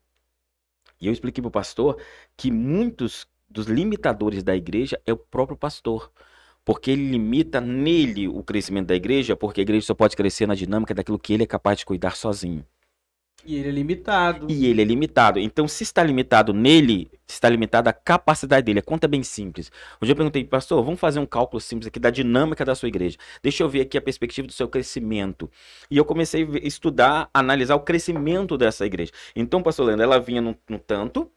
E 1.01 1.07
eu 1.07 1.13
expliquei 1.13 1.41
para 1.41 1.47
o 1.47 1.51
pastor 1.51 1.99
que 2.35 2.51
muitos 2.51 3.27
dos 3.49 3.67
limitadores 3.67 4.43
da 4.43 4.55
igreja 4.55 5.01
é 5.05 5.13
o 5.13 5.17
próprio 5.17 5.57
pastor. 5.57 6.11
Porque 6.65 6.91
ele 6.91 7.09
limita 7.09 7.59
nele 7.61 8.27
o 8.27 8.43
crescimento 8.43 8.87
da 8.87 8.95
igreja, 8.95 9.35
porque 9.35 9.61
a 9.61 9.63
igreja 9.63 9.87
só 9.87 9.93
pode 9.95 10.15
crescer 10.15 10.45
na 10.45 10.53
dinâmica 10.55 10.93
daquilo 10.93 11.17
que 11.17 11.33
ele 11.33 11.43
é 11.43 11.47
capaz 11.47 11.79
de 11.79 11.85
cuidar 11.85 12.15
sozinho. 12.15 12.65
E 13.45 13.55
ele 13.55 13.69
é 13.69 13.71
limitado. 13.71 14.47
E 14.49 14.65
ele 14.65 14.81
é 14.81 14.85
limitado. 14.85 15.39
Então, 15.39 15.67
se 15.67 15.83
está 15.83 16.03
limitado 16.03 16.53
nele, 16.53 17.09
está 17.27 17.47
limitada 17.47 17.89
a 17.89 17.93
capacidade 17.93 18.65
dele. 18.65 18.79
A 18.79 18.83
conta 18.83 19.05
é 19.05 19.07
bem 19.07 19.23
simples. 19.23 19.71
Um 20.01 20.05
dia 20.05 20.11
eu 20.11 20.15
perguntei, 20.15 20.43
pastor, 20.43 20.83
vamos 20.83 20.99
fazer 20.99 21.19
um 21.19 21.25
cálculo 21.25 21.61
simples 21.61 21.87
aqui 21.87 21.99
da 21.99 22.09
dinâmica 22.09 22.65
da 22.65 22.75
sua 22.75 22.89
igreja. 22.89 23.17
Deixa 23.41 23.63
eu 23.63 23.69
ver 23.69 23.81
aqui 23.81 23.97
a 23.97 24.01
perspectiva 24.01 24.47
do 24.47 24.53
seu 24.53 24.67
crescimento. 24.67 25.49
E 25.89 25.97
eu 25.97 26.05
comecei 26.05 26.43
a 26.43 26.67
estudar, 26.67 27.29
analisar 27.33 27.75
o 27.75 27.81
crescimento 27.81 28.57
dessa 28.57 28.85
igreja. 28.85 29.11
Então, 29.35 29.63
pastor 29.63 29.87
Leandro, 29.87 30.03
ela 30.03 30.19
vinha 30.19 30.41
no, 30.41 30.55
no 30.69 30.77
tanto, 30.77 31.31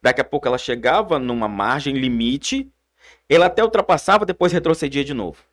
daqui 0.00 0.20
a 0.20 0.24
pouco 0.24 0.46
ela 0.46 0.58
chegava 0.58 1.18
numa 1.18 1.48
margem 1.48 1.94
limite, 1.94 2.70
ela 3.28 3.46
até 3.46 3.62
ultrapassava, 3.62 4.24
depois 4.24 4.52
retrocedia 4.52 5.04
de 5.04 5.14
novo. 5.14 5.49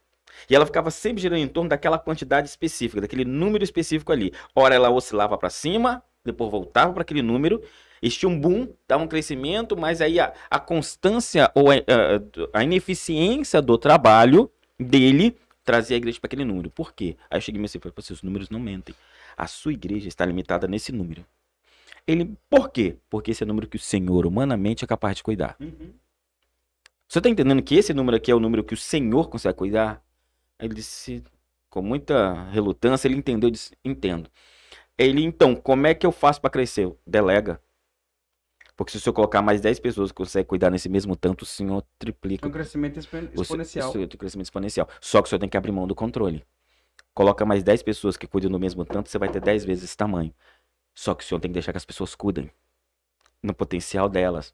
E 0.49 0.55
ela 0.55 0.65
ficava 0.65 0.89
sempre 0.91 1.21
girando 1.21 1.39
em 1.39 1.47
torno 1.47 1.69
daquela 1.69 1.99
quantidade 1.99 2.47
específica, 2.47 3.01
daquele 3.01 3.25
número 3.25 3.63
específico 3.63 4.11
ali. 4.11 4.31
Ora 4.55 4.75
ela 4.75 4.89
oscilava 4.89 5.37
para 5.37 5.49
cima, 5.49 6.01
depois 6.23 6.49
voltava 6.49 6.93
para 6.93 7.01
aquele 7.01 7.21
número, 7.21 7.61
existia 8.01 8.29
um 8.29 8.39
boom, 8.39 8.69
dava 8.87 9.03
um 9.03 9.07
crescimento, 9.07 9.75
mas 9.75 10.01
aí 10.01 10.19
a, 10.19 10.33
a 10.49 10.59
constância 10.59 11.51
ou 11.53 11.69
a, 11.71 11.75
a- 11.75 12.59
a 12.59 12.63
ineficiência 12.63 13.61
do 13.61 13.77
trabalho 13.77 14.49
dele 14.79 15.35
trazia 15.65 15.95
a 15.95 15.99
igreja 15.99 16.19
para 16.19 16.27
aquele 16.27 16.45
número. 16.45 16.69
Por 16.69 16.93
quê? 16.93 17.17
Aí 17.29 17.37
eu 17.37 17.41
cheguei 17.41 17.59
e 17.59 17.61
me 17.61 17.67
falei, 17.67 17.91
"Pô, 17.93 18.01
os 18.13 18.21
números 18.23 18.49
não 18.49 18.59
mentem. 18.59 18.95
A 19.35 19.47
sua 19.47 19.73
igreja 19.73 20.07
está 20.07 20.25
limitada 20.25 20.65
nesse 20.67 20.91
número. 20.93 21.25
Ele, 22.07 22.33
por 22.49 22.69
quê? 22.69 22.95
Porque 23.09 23.31
esse 23.31 23.43
é 23.43 23.45
o 23.45 23.47
número 23.47 23.67
que 23.67 23.75
o 23.75 23.79
Senhor 23.79 24.25
humanamente 24.25 24.85
é 24.85 24.87
capaz 24.87 25.17
de 25.17 25.23
cuidar. 25.23 25.57
Uhum. 25.59 25.91
Você 27.07 27.19
tá 27.19 27.27
entendendo 27.29 27.61
que 27.61 27.75
esse 27.75 27.93
número 27.93 28.15
aqui 28.15 28.31
é 28.31 28.35
o 28.35 28.39
número 28.39 28.63
que 28.63 28.73
o 28.73 28.77
Senhor 28.77 29.29
consegue 29.29 29.57
cuidar? 29.57 30.01
Ele 30.59 30.73
disse, 30.73 31.23
com 31.69 31.81
muita 31.81 32.43
relutância, 32.49 33.07
ele 33.07 33.15
entendeu, 33.17 33.49
disse, 33.49 33.75
entendo. 33.83 34.29
Ele, 34.97 35.23
então, 35.23 35.55
como 35.55 35.85
é 35.87 35.93
que 35.93 36.05
eu 36.05 36.11
faço 36.11 36.41
para 36.41 36.49
crescer? 36.49 36.91
Delega. 37.05 37.61
Porque 38.75 38.91
se 38.91 38.97
o 38.97 39.01
senhor 39.01 39.13
colocar 39.13 39.41
mais 39.41 39.59
10 39.61 39.79
pessoas 39.79 40.11
que 40.11 40.15
conseguem 40.17 40.45
cuidar 40.47 40.69
nesse 40.69 40.87
mesmo 40.89 41.15
tanto, 41.15 41.41
o 41.41 41.45
senhor 41.45 41.79
É 41.81 41.85
triplica 41.97 42.47
um 42.47 42.51
crescimento 42.51 42.99
expo- 42.99 43.17
o, 43.35 43.41
exponencial. 43.41 43.89
o 43.89 43.91
seu 43.91 44.07
crescimento 44.07 44.45
exponencial. 44.45 44.87
Só 45.01 45.21
que 45.21 45.27
o 45.27 45.29
senhor 45.29 45.39
tem 45.39 45.49
que 45.49 45.57
abrir 45.57 45.71
mão 45.71 45.87
do 45.87 45.95
controle. 45.95 46.43
Coloca 47.13 47.43
mais 47.45 47.63
10 47.63 47.81
pessoas 47.81 48.15
que 48.15 48.27
cuidam 48.27 48.51
do 48.51 48.59
mesmo 48.59 48.85
tanto, 48.85 49.09
você 49.09 49.17
vai 49.17 49.29
ter 49.29 49.41
10 49.41 49.65
vezes 49.65 49.83
esse 49.83 49.97
tamanho. 49.97 50.33
Só 50.93 51.15
que 51.15 51.23
o 51.23 51.27
senhor 51.27 51.39
tem 51.39 51.49
que 51.49 51.53
deixar 51.53 51.71
que 51.71 51.77
as 51.77 51.85
pessoas 51.85 52.13
cuidem 52.13 52.51
no 53.41 53.53
potencial 53.53 54.07
delas. 54.07 54.53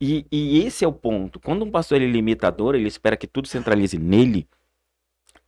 E, 0.00 0.26
e 0.32 0.60
esse 0.64 0.84
é 0.84 0.88
o 0.88 0.92
ponto. 0.92 1.38
Quando 1.40 1.64
um 1.64 1.70
pastor 1.70 1.96
ele 2.00 2.10
é 2.10 2.12
limitador, 2.12 2.74
ele 2.74 2.88
espera 2.88 3.16
que 3.16 3.26
tudo 3.26 3.48
centralize 3.48 3.98
nele, 3.98 4.48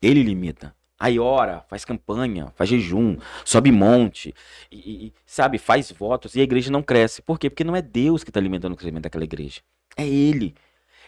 ele 0.03 0.23
limita. 0.23 0.75
Aí 0.99 1.19
ora, 1.19 1.65
faz 1.69 1.85
campanha, 1.85 2.53
faz 2.55 2.69
jejum, 2.69 3.17
sobe 3.43 3.73
monte, 3.73 4.35
e, 4.71 5.07
e, 5.07 5.13
sabe, 5.25 5.57
faz 5.57 5.91
votos, 5.91 6.35
e 6.35 6.41
a 6.41 6.43
igreja 6.43 6.71
não 6.71 6.83
cresce. 6.83 7.23
Por 7.23 7.39
quê? 7.39 7.49
Porque 7.49 7.65
não 7.65 7.75
é 7.75 7.81
Deus 7.81 8.23
que 8.23 8.29
está 8.29 8.39
alimentando 8.39 8.75
o 8.75 8.77
crescimento 8.77 9.05
daquela 9.05 9.25
igreja. 9.25 9.63
É 9.97 10.07
ele. 10.07 10.55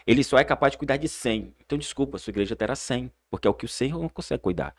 Ele 0.05 0.23
só 0.23 0.37
é 0.37 0.43
capaz 0.43 0.71
de 0.71 0.77
cuidar 0.77 0.97
de 0.97 1.07
100. 1.07 1.53
Então, 1.63 1.77
desculpa, 1.77 2.17
sua 2.17 2.31
igreja 2.31 2.55
terá 2.55 2.75
100, 2.75 3.11
porque 3.29 3.47
é 3.47 3.51
o 3.51 3.53
que 3.53 3.65
o 3.65 3.69
Senhor 3.69 4.01
não 4.01 4.09
consegue 4.09 4.41
cuidar. 4.41 4.75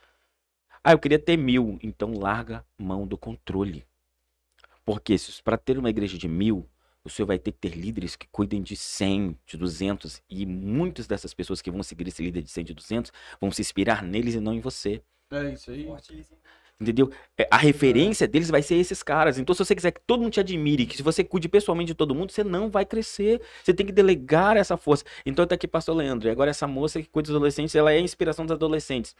Ah, 0.82 0.92
eu 0.92 0.98
queria 0.98 1.18
ter 1.18 1.36
mil. 1.36 1.78
Então, 1.82 2.12
larga 2.12 2.64
mão 2.76 3.06
do 3.06 3.16
controle. 3.16 3.86
Porque 4.84 5.16
para 5.42 5.56
ter 5.56 5.78
uma 5.78 5.88
igreja 5.88 6.18
de 6.18 6.28
mil, 6.28 6.68
o 7.04 7.10
senhor 7.10 7.26
vai 7.26 7.38
ter 7.38 7.52
que 7.52 7.58
ter 7.58 7.76
líderes 7.76 8.16
que 8.16 8.26
cuidem 8.28 8.62
de 8.62 8.74
100, 8.76 9.38
de 9.46 9.56
200, 9.56 10.22
e 10.28 10.46
muitas 10.46 11.06
dessas 11.06 11.34
pessoas 11.34 11.60
que 11.60 11.70
vão 11.70 11.82
seguir 11.82 12.08
esse 12.08 12.22
líder 12.22 12.42
de 12.42 12.50
100, 12.50 12.64
de 12.64 12.74
200, 12.74 13.12
vão 13.40 13.50
se 13.50 13.60
inspirar 13.60 14.02
neles 14.02 14.34
e 14.34 14.40
não 14.40 14.54
em 14.54 14.60
você. 14.60 15.02
É 15.30 15.52
isso 15.52 15.70
aí. 15.70 15.86
Entendeu? 16.80 17.10
É, 17.38 17.46
A 17.50 17.56
referência 17.56 18.26
deles 18.26 18.50
vai 18.50 18.62
ser 18.62 18.76
esses 18.76 19.02
caras. 19.02 19.38
Então, 19.38 19.54
se 19.54 19.64
você 19.64 19.74
quiser 19.74 19.92
que 19.92 20.00
todo 20.00 20.22
mundo 20.22 20.32
te 20.32 20.40
admire, 20.40 20.86
que 20.86 20.96
se 20.96 21.02
você 21.02 21.22
cuide 21.22 21.48
pessoalmente 21.48 21.88
de 21.88 21.94
todo 21.94 22.14
mundo, 22.14 22.32
você 22.32 22.42
não 22.42 22.68
vai 22.68 22.84
crescer. 22.84 23.40
Você 23.62 23.72
tem 23.72 23.86
que 23.86 23.92
delegar 23.92 24.56
essa 24.56 24.76
força. 24.76 25.04
Então, 25.24 25.46
tá 25.46 25.54
aqui 25.54 25.68
pastor 25.68 25.94
Leandro. 25.94 26.28
E 26.28 26.30
agora 26.30 26.50
essa 26.50 26.66
moça 26.66 27.00
que 27.00 27.08
cuida 27.08 27.28
dos 27.28 27.36
adolescentes, 27.36 27.74
ela 27.74 27.92
é 27.92 27.96
a 27.98 28.00
inspiração 28.00 28.44
dos 28.44 28.52
adolescentes. 28.52 29.14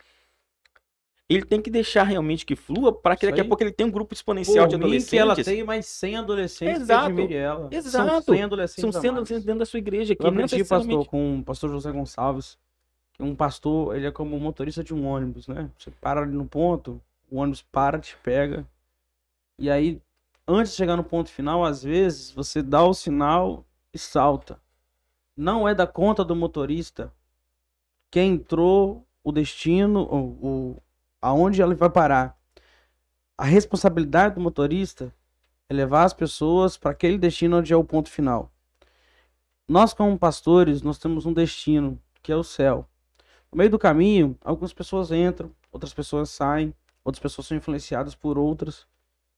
Ele 1.28 1.42
tem 1.44 1.60
que 1.62 1.70
deixar 1.70 2.02
realmente 2.02 2.44
que 2.44 2.54
flua 2.54 2.92
para 2.92 3.16
que 3.16 3.24
Isso 3.24 3.30
daqui 3.32 3.40
a 3.40 3.48
pouco 3.48 3.62
ele 3.62 3.72
tenha 3.72 3.86
um 3.86 3.90
grupo 3.90 4.12
exponencial 4.12 4.66
de 4.66 4.72
Por 4.76 4.80
mim, 4.80 4.84
adolescentes. 4.84 5.08
que 5.10 5.16
ela 5.18 5.34
tem 5.36 5.64
mais 5.64 5.86
100 5.86 6.16
adolescentes 6.18 6.82
Exato. 6.82 7.14
que 7.26 7.34
ela. 7.34 7.68
São 7.70 7.78
Exato. 7.78 8.32
100 8.32 8.42
adolescentes 8.42 8.80
São 8.92 9.00
a 9.00 9.02
sendo 9.02 9.14
mais. 9.16 9.28
dentro 9.44 9.58
da 9.60 9.66
sua 9.66 9.78
igreja. 9.78 10.14
Que 10.14 10.22
Eu 10.22 10.28
aprendi, 10.28 10.54
necessariamente- 10.54 10.94
pastor, 10.96 11.10
com 11.10 11.38
o 11.38 11.42
pastor 11.42 11.70
José 11.70 11.90
Gonçalves, 11.92 12.58
um 13.18 13.34
pastor, 13.34 13.96
ele 13.96 14.06
é 14.06 14.10
como 14.10 14.36
um 14.36 14.40
motorista 14.40 14.84
de 14.84 14.92
um 14.92 15.06
ônibus, 15.06 15.48
né? 15.48 15.70
Você 15.78 15.90
para 15.90 16.20
ali 16.20 16.32
no 16.36 16.44
ponto, 16.44 17.00
o 17.30 17.38
ônibus 17.38 17.62
para, 17.62 17.98
te 17.98 18.14
pega, 18.22 18.66
e 19.58 19.70
aí, 19.70 20.02
antes 20.46 20.72
de 20.72 20.76
chegar 20.76 20.96
no 20.96 21.04
ponto 21.04 21.30
final, 21.30 21.64
às 21.64 21.82
vezes, 21.82 22.30
você 22.32 22.60
dá 22.60 22.82
o 22.84 22.92
sinal 22.92 23.64
e 23.94 23.98
salta. 23.98 24.60
Não 25.36 25.66
é 25.66 25.74
da 25.74 25.86
conta 25.86 26.22
do 26.24 26.36
motorista 26.36 27.10
quem 28.10 28.32
entrou, 28.32 29.04
o 29.22 29.32
destino, 29.32 30.02
o, 30.02 30.16
o, 30.46 30.82
aonde 31.24 31.62
ele 31.62 31.74
vai 31.74 31.88
parar. 31.88 32.38
A 33.36 33.44
responsabilidade 33.44 34.34
do 34.34 34.42
motorista 34.42 35.10
é 35.70 35.72
levar 35.72 36.04
as 36.04 36.12
pessoas 36.12 36.76
para 36.76 36.90
aquele 36.90 37.16
destino 37.16 37.56
onde 37.56 37.72
é 37.72 37.76
o 37.76 37.82
ponto 37.82 38.10
final. 38.10 38.52
Nós, 39.66 39.94
como 39.94 40.18
pastores, 40.18 40.82
nós 40.82 40.98
temos 40.98 41.24
um 41.24 41.32
destino, 41.32 41.98
que 42.22 42.30
é 42.30 42.36
o 42.36 42.44
céu. 42.44 42.86
No 43.50 43.56
meio 43.56 43.70
do 43.70 43.78
caminho, 43.78 44.36
algumas 44.44 44.74
pessoas 44.74 45.10
entram, 45.10 45.50
outras 45.72 45.94
pessoas 45.94 46.28
saem, 46.28 46.74
outras 47.02 47.22
pessoas 47.22 47.46
são 47.46 47.56
influenciadas 47.56 48.14
por 48.14 48.36
outras. 48.36 48.86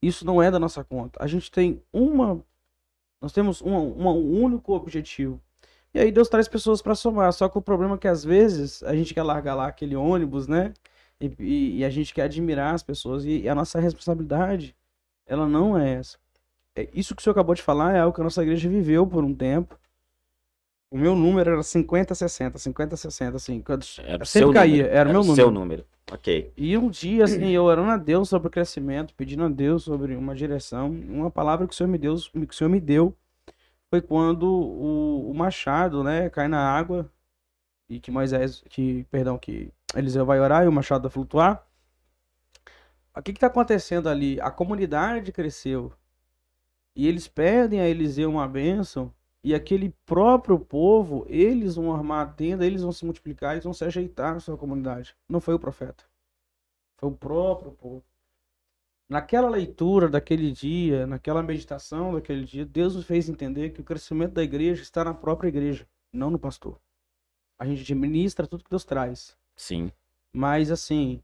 Isso 0.03 0.27
não 0.27 0.43
é 0.43 0.51
da 0.51 0.59
nossa 0.59 0.83
conta. 0.83 1.23
A 1.23 1.29
gente 1.29 1.53
tem 1.53 1.81
uma. 1.93 2.45
Nós 3.23 3.33
temos 3.33 3.63
um 3.63 4.09
único 4.43 4.75
objetivo. 4.75 5.41
E 5.95 6.01
aí 6.01 6.11
Deus 6.11 6.29
traz 6.29 6.49
pessoas 6.49 6.83
para 6.83 6.97
somar. 6.97 7.33
Só 7.33 7.49
que 7.49 7.57
o 7.57 7.63
problema 7.63 7.95
é 7.95 7.99
que 7.99 8.09
às 8.09 8.25
vezes 8.25 8.83
a 8.83 8.95
gente 8.97 9.15
quer 9.15 9.23
largar 9.23 9.55
lá 9.55 9.69
aquele 9.69 9.95
ônibus, 9.95 10.49
né? 10.49 10.75
E, 11.21 11.31
e- 11.39 11.77
e 11.79 11.85
a 11.85 11.91
gente 11.91 12.13
quer 12.13 12.23
admirar 12.23 12.75
as 12.75 12.83
pessoas. 12.83 13.25
E, 13.25 13.41
e 13.43 13.49
a 13.49 13.55
nossa 13.55 13.81
responsabilidade, 13.81 14.75
ela 15.27 15.49
não 15.49 15.79
é 15.79 15.95
essa. 15.95 16.19
É, 16.75 16.89
isso 16.93 17.15
que 17.15 17.21
o 17.21 17.25
senhor 17.25 17.33
acabou 17.33 17.55
de 17.55 17.63
falar 17.63 17.95
é 17.95 18.01
algo 18.01 18.15
que 18.15 18.21
a 18.21 18.25
nossa 18.25 18.43
igreja 18.43 18.69
viveu 18.69 19.07
por 19.07 19.25
um 19.25 19.35
tempo. 19.35 19.79
O 20.91 20.99
meu 20.99 21.17
número 21.17 21.51
era 21.51 21.63
50, 21.63 22.15
60, 22.15 22.59
50, 22.59 22.97
60, 22.97 23.37
assim. 23.37 23.61
quando- 23.61 23.85
Era 24.05 24.23
o 24.23 24.27
sempre 24.27 24.53
caía, 24.55 24.77
número. 24.85 24.95
era 24.97 25.09
o 25.09 25.13
meu 25.13 25.21
o 25.21 25.25
seu 25.25 25.51
número. 25.51 25.61
número. 25.61 25.87
Ok. 26.13 26.53
E 26.57 26.79
um 26.79 26.89
dia, 26.89 27.25
assim, 27.25 27.49
eu 27.51 27.65
orando 27.65 27.91
a 27.91 27.97
Deus 27.97 28.29
sobre 28.29 28.47
o 28.47 28.51
crescimento, 28.51 29.13
pedindo 29.15 29.43
a 29.43 29.49
Deus 29.49 29.83
sobre 29.83 30.15
uma 30.15 30.35
direção, 30.37 30.89
uma 30.91 31.31
palavra 31.31 31.67
que 31.67 31.75
o 31.75 31.77
Senhor 31.77 31.89
me 31.89 31.99
deu, 31.99 32.15
que 32.17 32.39
o 32.39 32.55
Senhor 32.55 32.71
me 32.71 32.79
deu, 32.79 33.13
foi 33.91 34.01
quando 34.01 34.45
o, 34.49 35.31
o 35.31 35.35
machado, 35.35 36.05
né, 36.05 36.29
cai 36.31 36.47
na 36.47 36.61
água 36.61 37.11
e 37.89 38.01
que 38.01 38.11
Moisés, 38.11 38.63
que, 38.69 39.05
perdão, 39.11 39.39
que 39.39 39.73
Eliseu 39.95 40.27
vai 40.27 40.41
orar 40.41 40.65
e 40.65 40.69
o 40.69 40.73
machado 40.73 41.03
vai 41.03 41.11
flutuar. 41.11 41.67
O 43.17 43.23
que 43.23 43.33
que 43.33 43.41
tá 43.41 43.47
acontecendo 43.47 44.09
ali? 44.09 44.41
A 44.41 44.51
comunidade 44.51 45.33
cresceu 45.33 45.93
e 46.95 47.07
eles 47.07 47.29
pedem 47.29 47.81
a 47.81 47.89
Eliseu 47.89 48.31
uma 48.31 48.49
bênção 48.49 49.13
e 49.45 49.55
aquele 49.55 49.95
próprio 50.05 50.59
povo, 50.59 51.25
eles 51.29 51.77
vão 51.77 51.95
armar 51.95 52.27
a 52.27 52.31
tenda, 52.31 52.67
eles 52.67 52.83
vão 52.83 52.91
se 52.91 53.05
multiplicar, 53.05 53.53
eles 53.53 53.65
vão 53.65 53.73
se 53.73 53.85
ajeitar 53.85 54.35
na 54.35 54.41
sua 54.41 54.57
comunidade. 54.57 55.15
Não 55.29 55.41
foi 55.41 55.55
o 55.55 55.59
profeta. 55.59 56.05
Foi 56.97 57.09
o 57.09 57.13
próprio 57.13 57.71
povo. 57.73 58.05
Naquela 59.09 59.49
leitura 59.49 60.09
daquele 60.09 60.51
dia, 60.51 61.07
naquela 61.07 61.43
meditação 61.43 62.15
daquele 62.15 62.45
dia, 62.45 62.65
Deus 62.67 62.97
nos 62.97 63.05
fez 63.05 63.29
entender 63.29 63.71
que 63.71 63.81
o 63.81 63.85
crescimento 63.85 64.33
da 64.33 64.43
igreja 64.43 64.83
está 64.83 65.05
na 65.05 65.15
própria 65.15 65.49
igreja, 65.49 65.87
não 66.13 66.29
no 66.29 66.39
pastor. 66.39 66.81
A 67.59 67.65
gente 67.67 67.81
administra 67.93 68.47
tudo 68.47 68.65
que 68.65 68.71
Deus 68.71 68.85
traz. 68.85 69.37
Sim. 69.57 69.91
Mas 70.33 70.71
assim, 70.71 71.23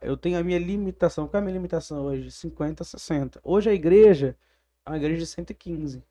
eu 0.00 0.16
tenho 0.16 0.38
a 0.38 0.44
minha 0.44 0.58
limitação. 0.58 1.26
Qual 1.26 1.38
é 1.38 1.42
a 1.42 1.44
minha 1.44 1.54
limitação 1.56 2.04
hoje? 2.04 2.30
50, 2.30 2.84
60. 2.84 3.40
Hoje 3.42 3.70
a 3.70 3.74
igreja 3.74 4.36
é 4.86 4.90
uma 4.90 4.96
igreja 4.96 5.18
de 5.18 5.26
115 5.26 6.02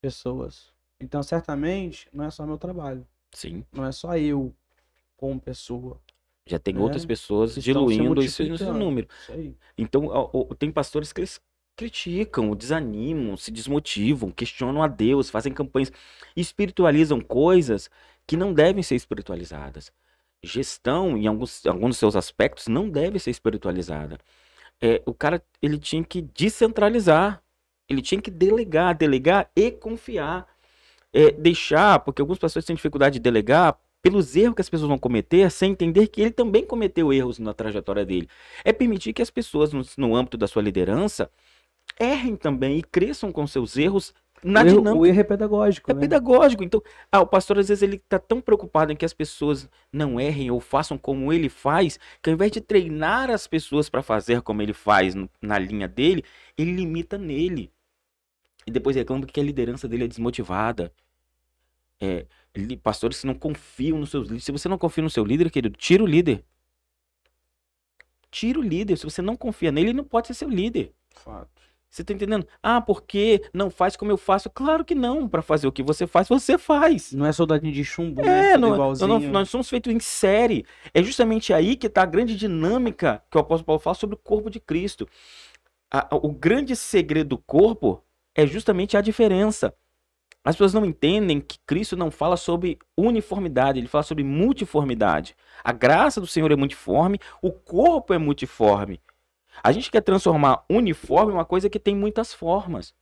pessoas. 0.00 0.72
Então, 1.00 1.22
certamente, 1.22 2.08
não 2.12 2.24
é 2.24 2.30
só 2.30 2.46
meu 2.46 2.58
trabalho. 2.58 3.06
Sim. 3.32 3.64
Não 3.72 3.84
é 3.84 3.92
só 3.92 4.16
eu 4.16 4.54
como 5.16 5.40
pessoa. 5.40 6.00
Já 6.46 6.58
tem 6.58 6.76
É, 6.76 6.78
outras 6.78 7.04
pessoas 7.04 7.54
que 7.54 7.60
diluindo 7.60 8.20
esse, 8.20 8.28
esse 8.28 8.42
multiplicando. 8.48 8.78
número. 8.78 9.08
Isso. 9.28 9.54
Então, 9.76 10.08
tem 10.58 10.70
pastores 10.70 11.12
que 11.12 11.20
eles 11.20 11.40
criticam, 11.76 12.54
desanimam, 12.54 13.36
se 13.36 13.50
desmotivam, 13.50 14.30
questionam 14.30 14.82
a 14.82 14.88
Deus, 14.88 15.28
fazem 15.28 15.52
campanhas, 15.52 15.92
espiritualizam 16.34 17.20
coisas 17.20 17.90
que 18.26 18.36
não 18.36 18.52
devem 18.52 18.82
ser 18.82 18.94
espiritualizadas. 18.94 19.92
Gestão, 20.42 21.16
em 21.16 21.26
alguns, 21.26 21.64
alguns 21.66 21.90
dos 21.90 21.98
seus 21.98 22.16
aspectos, 22.16 22.68
não 22.68 22.88
deve 22.88 23.18
ser 23.18 23.30
espiritualizada. 23.30 24.18
É, 24.80 25.02
o 25.06 25.14
cara, 25.14 25.42
ele 25.62 25.78
tinha 25.78 26.04
que 26.04 26.20
descentralizar, 26.20 27.42
ele 27.88 28.02
tinha 28.02 28.20
que 28.20 28.30
delegar, 28.30 28.94
delegar 28.94 29.50
e 29.54 29.70
confiar. 29.70 30.46
É, 31.12 31.30
deixar, 31.30 32.00
porque 32.00 32.20
alguns 32.20 32.38
pastores 32.38 32.66
têm 32.66 32.76
dificuldade 32.76 33.14
de 33.14 33.20
delegar 33.20 33.78
pelos 34.02 34.36
erros 34.36 34.54
que 34.54 34.60
as 34.60 34.68
pessoas 34.68 34.88
vão 34.88 34.98
cometer, 34.98 35.50
sem 35.50 35.72
entender 35.72 36.06
que 36.08 36.20
ele 36.20 36.30
também 36.30 36.64
cometeu 36.64 37.12
erros 37.12 37.38
na 37.38 37.54
trajetória 37.54 38.04
dele. 38.04 38.28
É 38.64 38.72
permitir 38.72 39.12
que 39.12 39.22
as 39.22 39.30
pessoas, 39.30 39.72
no, 39.72 39.82
no 39.96 40.14
âmbito 40.14 40.36
da 40.36 40.46
sua 40.46 40.62
liderança, 40.62 41.30
errem 41.98 42.36
também 42.36 42.78
e 42.78 42.82
cresçam 42.82 43.32
com 43.32 43.46
seus 43.46 43.76
erros 43.76 44.12
na 44.46 44.62
o, 44.62 44.66
erro, 44.66 44.76
dinâmica. 44.78 45.00
o 45.00 45.06
erro 45.06 45.20
é 45.20 45.24
pedagógico. 45.24 45.90
É 45.90 45.94
né? 45.94 46.00
pedagógico. 46.00 46.62
Então, 46.64 46.82
ah, 47.10 47.20
o 47.20 47.26
pastor 47.26 47.58
às 47.58 47.68
vezes 47.68 47.82
ele 47.82 47.98
tá 47.98 48.18
tão 48.18 48.40
preocupado 48.40 48.92
em 48.92 48.96
que 48.96 49.04
as 49.04 49.12
pessoas 49.12 49.68
não 49.92 50.20
errem 50.20 50.50
ou 50.50 50.60
façam 50.60 50.96
como 50.96 51.32
ele 51.32 51.48
faz, 51.48 51.98
que 52.22 52.30
ao 52.30 52.34
invés 52.34 52.52
de 52.52 52.60
treinar 52.60 53.30
as 53.30 53.46
pessoas 53.46 53.88
para 53.88 54.02
fazer 54.02 54.42
como 54.42 54.62
ele 54.62 54.72
faz 54.72 55.14
no- 55.14 55.28
na 55.42 55.58
linha 55.58 55.88
dele, 55.88 56.22
ele 56.56 56.72
limita 56.72 57.18
nele. 57.18 57.72
E 58.66 58.70
depois 58.70 58.96
reclama 58.96 59.26
que 59.26 59.40
a 59.40 59.42
liderança 59.42 59.86
dele 59.88 60.04
é 60.04 60.08
desmotivada. 60.08 60.92
É, 62.00 62.26
li- 62.54 62.76
pastores 62.76 63.20
que 63.20 63.26
não 63.26 63.34
confiam 63.34 63.98
nos 63.98 64.10
seus 64.10 64.24
líderes. 64.24 64.44
Se 64.44 64.52
você 64.52 64.68
não 64.68 64.76
confia 64.76 65.02
no 65.02 65.10
seu 65.10 65.24
líder, 65.24 65.50
querido, 65.50 65.76
tira 65.76 66.02
o 66.02 66.06
líder. 66.06 66.44
Tira 68.30 68.58
o 68.58 68.62
líder. 68.62 68.96
Se 68.98 69.04
você 69.04 69.22
não 69.22 69.36
confia 69.36 69.72
nele, 69.72 69.88
ele 69.90 69.96
não 69.96 70.04
pode 70.04 70.26
ser 70.26 70.34
seu 70.34 70.48
líder. 70.48 70.92
Fato. 71.10 71.55
Você 71.88 72.04
tá 72.04 72.12
entendendo? 72.12 72.46
Ah, 72.62 72.80
porque 72.80 73.42
não 73.54 73.70
faz 73.70 73.96
como 73.96 74.10
eu 74.10 74.16
faço? 74.18 74.50
Claro 74.50 74.84
que 74.84 74.94
não. 74.94 75.26
Para 75.28 75.40
fazer 75.40 75.66
o 75.66 75.72
que 75.72 75.82
você 75.82 76.06
faz, 76.06 76.28
você 76.28 76.58
faz. 76.58 77.12
Não 77.12 77.24
é 77.24 77.32
soldadinho 77.32 77.72
de 77.72 77.84
chumbo, 77.84 78.22
né? 78.22 78.50
É, 78.50 78.52
Tudo 78.54 78.60
não, 78.66 78.74
igualzinho. 78.74 79.08
não- 79.08 79.20
nós 79.30 79.48
somos 79.48 79.68
feitos 79.68 79.92
em 79.92 79.98
série. 80.00 80.64
É 80.92 81.02
justamente 81.02 81.52
aí 81.54 81.74
que 81.76 81.86
está 81.86 82.02
a 82.02 82.06
grande 82.06 82.36
dinâmica 82.36 83.22
que 83.30 83.38
o 83.38 83.40
apóstolo 83.40 83.64
Paulo 83.66 83.80
fala 83.80 83.94
sobre 83.94 84.14
o 84.14 84.18
corpo 84.18 84.50
de 84.50 84.60
Cristo. 84.60 85.08
A- 85.90 86.14
a- 86.14 86.16
o 86.16 86.32
grande 86.32 86.76
segredo 86.76 87.30
do 87.30 87.38
corpo 87.38 88.02
é 88.34 88.46
justamente 88.46 88.96
a 88.96 89.00
diferença. 89.00 89.72
As 90.44 90.54
pessoas 90.54 90.74
não 90.74 90.84
entendem 90.84 91.40
que 91.40 91.58
Cristo 91.66 91.96
não 91.96 92.10
fala 92.10 92.36
sobre 92.36 92.78
uniformidade, 92.96 93.80
ele 93.80 93.88
fala 93.88 94.04
sobre 94.04 94.22
multiformidade. 94.22 95.34
A 95.64 95.72
graça 95.72 96.20
do 96.20 96.26
Senhor 96.26 96.52
é 96.52 96.56
multiforme, 96.56 97.18
o 97.42 97.50
corpo 97.50 98.12
é 98.14 98.18
multiforme. 98.18 99.00
A 99.62 99.72
gente 99.72 99.90
quer 99.90 100.00
transformar 100.00 100.64
uniforme 100.68 101.32
em 101.32 101.34
uma 101.34 101.44
coisa 101.44 101.68
que 101.70 101.78
tem 101.78 101.94
muitas 101.94 102.32
formas. 102.32 102.94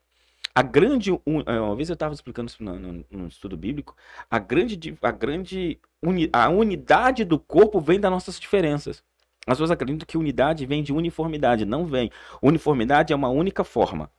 A 0.55 0.63
grande. 0.63 1.11
eh, 1.11 1.61
Uma 1.61 1.75
vez 1.75 1.89
eu 1.89 1.95
estava 1.95 2.15
explicando 2.15 2.49
isso 2.49 2.63
no 2.63 3.27
estudo 3.27 3.57
bíblico. 3.57 3.97
A 4.31 4.39
grande, 4.39 4.97
a 5.03 5.11
grande 5.11 5.81
uni- 6.03 6.31
a 6.33 6.49
unidade 6.49 7.25
do 7.25 7.39
corpo 7.39 7.81
vem 7.81 7.99
das 7.99 8.11
nossas 8.11 8.39
diferenças. 8.39 9.03
As 9.47 9.55
pessoas 9.55 9.71
acreditam 9.73 10.07
que 10.07 10.17
unidade 10.17 10.65
vem 10.65 10.83
de 10.83 10.93
uniformidade. 10.93 11.65
Não 11.65 11.85
vem. 11.87 12.11
Uniformidade 12.41 13.13
é 13.13 13.17
uma 13.17 13.29
única 13.29 13.65
forma. 13.65 14.11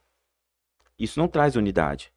Isso 1.00 1.20
não 1.20 1.28
traz 1.28 1.56
unidade. 1.56 2.12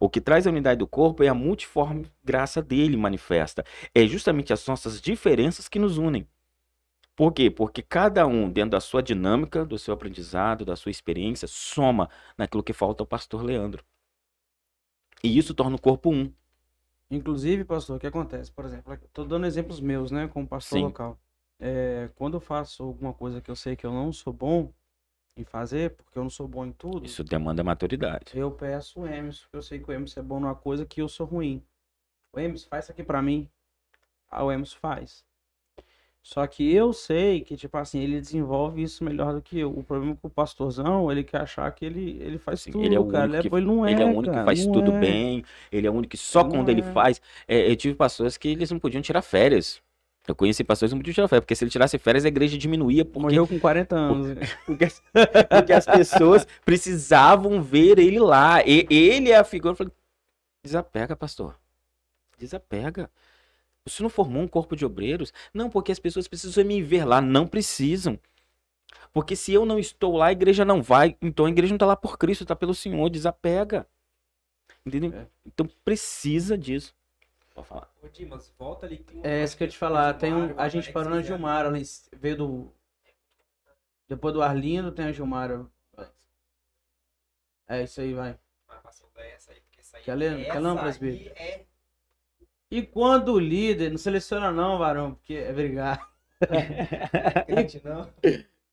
O 0.00 0.08
que 0.08 0.20
traz 0.20 0.46
a 0.46 0.50
unidade 0.50 0.78
do 0.78 0.86
corpo 0.86 1.22
é 1.22 1.28
a 1.28 1.34
multiforme 1.34 2.06
graça 2.22 2.62
dele 2.62 2.96
manifesta. 2.96 3.64
É 3.94 4.06
justamente 4.06 4.52
as 4.52 4.66
nossas 4.66 5.00
diferenças 5.00 5.68
que 5.68 5.78
nos 5.78 5.98
unem. 5.98 6.26
Por 7.16 7.32
quê? 7.32 7.50
Porque 7.50 7.82
cada 7.82 8.26
um, 8.26 8.50
dentro 8.50 8.70
da 8.70 8.80
sua 8.80 9.02
dinâmica, 9.02 9.64
do 9.64 9.78
seu 9.78 9.94
aprendizado, 9.94 10.64
da 10.64 10.74
sua 10.74 10.90
experiência, 10.90 11.46
soma 11.46 12.08
naquilo 12.36 12.62
que 12.62 12.72
falta 12.72 13.02
ao 13.02 13.06
pastor 13.06 13.42
Leandro. 13.42 13.84
E 15.22 15.38
isso 15.38 15.54
torna 15.54 15.76
o 15.76 15.80
corpo 15.80 16.10
um. 16.10 16.32
Inclusive, 17.10 17.64
pastor, 17.64 17.96
o 17.96 18.00
que 18.00 18.06
acontece? 18.06 18.50
Por 18.50 18.64
exemplo, 18.64 18.92
estou 18.94 19.24
dando 19.24 19.46
exemplos 19.46 19.80
meus, 19.80 20.10
né, 20.10 20.26
como 20.26 20.46
pastor 20.46 20.78
Sim. 20.78 20.84
local. 20.84 21.18
É, 21.60 22.10
quando 22.16 22.34
eu 22.34 22.40
faço 22.40 22.82
alguma 22.82 23.14
coisa 23.14 23.40
que 23.40 23.50
eu 23.50 23.54
sei 23.54 23.76
que 23.76 23.86
eu 23.86 23.92
não 23.92 24.12
sou 24.12 24.32
bom, 24.32 24.72
em 25.36 25.44
fazer, 25.44 25.90
porque 25.96 26.18
eu 26.18 26.22
não 26.22 26.30
sou 26.30 26.46
bom 26.46 26.64
em 26.64 26.72
tudo, 26.72 27.04
Isso 27.04 27.24
demanda 27.24 27.64
maturidade. 27.64 28.38
eu 28.38 28.50
peço 28.50 29.00
o 29.00 29.06
Emerson, 29.06 29.42
porque 29.42 29.56
eu 29.56 29.62
sei 29.62 29.78
que 29.78 29.88
o 29.88 29.92
Emerson 29.92 30.20
é 30.20 30.22
bom 30.22 30.40
numa 30.40 30.54
coisa 30.54 30.86
que 30.86 31.00
eu 31.00 31.08
sou 31.08 31.26
ruim. 31.26 31.64
O 32.32 32.38
Emerson, 32.38 32.68
faz 32.68 32.84
isso 32.84 32.92
aqui 32.92 33.02
pra 33.02 33.20
mim. 33.20 33.48
Ah, 34.28 34.44
o 34.44 34.52
Emerson 34.52 34.78
faz. 34.78 35.24
Só 36.24 36.46
que 36.46 36.72
eu 36.72 36.90
sei 36.94 37.42
que, 37.42 37.54
tipo 37.54 37.76
assim, 37.76 38.00
ele 38.00 38.18
desenvolve 38.18 38.82
isso 38.82 39.04
melhor 39.04 39.34
do 39.34 39.42
que 39.42 39.58
eu. 39.58 39.70
O 39.70 39.84
problema 39.84 40.14
é 40.14 40.16
que 40.16 40.26
o 40.26 40.30
pastorzão, 40.30 41.12
ele 41.12 41.22
quer 41.22 41.42
achar 41.42 41.70
que 41.70 41.84
ele, 41.84 42.18
ele 42.18 42.38
faz 42.38 42.60
Sim, 42.62 42.70
tudo, 42.72 42.86
ele 42.86 42.94
é 42.94 42.98
o 42.98 43.04
cara. 43.06 43.26
único 43.26 43.40
Ele, 43.40 43.50
que- 43.50 43.54
é, 43.54 43.58
ele 43.58 43.66
não 43.66 43.86
é, 43.86 43.92
ele 43.92 44.02
é 44.02 44.06
o 44.06 44.08
único 44.08 44.24
cara, 44.24 44.38
que 44.40 44.44
faz 44.46 44.66
tudo 44.66 44.90
é. 44.90 45.00
bem. 45.00 45.44
Ele 45.70 45.86
é 45.86 45.90
o 45.90 45.92
único 45.92 46.10
que 46.12 46.16
só 46.16 46.42
Não 46.42 46.50
quando 46.50 46.70
ele 46.70 46.80
é. 46.80 46.92
faz. 46.94 47.20
É, 47.46 47.70
eu 47.70 47.76
tive 47.76 47.94
pastores 47.94 48.38
que 48.38 48.48
eles 48.48 48.70
não 48.70 48.78
podiam 48.78 49.02
tirar 49.02 49.20
férias. 49.20 49.82
Eu 50.26 50.34
conheci 50.34 50.64
pastores 50.64 50.90
que 50.90 50.94
não 50.94 51.00
podiam 51.02 51.12
tirar 51.14 51.28
férias, 51.28 51.44
porque 51.44 51.54
se 51.54 51.62
ele 51.64 51.70
tirasse 51.70 51.98
férias, 51.98 52.24
a 52.24 52.28
igreja 52.28 52.56
diminuía, 52.56 53.04
porque, 53.04 53.20
Morreu 53.20 53.46
com 53.46 53.58
40 53.60 53.94
anos. 53.94 54.38
porque, 54.64 54.84
as, 54.86 55.02
porque 55.50 55.72
as 55.74 55.84
pessoas 55.84 56.46
precisavam 56.64 57.62
ver 57.62 57.98
ele 57.98 58.18
lá. 58.18 58.64
E, 58.66 58.86
ele 58.90 59.30
é 59.30 59.36
a 59.36 59.44
figura. 59.44 59.72
Eu 59.72 59.76
falei, 59.76 59.92
desapega, 60.64 61.14
pastor. 61.14 61.54
Desapega. 62.38 63.10
Você 63.86 64.02
não 64.02 64.08
formou 64.08 64.42
um 64.42 64.48
corpo 64.48 64.74
de 64.74 64.84
obreiros? 64.86 65.32
Não, 65.52 65.68
porque 65.68 65.92
as 65.92 65.98
pessoas 65.98 66.26
precisam 66.26 66.64
me 66.64 66.82
ver 66.82 67.04
lá. 67.04 67.20
Não 67.20 67.46
precisam. 67.46 68.18
Porque 69.12 69.36
se 69.36 69.52
eu 69.52 69.66
não 69.66 69.78
estou 69.78 70.16
lá, 70.16 70.26
a 70.26 70.32
igreja 70.32 70.64
não 70.64 70.82
vai. 70.82 71.16
Então 71.20 71.44
a 71.44 71.50
igreja 71.50 71.72
não 71.72 71.76
está 71.76 71.86
lá 71.86 71.94
por 71.96 72.16
Cristo, 72.16 72.42
está 72.44 72.56
pelo 72.56 72.74
Senhor. 72.74 73.08
Desapega. 73.10 73.86
Entendeu? 74.86 75.12
É. 75.12 75.26
Então 75.46 75.68
precisa 75.84 76.56
disso. 76.56 76.94
Pode 77.54 77.68
falar. 77.68 77.90
Ô, 78.02 78.08
Dimas, 78.08 78.52
volta 78.58 78.86
ali. 78.86 78.98
tem 78.98 79.18
um 79.18 79.24
É 79.24 79.44
isso 79.44 79.56
que 79.56 79.62
eu 79.62 79.66
ia 79.66 79.70
te 79.70 79.78
falar. 79.78 80.14
Tem 80.14 80.34
um, 80.34 80.58
a 80.58 80.68
gente 80.68 80.90
parou 80.90 81.10
na 81.10 81.20
Gilmar, 81.22 81.66
ali, 81.66 81.82
veio 82.16 82.36
do. 82.36 82.72
Depois 84.08 84.32
do 84.34 84.42
Arlindo 84.42 84.90
tem 84.92 85.04
a 85.04 85.12
Gilmara. 85.12 85.66
É 87.68 87.82
isso 87.82 88.00
aí, 88.00 88.12
vai. 88.12 88.38
Mas 88.68 88.80
passou 88.82 89.08
dessa 89.14 89.52
aí, 89.52 89.60
porque 89.60 89.80
essa 89.80 89.96
aí- 89.98 90.02
Quer 90.02 90.14
ler? 90.14 90.44
Quer 90.44 90.58
ler, 90.60 90.70
essa 90.70 90.80
presbítero? 90.80 91.34
é 91.36 91.64
E 92.74 92.82
quando 92.82 93.34
o 93.34 93.38
líder, 93.38 93.88
não 93.88 93.96
seleciona 93.96 94.50
não, 94.50 94.78
varão, 94.78 95.14
porque 95.14 95.34
é 95.34 95.52
brigar. 95.52 96.10
não. 97.84 98.10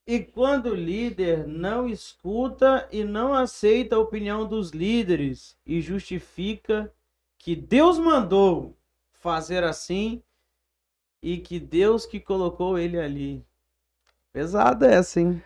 E 0.07 0.19
quando 0.21 0.71
o 0.71 0.75
líder 0.75 1.45
não 1.45 1.87
escuta 1.87 2.89
e 2.91 3.03
não 3.03 3.31
aceita 3.31 3.95
a 3.95 3.99
opinião 3.99 4.47
dos 4.47 4.71
líderes 4.71 5.55
e 5.63 5.79
justifica 5.81 6.91
que 7.37 7.55
Deus 7.55 7.99
mandou 7.99 8.75
fazer 9.11 9.63
assim 9.63 10.23
e 11.21 11.37
que 11.37 11.59
Deus 11.59 12.03
que 12.03 12.19
colocou 12.19 12.79
ele 12.79 12.99
ali. 12.99 13.45
Pesada 14.33 14.87
essa, 14.91 15.21
hein? 15.21 15.43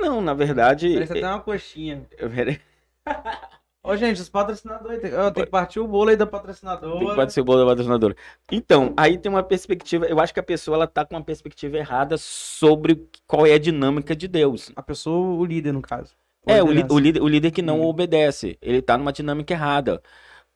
Não, 0.00 0.22
na 0.22 0.32
verdade. 0.32 0.94
Parece 0.94 1.18
até 1.18 1.28
uma 1.28 1.40
coxinha. 1.42 2.08
eu- 2.16 2.30
eu- 2.30 2.58
Ô, 3.86 3.94
gente, 3.98 4.18
os 4.18 4.30
patrocinadores. 4.30 5.02
Tem, 5.02 5.12
ó, 5.12 5.30
tem 5.30 5.44
que 5.44 5.50
partir 5.50 5.78
o 5.78 5.86
bolo 5.86 6.08
aí 6.08 6.16
da 6.16 6.26
patrocinadora. 6.26 6.98
Tem 6.98 7.06
que 7.06 7.14
bater 7.14 7.40
o 7.42 7.44
bolo 7.44 7.58
da 7.58 7.66
patrocinadora. 7.66 8.16
Então, 8.50 8.94
aí 8.96 9.18
tem 9.18 9.30
uma 9.30 9.42
perspectiva. 9.42 10.06
Eu 10.06 10.18
acho 10.18 10.32
que 10.32 10.40
a 10.40 10.42
pessoa 10.42 10.76
ela 10.76 10.86
tá 10.86 11.04
com 11.04 11.14
uma 11.14 11.22
perspectiva 11.22 11.76
errada 11.76 12.16
sobre 12.16 13.06
qual 13.26 13.46
é 13.46 13.52
a 13.52 13.58
dinâmica 13.58 14.16
de 14.16 14.26
Deus. 14.26 14.72
A 14.74 14.82
pessoa, 14.82 15.36
o 15.38 15.44
líder, 15.44 15.72
no 15.72 15.82
caso. 15.82 16.16
É, 16.46 16.62
o, 16.62 16.68
o 16.68 16.98
líder, 16.98 17.22
o 17.22 17.28
líder 17.28 17.50
que 17.50 17.60
não 17.60 17.82
Hum. 17.82 17.84
obedece. 17.84 18.56
Ele 18.62 18.80
tá 18.80 18.96
numa 18.96 19.12
dinâmica 19.12 19.52
errada. 19.52 20.02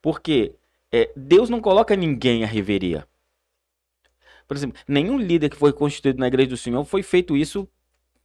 Porque 0.01 0.55
é, 0.91 1.11
Deus 1.15 1.51
não 1.51 1.61
coloca 1.61 1.95
ninguém 1.95 2.43
à 2.43 2.47
reveria. 2.47 3.07
Por 4.47 4.57
exemplo, 4.57 4.81
nenhum 4.87 5.19
líder 5.19 5.49
que 5.49 5.55
foi 5.55 5.71
constituído 5.71 6.19
na 6.19 6.25
igreja 6.25 6.49
do 6.49 6.57
Senhor 6.57 6.83
foi 6.83 7.03
feito 7.03 7.37
isso 7.37 7.69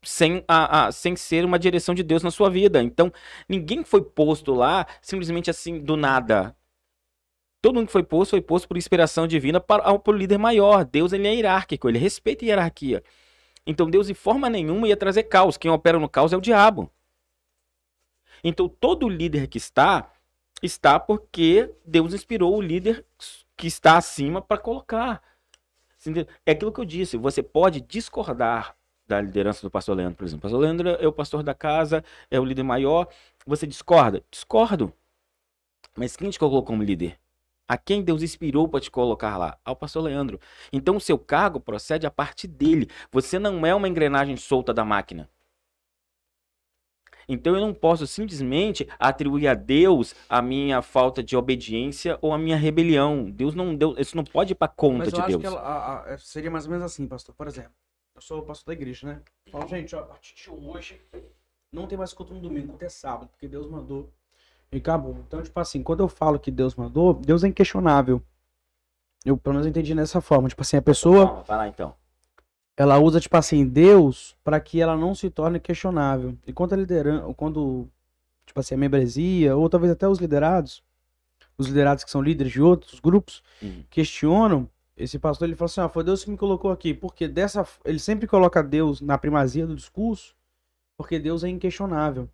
sem, 0.04 0.44
a, 0.46 0.86
a- 0.86 0.92
sem 0.92 1.16
ser 1.16 1.44
uma 1.44 1.58
direção 1.58 1.94
de 1.94 2.02
Deus 2.02 2.22
na 2.22 2.30
sua 2.30 2.50
vida. 2.50 2.82
Então, 2.82 3.12
ninguém 3.48 3.84
foi 3.84 4.02
posto 4.02 4.54
lá 4.54 4.86
simplesmente 5.02 5.50
assim, 5.50 5.80
do 5.80 5.96
nada. 5.96 6.56
Todo 7.60 7.76
mundo 7.76 7.86
que 7.86 7.92
foi 7.92 8.02
posto, 8.02 8.32
foi 8.32 8.42
posto 8.42 8.68
por 8.68 8.76
inspiração 8.76 9.26
divina 9.26 9.58
para, 9.58 9.98
para 9.98 10.12
o 10.12 10.16
líder 10.16 10.38
maior. 10.38 10.84
Deus 10.84 11.12
ele 11.12 11.26
é 11.26 11.34
hierárquico, 11.34 11.88
ele 11.88 11.98
respeita 11.98 12.44
a 12.44 12.48
hierarquia. 12.48 13.02
Então, 13.66 13.88
Deus, 13.88 14.10
em 14.10 14.14
forma 14.14 14.50
nenhuma, 14.50 14.86
ia 14.86 14.96
trazer 14.96 15.24
caos. 15.24 15.56
Quem 15.56 15.70
opera 15.70 15.98
no 15.98 16.08
caos 16.08 16.32
é 16.32 16.36
o 16.36 16.40
diabo. 16.40 16.90
Então, 18.42 18.68
todo 18.68 19.08
líder 19.08 19.46
que 19.46 19.56
está, 19.56 20.12
está 20.62 21.00
porque 21.00 21.70
Deus 21.86 22.12
inspirou 22.12 22.54
o 22.54 22.60
líder 22.60 23.04
que 23.56 23.66
está 23.66 23.96
acima 23.96 24.42
para 24.42 24.58
colocar. 24.58 25.22
É 26.44 26.52
aquilo 26.52 26.70
que 26.70 26.80
eu 26.80 26.84
disse, 26.84 27.16
você 27.16 27.42
pode 27.42 27.80
discordar 27.80 28.76
da 29.06 29.20
liderança 29.20 29.62
do 29.62 29.70
pastor 29.70 29.96
Leandro, 29.96 30.16
por 30.16 30.24
exemplo. 30.24 30.38
O 30.40 30.42
pastor 30.42 30.60
Leandro 30.60 30.88
é 30.88 31.06
o 31.06 31.12
pastor 31.12 31.42
da 31.42 31.54
casa, 31.54 32.04
é 32.30 32.40
o 32.40 32.44
líder 32.44 32.62
maior. 32.62 33.08
Você 33.46 33.66
discorda? 33.66 34.22
Discordo. 34.30 34.92
Mas 35.96 36.16
quem 36.16 36.30
te 36.30 36.38
colocou 36.38 36.62
como 36.62 36.82
líder? 36.82 37.18
A 37.68 37.78
quem 37.78 38.02
Deus 38.02 38.22
inspirou 38.22 38.68
para 38.68 38.80
te 38.80 38.90
colocar 38.90 39.36
lá? 39.38 39.58
Ao 39.64 39.74
pastor 39.76 40.02
Leandro. 40.04 40.38
Então 40.72 40.96
o 40.96 41.00
seu 41.00 41.18
cargo 41.18 41.60
procede 41.60 42.06
a 42.06 42.10
partir 42.10 42.46
dele. 42.48 42.88
Você 43.10 43.38
não 43.38 43.64
é 43.64 43.74
uma 43.74 43.88
engrenagem 43.88 44.36
solta 44.36 44.72
da 44.74 44.84
máquina. 44.84 45.28
Então 47.26 47.54
eu 47.54 47.60
não 47.60 47.72
posso 47.72 48.06
simplesmente 48.06 48.86
atribuir 48.98 49.48
a 49.48 49.54
Deus 49.54 50.14
a 50.28 50.42
minha 50.42 50.82
falta 50.82 51.22
de 51.22 51.34
obediência 51.34 52.18
ou 52.20 52.34
a 52.34 52.38
minha 52.38 52.56
rebelião. 52.56 53.30
Deus 53.30 53.54
não 53.54 53.74
deu, 53.74 53.94
isso 53.98 54.14
não 54.14 54.24
pode 54.24 54.52
ir 54.52 54.56
para 54.56 54.68
conta 54.68 54.98
Mas 55.04 55.08
eu 55.08 55.14
de 55.14 55.20
acho 55.20 55.28
Deus. 55.30 55.40
que 55.40 55.46
ela- 55.46 55.60
a- 55.60 56.14
a- 56.14 56.18
seria 56.18 56.50
mais 56.50 56.66
ou 56.66 56.70
menos 56.70 56.84
assim, 56.84 57.06
pastor. 57.06 57.34
Por 57.34 57.46
exemplo, 57.46 57.72
sou 58.24 58.38
o 58.40 58.42
pastor 58.42 58.74
da 58.74 58.80
igreja, 58.80 59.06
né? 59.06 59.20
Falo, 59.50 59.68
gente, 59.68 59.94
ó, 59.94 60.00
a 60.00 60.02
partir 60.04 60.34
de 60.34 60.50
hoje 60.50 61.00
não 61.70 61.86
tem 61.86 61.98
mais 61.98 62.12
culto 62.14 62.32
no 62.32 62.40
domingo, 62.40 62.68
culto 62.68 62.84
é 62.84 62.88
sábado, 62.88 63.28
porque 63.28 63.46
Deus 63.46 63.68
mandou. 63.68 64.10
E 64.72 64.78
acabou. 64.78 65.16
Então, 65.26 65.42
tipo 65.42 65.58
assim, 65.60 65.82
quando 65.82 66.00
eu 66.02 66.08
falo 66.08 66.38
que 66.38 66.50
Deus 66.50 66.74
mandou, 66.74 67.12
Deus 67.12 67.44
é 67.44 67.48
inquestionável. 67.48 68.22
Eu, 69.24 69.36
pelo 69.36 69.54
menos, 69.54 69.66
eu 69.66 69.70
entendi 69.70 69.94
dessa 69.94 70.20
forma. 70.20 70.48
Tipo 70.48 70.62
assim, 70.62 70.76
a 70.76 70.82
pessoa, 70.82 71.26
Calma, 71.26 71.42
vai 71.42 71.56
lá 71.58 71.68
então. 71.68 71.94
ela 72.76 72.98
usa, 72.98 73.20
tipo 73.20 73.36
assim, 73.36 73.66
Deus 73.68 74.34
para 74.42 74.58
que 74.58 74.80
ela 74.80 74.96
não 74.96 75.14
se 75.14 75.28
torne 75.30 75.60
questionável. 75.60 76.36
E 76.46 76.52
quando 76.52 76.72
a 76.72 76.76
liderança, 76.76 77.32
quando, 77.34 77.88
tipo 78.46 78.58
assim, 78.58 78.74
a 78.74 78.78
membresia, 78.78 79.54
ou 79.56 79.68
talvez 79.68 79.92
até 79.92 80.08
os 80.08 80.18
liderados, 80.18 80.82
os 81.58 81.66
liderados 81.68 82.02
que 82.04 82.10
são 82.10 82.22
líderes 82.22 82.52
de 82.52 82.60
outros 82.62 82.98
grupos, 83.00 83.42
Uhum. 83.62 83.84
questionam, 83.90 84.68
esse 84.96 85.18
pastor 85.18 85.48
ele 85.48 85.56
fala 85.56 85.66
assim: 85.66 85.80
ah, 85.80 85.88
foi 85.88 86.04
Deus 86.04 86.24
que 86.24 86.30
me 86.30 86.36
colocou 86.36 86.70
aqui. 86.70 86.94
Porque 86.94 87.26
dessa. 87.28 87.66
Ele 87.84 87.98
sempre 87.98 88.26
coloca 88.26 88.62
Deus 88.62 89.00
na 89.00 89.18
primazia 89.18 89.66
do 89.66 89.74
discurso, 89.74 90.34
porque 90.96 91.18
Deus 91.18 91.42
é 91.44 91.48
inquestionável. 91.48 92.28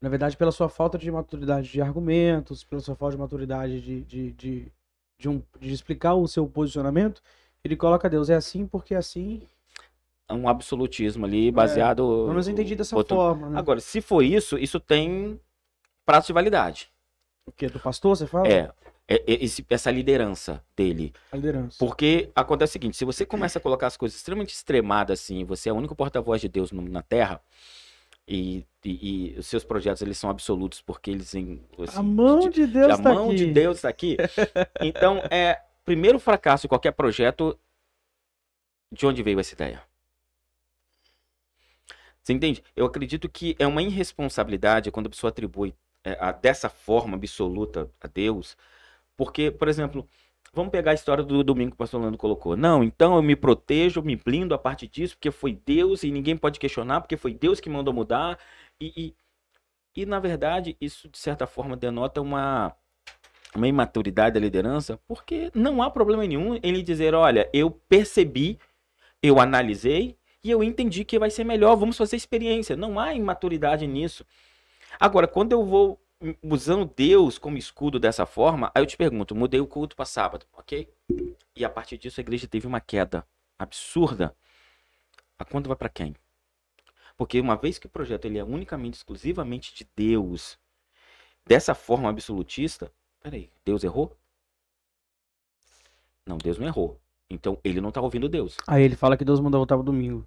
Na 0.00 0.08
verdade, 0.08 0.36
pela 0.36 0.52
sua 0.52 0.68
falta 0.68 0.98
de 0.98 1.10
maturidade 1.10 1.70
de 1.70 1.80
argumentos, 1.80 2.62
pela 2.62 2.80
sua 2.80 2.94
falta 2.94 3.16
de 3.16 3.20
maturidade 3.22 3.80
de, 3.80 4.02
de, 4.02 4.32
de, 4.32 4.72
de, 5.18 5.28
um, 5.28 5.42
de 5.58 5.72
explicar 5.72 6.14
o 6.14 6.28
seu 6.28 6.46
posicionamento, 6.46 7.22
ele 7.62 7.74
coloca 7.74 8.08
Deus 8.10 8.28
é 8.28 8.34
assim 8.34 8.66
porque 8.66 8.94
é 8.94 8.98
assim. 8.98 9.42
É 10.28 10.32
um 10.34 10.48
absolutismo 10.48 11.24
ali 11.26 11.50
baseado. 11.50 12.02
Pelo 12.02 12.28
menos 12.28 12.46
eu 12.46 12.52
entendi 12.52 12.74
dessa 12.74 12.96
outro- 12.96 13.16
forma, 13.16 13.50
né? 13.50 13.58
Agora, 13.58 13.80
se 13.80 14.00
for 14.00 14.22
isso, 14.22 14.58
isso 14.58 14.78
tem 14.80 15.38
prazo 16.04 16.28
de 16.28 16.32
validade. 16.32 16.90
O 17.46 17.52
quê? 17.52 17.68
Do 17.68 17.78
pastor, 17.78 18.16
você 18.16 18.26
fala? 18.26 18.46
É, 18.48 18.52
é- 18.52 18.72
é 18.83 18.83
esse- 19.08 19.64
essa 19.68 19.90
liderança 19.90 20.64
dele. 20.76 21.12
A 21.30 21.36
liderança. 21.36 21.76
Porque 21.78 22.30
acontece 22.34 22.70
o 22.70 22.72
seguinte: 22.74 22.96
se 22.96 23.04
você 23.04 23.26
começa 23.26 23.58
a 23.58 23.62
colocar 23.62 23.86
as 23.86 23.96
coisas 23.96 24.16
extremamente 24.16 24.54
extremadas 24.54 25.20
assim, 25.20 25.44
você 25.44 25.68
é 25.68 25.72
o 25.72 25.76
único 25.76 25.94
porta-voz 25.94 26.40
de 26.40 26.48
Deus 26.48 26.72
na 26.72 27.02
Terra. 27.02 27.40
E, 28.26 28.64
e- 28.82 29.34
e 29.34 29.38
os 29.38 29.46
seus 29.46 29.64
projetos 29.64 30.00
eles 30.00 30.16
são 30.16 30.30
absolutos 30.30 30.80
porque 30.80 31.10
eles 31.10 31.34
em, 31.34 31.60
assim, 31.78 31.98
a 31.98 32.02
mão 32.02 32.48
de 32.48 32.66
Deus 32.66 32.92
a 32.94 32.96
tá 32.96 33.12
mão 33.14 33.26
aqui. 33.26 33.36
de 33.36 33.46
Deus 33.52 33.76
está 33.76 33.88
aqui. 33.90 34.16
Então, 34.80 35.18
é 35.30 35.60
primeiro 35.84 36.18
fracasso 36.18 36.62
de 36.62 36.68
qualquer 36.68 36.92
projeto. 36.92 37.58
De 38.90 39.04
onde 39.06 39.22
veio 39.22 39.38
essa 39.40 39.52
ideia? 39.54 39.82
Você 42.22 42.32
entende? 42.32 42.62
Eu 42.74 42.86
acredito 42.86 43.28
que 43.28 43.54
é 43.58 43.66
uma 43.66 43.82
irresponsabilidade 43.82 44.90
quando 44.90 45.06
a 45.06 45.10
pessoa 45.10 45.28
atribui 45.28 45.74
é, 46.02 46.16
a- 46.20 46.32
dessa 46.32 46.68
forma 46.70 47.16
absoluta 47.16 47.90
a 48.00 48.06
Deus. 48.06 48.56
Porque, 49.16 49.50
por 49.50 49.68
exemplo, 49.68 50.08
vamos 50.52 50.70
pegar 50.70 50.92
a 50.92 50.94
história 50.94 51.22
do 51.24 51.42
domingo 51.42 51.70
que 51.70 51.74
o 51.74 51.78
pastor 51.78 52.00
Lando 52.00 52.18
colocou. 52.18 52.56
Não, 52.56 52.82
então 52.82 53.16
eu 53.16 53.22
me 53.22 53.36
protejo, 53.36 54.02
me 54.02 54.16
blindo 54.16 54.54
a 54.54 54.58
parte 54.58 54.86
disso, 54.86 55.16
porque 55.16 55.30
foi 55.30 55.52
Deus 55.64 56.02
e 56.02 56.10
ninguém 56.10 56.36
pode 56.36 56.58
questionar, 56.58 57.00
porque 57.00 57.16
foi 57.16 57.34
Deus 57.34 57.60
que 57.60 57.68
mandou 57.68 57.92
mudar. 57.94 58.38
E, 58.80 58.92
e, 58.96 60.02
e, 60.02 60.06
na 60.06 60.18
verdade, 60.18 60.76
isso 60.80 61.08
de 61.08 61.18
certa 61.18 61.46
forma 61.46 61.76
denota 61.76 62.20
uma, 62.20 62.74
uma 63.54 63.68
imaturidade 63.68 64.34
da 64.34 64.40
liderança, 64.40 64.98
porque 65.06 65.50
não 65.54 65.82
há 65.82 65.90
problema 65.90 66.26
nenhum 66.26 66.54
em 66.56 66.60
ele 66.62 66.82
dizer: 66.82 67.14
olha, 67.14 67.48
eu 67.52 67.70
percebi, 67.70 68.58
eu 69.22 69.40
analisei 69.40 70.16
e 70.42 70.50
eu 70.50 70.62
entendi 70.62 71.04
que 71.04 71.18
vai 71.18 71.30
ser 71.30 71.44
melhor, 71.44 71.76
vamos 71.76 71.96
fazer 71.96 72.16
experiência. 72.16 72.76
Não 72.76 72.98
há 73.00 73.14
imaturidade 73.14 73.86
nisso. 73.86 74.26
Agora, 75.00 75.26
quando 75.26 75.52
eu 75.52 75.64
vou 75.64 75.98
usando 76.42 76.90
Deus 76.96 77.38
como 77.38 77.58
escudo 77.58 77.98
dessa 77.98 78.26
forma, 78.26 78.70
aí 78.74 78.82
eu 78.82 78.86
te 78.86 78.96
pergunto: 78.96 79.34
mudei 79.34 79.60
o 79.60 79.66
culto 79.66 79.96
para 79.96 80.04
sábado, 80.04 80.46
ok? 80.52 80.88
E 81.54 81.64
a 81.64 81.68
partir 81.68 81.98
disso 81.98 82.20
a 82.20 82.22
igreja 82.22 82.46
teve 82.46 82.66
uma 82.66 82.80
queda 82.80 83.26
absurda. 83.58 84.34
A 85.38 85.44
conta 85.44 85.68
vai 85.68 85.76
para 85.76 85.88
quem? 85.88 86.14
Porque 87.16 87.40
uma 87.40 87.56
vez 87.56 87.78
que 87.78 87.86
o 87.86 87.90
projeto 87.90 88.24
ele 88.24 88.38
é 88.38 88.44
unicamente, 88.44 88.96
exclusivamente 88.96 89.74
de 89.74 89.86
Deus, 89.94 90.58
dessa 91.46 91.74
forma 91.74 92.08
absolutista, 92.08 92.92
peraí, 93.20 93.50
Deus 93.64 93.84
errou? 93.84 94.16
Não, 96.26 96.38
Deus 96.38 96.58
não 96.58 96.66
errou. 96.66 97.00
Então 97.28 97.58
ele 97.62 97.80
não 97.80 97.88
está 97.90 98.00
ouvindo 98.00 98.28
Deus. 98.28 98.56
Aí 98.66 98.82
ele 98.82 98.96
fala 98.96 99.16
que 99.16 99.24
Deus 99.24 99.40
mandou 99.40 99.60
voltar 99.60 99.76
pro 99.76 99.84
domingo. 99.84 100.26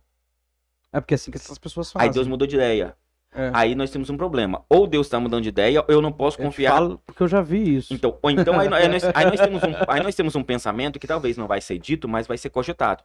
É 0.92 1.00
porque 1.00 1.14
é 1.14 1.16
assim 1.16 1.32
que 1.32 1.38
essas 1.38 1.58
pessoas 1.58 1.92
fazem. 1.92 2.08
Aí 2.08 2.14
Deus 2.14 2.28
mudou 2.28 2.48
de 2.48 2.56
ideia. 2.56 2.96
É. 3.34 3.52
Aí 3.54 3.76
nós 3.76 3.92
temos 3.92 4.10
um 4.10 4.18
problema. 4.18 4.64
Ou 4.70 4.88
Deus 4.88 5.08
está 5.08 5.20
mudando 5.20 5.44
de 5.44 5.50
ideia, 5.50 5.82
ou 5.82 5.86
eu 5.88 6.02
não 6.02 6.12
posso 6.12 6.40
Eu 6.40 6.46
confiar. 6.46 6.74
falo 6.74 6.98
porque 7.06 7.22
eu 7.22 7.28
já 7.28 7.42
vi 7.42 7.76
isso. 7.76 7.94
Então, 7.94 8.18
ou 8.22 8.32
então 8.32 8.60
aí, 8.60 8.68
aí 8.74 8.88
nós, 8.88 9.04
aí 9.04 9.26
nós 9.26 9.40
temos 9.40 9.64
um, 9.64 9.74
aí 9.88 10.04
nós 10.04 10.16
temos 10.16 10.36
um 10.36 10.44
pensamento 10.44 11.00
que 11.00 11.08
talvez 11.08 11.38
não 11.38 11.48
vai 11.48 11.62
ser 11.62 11.78
dito, 11.78 12.08
mas 12.08 12.26
vai 12.26 12.38
ser 12.38 12.50
cogitado. 12.50 13.04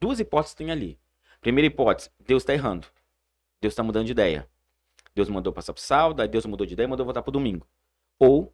Duas 0.00 0.20
hipóteses 0.20 0.54
tem 0.54 0.70
ali. 0.70 0.98
Primeira 1.40 1.66
hipótese, 1.66 2.10
Deus 2.24 2.42
está 2.42 2.52
errando. 2.54 2.86
Deus 3.60 3.72
está 3.72 3.82
mudando 3.82 4.06
de 4.06 4.12
ideia. 4.12 4.46
Deus 5.14 5.28
mandou 5.28 5.52
passar 5.52 5.72
pro 5.72 5.82
sábado, 5.82 6.20
aí 6.22 6.28
Deus 6.28 6.46
mudou 6.46 6.66
de 6.66 6.72
ideia 6.74 6.86
e 6.86 6.90
mandou 6.90 7.04
voltar 7.04 7.22
pro 7.22 7.32
domingo. 7.32 7.66
Ou 8.18 8.52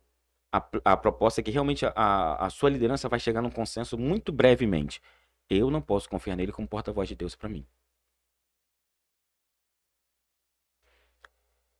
a, 0.52 0.66
a 0.84 0.96
proposta 0.96 1.40
é 1.40 1.44
que 1.44 1.50
realmente 1.50 1.84
a, 1.86 2.46
a 2.46 2.50
sua 2.50 2.70
liderança 2.70 3.08
vai 3.08 3.20
chegar 3.20 3.42
num 3.42 3.50
consenso 3.50 3.96
muito 3.98 4.32
brevemente. 4.32 5.00
Eu 5.48 5.70
não 5.70 5.80
posso 5.80 6.08
confiar 6.08 6.36
nele 6.36 6.52
como 6.52 6.66
porta-voz 6.66 7.08
de 7.08 7.14
Deus 7.14 7.34
para 7.34 7.48
mim. 7.48 7.66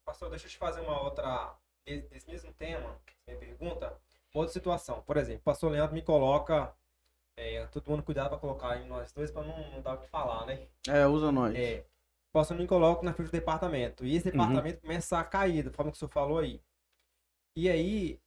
Pastor, 0.09 0.30
deixa 0.30 0.47
eu 0.47 0.51
te 0.51 0.56
fazer 0.56 0.80
uma 0.80 1.02
outra. 1.02 1.55
Desse, 1.85 2.26
mesmo 2.26 2.51
tema, 2.55 2.98
minha 3.26 3.39
pergunta. 3.39 3.94
Outra 4.32 4.52
situação. 4.52 5.02
Por 5.02 5.18
exemplo, 5.18 5.40
o 5.40 5.44
pastor 5.44 5.70
Leandro 5.70 5.94
me 5.94 6.01
coloca. 6.01 6.74
É, 7.36 7.66
todo 7.66 7.90
mundo 7.90 8.02
cuidado 8.02 8.30
pra 8.30 8.39
colocar 8.39 8.78
em 8.78 8.86
nós 8.86 9.12
dois 9.12 9.30
pra 9.30 9.43
não, 9.43 9.70
não 9.70 9.82
dar 9.82 9.94
o 9.94 9.98
que 9.98 10.09
falar, 10.09 10.47
né? 10.47 10.66
É, 10.89 11.06
usa 11.06 11.30
nós. 11.30 11.55
É, 11.55 11.85
o 12.30 12.32
pastor 12.32 12.56
me 12.56 12.66
coloca 12.66 13.05
na 13.05 13.12
frente 13.12 13.28
do 13.28 13.32
departamento. 13.32 14.02
E 14.02 14.16
esse 14.16 14.30
departamento 14.30 14.80
começa 14.80 15.18
a 15.18 15.24
cair, 15.24 15.62
da 15.62 15.70
forma 15.70 15.93
que 15.93 15.97
o 15.97 15.98
senhor 15.98 16.10
falou 16.10 16.39
aí. 16.39 16.59
E 17.55 17.68
aí, 17.68 18.18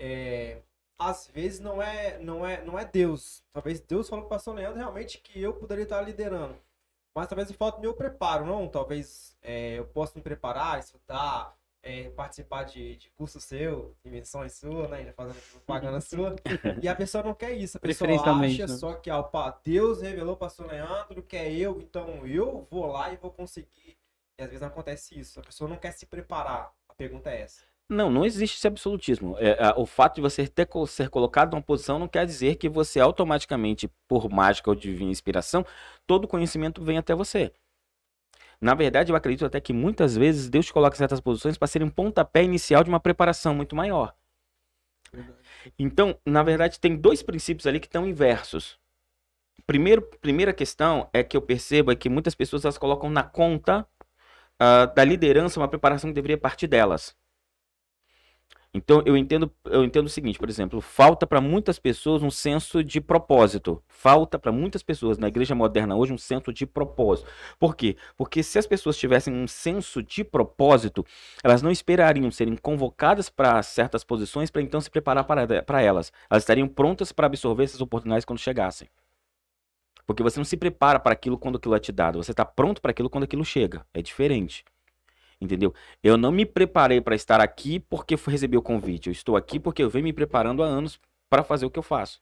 é, 0.00 0.62
às 0.98 1.28
vezes 1.28 1.60
não 1.60 1.80
é, 1.80 2.18
não 2.18 2.44
é, 2.44 2.64
não 2.64 2.76
é 2.76 2.84
Deus. 2.84 3.44
Talvez 3.52 3.80
Deus 3.80 4.08
falou 4.08 4.24
pro 4.24 4.36
pastor 4.36 4.56
Leandro 4.56 4.78
realmente 4.78 5.18
que 5.18 5.40
eu 5.40 5.54
poderia 5.54 5.84
estar 5.84 6.00
liderando. 6.02 6.56
Mas 7.14 7.26
talvez 7.26 7.50
falta 7.52 7.80
meu 7.80 7.94
preparo, 7.94 8.46
não? 8.46 8.68
Talvez 8.68 9.36
é, 9.42 9.78
eu 9.78 9.86
possa 9.86 10.16
me 10.16 10.22
preparar, 10.22 10.78
estudar, 10.78 11.56
é, 11.82 12.10
participar 12.10 12.64
de, 12.64 12.96
de 12.96 13.10
curso 13.10 13.40
seu, 13.40 13.96
invenções 14.04 14.52
sua, 14.54 14.86
né? 14.88 14.98
Ainda 14.98 15.12
fazendo 15.12 15.40
propaganda 15.52 16.00
sua. 16.00 16.36
E 16.82 16.88
a 16.88 16.94
pessoa 16.94 17.24
não 17.24 17.34
quer 17.34 17.52
isso. 17.52 17.76
A 17.76 17.80
pessoa 17.80 18.08
acha 18.64 18.66
né? 18.66 18.78
só 18.78 18.94
que 18.94 19.10
pá, 19.32 19.58
Deus 19.64 20.02
revelou 20.02 20.36
para 20.36 20.46
o 20.46 20.48
pastor 20.48 20.66
Leandro 20.66 21.22
que 21.22 21.36
é 21.36 21.52
eu, 21.52 21.80
então 21.80 22.26
eu 22.26 22.66
vou 22.70 22.86
lá 22.86 23.12
e 23.12 23.16
vou 23.16 23.30
conseguir. 23.30 23.96
E 24.38 24.42
às 24.42 24.48
vezes 24.48 24.60
não 24.60 24.68
acontece 24.68 25.18
isso. 25.18 25.40
A 25.40 25.42
pessoa 25.42 25.68
não 25.68 25.76
quer 25.76 25.92
se 25.92 26.06
preparar. 26.06 26.72
A 26.88 26.94
pergunta 26.94 27.30
é 27.30 27.42
essa. 27.42 27.69
Não, 27.90 28.08
não 28.08 28.24
existe 28.24 28.56
esse 28.56 28.68
absolutismo. 28.68 29.36
É, 29.40 29.50
é, 29.50 29.74
o 29.76 29.84
fato 29.84 30.14
de 30.14 30.20
você 30.20 30.46
ter, 30.46 30.68
ser 30.86 31.10
colocado 31.10 31.50
numa 31.50 31.62
posição 31.62 31.98
não 31.98 32.06
quer 32.06 32.24
dizer 32.24 32.54
que 32.54 32.68
você 32.68 33.00
automaticamente, 33.00 33.90
por 34.06 34.30
mágica 34.30 34.70
ou 34.70 34.76
divina 34.76 35.10
inspiração, 35.10 35.66
todo 36.06 36.28
conhecimento 36.28 36.84
vem 36.84 36.98
até 36.98 37.16
você. 37.16 37.52
Na 38.60 38.74
verdade, 38.74 39.10
eu 39.10 39.16
acredito 39.16 39.44
até 39.44 39.60
que 39.60 39.72
muitas 39.72 40.16
vezes 40.16 40.48
Deus 40.48 40.66
te 40.66 40.72
coloca 40.72 40.94
em 40.94 40.98
certas 40.98 41.20
posições 41.20 41.58
para 41.58 41.66
ser 41.66 41.82
um 41.82 41.90
pontapé 41.90 42.44
inicial 42.44 42.84
de 42.84 42.90
uma 42.90 43.00
preparação 43.00 43.56
muito 43.56 43.74
maior. 43.74 44.14
Então, 45.76 46.16
na 46.24 46.44
verdade, 46.44 46.78
tem 46.78 46.94
dois 46.96 47.24
princípios 47.24 47.66
ali 47.66 47.80
que 47.80 47.88
estão 47.88 48.06
inversos. 48.06 48.78
Primeiro, 49.66 50.02
primeira 50.20 50.52
questão 50.52 51.10
é 51.12 51.24
que 51.24 51.36
eu 51.36 51.42
percebo 51.42 51.90
é 51.90 51.96
que 51.96 52.08
muitas 52.08 52.36
pessoas 52.36 52.64
elas 52.64 52.78
colocam 52.78 53.10
na 53.10 53.24
conta 53.24 53.84
ah, 54.60 54.86
da 54.86 55.02
liderança 55.02 55.58
uma 55.58 55.68
preparação 55.68 56.10
que 56.10 56.14
deveria 56.14 56.38
partir 56.38 56.68
delas. 56.68 57.16
Então 58.72 59.02
eu 59.04 59.16
entendo, 59.16 59.50
eu 59.64 59.82
entendo 59.82 60.06
o 60.06 60.10
seguinte, 60.10 60.38
por 60.38 60.48
exemplo, 60.48 60.80
falta 60.80 61.26
para 61.26 61.40
muitas 61.40 61.78
pessoas 61.78 62.22
um 62.22 62.30
senso 62.30 62.84
de 62.84 63.00
propósito. 63.00 63.82
Falta 63.88 64.38
para 64.38 64.52
muitas 64.52 64.80
pessoas 64.82 65.18
na 65.18 65.26
igreja 65.26 65.56
moderna 65.56 65.96
hoje 65.96 66.12
um 66.12 66.18
senso 66.18 66.52
de 66.52 66.64
propósito. 66.64 67.28
Por 67.58 67.74
quê? 67.74 67.96
Porque 68.16 68.44
se 68.44 68.58
as 68.58 68.68
pessoas 68.68 68.96
tivessem 68.96 69.34
um 69.34 69.48
senso 69.48 70.00
de 70.02 70.22
propósito, 70.22 71.04
elas 71.42 71.62
não 71.62 71.70
esperariam 71.70 72.30
serem 72.30 72.56
convocadas 72.56 73.28
para 73.28 73.60
certas 73.62 74.04
posições 74.04 74.50
para 74.50 74.62
então 74.62 74.80
se 74.80 74.90
preparar 74.90 75.24
para, 75.24 75.62
para 75.64 75.82
elas. 75.82 76.12
Elas 76.30 76.44
estariam 76.44 76.68
prontas 76.68 77.10
para 77.10 77.26
absorver 77.26 77.64
essas 77.64 77.80
oportunidades 77.80 78.24
quando 78.24 78.38
chegassem. 78.38 78.88
Porque 80.06 80.22
você 80.22 80.38
não 80.38 80.44
se 80.44 80.56
prepara 80.56 81.00
para 81.00 81.12
aquilo 81.12 81.36
quando 81.38 81.56
aquilo 81.56 81.74
é 81.74 81.78
te 81.80 81.92
dado, 81.92 82.22
você 82.22 82.30
está 82.30 82.44
pronto 82.44 82.80
para 82.80 82.92
aquilo 82.92 83.10
quando 83.10 83.24
aquilo 83.24 83.44
chega. 83.44 83.84
É 83.92 84.00
diferente. 84.00 84.64
Entendeu? 85.40 85.74
Eu 86.02 86.16
não 86.16 86.30
me 86.30 86.44
preparei 86.44 87.00
para 87.00 87.14
estar 87.14 87.40
aqui 87.40 87.80
porque 87.80 88.16
fui 88.16 88.32
receber 88.32 88.58
o 88.58 88.62
convite. 88.62 89.08
Eu 89.08 89.12
estou 89.12 89.36
aqui 89.36 89.58
porque 89.58 89.82
eu 89.82 89.88
venho 89.88 90.04
me 90.04 90.12
preparando 90.12 90.62
há 90.62 90.66
anos 90.66 91.00
para 91.30 91.42
fazer 91.42 91.64
o 91.64 91.70
que 91.70 91.78
eu 91.78 91.82
faço. 91.82 92.20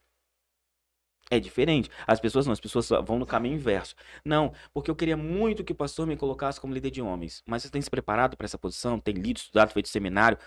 É 1.31 1.39
diferente. 1.39 1.91
As 2.07 2.21
pessoas 2.21 2.47
não, 2.47 2.53
as 2.53 2.61
pessoas 2.61 2.89
vão 3.05 3.19
no 3.19 3.27
caminho 3.27 3.57
inverso. 3.57 3.95
Não, 4.25 4.53
porque 4.73 4.91
eu 4.91 4.97
queria 4.97 5.17
muito 5.17 5.65
que 5.65 5.73
o 5.73 5.75
pastor 5.75 6.07
me 6.07 6.17
colocasse 6.17 6.61
como 6.61 6.73
líder 6.73 6.91
de 6.91 7.03
homens. 7.03 7.43
Mas 7.47 7.63
você 7.63 7.71
tem 7.71 7.83
se 7.83 7.91
preparado 7.91 8.37
para 8.37 8.47
essa 8.47 8.57
posição? 8.57 8.99
Tem 8.99 9.15
lido, 9.15 9.37
estudado, 9.37 9.73
feito 9.73 9.89
seminário? 9.89 10.39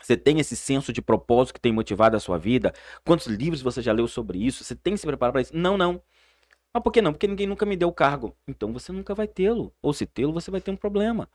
Você 0.00 0.16
tem 0.16 0.40
esse 0.40 0.56
senso 0.56 0.92
de 0.92 1.02
propósito 1.02 1.54
que 1.54 1.60
tem 1.60 1.72
motivado 1.72 2.16
a 2.16 2.20
sua 2.20 2.38
vida? 2.38 2.72
Quantos 3.04 3.26
livros 3.26 3.60
você 3.60 3.82
já 3.82 3.92
leu 3.92 4.08
sobre 4.08 4.38
isso? 4.38 4.64
Você 4.64 4.74
tem 4.74 4.96
se 4.96 5.06
preparado 5.06 5.32
para 5.32 5.42
isso? 5.42 5.54
Não, 5.54 5.76
não. 5.76 6.02
Mas 6.72 6.82
por 6.82 6.92
que 6.92 7.02
não? 7.02 7.12
Porque 7.12 7.26
ninguém 7.26 7.46
nunca 7.46 7.66
me 7.66 7.76
deu 7.76 7.88
o 7.88 7.92
cargo. 7.92 8.34
Então 8.48 8.72
você 8.72 8.92
nunca 8.92 9.14
vai 9.14 9.28
tê-lo. 9.28 9.74
Ou 9.82 9.92
se 9.92 10.06
tê-lo, 10.06 10.32
você 10.32 10.50
vai 10.50 10.60
ter 10.60 10.70
um 10.70 10.76
problema. 10.76 11.28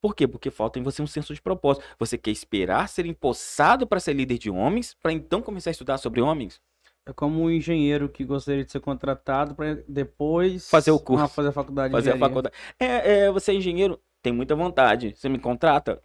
Por 0.00 0.14
quê? 0.14 0.28
Porque 0.28 0.50
falta 0.50 0.78
em 0.78 0.82
você 0.82 1.02
um 1.02 1.06
senso 1.06 1.34
de 1.34 1.42
propósito. 1.42 1.84
Você 1.98 2.16
quer 2.16 2.30
esperar 2.30 2.88
ser 2.88 3.04
empossado 3.06 3.86
para 3.86 3.98
ser 4.00 4.12
líder 4.14 4.38
de 4.38 4.50
homens, 4.50 4.94
para 5.02 5.12
então 5.12 5.42
começar 5.42 5.70
a 5.70 5.72
estudar 5.72 5.98
sobre 5.98 6.20
homens? 6.20 6.60
É 7.04 7.12
como 7.12 7.42
um 7.42 7.50
engenheiro 7.50 8.08
que 8.08 8.24
gostaria 8.24 8.64
de 8.64 8.70
ser 8.70 8.80
contratado 8.80 9.54
para 9.54 9.78
depois 9.88 10.68
Fazer 10.70 10.90
o 10.90 11.00
curso. 11.00 11.24
ah, 11.24 11.28
fazer 11.28 11.48
a 11.48 11.52
faculdade. 11.52 11.88
de 11.88 11.96
Fazer 11.96 12.12
a 12.12 12.18
faculdade. 12.18 12.54
É, 12.78 13.20
é, 13.24 13.30
você 13.32 13.50
é 13.52 13.54
engenheiro, 13.54 13.98
tem 14.22 14.32
muita 14.32 14.54
vontade. 14.54 15.14
Você 15.16 15.28
me 15.28 15.38
contrata? 15.38 16.00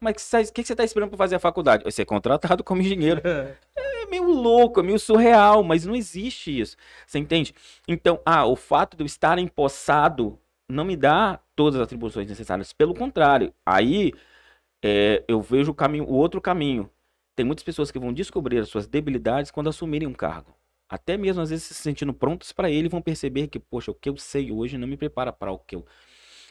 Mas 0.00 0.12
o 0.12 0.14
que, 0.14 0.20
você- 0.22 0.44
que 0.52 0.62
que 0.62 0.66
você 0.66 0.72
está 0.74 0.84
esperando 0.84 1.08
para 1.10 1.18
fazer 1.18 1.34
a 1.36 1.38
faculdade? 1.40 1.90
Ser 1.92 2.04
contratado 2.04 2.62
como 2.64 2.80
engenheiro. 2.80 3.20
É 4.00 4.10
meio 4.10 4.30
louco, 4.30 4.80
é 4.80 4.82
meio 4.82 4.98
surreal, 4.98 5.62
mas 5.62 5.84
não 5.84 5.94
existe 5.94 6.58
isso. 6.58 6.76
Você 7.06 7.18
entende? 7.18 7.54
Então, 7.86 8.18
ah, 8.24 8.46
o 8.46 8.56
fato 8.56 8.96
de 8.96 9.02
eu 9.02 9.06
estar 9.06 9.38
empossado 9.38 10.38
não 10.68 10.84
me 10.84 10.96
dá 10.96 11.40
todas 11.56 11.76
as 11.80 11.84
atribuições 11.84 12.28
necessárias. 12.28 12.72
Pelo 12.72 12.94
contrário, 12.94 13.52
aí 13.64 14.12
é, 14.82 15.24
eu 15.28 15.40
vejo 15.40 15.72
o 15.72 15.74
caminho, 15.74 16.04
o 16.04 16.14
outro 16.14 16.40
caminho. 16.40 16.90
Tem 17.36 17.44
muitas 17.46 17.64
pessoas 17.64 17.90
que 17.90 17.98
vão 17.98 18.12
descobrir 18.12 18.58
as 18.58 18.68
suas 18.68 18.86
debilidades 18.86 19.50
quando 19.50 19.68
assumirem 19.68 20.08
um 20.08 20.14
cargo. 20.14 20.54
Até 20.88 21.16
mesmo 21.16 21.42
às 21.42 21.50
vezes 21.50 21.64
se 21.64 21.74
sentindo 21.74 22.12
prontos 22.14 22.52
para 22.52 22.70
ele, 22.70 22.88
vão 22.88 23.02
perceber 23.02 23.48
que, 23.48 23.58
poxa, 23.58 23.90
o 23.90 23.94
que 23.94 24.08
eu 24.08 24.16
sei 24.16 24.50
hoje 24.50 24.78
não 24.78 24.88
me 24.88 24.96
prepara 24.96 25.32
para 25.32 25.52
o 25.52 25.58
que 25.58 25.76
eu, 25.76 25.86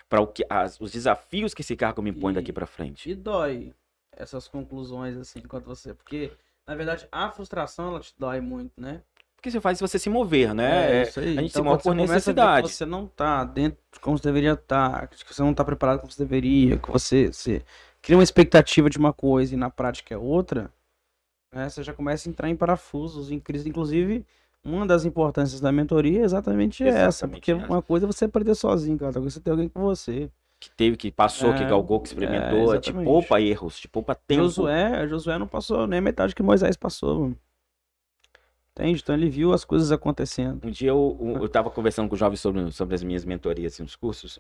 para 0.10 0.22
o 0.22 0.28
que 0.28 0.46
as- 0.50 0.80
os 0.80 0.92
desafios 0.92 1.54
que 1.54 1.62
esse 1.62 1.76
cargo 1.76 2.02
me 2.02 2.12
impõe 2.12 2.34
daqui 2.34 2.52
E- 2.52 2.54
para 2.54 2.66
frente. 2.66 3.10
E 3.10 3.16
dói 3.16 3.74
essas 4.12 4.48
conclusões 4.48 5.18
assim 5.18 5.40
enquanto 5.40 5.66
você, 5.66 5.94
porque 5.94 6.32
na 6.66 6.76
verdade 6.76 7.08
a 7.12 7.30
frustração 7.32 7.90
ela 7.90 8.00
te 8.00 8.14
dói 8.18 8.40
muito, 8.42 8.80
né? 8.80 9.02
Porque 9.38 9.52
você 9.52 9.62
faz 9.62 9.80
você 9.80 10.00
se 10.00 10.10
mover, 10.10 10.54
né? 10.54 11.02
É, 11.02 11.04
isso 11.04 11.20
aí. 11.20 11.38
a 11.38 11.42
gente 11.42 11.54
se 11.54 11.60
Então, 11.60 11.64
move 11.64 11.84
quando 11.84 11.98
por 12.00 12.06
que 12.06 12.12
necessidade. 12.12 12.70
Você 12.70 12.86
não 12.86 13.06
tá 13.08 13.44
dentro 13.44 13.78
de 13.94 14.00
como 14.00 14.18
você 14.18 14.24
deveria 14.28 14.54
estar, 14.54 15.08
que 15.08 15.34
você 15.34 15.42
não 15.44 15.54
tá 15.54 15.64
preparado 15.64 16.00
como 16.00 16.12
você 16.12 16.24
deveria, 16.24 16.78
que 16.78 16.92
você, 16.92 17.32
você 17.32 17.64
cria 18.02 18.18
uma 18.18 18.24
expectativa 18.24 18.90
de 18.90 18.98
uma 18.98 19.14
coisa 19.14 19.54
e 19.54 19.58
na 19.58 19.70
prática 19.70 20.14
é 20.14 20.18
outra, 20.18 20.74
né? 21.54 21.70
Você 21.70 21.84
já 21.84 21.94
começa 21.94 22.28
a 22.28 22.32
entrar 22.32 22.50
em 22.50 22.56
parafusos, 22.56 23.32
em 23.32 23.40
crise. 23.40 23.70
Inclusive, 23.70 24.26
uma 24.66 24.86
das 24.88 25.06
importâncias 25.06 25.62
da 25.62 25.72
mentoria 25.72 26.22
é 26.22 26.24
exatamente, 26.24 26.84
essa, 26.84 27.08
Exatamente 27.08 27.40
porque 27.40 27.52
essa. 27.52 27.72
uma 27.72 27.82
coisa 27.82 28.06
é 28.06 28.08
você 28.08 28.26
aprender 28.26 28.56
sozinho, 28.56 28.98
cara, 28.98 29.10
outra 29.10 29.22
coisa 29.22 29.36
é 29.36 29.40
você 29.40 29.44
ter 29.44 29.52
alguém 29.52 29.70
com 29.70 29.82
você. 29.82 30.30
que 30.60 30.72
teve, 30.72 30.98
que 30.98 31.12
passou, 31.12 31.54
que 31.54 31.64
É, 31.64 31.68
galgou, 31.70 32.00
que 32.02 32.08
experimentou, 32.08 32.74
é, 32.74 32.80
te 32.80 32.92
poupa 32.92 33.40
erros, 33.40 33.80
te 33.80 33.88
poupa 33.88 34.16
tempo. 34.16 34.42
Josué, 34.44 35.08
Josué 35.08 35.38
não 35.38 35.48
passou 35.48 35.86
nem 35.86 36.00
a 36.00 36.02
metade 36.02 36.34
que 36.34 36.42
Moisés 36.42 36.76
passou. 36.76 37.20
mano. 37.22 37.38
Entende? 38.78 39.02
Então 39.02 39.16
ele 39.16 39.28
viu 39.28 39.54
as 39.54 39.66
coisas 39.66 39.92
acontecendo. 39.92 40.68
Um 40.68 40.70
dia 40.70 40.90
eu, 40.90 41.18
eu, 41.20 41.42
eu 41.42 41.50
tava 41.50 41.72
conversando 41.72 42.08
com 42.08 42.14
o 42.14 42.18
jovem 42.18 42.38
sobre, 42.38 42.72
sobre 42.72 42.94
as 42.94 43.02
minhas 43.02 43.26
mentorias, 43.26 43.74
assim, 43.74 43.82
os 43.82 43.96
cursos, 43.96 44.40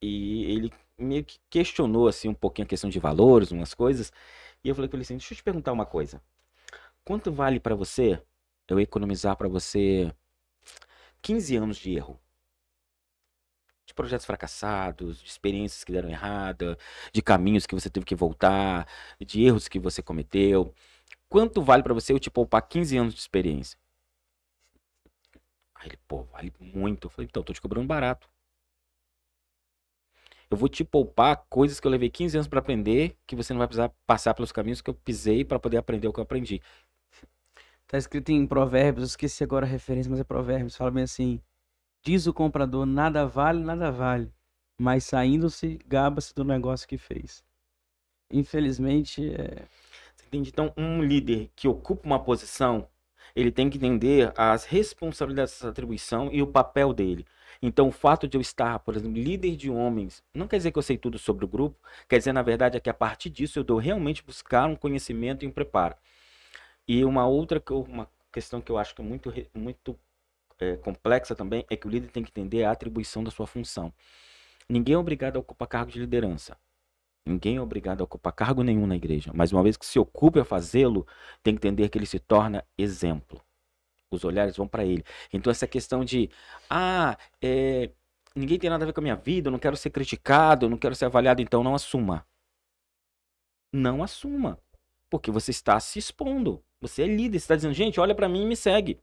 e 0.00 0.44
ele 0.44 0.72
meio 0.96 1.24
que 1.24 1.38
questionou, 1.50 2.06
assim, 2.06 2.28
um 2.28 2.34
pouquinho 2.34 2.64
a 2.64 2.68
questão 2.68 2.88
de 2.88 3.00
valores, 3.00 3.50
umas 3.50 3.74
coisas, 3.74 4.12
e 4.62 4.68
eu 4.68 4.74
falei 4.74 4.88
com 4.88 4.96
ele 4.96 5.02
assim, 5.02 5.16
deixa 5.16 5.34
eu 5.34 5.36
te 5.36 5.42
perguntar 5.42 5.72
uma 5.72 5.84
coisa. 5.84 6.22
Quanto 7.04 7.32
vale 7.32 7.58
pra 7.58 7.74
você 7.74 8.22
eu 8.68 8.78
economizar 8.78 9.36
pra 9.36 9.48
você 9.48 10.12
15 11.20 11.56
anos 11.56 11.76
de 11.76 11.92
erro? 11.92 12.20
De 13.84 13.94
projetos 13.94 14.26
fracassados, 14.26 15.20
de 15.20 15.28
experiências 15.28 15.82
que 15.82 15.92
deram 15.92 16.08
errada, 16.08 16.78
de 17.12 17.20
caminhos 17.20 17.66
que 17.66 17.74
você 17.74 17.90
teve 17.90 18.06
que 18.06 18.14
voltar, 18.14 18.86
de 19.20 19.42
erros 19.44 19.66
que 19.66 19.78
você 19.78 20.02
cometeu. 20.02 20.72
Quanto 21.28 21.62
vale 21.62 21.82
pra 21.82 21.94
você 21.94 22.12
eu 22.12 22.18
te 22.18 22.30
poupar 22.30 22.62
15 22.62 22.96
anos 22.96 23.14
de 23.14 23.20
experiência? 23.20 23.78
Aí 25.74 25.88
ele, 25.88 25.98
pô, 26.08 26.22
vale 26.24 26.52
muito. 26.58 27.06
Eu 27.06 27.10
falei, 27.10 27.28
então, 27.28 27.42
tô 27.42 27.52
te 27.52 27.60
cobrando 27.60 27.86
barato. 27.86 28.28
Eu 30.48 30.56
vou 30.56 30.68
te 30.68 30.84
poupar 30.84 31.44
coisas 31.48 31.80
que 31.80 31.86
eu 31.86 31.90
levei 31.90 32.08
15 32.08 32.36
anos 32.36 32.48
para 32.48 32.60
aprender, 32.60 33.16
que 33.26 33.34
você 33.34 33.52
não 33.52 33.58
vai 33.58 33.66
precisar 33.66 33.88
passar 34.06 34.32
pelos 34.32 34.52
caminhos 34.52 34.80
que 34.80 34.88
eu 34.88 34.94
pisei 34.94 35.44
para 35.44 35.58
poder 35.58 35.76
aprender 35.76 36.06
o 36.06 36.12
que 36.12 36.20
eu 36.20 36.24
aprendi. 36.24 36.62
Tá 37.86 37.98
escrito 37.98 38.30
em 38.30 38.46
Provérbios, 38.46 39.02
eu 39.02 39.06
esqueci 39.06 39.44
agora 39.44 39.66
a 39.66 39.68
referência, 39.68 40.10
mas 40.10 40.20
é 40.20 40.24
Provérbios, 40.24 40.76
fala 40.76 40.90
bem 40.90 41.04
assim: 41.04 41.40
Diz 42.02 42.26
o 42.26 42.34
comprador, 42.34 42.86
nada 42.86 43.26
vale, 43.26 43.62
nada 43.62 43.90
vale, 43.90 44.32
mas 44.78 45.04
saindo-se, 45.04 45.78
gaba-se 45.86 46.34
do 46.34 46.44
negócio 46.44 46.86
que 46.86 46.98
fez. 46.98 47.44
Infelizmente, 48.30 49.28
é... 49.34 49.66
Entende? 50.26 50.50
Então, 50.50 50.72
um 50.76 51.02
líder 51.02 51.50
que 51.54 51.68
ocupa 51.68 52.06
uma 52.06 52.18
posição, 52.18 52.88
ele 53.34 53.52
tem 53.52 53.70
que 53.70 53.76
entender 53.76 54.32
as 54.36 54.64
responsabilidades 54.64 55.54
dessa 55.54 55.68
atribuição 55.68 56.30
e 56.32 56.42
o 56.42 56.46
papel 56.46 56.92
dele. 56.92 57.24
Então, 57.62 57.88
o 57.88 57.92
fato 57.92 58.28
de 58.28 58.36
eu 58.36 58.40
estar, 58.40 58.78
por 58.80 58.96
exemplo, 58.96 59.20
líder 59.20 59.56
de 59.56 59.70
homens, 59.70 60.22
não 60.34 60.48
quer 60.48 60.58
dizer 60.58 60.72
que 60.72 60.78
eu 60.78 60.82
sei 60.82 60.98
tudo 60.98 61.18
sobre 61.18 61.44
o 61.44 61.48
grupo, 61.48 61.78
quer 62.08 62.18
dizer, 62.18 62.32
na 62.32 62.42
verdade, 62.42 62.76
é 62.76 62.80
que 62.80 62.90
a 62.90 62.94
partir 62.94 63.30
disso 63.30 63.58
eu 63.58 63.64
dou 63.64 63.78
realmente 63.78 64.22
buscar 64.22 64.66
um 64.66 64.76
conhecimento 64.76 65.44
e 65.44 65.48
um 65.48 65.52
preparo. 65.52 65.94
E 66.86 67.04
uma 67.04 67.26
outra 67.26 67.62
uma 67.88 68.08
questão 68.32 68.60
que 68.60 68.70
eu 68.70 68.78
acho 68.78 68.94
que 68.94 69.00
é 69.00 69.04
muito, 69.04 69.32
muito 69.54 69.98
é, 70.58 70.76
complexa 70.76 71.34
também 71.34 71.64
é 71.70 71.76
que 71.76 71.86
o 71.86 71.90
líder 71.90 72.10
tem 72.10 72.22
que 72.22 72.30
entender 72.30 72.64
a 72.64 72.72
atribuição 72.72 73.24
da 73.24 73.30
sua 73.30 73.46
função. 73.46 73.92
Ninguém 74.68 74.94
é 74.94 74.98
obrigado 74.98 75.36
a 75.36 75.40
ocupar 75.40 75.68
cargo 75.68 75.90
de 75.90 76.00
liderança. 76.00 76.56
Ninguém 77.26 77.56
é 77.56 77.60
obrigado 77.60 78.00
a 78.00 78.04
ocupar 78.04 78.32
cargo 78.32 78.62
nenhum 78.62 78.86
na 78.86 78.96
igreja. 78.96 79.32
Mas 79.34 79.52
uma 79.52 79.62
vez 79.62 79.76
que 79.76 79.84
se 79.84 79.98
ocupe 79.98 80.38
a 80.38 80.44
fazê-lo, 80.44 81.06
tem 81.42 81.54
que 81.54 81.58
entender 81.58 81.88
que 81.88 81.98
ele 81.98 82.06
se 82.06 82.20
torna 82.20 82.64
exemplo 82.78 83.40
os 84.10 84.24
olhares 84.24 84.56
vão 84.56 84.66
para 84.66 84.84
ele. 84.84 85.04
Então 85.32 85.50
essa 85.50 85.66
questão 85.66 86.04
de, 86.04 86.30
ah, 86.68 87.16
é, 87.40 87.90
ninguém 88.34 88.58
tem 88.58 88.70
nada 88.70 88.84
a 88.84 88.86
ver 88.86 88.92
com 88.92 89.00
a 89.00 89.02
minha 89.02 89.16
vida, 89.16 89.48
eu 89.48 89.52
não 89.52 89.58
quero 89.58 89.76
ser 89.76 89.90
criticado, 89.90 90.66
eu 90.66 90.70
não 90.70 90.78
quero 90.78 90.94
ser 90.94 91.06
avaliado, 91.06 91.42
então 91.42 91.62
não 91.62 91.74
assuma. 91.74 92.26
Não 93.72 94.02
assuma. 94.02 94.58
Porque 95.10 95.30
você 95.30 95.50
está 95.50 95.78
se 95.80 95.98
expondo. 95.98 96.64
Você 96.80 97.02
é 97.02 97.06
líder, 97.06 97.38
você 97.38 97.44
está 97.44 97.56
dizendo, 97.56 97.74
gente, 97.74 98.00
olha 98.00 98.14
para 98.14 98.28
mim 98.28 98.42
e 98.42 98.46
me 98.46 98.56
segue. 98.56 99.00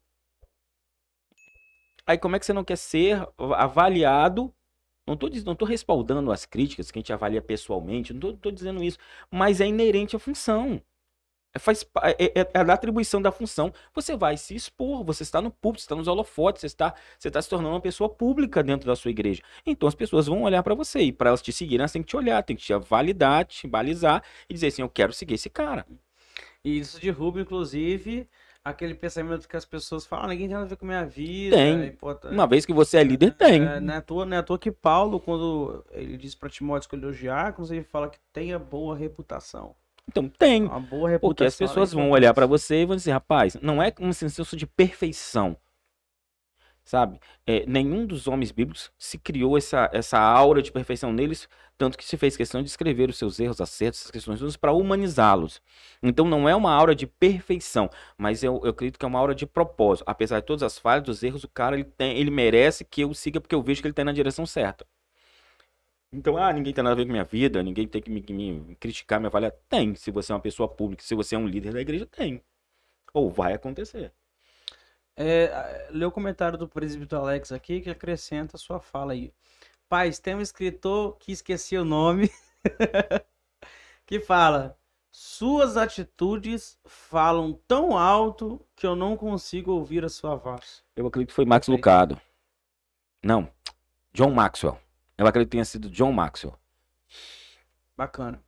Aí 2.05 2.17
como 2.17 2.35
é 2.35 2.39
que 2.39 2.45
você 2.45 2.53
não 2.53 2.63
quer 2.63 2.77
ser 2.77 3.25
avaliado? 3.55 4.53
Não 5.05 5.15
estou 5.15 5.30
não 5.45 5.55
tô 5.55 5.65
respaldando 5.65 6.31
as 6.31 6.45
críticas 6.45 6.89
que 6.89 6.99
a 6.99 7.01
gente 7.01 7.13
avalia 7.13 7.41
pessoalmente, 7.41 8.13
não 8.13 8.31
estou 8.31 8.51
dizendo 8.51 8.84
isso, 8.84 8.97
mas 9.30 9.59
é 9.59 9.67
inerente 9.67 10.15
à 10.15 10.19
função. 10.19 10.81
É, 11.55 11.59
faz, 11.59 11.85
é, 12.03 12.41
é, 12.41 12.49
é 12.53 12.63
da 12.63 12.73
atribuição 12.73 13.21
da 13.21 13.31
função. 13.31 13.71
Você 13.93 14.15
vai 14.17 14.38
se 14.38 14.55
expor, 14.55 15.03
você 15.03 15.21
está 15.21 15.39
no 15.39 15.51
público, 15.51 15.81
você 15.81 15.85
está 15.85 15.95
nos 15.95 16.07
holofotes, 16.07 16.61
você 16.61 16.67
está, 16.67 16.95
você 17.19 17.27
está 17.27 17.41
se 17.41 17.49
tornando 17.49 17.75
uma 17.75 17.81
pessoa 17.81 18.09
pública 18.09 18.63
dentro 18.63 18.88
da 18.88 18.95
sua 18.95 19.11
igreja. 19.11 19.43
Então 19.65 19.88
as 19.88 19.93
pessoas 19.93 20.25
vão 20.25 20.41
olhar 20.43 20.63
para 20.63 20.73
você 20.73 21.01
e 21.01 21.11
para 21.11 21.30
elas 21.30 21.41
te 21.41 21.51
seguirem, 21.51 21.81
elas 21.81 21.91
têm 21.91 22.01
que 22.01 22.09
te 22.09 22.17
olhar, 22.17 22.41
têm 22.41 22.55
que 22.55 22.63
te 22.63 22.73
validar, 22.75 23.45
te 23.45 23.67
balizar 23.67 24.23
e 24.49 24.53
dizer 24.53 24.67
assim: 24.67 24.81
eu 24.81 24.89
quero 24.89 25.13
seguir 25.13 25.35
esse 25.35 25.49
cara. 25.49 25.85
E 26.63 26.80
isso 26.80 26.99
derruba, 26.99 27.41
inclusive, 27.41 28.27
aquele 28.64 28.95
pensamento 28.95 29.48
que 29.48 29.57
as 29.57 29.65
pessoas 29.65 30.06
falam: 30.06 30.26
ah, 30.26 30.27
ninguém 30.30 30.48
tem 30.48 30.53
nada 30.53 30.65
a 30.65 30.69
ver 30.69 30.77
com 30.77 30.85
a 30.85 30.88
minha 30.88 31.06
vida. 31.06 31.56
Tem. 31.56 31.91
Tá 31.91 32.30
uma 32.30 32.48
vez 32.48 32.65
que 32.65 32.73
você 32.73 32.98
é 32.98 33.03
líder, 33.03 33.34
tem. 33.34 33.64
É, 33.64 33.80
não, 33.80 33.94
é 33.94 33.98
à 33.98 34.02
toa, 34.02 34.26
não 34.26 34.38
é 34.38 34.40
à 34.40 34.44
toa 34.44 34.57
que 34.57 34.72
Paulo, 34.72 35.19
quando 35.19 35.85
ele 35.91 36.18
diz 36.18 36.34
para 36.35 36.49
Timóteo 36.49 36.90
que 36.90 36.95
ele 36.95 37.03
elogiar, 37.03 37.53
ele 37.69 37.84
fala 37.84 38.10
que 38.10 38.19
tenha 38.31 38.57
boa 38.57 38.95
reputação. 38.95 39.76
Então 40.07 40.27
tem. 40.27 40.64
Uma 40.64 40.80
boa 40.80 41.10
reputação. 41.10 41.30
Porque 41.30 41.44
as 41.44 41.56
pessoas 41.56 41.94
vão 41.94 42.11
olhar 42.11 42.34
para 42.34 42.45
você 42.45 42.81
e 42.81 42.85
vão 42.85 42.95
dizer, 42.95 43.11
rapaz, 43.11 43.56
não 43.61 43.81
é 43.81 43.94
um 43.99 44.11
senso 44.11 44.56
de 44.56 44.68
perfeição. 44.68 45.57
Sabe? 46.84 47.19
É, 47.47 47.65
nenhum 47.65 48.05
dos 48.05 48.27
homens 48.27 48.51
bíblicos 48.51 48.91
se 48.97 49.18
criou 49.18 49.57
essa, 49.57 49.89
essa 49.93 50.19
aura 50.19 50.61
de 50.61 50.72
perfeição 50.72 51.14
neles, 51.14 51.47
tanto 51.77 51.97
que 51.97 52.03
se 52.03 52.18
fez 52.18 52.35
questão 52.35 52.61
de 52.61 52.69
escrever 52.69 53.10
os 53.10 53.18
seus 53.18 53.39
erros, 53.39 53.61
acertos, 53.61 54.01
essas 54.01 54.11
questões 54.11 54.57
para 54.57 54.73
humanizá-los. 54.73 55.61
Então 56.01 56.26
não 56.26 56.47
é 56.47 56.55
uma 56.55 56.73
aura 56.73 56.93
de 56.93 57.07
perfeição, 57.07 57.89
mas 58.18 58.43
eu, 58.43 58.60
eu 58.64 58.72
acredito 58.72 58.99
que 58.99 59.05
é 59.05 59.07
uma 59.07 59.19
aura 59.19 59.34
de 59.34 59.45
propósito. 59.45 60.03
Apesar 60.07 60.41
de 60.41 60.45
todas 60.45 60.64
as 60.64 60.77
falhas, 60.77 61.03
dos 61.03 61.23
erros, 61.23 61.43
o 61.43 61.47
cara 61.47 61.76
ele, 61.76 61.85
tem, 61.85 62.18
ele 62.18 62.30
merece 62.31 62.84
que 62.84 63.01
eu 63.01 63.14
siga 63.14 63.39
porque 63.39 63.55
eu 63.55 63.64
vejo 63.64 63.81
que 63.81 63.88
ele 63.88 63.93
está 63.93 64.03
na 64.03 64.11
direção 64.11 64.45
certa. 64.45 64.85
Então, 66.11 66.38
ah, 66.38 66.53
ninguém 66.53 66.73
tem 66.73 66.84
nada 66.84 66.93
a 66.93 66.97
ver 66.97 67.05
com 67.05 67.11
minha 67.11 67.23
vida, 67.23 67.64
ninguém 67.64 67.88
tem 67.88 68.01
que 68.01 68.10
me, 68.11 68.22
me 68.22 68.76
criticar, 68.76 69.19
me 69.19 69.26
avaliar. 69.27 69.51
Tem. 69.68 69.95
Se 69.95 70.11
você 70.11 70.31
é 70.31 70.35
uma 70.35 70.41
pessoa 70.41 70.68
pública, 70.69 71.03
se 71.03 71.15
você 71.15 71.35
é 71.35 71.38
um 71.39 71.47
líder 71.47 71.73
da 71.73 71.81
igreja, 71.81 72.05
tem. 72.05 72.43
Ou 73.14 73.31
vai 73.31 73.53
acontecer. 73.53 74.14
É, 75.15 75.90
lê 75.91 76.06
o 76.06 76.11
comentário 76.11 76.57
do 76.57 76.68
presbítero 76.68 77.22
Alex 77.22 77.52
aqui 77.52 77.81
que 77.81 77.90
acrescenta 77.90 78.57
a 78.57 78.60
sua 78.60 78.80
fala 78.80 79.14
aí. 79.14 79.31
Paz, 79.88 80.18
tem 80.18 80.35
um 80.35 80.41
escritor 80.41 81.18
que 81.18 81.31
esqueci 81.31 81.77
o 81.77 81.85
nome, 81.85 82.31
que 84.07 84.19
fala: 84.19 84.76
Suas 85.11 85.77
atitudes 85.77 86.80
falam 86.85 87.53
tão 87.68 87.95
alto 87.95 88.65
que 88.76 88.88
eu 88.88 88.95
não 88.95 89.15
consigo 89.15 89.72
ouvir 89.72 90.03
a 90.03 90.10
sua 90.10 90.35
voz. 90.35 90.84
Eu 90.95 91.06
acredito 91.06 91.30
que 91.30 91.35
foi 91.35 91.45
Max 91.45 91.68
Lucado. 91.68 92.19
Não, 93.22 93.48
John 94.11 94.31
Maxwell. 94.31 94.80
Eu 95.18 95.27
acredito 95.27 95.49
que 95.49 95.52
tenha 95.52 95.65
sido 95.65 95.90
John 95.90 96.11
Maxwell. 96.11 96.57
Bacana. 97.95 98.44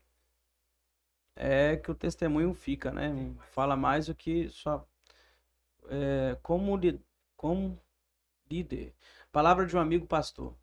É 1.35 1.77
que 1.77 1.91
o 1.91 1.95
testemunho 1.95 2.53
fica, 2.53 2.91
né? 2.91 3.33
Fala 3.51 3.75
mais 3.75 4.07
do 4.07 4.15
que 4.15 4.49
só. 4.49 4.87
É, 5.89 6.37
como, 6.41 6.75
li, 6.77 6.99
como 7.35 7.79
líder. 8.49 8.93
Palavra 9.31 9.65
de 9.65 9.75
um 9.75 9.79
amigo 9.79 10.05
pastor. 10.05 10.53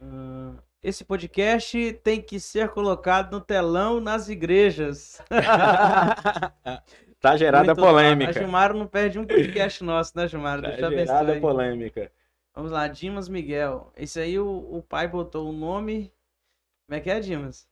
Uh, 0.00 0.56
esse 0.82 1.04
podcast 1.04 1.92
tem 2.02 2.22
que 2.22 2.40
ser 2.40 2.70
colocado 2.70 3.32
no 3.32 3.40
telão 3.40 4.00
nas 4.00 4.28
igrejas. 4.28 5.20
tá 7.20 7.36
gerada 7.36 7.74
Muito 7.74 7.80
polêmica. 7.86 8.30
A 8.30 8.32
Gilmar 8.32 8.72
não 8.72 8.86
perde 8.86 9.18
um 9.18 9.26
podcast 9.26 9.84
nosso, 9.84 10.16
né, 10.16 10.26
Gilmar? 10.26 10.62
Tá 10.62 10.68
Deixa 10.70 10.90
gerada 10.90 11.38
polêmica. 11.38 12.10
Vamos 12.54 12.72
lá, 12.72 12.88
Dimas 12.88 13.28
Miguel. 13.28 13.92
Esse 13.96 14.20
aí 14.20 14.38
o, 14.38 14.48
o 14.48 14.82
pai 14.82 15.06
botou 15.06 15.48
o 15.48 15.52
nome. 15.52 16.12
Como 16.86 16.96
é 16.96 17.00
que 17.00 17.10
é, 17.10 17.20
Dimas? 17.20 17.69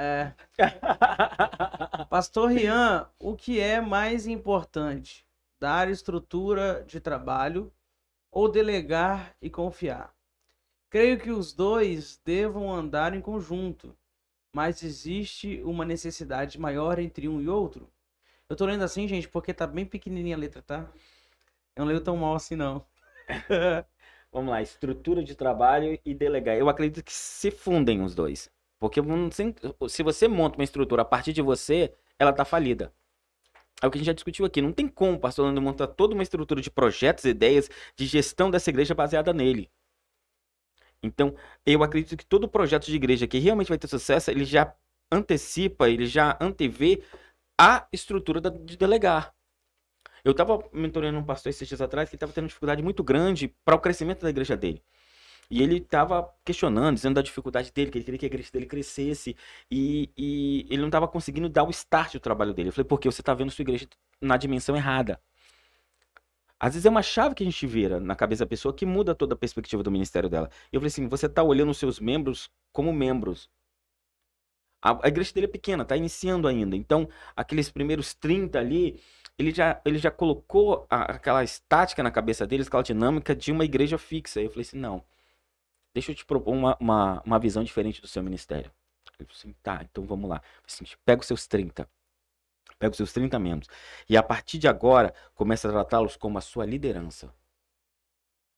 É. 0.00 0.32
Pastor 2.08 2.50
Rian, 2.52 3.10
o 3.18 3.34
que 3.34 3.58
é 3.58 3.80
mais 3.80 4.28
importante? 4.28 5.26
Dar 5.58 5.90
estrutura 5.90 6.84
de 6.86 7.00
trabalho 7.00 7.72
ou 8.30 8.48
delegar 8.48 9.34
e 9.42 9.50
confiar? 9.50 10.14
Creio 10.88 11.18
que 11.18 11.32
os 11.32 11.52
dois 11.52 12.20
devam 12.24 12.72
andar 12.72 13.12
em 13.12 13.20
conjunto, 13.20 13.92
mas 14.54 14.84
existe 14.84 15.60
uma 15.64 15.84
necessidade 15.84 16.60
maior 16.60 17.00
entre 17.00 17.28
um 17.28 17.40
e 17.40 17.48
outro? 17.48 17.90
Eu 18.48 18.54
tô 18.54 18.66
lendo 18.66 18.84
assim, 18.84 19.08
gente, 19.08 19.28
porque 19.28 19.52
tá 19.52 19.66
bem 19.66 19.84
pequenininha 19.84 20.36
a 20.36 20.38
letra, 20.38 20.62
tá? 20.62 20.88
Eu 21.74 21.80
não 21.80 21.86
leio 21.86 22.00
tão 22.00 22.16
mal 22.16 22.36
assim, 22.36 22.54
não. 22.54 22.86
Vamos 24.30 24.50
lá, 24.50 24.62
estrutura 24.62 25.24
de 25.24 25.34
trabalho 25.34 25.98
e 26.04 26.14
delegar. 26.14 26.56
Eu 26.56 26.68
acredito 26.68 27.04
que 27.04 27.12
se 27.12 27.50
fundem 27.50 28.00
os 28.00 28.14
dois. 28.14 28.48
Porque 28.78 29.00
se 29.88 30.02
você 30.02 30.28
monta 30.28 30.56
uma 30.56 30.64
estrutura 30.64 31.02
a 31.02 31.04
partir 31.04 31.32
de 31.32 31.42
você, 31.42 31.92
ela 32.18 32.32
tá 32.32 32.44
falida. 32.44 32.92
É 33.82 33.86
o 33.86 33.90
que 33.90 33.96
a 33.96 34.00
gente 34.00 34.06
já 34.06 34.12
discutiu 34.12 34.44
aqui. 34.44 34.60
Não 34.60 34.72
tem 34.72 34.88
como 34.88 35.14
o 35.14 35.20
pastor 35.20 35.44
Leandro 35.44 35.62
montar 35.62 35.86
toda 35.88 36.14
uma 36.14 36.22
estrutura 36.22 36.60
de 36.60 36.70
projetos, 36.70 37.24
ideias, 37.24 37.68
de 37.96 38.06
gestão 38.06 38.50
dessa 38.50 38.70
igreja 38.70 38.94
baseada 38.94 39.32
nele. 39.32 39.70
Então, 41.02 41.34
eu 41.64 41.82
acredito 41.82 42.16
que 42.16 42.26
todo 42.26 42.48
projeto 42.48 42.86
de 42.86 42.96
igreja 42.96 43.26
que 43.26 43.38
realmente 43.38 43.68
vai 43.68 43.78
ter 43.78 43.86
sucesso, 43.86 44.30
ele 44.30 44.44
já 44.44 44.74
antecipa, 45.10 45.88
ele 45.88 46.06
já 46.06 46.36
antevê 46.40 47.02
a 47.56 47.86
estrutura 47.92 48.40
de 48.40 48.76
delegar. 48.76 49.32
Eu 50.24 50.32
estava 50.32 50.62
mentorando 50.72 51.18
um 51.18 51.24
pastor 51.24 51.50
esses 51.50 51.66
dias 51.66 51.80
atrás 51.80 52.08
que 52.08 52.16
estava 52.16 52.32
tendo 52.32 52.48
dificuldade 52.48 52.82
muito 52.82 53.04
grande 53.04 53.48
para 53.64 53.76
o 53.76 53.80
crescimento 53.80 54.22
da 54.22 54.30
igreja 54.30 54.56
dele. 54.56 54.82
E 55.50 55.62
ele 55.62 55.78
estava 55.78 56.28
questionando, 56.44 56.96
dizendo 56.96 57.14
da 57.14 57.22
dificuldade 57.22 57.72
dele, 57.72 57.90
que 57.90 57.98
ele 57.98 58.04
queria 58.04 58.18
que 58.18 58.26
a 58.26 58.28
igreja 58.28 58.50
dele 58.52 58.66
crescesse. 58.66 59.34
E, 59.70 60.10
e 60.16 60.66
ele 60.68 60.82
não 60.82 60.88
estava 60.88 61.08
conseguindo 61.08 61.48
dar 61.48 61.64
o 61.64 61.70
start 61.70 62.14
do 62.14 62.20
trabalho 62.20 62.52
dele. 62.52 62.68
Eu 62.68 62.72
falei, 62.72 62.86
porque 62.86 63.10
você 63.10 63.22
está 63.22 63.32
vendo 63.32 63.50
sua 63.50 63.62
igreja 63.62 63.88
na 64.20 64.36
dimensão 64.36 64.76
errada. 64.76 65.20
Às 66.60 66.74
vezes 66.74 66.86
é 66.86 66.90
uma 66.90 67.02
chave 67.02 67.34
que 67.34 67.42
a 67.42 67.46
gente 67.46 67.66
vira 67.66 68.00
na 68.00 68.16
cabeça 68.16 68.44
da 68.44 68.48
pessoa 68.48 68.74
que 68.74 68.84
muda 68.84 69.14
toda 69.14 69.34
a 69.34 69.38
perspectiva 69.38 69.82
do 69.82 69.90
ministério 69.90 70.28
dela. 70.28 70.50
E 70.72 70.76
eu 70.76 70.80
falei 70.80 70.88
assim: 70.88 71.06
você 71.08 71.26
está 71.26 71.42
olhando 71.42 71.70
os 71.70 71.78
seus 71.78 72.00
membros 72.00 72.50
como 72.72 72.92
membros. 72.92 73.48
A, 74.82 75.06
a 75.06 75.08
igreja 75.08 75.32
dele 75.32 75.46
é 75.46 75.50
pequena, 75.50 75.82
está 75.82 75.96
iniciando 75.96 76.48
ainda. 76.48 76.76
Então, 76.76 77.08
aqueles 77.36 77.70
primeiros 77.70 78.14
30 78.14 78.58
ali, 78.58 79.00
ele 79.38 79.52
já, 79.52 79.80
ele 79.84 79.98
já 79.98 80.10
colocou 80.10 80.86
a, 80.90 81.12
aquela 81.14 81.42
estática 81.44 82.02
na 82.02 82.10
cabeça 82.10 82.46
deles, 82.46 82.66
aquela 82.66 82.82
dinâmica 82.82 83.34
de 83.34 83.52
uma 83.52 83.64
igreja 83.64 83.98
fixa. 83.98 84.40
Eu 84.40 84.50
falei 84.50 84.62
assim, 84.62 84.78
não, 84.78 85.04
deixa 85.98 86.12
eu 86.12 86.14
te 86.14 86.24
propor 86.24 86.52
uma, 86.52 86.76
uma, 86.78 87.22
uma 87.26 87.38
visão 87.40 87.64
diferente 87.64 88.00
do 88.00 88.06
seu 88.06 88.22
ministério. 88.22 88.70
Falou 89.16 89.32
assim, 89.32 89.52
tá, 89.62 89.80
então 89.82 90.04
vamos 90.04 90.30
lá. 90.30 90.40
Assim, 90.64 90.84
pega 91.04 91.20
os 91.20 91.26
seus 91.26 91.46
30. 91.48 91.88
Pega 92.78 92.92
os 92.92 92.96
seus 92.96 93.12
30 93.12 93.36
membros. 93.40 93.68
E 94.08 94.16
a 94.16 94.22
partir 94.22 94.58
de 94.58 94.68
agora, 94.68 95.12
começa 95.34 95.66
a 95.66 95.72
tratá-los 95.72 96.16
como 96.16 96.38
a 96.38 96.40
sua 96.40 96.64
liderança. 96.64 97.34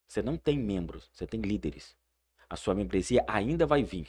Você 0.07 0.21
não 0.21 0.37
tem 0.37 0.59
membros, 0.59 1.09
você 1.15 1.27
tem 1.27 1.41
líderes. 1.41 1.97
A 2.49 2.57
sua 2.57 2.75
membresia 2.75 3.25
ainda 3.27 3.65
vai 3.65 3.83
vir. 3.83 4.09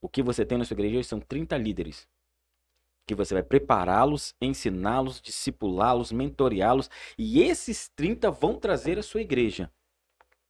O 0.00 0.08
que 0.08 0.22
você 0.22 0.46
tem 0.46 0.56
na 0.56 0.64
sua 0.64 0.74
igreja 0.74 0.98
hoje 0.98 1.08
são 1.08 1.18
30 1.18 1.56
líderes. 1.56 2.06
Que 3.08 3.14
você 3.14 3.34
vai 3.34 3.42
prepará-los, 3.42 4.36
ensiná-los, 4.40 5.20
discipulá-los, 5.20 6.12
mentoreá-los. 6.12 6.88
E 7.18 7.42
esses 7.42 7.88
30 7.88 8.30
vão 8.30 8.54
trazer 8.54 8.98
a 8.98 9.02
sua 9.02 9.22
igreja 9.22 9.72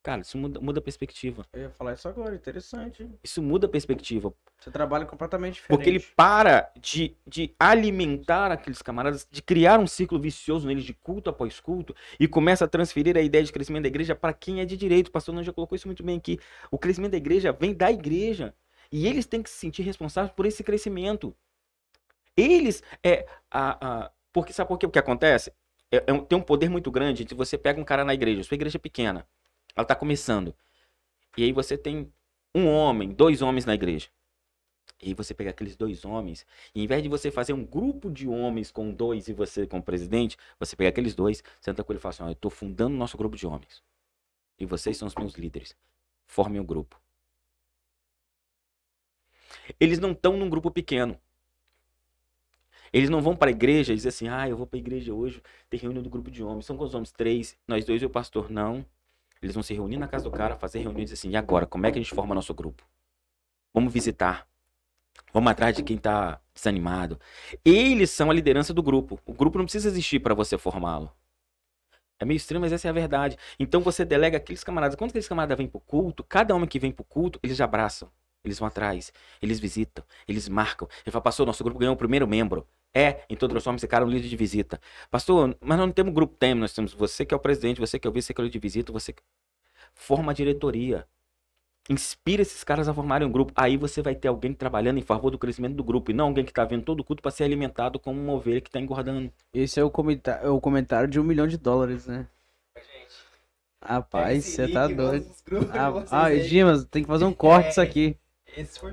Cara, 0.07 0.21
isso 0.21 0.39
muda, 0.39 0.61
muda 0.61 0.79
a 0.79 0.83
perspectiva. 0.83 1.45
Eu 1.53 1.63
ia 1.63 1.71
falar 1.71 1.95
isso 1.95 2.07
agora, 2.07 2.33
interessante. 2.33 3.11
Isso 3.25 3.43
muda 3.43 3.67
a 3.67 3.69
perspectiva. 3.69 4.33
Você 4.57 4.71
trabalha 4.71 5.05
completamente 5.05 5.55
diferente. 5.55 5.77
Porque 5.77 5.91
ele 5.91 5.99
para 5.99 6.71
de, 6.81 7.17
de 7.27 7.53
alimentar 7.59 8.53
aqueles 8.53 8.81
camaradas, 8.81 9.27
de 9.29 9.43
criar 9.43 9.81
um 9.81 9.87
ciclo 9.89 10.17
vicioso 10.17 10.69
neles 10.69 10.85
de 10.85 10.95
culto 10.95 11.29
após 11.29 11.59
culto 11.59 11.93
e 12.21 12.29
começa 12.29 12.67
a 12.67 12.69
transferir 12.69 13.17
a 13.17 13.21
ideia 13.21 13.43
de 13.43 13.51
crescimento 13.51 13.83
da 13.83 13.89
igreja 13.89 14.15
para 14.15 14.33
quem 14.33 14.61
é 14.61 14.65
de 14.65 14.77
direito. 14.77 15.09
O 15.09 15.11
pastor 15.11 15.43
já 15.43 15.53
colocou 15.53 15.75
isso 15.75 15.89
muito 15.89 16.05
bem 16.05 16.19
aqui. 16.19 16.39
O 16.71 16.79
crescimento 16.79 17.11
da 17.11 17.17
igreja 17.17 17.51
vem 17.51 17.75
da 17.75 17.91
igreja. 17.91 18.55
E 18.93 19.09
eles 19.09 19.27
têm 19.27 19.43
que 19.43 19.51
se 19.51 19.57
sentir 19.57 19.83
responsáveis 19.83 20.33
por 20.37 20.47
esse 20.47 20.63
crescimento. 20.63 21.35
Eles 22.37 22.81
é 23.03 23.27
a, 23.51 24.05
a 24.05 24.11
porque 24.33 24.53
sabe 24.53 24.69
por 24.69 24.79
quê? 24.79 24.87
o 24.87 24.91
que 24.91 25.01
acontece? 25.01 25.53
É, 25.91 25.97
é, 25.97 26.19
tem 26.29 26.39
um 26.39 26.43
poder 26.43 26.69
muito 26.69 26.93
grande. 26.93 27.27
Se 27.29 27.35
você 27.35 27.59
pega 27.59 27.81
um 27.81 27.85
cara 27.85 28.05
na 28.05 28.15
igreja, 28.15 28.45
sua 28.45 28.55
igreja 28.55 28.77
é 28.77 28.79
pequena. 28.79 29.27
Ela 29.77 29.85
está 29.85 29.95
começando. 29.95 30.55
E 31.37 31.45
aí 31.45 31.53
você 31.53 31.77
tem 31.77 32.11
um 32.55 32.67
homem, 32.67 33.11
dois 33.11 33.43
homens 33.43 33.67
na 33.67 33.75
igreja. 33.75 34.09
E 35.03 35.09
aí 35.09 35.15
você 35.15 35.35
pega 35.35 35.51
aqueles 35.51 35.77
dois 35.77 36.07
homens, 36.07 36.47
e 36.75 36.83
em 36.83 36.87
vez 36.87 37.03
de 37.03 37.09
você 37.09 37.31
fazer 37.31 37.53
um 37.53 37.65
grupo 37.65 38.11
de 38.11 38.27
homens 38.27 38.71
com 38.71 38.91
dois 38.91 39.29
e 39.29 39.35
você 39.35 39.67
com 39.67 39.79
o 39.79 39.83
presidente, 39.83 40.39
você 40.59 40.75
pega 40.75 40.89
aqueles 40.89 41.15
dois, 41.15 41.45
senta 41.61 41.85
com 41.85 41.93
ele 41.93 41.99
e 41.99 42.01
fala 42.01 42.15
assim: 42.15 42.23
ó, 42.23 42.29
eu 42.29 42.33
estou 42.33 42.51
fundando 42.51 42.97
nosso 42.97 43.19
grupo 43.19 43.37
de 43.37 43.47
homens. 43.47 43.83
E 44.59 44.65
vocês 44.65 44.97
são 44.97 45.07
os 45.07 45.15
meus 45.15 45.35
líderes. 45.35 45.77
Formem 46.27 46.59
um 46.59 46.65
grupo. 46.65 46.99
Eles 49.79 49.99
não 49.99 50.13
estão 50.13 50.37
num 50.37 50.49
grupo 50.49 50.71
pequeno. 50.71 51.21
Eles 52.91 53.11
não 53.11 53.21
vão 53.21 53.37
para 53.37 53.51
a 53.51 53.53
igreja 53.53 53.93
e 53.93 53.97
dizem 53.97 54.09
assim: 54.09 54.29
ah, 54.29 54.49
eu 54.49 54.57
vou 54.57 54.67
para 54.67 54.79
a 54.79 54.81
igreja 54.81 55.13
hoje, 55.13 55.43
tem 55.69 55.79
reunião 55.79 56.03
do 56.03 56.09
grupo 56.09 56.31
de 56.31 56.43
homens. 56.43 56.65
São 56.65 56.77
quantos 56.77 56.95
homens? 56.95 57.13
Três, 57.13 57.59
nós 57.69 57.85
dois 57.85 58.01
e 58.01 58.07
o 58.07 58.11
pastor. 58.11 58.51
Não. 58.51 58.85
Eles 59.43 59.55
vão 59.55 59.63
se 59.63 59.75
reunir 59.75 59.97
na 59.97 60.09
casa 60.09 60.25
do 60.25 60.31
cara, 60.31 60.57
fazer 60.57 60.81
reuniões 60.81 61.13
assim, 61.13 61.31
e 61.31 61.37
agora, 61.37 61.67
como 61.67 61.87
é 61.87 61.93
que 61.93 61.99
a 61.99 62.03
gente 62.03 62.15
forma 62.15 62.35
nosso 62.35 62.55
grupo? 62.55 62.83
Vamos 63.73 63.93
visitar. 63.93 64.47
Vamos 65.33 65.51
atrás 65.51 65.77
de 65.77 65.83
quem 65.83 65.97
está 65.97 66.41
desanimado. 66.55 67.21
Eles 67.65 68.11
são 68.11 68.31
a 68.31 68.35
liderança 68.35 68.73
do 68.73 68.83
grupo. 68.83 69.21
O 69.27 69.33
grupo 69.33 69.59
não 69.59 69.65
precisa 69.65 69.89
existir 69.89 70.21
para 70.21 70.35
você 70.35 70.57
formá-lo. 70.57 71.13
É 72.19 72.25
meio 72.25 72.37
estranho, 72.37 72.61
mas 72.61 72.73
essa 72.73 72.89
é 72.89 72.91
a 72.91 72.93
verdade. 72.95 73.37
Então 73.59 73.81
você 73.83 74.05
delega 74.05 74.39
aqueles 74.39 74.65
camaradas. 74.65 74.97
Quando 74.97 75.11
aqueles 75.11 75.29
camaradas 75.29 75.59
vêm 75.59 75.67
pro 75.67 75.81
culto, 75.81 76.25
cada 76.25 76.55
homem 76.55 76.67
que 76.67 76.79
vem 76.79 76.91
pro 76.91 77.05
culto, 77.05 77.39
eles 77.43 77.61
abraçam. 77.61 78.11
Eles 78.47 78.59
vão 78.61 78.69
atrás, 78.69 79.13
eles 79.43 79.59
visitam, 79.59 80.05
eles 80.27 80.49
marcam. 80.49 80.89
Ele 81.05 81.11
fala, 81.11 81.23
pastor, 81.23 81.45
nosso 81.45 81.65
grupo 81.65 81.81
ganhou 81.81 81.95
o 81.95 81.99
primeiro 81.99 82.29
membro. 82.29 82.67
É, 82.97 83.27
então 83.29 83.47
transforma 83.47 83.77
esse 83.77 83.87
cara 83.87 84.07
um 84.07 84.09
líder 84.09 84.27
de 84.27 84.37
visita. 84.37 84.81
Pastor, 85.11 85.55
mas 85.61 85.77
nós 85.77 85.87
não 85.87 85.93
temos 85.93 86.15
grupo, 86.15 86.35
tem, 86.35 86.55
nós 86.55 86.73
temos 86.73 86.95
você 86.95 87.27
que 87.27 87.35
é 87.35 87.37
o 87.37 87.41
presidente, 87.41 87.79
você 87.79 87.99
que 87.99 88.09
é 88.09 88.11
o 88.11 88.13
vice, 88.13 88.29
você 88.29 88.33
que 88.33 88.41
é 88.41 88.43
o 88.43 88.45
líder 88.45 88.53
de 88.55 88.59
visita, 88.59 88.91
você 88.91 89.15
forma 89.93 90.33
a 90.33 90.35
diretoria. 90.35 91.07
Inspira 91.91 92.41
esses 92.41 92.65
caras 92.65 92.89
a 92.89 92.95
formarem 92.95 93.29
um 93.29 93.31
grupo. 93.31 93.53
Aí 93.55 93.77
você 93.77 94.01
vai 94.01 94.15
ter 94.15 94.29
alguém 94.29 94.55
trabalhando 94.55 94.97
em 94.97 95.03
favor 95.03 95.31
do 95.31 95.39
crescimento 95.39 95.75
do 95.75 95.85
grupo. 95.85 96.11
E 96.11 96.15
não 96.15 96.29
alguém 96.29 96.43
que 96.43 96.51
está 96.51 96.65
vendo 96.65 96.85
todo 96.85 97.01
o 97.01 97.05
culto 97.05 97.21
para 97.21 97.31
ser 97.31 97.45
alimentado 97.45 97.99
como 97.99 98.19
uma 98.19 98.33
ovelha 98.33 98.63
que 98.63 98.71
está 98.71 98.81
engordando. 98.81 99.31
Esse 99.53 99.79
é 99.79 99.85
o, 99.85 99.91
comentário, 99.91 100.47
é 100.47 100.51
o 100.51 100.59
comentário 100.59 101.07
de 101.07 101.21
um 101.21 101.23
milhão 101.23 101.47
de 101.47 101.59
dólares, 101.59 102.07
né? 102.07 102.27
Rapaz, 103.85 104.43
você 104.43 104.69
tá 104.69 104.89
doido. 104.89 105.31
Ah, 105.71 106.25
ah 106.25 106.35
Dimas, 106.35 106.87
tem 106.87 107.03
que 107.03 107.09
fazer 107.09 107.27
um 107.27 107.33
corte 107.35 107.67
é, 107.67 107.71
isso 107.71 107.81
aqui. 107.83 108.17
Esse 108.57 108.81
foi 108.81 108.93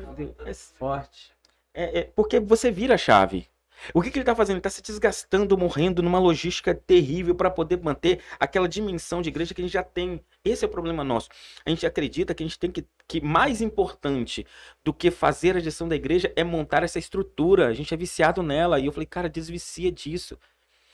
forte. 0.78 1.32
É, 1.74 2.00
é, 2.00 2.04
porque 2.04 2.42
você 2.42 2.70
vira 2.70 2.96
a 2.96 2.98
chave. 2.98 3.48
O 3.94 4.02
que, 4.02 4.12
que 4.12 4.18
ele 4.18 4.24
está 4.24 4.36
fazendo? 4.36 4.56
Ele 4.56 4.60
está 4.60 4.70
se 4.70 4.82
desgastando, 4.82 5.58
morrendo 5.58 6.02
numa 6.02 6.20
logística 6.20 6.74
terrível 6.74 7.36
para 7.36 7.50
poder 7.50 7.82
manter 7.82 8.22
aquela 8.40 8.68
dimensão 8.68 9.22
de 9.22 9.30
igreja 9.30 9.54
que 9.54 9.62
a 9.62 9.64
gente 9.64 9.74
já 9.74 9.84
tem. 9.84 10.24
Esse 10.46 10.64
é 10.64 10.68
o 10.68 10.72
problema 10.72 11.04
nosso. 11.04 11.30
A 11.66 11.70
gente 11.70 11.86
acredita 11.86 12.34
que 12.34 12.44
a 12.44 12.46
gente 12.46 12.60
tem 12.60 12.72
que. 12.72 12.86
que 13.08 13.20
mais 13.20 13.62
importante 13.62 14.46
do 14.84 14.94
que 14.94 15.12
fazer 15.12 15.58
a 15.58 15.60
gestão 15.60 15.88
da 15.88 15.96
igreja 15.96 16.32
é 16.36 16.44
montar 16.44 16.84
essa 16.84 17.00
estrutura. 17.00 17.68
A 17.68 17.74
gente 17.74 17.94
é 17.94 17.98
viciado 17.98 18.44
nela. 18.44 18.80
E 18.80 18.86
eu 18.86 18.92
falei, 18.92 19.08
cara, 19.08 19.30
desvicia 19.30 19.92
disso. 19.92 20.38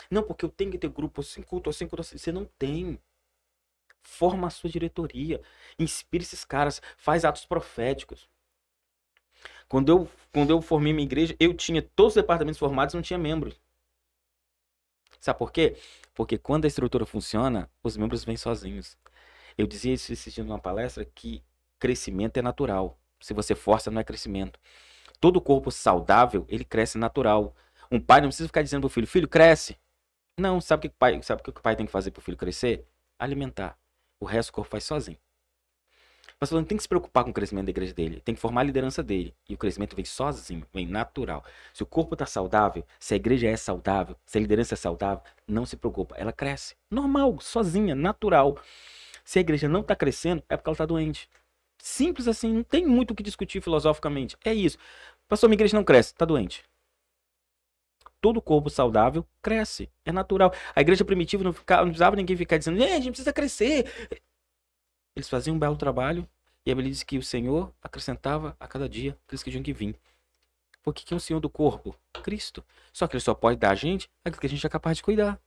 Não, 0.09 0.23
porque 0.23 0.45
eu 0.45 0.49
tenho 0.49 0.71
que 0.71 0.77
ter 0.77 0.89
grupo 0.89 1.21
assim, 1.21 1.41
culto 1.41 1.69
assim, 1.69 1.87
culto 1.87 2.01
assim. 2.01 2.17
Você 2.17 2.31
não 2.31 2.45
tem. 2.45 2.99
Forma 4.01 4.47
a 4.47 4.49
sua 4.49 4.69
diretoria. 4.69 5.41
Inspire 5.77 6.23
esses 6.23 6.45
caras. 6.45 6.81
Faz 6.97 7.25
atos 7.25 7.45
proféticos. 7.45 8.27
Quando 9.67 9.89
eu, 9.89 10.09
quando 10.33 10.49
eu 10.49 10.61
formei 10.61 10.93
minha 10.93 11.05
igreja, 11.05 11.35
eu 11.39 11.53
tinha 11.53 11.81
todos 11.81 12.11
os 12.11 12.21
departamentos 12.21 12.59
formados 12.59 12.95
não 12.95 13.01
tinha 13.01 13.19
membros. 13.19 13.59
Sabe 15.19 15.37
por 15.37 15.51
quê? 15.51 15.75
Porque 16.13 16.37
quando 16.37 16.65
a 16.65 16.67
estrutura 16.67 17.05
funciona, 17.05 17.69
os 17.83 17.97
membros 17.97 18.23
vêm 18.23 18.37
sozinhos. 18.37 18.97
Eu 19.57 19.67
dizia 19.67 19.93
isso 19.93 20.11
assistindo 20.11 20.47
uma 20.47 20.59
palestra 20.59 21.03
que 21.03 21.43
crescimento 21.77 22.37
é 22.37 22.41
natural. 22.41 22.97
Se 23.19 23.33
você 23.33 23.53
força, 23.53 23.91
não 23.91 23.99
é 23.99 24.03
crescimento. 24.03 24.59
Todo 25.19 25.41
corpo 25.41 25.69
saudável, 25.71 26.45
ele 26.47 26.63
cresce 26.63 26.97
natural. 26.97 27.55
Um 27.91 27.99
pai 27.99 28.21
não 28.21 28.29
precisa 28.29 28.47
ficar 28.47 28.61
dizendo 28.61 28.81
pro 28.81 28.89
filho, 28.89 29.07
filho, 29.07 29.27
cresce. 29.27 29.77
Não, 30.37 30.61
sabe 30.61 30.87
o 30.87 30.89
que 30.89 30.95
o 30.95 30.97
pai, 30.97 31.21
sabe 31.21 31.41
o 31.41 31.43
que 31.43 31.49
o 31.49 31.53
pai 31.61 31.75
tem 31.75 31.85
que 31.85 31.91
fazer 31.91 32.11
pro 32.11 32.21
filho 32.21 32.37
crescer? 32.37 32.87
Alimentar. 33.17 33.77
O 34.19 34.25
resto 34.25 34.49
o 34.49 34.53
corpo 34.53 34.71
faz 34.71 34.85
sozinho. 34.85 35.17
Mas 36.41 36.51
não 36.51 36.63
tem 36.63 36.77
que 36.77 36.83
se 36.83 36.87
preocupar 36.87 37.25
com 37.25 37.31
o 37.31 37.33
crescimento 37.33 37.65
da 37.65 37.71
igreja 37.71 37.93
dele, 37.93 38.21
tem 38.21 38.33
que 38.33 38.39
formar 38.39 38.61
a 38.61 38.63
liderança 38.63 39.03
dele. 39.03 39.35
E 39.47 39.53
o 39.53 39.57
crescimento 39.57 39.93
vem 39.93 40.05
sozinho, 40.05 40.65
vem 40.73 40.87
natural. 40.87 41.43
Se 41.73 41.83
o 41.83 41.85
corpo 41.85 42.15
está 42.15 42.25
saudável, 42.25 42.85
se 42.97 43.13
a 43.13 43.17
igreja 43.17 43.47
é 43.47 43.57
saudável, 43.57 44.15
se 44.25 44.37
a 44.37 44.41
liderança 44.41 44.73
é 44.73 44.77
saudável, 44.77 45.21
não 45.45 45.65
se 45.65 45.75
preocupa, 45.75 46.15
ela 46.17 46.31
cresce. 46.31 46.75
Normal, 46.89 47.41
sozinha, 47.41 47.93
natural. 47.93 48.57
Se 49.25 49.37
a 49.37 49.41
igreja 49.41 49.67
não 49.67 49.81
está 49.81 49.97
crescendo, 49.97 50.41
é 50.47 50.55
porque 50.55 50.69
ela 50.69 50.75
está 50.75 50.85
doente. 50.85 51.29
Simples 51.77 52.25
assim, 52.25 52.53
não 52.53 52.63
tem 52.63 52.85
muito 52.85 53.11
o 53.11 53.15
que 53.15 53.23
discutir 53.23 53.61
filosoficamente. 53.61 54.37
É 54.45 54.53
isso. 54.53 54.77
Pastor, 55.27 55.49
minha 55.49 55.57
igreja 55.57 55.75
não 55.75 55.83
cresce, 55.83 56.13
está 56.13 56.23
doente. 56.23 56.63
Todo 58.21 58.41
corpo 58.41 58.69
saudável 58.69 59.25
cresce, 59.41 59.89
é 60.05 60.11
natural. 60.11 60.53
A 60.73 60.79
igreja 60.81 61.03
primitiva 61.03 61.43
não, 61.43 61.51
ficava, 61.51 61.81
não 61.81 61.89
precisava 61.89 62.15
ninguém 62.15 62.37
ficar 62.37 62.57
dizendo, 62.57 62.79
gente 62.79 63.09
precisa 63.09 63.33
crescer. 63.33 63.85
Eles 65.19 65.27
faziam 65.27 65.57
um 65.57 65.59
belo 65.59 65.75
trabalho 65.75 66.25
e 66.65 66.71
a 66.71 66.75
Bíblia 66.75 66.93
diz 66.93 67.03
que 67.03 67.17
o 67.17 67.21
Senhor 67.21 67.73
acrescentava 67.81 68.55
a 68.57 68.65
cada 68.69 68.87
dia 68.87 69.17
aqueles 69.27 69.43
que 69.43 69.51
tinham 69.51 69.61
que 69.61 69.73
vir. 69.73 69.99
Porque 70.81 71.03
quem 71.03 71.13
é 71.13 71.17
o 71.17 71.19
Senhor 71.19 71.41
do 71.41 71.49
corpo? 71.49 71.93
Cristo. 72.23 72.63
Só 72.93 73.05
que 73.05 73.17
ele 73.17 73.21
só 73.21 73.33
pode 73.33 73.57
dar 73.57 73.71
a 73.71 73.75
gente 73.75 74.09
aquilo 74.23 74.39
que 74.39 74.47
a 74.47 74.49
gente 74.49 74.65
é 74.65 74.69
capaz 74.69 74.95
de 74.95 75.03
cuidar. 75.03 75.37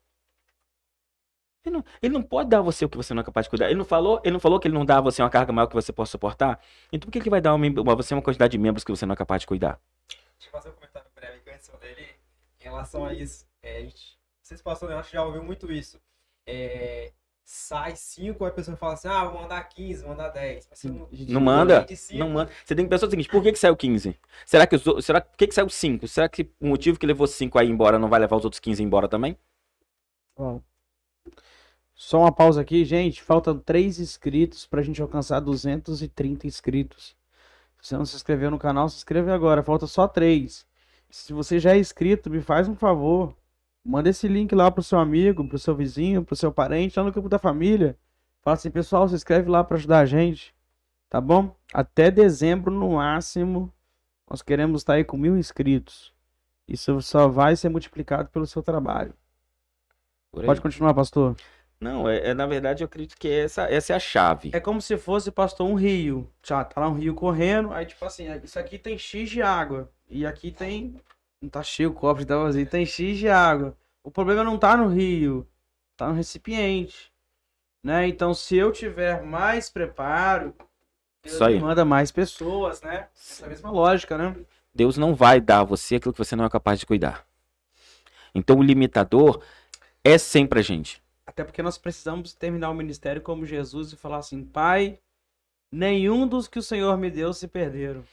Ele 1.65 1.77
não, 1.77 1.85
ele 2.03 2.13
não 2.13 2.23
pode 2.23 2.51
dar 2.51 2.59
a 2.59 2.61
você 2.61 2.85
o 2.85 2.89
que 2.89 2.99
você 2.99 3.15
não 3.15 3.23
é 3.23 3.25
capaz 3.25 3.47
de 3.47 3.51
cuidar. 3.51 3.69
Ele 3.71 3.79
não 3.79 3.85
falou, 3.87 4.21
ele 4.23 4.33
não 4.33 4.41
falou 4.41 4.61
que 4.61 4.69
ele 4.69 4.75
não 4.75 4.85
dá 4.85 4.99
a 4.99 5.01
você 5.01 5.23
uma 5.23 5.31
carga 5.31 5.55
maior 5.55 5.69
que 5.69 5.75
você 5.75 5.91
possa 5.91 6.11
suportar. 6.11 6.61
Então 6.93 7.07
por 7.07 7.11
que 7.11 7.19
ele 7.19 7.31
vai 7.31 7.41
dar 7.41 7.55
a 7.55 7.95
você 7.95 8.13
uma 8.13 8.21
quantidade 8.21 8.51
de 8.51 8.59
membros 8.59 8.85
que 8.85 8.91
você 8.91 9.07
não 9.07 9.15
é 9.15 9.17
capaz 9.17 9.41
de 9.41 9.47
cuidar? 9.47 9.81
Deixa 10.39 10.49
eu 10.49 10.51
fazer 10.51 10.69
um 10.69 10.73
comentário 10.73 11.09
breve 11.15 11.41
com 11.41 11.79
dele 11.79 12.09
em 12.61 12.65
relação 12.65 13.07
a 13.07 13.15
isso. 13.15 13.47
É, 13.63 13.79
a 13.79 13.81
gente, 13.81 14.19
vocês 14.43 14.61
passam, 14.61 14.91
eu 14.91 14.99
acho 14.99 15.09
que 15.09 15.17
já 15.17 15.25
ouviu 15.25 15.43
muito 15.43 15.73
isso. 15.73 15.99
É, 16.47 17.11
sai 17.45 17.97
5, 17.97 18.45
aí 18.45 18.51
a 18.51 18.55
pessoa 18.55 18.77
fala 18.77 18.95
assim, 18.95 19.09
ah, 19.09 19.25
vou 19.25 19.43
mandar 19.43 19.63
15, 19.65 20.03
vou 20.03 20.11
mandar 20.11 20.29
10. 20.31 20.69
Mas 20.71 20.85
não, 20.85 21.09
não 21.29 21.41
manda, 21.41 21.87
não 22.13 22.31
manda. 22.31 22.51
Você 22.65 22.75
tem 22.75 22.85
que 22.85 22.91
pensar 22.91 23.07
o 23.07 23.11
seguinte, 23.11 23.29
por 23.29 23.43
que, 23.43 23.53
que 23.53 23.59
saiu 23.59 23.77
15? 23.77 24.19
Será 24.47 24.67
que, 24.67 24.77
os, 24.77 25.05
será, 25.05 25.21
por 25.21 25.37
que, 25.37 25.47
que 25.47 25.55
saiu 25.55 25.69
5? 25.69 26.09
Será 26.09 26.29
que 26.29 26.51
o 26.61 26.67
motivo 26.67 26.99
que 26.99 27.07
levou 27.07 27.27
5 27.27 27.59
aí 27.59 27.69
embora 27.69 27.99
não 27.99 28.09
vai 28.09 28.21
levar 28.21 28.37
os 28.37 28.45
outros 28.45 28.61
15 28.61 28.83
embora 28.83 29.09
também? 29.09 29.37
Bom. 30.37 30.63
Só 31.95 32.21
uma 32.21 32.33
pausa 32.33 32.61
aqui, 32.61 32.85
gente. 32.85 33.23
Faltam 33.23 33.59
3 33.59 34.01
inscritos 34.01 34.67
pra 34.67 34.83
gente 34.83 35.01
alcançar 35.01 35.41
230 35.41 36.47
inscritos. 36.47 37.17
Se 37.81 37.89
você 37.89 37.97
não 37.97 38.05
se 38.05 38.17
inscreveu 38.17 38.51
no 38.51 38.59
canal, 38.59 38.89
se 38.89 38.97
inscreve 38.97 39.31
agora. 39.31 39.63
Falta 39.63 39.87
só 39.87 40.09
3. 40.09 40.67
Se 41.11 41.33
você 41.33 41.59
já 41.59 41.75
é 41.75 41.79
inscrito, 41.79 42.31
me 42.31 42.41
faz 42.41 42.69
um 42.69 42.75
favor. 42.75 43.37
Manda 43.85 44.09
esse 44.09 44.29
link 44.29 44.55
lá 44.55 44.71
pro 44.71 44.83
seu 44.83 44.99
amigo, 44.99 45.47
pro 45.47 45.59
seu 45.59 45.75
vizinho, 45.75 46.25
pro 46.25 46.37
seu 46.37 46.53
parente, 46.53 46.99
lá 46.99 47.05
no 47.05 47.13
grupo 47.13 47.29
da 47.29 47.39
família. 47.39 47.97
Fala 48.41 48.55
assim, 48.55 48.71
pessoal, 48.71 49.09
se 49.09 49.15
inscreve 49.15 49.51
lá 49.51 49.65
para 49.65 49.77
ajudar 49.77 50.01
a 50.01 50.07
gente. 50.07 50.55
Tá 51.09 51.21
bom? 51.21 51.55
Até 51.73 52.11
dezembro, 52.11 52.71
no 52.73 52.93
máximo, 52.93 53.73
nós 54.29 54.41
queremos 54.41 54.81
estar 54.81 54.95
aí 54.95 55.05
com 55.05 55.17
mil 55.17 55.37
inscritos. 55.37 56.13
Isso 56.67 57.03
só 57.03 57.29
vai 57.29 57.57
ser 57.57 57.69
multiplicado 57.69 58.31
pelo 58.31 58.47
seu 58.47 58.63
trabalho. 58.63 59.13
Pode 60.31 60.61
continuar, 60.61 60.95
pastor. 60.95 61.37
Não, 61.79 62.09
é, 62.09 62.29
é, 62.29 62.35
na 62.35 62.47
verdade 62.47 62.83
eu 62.83 62.87
acredito 62.87 63.17
que 63.19 63.29
essa, 63.29 63.65
essa 63.65 63.93
é 63.93 63.97
a 63.97 63.99
chave. 63.99 64.51
É 64.53 64.61
como 64.61 64.81
se 64.81 64.97
fosse, 64.97 65.31
pastor, 65.33 65.69
um 65.69 65.75
rio. 65.75 66.31
Já 66.43 66.65
tá 66.65 66.81
lá 66.81 66.89
um 66.89 66.95
rio 66.95 67.13
correndo, 67.13 67.73
aí 67.73 67.85
tipo 67.85 68.05
assim, 68.05 68.29
isso 68.43 68.59
aqui 68.59 68.79
tem 68.79 68.97
X 68.97 69.29
de 69.29 69.43
água. 69.43 69.91
E 70.09 70.25
aqui 70.25 70.53
tem 70.53 70.95
não 71.43 71.49
tá 71.51 71.63
cheio 71.63 71.91
o 71.91 71.93
copo, 71.93 72.25
tá 72.25 72.39
vazio. 72.39 72.65
Tem 72.65 72.87
X 72.87 73.19
de 73.19 73.29
água. 73.29 73.77
O 74.05 74.11
problema 74.11 74.45
não 74.45 74.57
tá 74.57 74.77
no 74.77 74.89
rio, 74.89 75.47
tá 75.97 76.09
no 76.09 76.15
recipiente. 76.15 77.13
Né? 77.83 78.07
Então, 78.07 78.33
se 78.33 78.57
eu 78.57 78.71
tiver 78.71 79.23
mais 79.23 79.69
preparo, 79.69 80.55
Deus 81.23 81.35
Isso 81.35 81.45
aí. 81.45 81.55
me 81.55 81.61
manda 81.61 81.85
mais 81.85 82.13
pessoas, 82.13 82.81
né? 82.81 83.09
Essa 83.15 83.49
mesma 83.49 83.71
lógica, 83.71 84.17
né? 84.17 84.37
Deus 84.75 84.97
não 84.97 85.15
vai 85.15 85.41
dar 85.41 85.61
a 85.61 85.65
você 85.65 85.97
aquilo 85.97 86.13
que 86.13 86.19
você 86.19 86.35
não 86.35 86.45
é 86.45 86.51
capaz 86.51 86.79
de 86.79 86.87
cuidar. 86.87 87.27
Então 88.35 88.59
o 88.59 88.63
limitador 88.63 89.43
é 90.03 90.17
sempre 90.17 90.61
a 90.61 90.63
gente. 90.63 91.03
Até 91.27 91.45
porque 91.45 91.63
nós 91.63 91.77
precisamos 91.77 92.35
terminar 92.35 92.71
o 92.71 92.75
ministério 92.75 93.21
como 93.21 93.45
Jesus 93.45 93.93
e 93.93 93.97
falar 93.97 94.19
assim: 94.19 94.45
Pai, 94.45 94.99
nenhum 95.71 96.27
dos 96.27 96.49
que 96.49 96.59
o 96.59 96.63
Senhor 96.63 96.97
me 96.97 97.11
deu 97.11 97.33
se 97.33 97.47
perderam. 97.47 98.05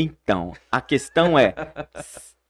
Então, 0.00 0.54
a 0.70 0.80
questão 0.80 1.36
é 1.36 1.52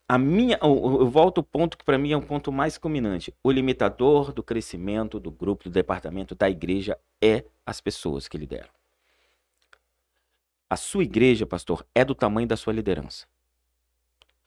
a 0.07 0.19
minha, 0.19 0.59
eu, 0.63 1.01
eu 1.01 1.09
volto 1.09 1.39
ao 1.39 1.43
ponto 1.43 1.79
que 1.79 1.85
para 1.85 1.97
mim 1.97 2.13
é 2.13 2.17
um 2.17 2.21
ponto 2.21 2.53
mais 2.53 2.77
culminante. 2.77 3.35
O 3.43 3.51
limitador 3.51 4.35
do 4.35 4.43
crescimento 4.43 5.19
do 5.19 5.31
grupo, 5.31 5.65
do 5.65 5.71
departamento, 5.71 6.35
da 6.35 6.51
igreja 6.51 6.99
é 7.23 7.47
as 7.65 7.81
pessoas 7.81 8.29
que 8.29 8.37
lideram. 8.37 8.69
A 10.69 10.77
sua 10.77 11.05
igreja, 11.05 11.47
pastor, 11.47 11.87
é 11.95 12.05
do 12.05 12.15
tamanho 12.15 12.47
da 12.47 12.55
sua 12.55 12.75
liderança. 12.75 13.27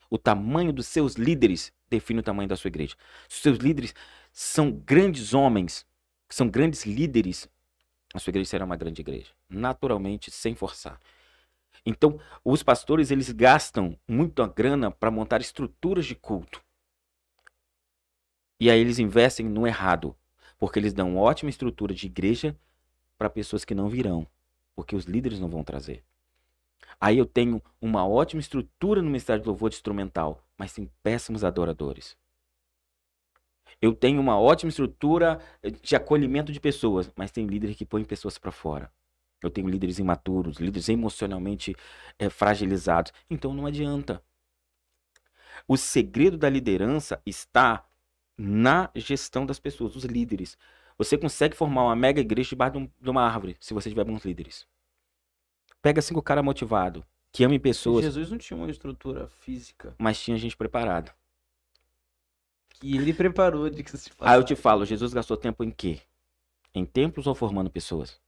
O 0.07 0.19
tamanho 0.19 0.71
dos 0.71 0.85
seus 0.85 1.15
líderes 1.15 1.73
define 1.89 2.19
o 2.19 2.23
tamanho 2.23 2.49
da 2.49 2.55
sua 2.55 2.67
igreja. 2.67 2.95
Se 3.27 3.37
os 3.37 3.41
seus 3.41 3.57
líderes 3.57 3.95
são 4.31 4.69
grandes 4.71 5.33
homens, 5.33 5.87
são 6.29 6.47
grandes 6.47 6.85
líderes, 6.85 7.49
a 8.13 8.19
sua 8.19 8.29
igreja 8.29 8.51
será 8.51 8.63
uma 8.63 8.75
grande 8.75 9.01
igreja, 9.01 9.31
naturalmente, 9.49 10.29
sem 10.29 10.53
forçar. 10.53 10.99
Então, 11.85 12.19
os 12.43 12.61
pastores 12.61 13.09
eles 13.09 13.31
gastam 13.31 13.97
muita 14.07 14.47
grana 14.47 14.91
para 14.91 15.09
montar 15.09 15.41
estruturas 15.41 16.05
de 16.05 16.15
culto. 16.15 16.63
E 18.59 18.69
aí 18.69 18.79
eles 18.79 18.99
investem 18.99 19.47
no 19.47 19.65
errado, 19.65 20.15
porque 20.59 20.77
eles 20.77 20.93
dão 20.93 21.17
ótima 21.17 21.49
estrutura 21.49 21.93
de 21.93 22.05
igreja 22.05 22.55
para 23.17 23.29
pessoas 23.29 23.65
que 23.65 23.73
não 23.73 23.89
virão, 23.89 24.27
porque 24.75 24.95
os 24.95 25.05
líderes 25.05 25.39
não 25.39 25.49
vão 25.49 25.63
trazer. 25.63 26.03
Aí 26.99 27.17
eu 27.17 27.25
tenho 27.25 27.61
uma 27.81 28.07
ótima 28.07 28.39
estrutura 28.39 29.01
no 29.01 29.07
Ministério 29.07 29.41
de 29.41 29.47
Louvor 29.47 29.71
de 29.71 29.77
instrumental, 29.77 30.43
mas 30.55 30.73
tem 30.73 30.87
péssimos 31.01 31.43
adoradores. 31.43 32.15
Eu 33.81 33.95
tenho 33.95 34.21
uma 34.21 34.39
ótima 34.39 34.69
estrutura 34.69 35.39
de 35.81 35.95
acolhimento 35.95 36.51
de 36.51 36.59
pessoas, 36.59 37.11
mas 37.15 37.31
tem 37.31 37.47
líderes 37.47 37.75
que 37.75 37.85
põem 37.85 38.03
pessoas 38.03 38.37
para 38.37 38.51
fora. 38.51 38.91
Eu 39.41 39.49
tenho 39.49 39.67
líderes 39.67 39.97
imaturos, 39.97 40.57
líderes 40.57 40.87
emocionalmente 40.87 41.75
é, 42.19 42.29
fragilizados. 42.29 43.11
Então 43.29 43.53
não 43.53 43.65
adianta. 43.65 44.23
O 45.67 45.77
segredo 45.77 46.37
da 46.37 46.49
liderança 46.49 47.21
está 47.25 47.85
na 48.37 48.89
gestão 48.95 49.45
das 49.45 49.59
pessoas, 49.59 49.93
dos 49.93 50.03
líderes. 50.03 50.57
Você 50.97 51.17
consegue 51.17 51.55
formar 51.55 51.85
uma 51.85 51.95
mega 51.95 52.21
igreja 52.21 52.49
debaixo 52.49 52.89
de 52.99 53.09
uma 53.09 53.23
árvore, 53.23 53.57
se 53.59 53.73
você 53.73 53.89
tiver 53.89 54.03
bons 54.03 54.23
líderes. 54.23 54.67
Pega 55.81 56.01
cinco 56.01 56.21
caras 56.21 56.43
motivados, 56.43 57.03
que 57.31 57.43
amem 57.43 57.59
pessoas. 57.59 58.05
Jesus 58.05 58.29
não 58.29 58.37
tinha 58.37 58.55
uma 58.55 58.69
estrutura 58.69 59.27
física. 59.27 59.95
Mas 59.97 60.21
tinha 60.21 60.37
gente 60.37 60.55
preparada. 60.55 61.11
Que 62.69 62.95
ele 62.95 63.13
preparou 63.13 63.69
de 63.69 63.83
que 63.83 63.97
se 63.97 64.11
Aí 64.19 64.37
eu 64.37 64.43
te 64.43 64.55
falo, 64.55 64.85
Jesus 64.85 65.11
gastou 65.13 65.35
tempo 65.35 65.63
em 65.63 65.71
quê? 65.71 65.99
Em 66.73 66.85
templos 66.85 67.25
ou 67.25 67.33
formando 67.33 67.69
pessoas? 67.69 68.20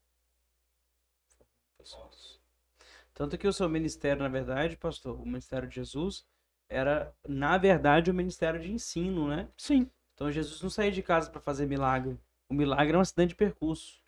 Tanto 3.14 3.38
que 3.38 3.48
o 3.48 3.54
seu 3.54 3.70
ministério, 3.70 4.24
na 4.24 4.30
verdade, 4.30 4.76
pastor, 4.76 5.20
o 5.20 5.26
ministério 5.26 5.68
de 5.68 5.76
Jesus, 5.76 6.26
era, 6.68 7.14
na 7.28 7.58
verdade, 7.58 8.10
o 8.10 8.14
ministério 8.14 8.60
de 8.60 8.72
ensino, 8.72 9.28
né? 9.28 9.48
Sim. 9.56 9.90
Então 10.16 10.32
Jesus 10.32 10.62
não 10.62 10.70
saía 10.70 10.92
de 10.92 11.04
casa 11.04 11.30
para 11.30 11.42
fazer 11.42 11.66
milagre. 11.66 12.18
O 12.50 12.54
milagre 12.54 12.96
é 12.96 12.98
um 12.98 13.02
acidente 13.02 13.30
de 13.30 13.36
percurso. 13.36 14.00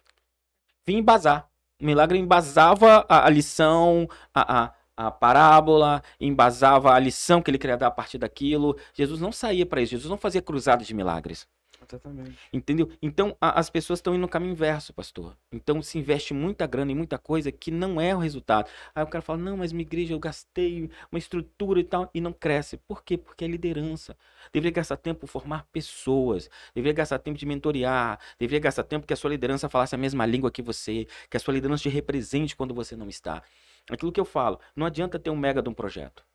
Vim 0.85 0.97
embasar. 0.97 1.49
O 1.79 1.85
milagre 1.85 2.17
embasava 2.17 3.05
a, 3.09 3.25
a 3.25 3.29
lição, 3.29 4.07
a, 4.33 4.63
a, 4.63 4.73
a, 4.95 5.11
parábola, 5.11 6.01
embasava 6.19 6.93
a 6.93 6.99
lição 6.99 7.41
que 7.41 7.51
ele 7.51 7.57
queria 7.57 7.77
dar 7.77 7.87
a 7.87 7.91
partir 7.91 8.17
daquilo. 8.17 8.77
Jesus 8.93 9.19
não 9.19 9.31
saía 9.31 9.65
para 9.65 9.81
isso. 9.81 9.91
Jesus 9.91 10.09
não 10.09 10.17
fazia 10.17 10.41
cruzadas 10.41 10.87
de 10.87 10.93
milagres. 10.93 11.47
Exatamente. 11.87 12.37
Entendeu? 12.51 12.89
Então 13.01 13.35
a, 13.39 13.59
as 13.59 13.69
pessoas 13.69 13.99
estão 13.99 14.13
indo 14.13 14.21
no 14.21 14.27
caminho 14.27 14.51
inverso, 14.51 14.93
pastor. 14.93 15.37
Então 15.51 15.81
se 15.81 15.97
investe 15.97 16.33
muita 16.33 16.65
grana 16.65 16.91
em 16.91 16.95
muita 16.95 17.17
coisa 17.17 17.51
que 17.51 17.71
não 17.71 17.99
é 17.99 18.15
o 18.15 18.19
resultado. 18.19 18.69
Aí 18.93 19.03
o 19.03 19.07
cara 19.07 19.21
fala: 19.21 19.39
não, 19.39 19.57
mas 19.57 19.71
minha 19.71 19.83
igreja 19.85 20.13
eu 20.13 20.19
gastei 20.19 20.89
uma 21.11 21.19
estrutura 21.19 21.79
e 21.79 21.83
tal, 21.83 22.09
e 22.13 22.21
não 22.21 22.33
cresce. 22.33 22.77
Por 22.77 23.03
quê? 23.03 23.17
Porque 23.17 23.45
é 23.45 23.47
liderança. 23.47 24.17
Deveria 24.51 24.71
gastar 24.71 24.97
tempo 24.97 25.27
formar 25.27 25.65
pessoas, 25.71 26.49
deveria 26.73 26.93
gastar 26.93 27.19
tempo 27.19 27.37
de 27.37 27.45
mentorear, 27.45 28.19
deveria 28.39 28.59
gastar 28.59 28.83
tempo 28.83 29.05
que 29.05 29.13
a 29.13 29.17
sua 29.17 29.29
liderança 29.29 29.69
falasse 29.69 29.95
a 29.95 29.97
mesma 29.97 30.25
língua 30.25 30.51
que 30.51 30.61
você, 30.61 31.07
que 31.29 31.37
a 31.37 31.39
sua 31.39 31.53
liderança 31.53 31.83
te 31.83 31.89
represente 31.89 32.55
quando 32.55 32.73
você 32.73 32.95
não 32.95 33.09
está. 33.09 33.43
Aquilo 33.89 34.11
que 34.11 34.19
eu 34.19 34.25
falo, 34.25 34.59
não 34.75 34.85
adianta 34.85 35.19
ter 35.19 35.29
um 35.29 35.35
mega 35.35 35.61
de 35.61 35.69
um 35.69 35.73
projeto. 35.73 36.25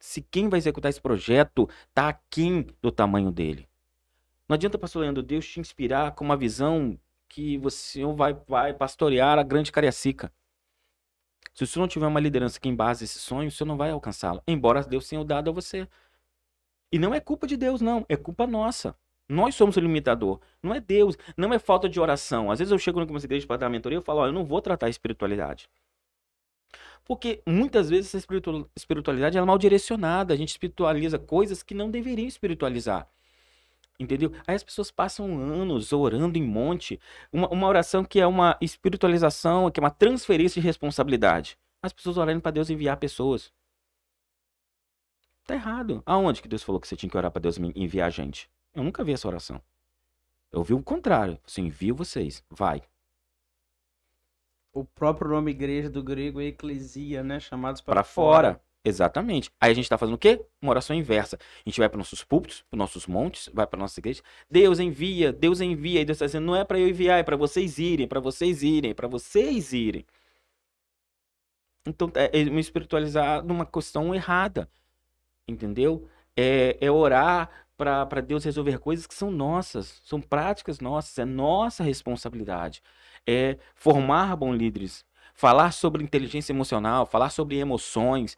Se 0.00 0.20
quem 0.20 0.48
vai 0.48 0.58
executar 0.58 0.90
esse 0.90 1.00
projeto 1.00 1.68
está 1.88 2.08
aquém 2.08 2.66
do 2.82 2.90
tamanho 2.90 3.30
dele. 3.30 3.68
Não 4.48 4.54
adianta, 4.54 4.78
pastor 4.78 5.02
Leandro, 5.02 5.22
Deus 5.22 5.46
te 5.46 5.60
inspirar 5.60 6.12
com 6.12 6.24
uma 6.24 6.36
visão 6.36 6.98
que 7.28 7.56
você 7.58 8.04
vai, 8.04 8.34
vai 8.46 8.74
pastorear 8.74 9.38
a 9.38 9.42
grande 9.42 9.72
Cariacica. 9.72 10.32
Se 11.54 11.66
você 11.66 11.78
não 11.78 11.88
tiver 11.88 12.06
uma 12.06 12.20
liderança 12.20 12.58
que 12.58 12.68
embase 12.68 13.04
esse 13.04 13.18
sonho, 13.18 13.50
você 13.50 13.64
não 13.64 13.76
vai 13.76 13.90
alcançá-lo. 13.90 14.42
Embora 14.46 14.82
Deus 14.82 15.08
tenha 15.08 15.20
o 15.20 15.24
dado 15.24 15.50
a 15.50 15.52
você. 15.52 15.88
E 16.90 16.98
não 16.98 17.14
é 17.14 17.20
culpa 17.20 17.46
de 17.46 17.56
Deus, 17.56 17.80
não. 17.80 18.04
É 18.08 18.16
culpa 18.16 18.46
nossa. 18.46 18.94
Nós 19.28 19.54
somos 19.54 19.76
o 19.76 19.80
limitador. 19.80 20.40
Não 20.62 20.74
é 20.74 20.80
Deus. 20.80 21.16
Não 21.36 21.52
é 21.52 21.58
falta 21.58 21.88
de 21.88 22.00
oração. 22.00 22.50
Às 22.50 22.58
vezes 22.58 22.72
eu 22.72 22.78
chego 22.78 23.00
algumas 23.00 23.24
igrejas 23.24 23.46
para 23.46 23.56
dar 23.56 23.68
mentoria 23.68 23.96
e 23.96 24.00
eu 24.00 24.02
falo, 24.02 24.20
ó, 24.20 24.26
eu 24.26 24.32
não 24.32 24.44
vou 24.44 24.60
tratar 24.60 24.86
a 24.86 24.90
espiritualidade. 24.90 25.68
Porque 27.04 27.42
muitas 27.46 27.90
vezes 27.90 28.14
essa 28.14 28.26
espiritualidade 28.76 29.36
é 29.36 29.42
mal 29.42 29.58
direcionada. 29.58 30.32
A 30.34 30.36
gente 30.36 30.50
espiritualiza 30.50 31.18
coisas 31.18 31.62
que 31.62 31.74
não 31.74 31.90
deveriam 31.90 32.28
espiritualizar. 32.28 33.08
Entendeu? 34.02 34.32
Aí 34.46 34.54
as 34.54 34.62
pessoas 34.62 34.90
passam 34.90 35.38
anos 35.38 35.92
orando 35.92 36.36
em 36.36 36.42
monte. 36.42 37.00
Uma, 37.32 37.48
uma 37.48 37.66
oração 37.66 38.04
que 38.04 38.20
é 38.20 38.26
uma 38.26 38.56
espiritualização, 38.60 39.70
que 39.70 39.78
é 39.78 39.82
uma 39.82 39.90
transferência 39.90 40.60
de 40.60 40.66
responsabilidade. 40.66 41.56
As 41.82 41.92
pessoas 41.92 42.16
orando 42.16 42.40
para 42.40 42.50
Deus 42.50 42.70
enviar 42.70 42.96
pessoas. 42.96 43.52
Tá 45.46 45.54
errado. 45.54 46.02
Aonde 46.06 46.42
que 46.42 46.48
Deus 46.48 46.62
falou 46.62 46.80
que 46.80 46.86
você 46.86 46.96
tinha 46.96 47.10
que 47.10 47.16
orar 47.16 47.30
para 47.30 47.42
Deus 47.42 47.58
enviar 47.58 48.10
gente? 48.10 48.50
Eu 48.74 48.82
nunca 48.82 49.04
vi 49.04 49.12
essa 49.12 49.28
oração. 49.28 49.60
Eu 50.50 50.62
vi 50.62 50.74
o 50.74 50.82
contrário. 50.82 51.38
Assim, 51.46 51.66
envio 51.66 51.94
vocês. 51.94 52.44
Vai. 52.50 52.82
O 54.72 54.84
próprio 54.84 55.30
nome 55.30 55.50
igreja 55.50 55.90
do 55.90 56.02
grego 56.02 56.40
é 56.40 56.46
eclesia, 56.46 57.22
né? 57.22 57.38
Chamados 57.38 57.80
para, 57.80 57.96
para 57.96 58.04
fora. 58.04 58.54
fora. 58.54 58.71
Exatamente. 58.84 59.50
Aí 59.60 59.70
a 59.70 59.74
gente 59.74 59.84
está 59.84 59.96
fazendo 59.96 60.16
o 60.16 60.18
quê? 60.18 60.44
Uma 60.60 60.70
oração 60.70 60.94
inversa. 60.96 61.38
A 61.64 61.68
gente 61.68 61.78
vai 61.78 61.88
para 61.88 61.98
nossos 61.98 62.24
púlpitos, 62.24 62.64
para 62.68 62.76
nossos 62.76 63.06
montes, 63.06 63.48
vai 63.54 63.66
para 63.66 63.78
nossa 63.78 64.00
igreja. 64.00 64.22
Deus 64.50 64.80
envia, 64.80 65.32
Deus 65.32 65.60
envia. 65.60 66.00
E 66.00 66.04
Deus 66.04 66.16
está 66.16 66.26
dizendo, 66.26 66.46
não 66.46 66.56
é 66.56 66.64
para 66.64 66.78
eu 66.80 66.88
enviar, 66.88 67.20
é 67.20 67.22
para 67.22 67.36
vocês 67.36 67.78
irem, 67.78 68.08
para 68.08 68.18
vocês 68.18 68.62
irem, 68.62 68.92
para 68.94 69.06
vocês 69.06 69.72
irem. 69.72 70.04
Então, 71.86 72.10
é, 72.14 72.40
é 72.40 72.44
me 72.44 72.60
espiritualizar 72.60 73.44
numa 73.44 73.64
questão 73.64 74.14
errada. 74.14 74.68
Entendeu? 75.46 76.08
É, 76.36 76.76
é 76.80 76.90
orar 76.90 77.50
para 77.76 78.20
Deus 78.20 78.44
resolver 78.44 78.78
coisas 78.78 79.06
que 79.06 79.14
são 79.14 79.30
nossas, 79.30 80.00
são 80.04 80.20
práticas 80.20 80.80
nossas, 80.80 81.18
é 81.18 81.24
nossa 81.24 81.82
responsabilidade. 81.82 82.82
É 83.26 83.58
formar 83.74 84.36
bons 84.36 84.56
líderes, 84.56 85.04
falar 85.34 85.72
sobre 85.72 86.02
inteligência 86.02 86.52
emocional, 86.52 87.06
falar 87.06 87.30
sobre 87.30 87.58
emoções, 87.58 88.36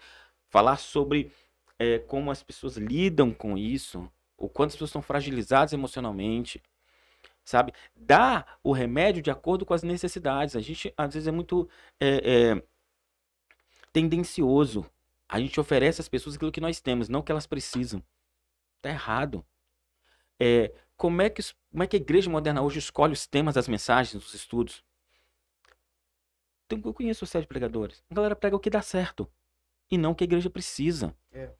falar 0.54 0.76
sobre 0.76 1.32
é, 1.80 1.98
como 1.98 2.30
as 2.30 2.40
pessoas 2.40 2.76
lidam 2.76 3.34
com 3.34 3.58
isso, 3.58 4.08
o 4.36 4.48
quanto 4.48 4.68
as 4.68 4.74
pessoas 4.76 4.90
estão 4.90 5.02
fragilizadas 5.02 5.72
emocionalmente, 5.72 6.62
sabe? 7.44 7.72
Dar 7.96 8.60
o 8.62 8.70
remédio 8.70 9.20
de 9.20 9.32
acordo 9.32 9.66
com 9.66 9.74
as 9.74 9.82
necessidades. 9.82 10.54
A 10.54 10.60
gente, 10.60 10.94
às 10.96 11.12
vezes, 11.12 11.26
é 11.26 11.32
muito 11.32 11.68
é, 11.98 12.52
é, 12.52 12.62
tendencioso. 13.92 14.88
A 15.28 15.40
gente 15.40 15.58
oferece 15.58 16.00
às 16.00 16.08
pessoas 16.08 16.36
aquilo 16.36 16.52
que 16.52 16.60
nós 16.60 16.80
temos, 16.80 17.08
não 17.08 17.18
o 17.18 17.22
que 17.24 17.32
elas 17.32 17.48
precisam. 17.48 18.00
Tá 18.80 18.90
errado. 18.90 19.44
É, 20.38 20.72
como, 20.96 21.20
é 21.20 21.28
que, 21.28 21.42
como 21.72 21.82
é 21.82 21.88
que 21.88 21.96
a 21.96 21.98
igreja 22.00 22.30
moderna 22.30 22.62
hoje 22.62 22.78
escolhe 22.78 23.12
os 23.12 23.26
temas 23.26 23.56
das 23.56 23.66
mensagens, 23.66 24.22
dos 24.22 24.34
estudos? 24.34 24.84
Eu 26.70 26.94
conheço 26.94 27.26
sete 27.26 27.48
pregadores. 27.48 28.04
A 28.08 28.14
galera 28.14 28.36
prega 28.36 28.54
o 28.54 28.60
que 28.60 28.70
dá 28.70 28.80
certo 28.80 29.28
e 29.90 29.98
não 29.98 30.12
o 30.12 30.14
que 30.14 30.24
a 30.24 30.26
igreja 30.26 30.50
precisa. 30.50 31.14
É. 31.32 31.50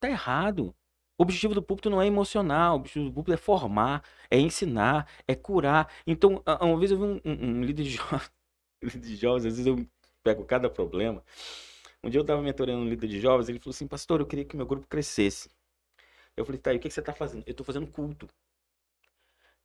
Tá 0.00 0.08
errado. 0.08 0.74
O 1.18 1.22
objetivo 1.22 1.54
do 1.54 1.62
púlpito 1.62 1.88
não 1.88 2.02
é 2.02 2.06
emocional, 2.06 2.72
o 2.74 2.76
objetivo 2.80 3.04
do 3.06 3.12
púlpito 3.12 3.34
é 3.34 3.36
formar, 3.36 4.02
é 4.30 4.38
ensinar, 4.38 5.08
é 5.28 5.34
curar. 5.34 5.92
Então, 6.06 6.42
uma 6.60 6.78
vez 6.78 6.90
eu 6.90 6.98
vi 6.98 7.04
um, 7.04 7.20
um, 7.24 7.60
um 7.60 7.62
líder 7.62 7.84
de 7.84 7.90
jovens, 7.90 8.32
de 9.00 9.16
jovens, 9.16 9.46
às 9.46 9.56
vezes 9.56 9.66
eu 9.66 9.86
pego 10.22 10.44
cada 10.44 10.68
problema. 10.68 11.22
Um 12.02 12.10
dia 12.10 12.18
eu 12.18 12.22
estava 12.22 12.42
mentorando 12.42 12.82
um 12.82 12.88
líder 12.88 13.06
de 13.08 13.20
jovens, 13.20 13.48
ele 13.48 13.60
falou 13.60 13.72
assim, 13.72 13.86
pastor, 13.86 14.20
eu 14.20 14.26
queria 14.26 14.44
que 14.44 14.56
meu 14.56 14.66
grupo 14.66 14.86
crescesse. 14.88 15.48
Eu 16.36 16.44
falei, 16.44 16.60
tá, 16.60 16.72
e 16.72 16.76
o 16.76 16.80
que, 16.80 16.88
que 16.88 16.94
você 16.94 17.00
está 17.00 17.12
fazendo? 17.12 17.44
Eu 17.46 17.52
estou 17.52 17.64
fazendo 17.64 17.86
culto. 17.86 18.28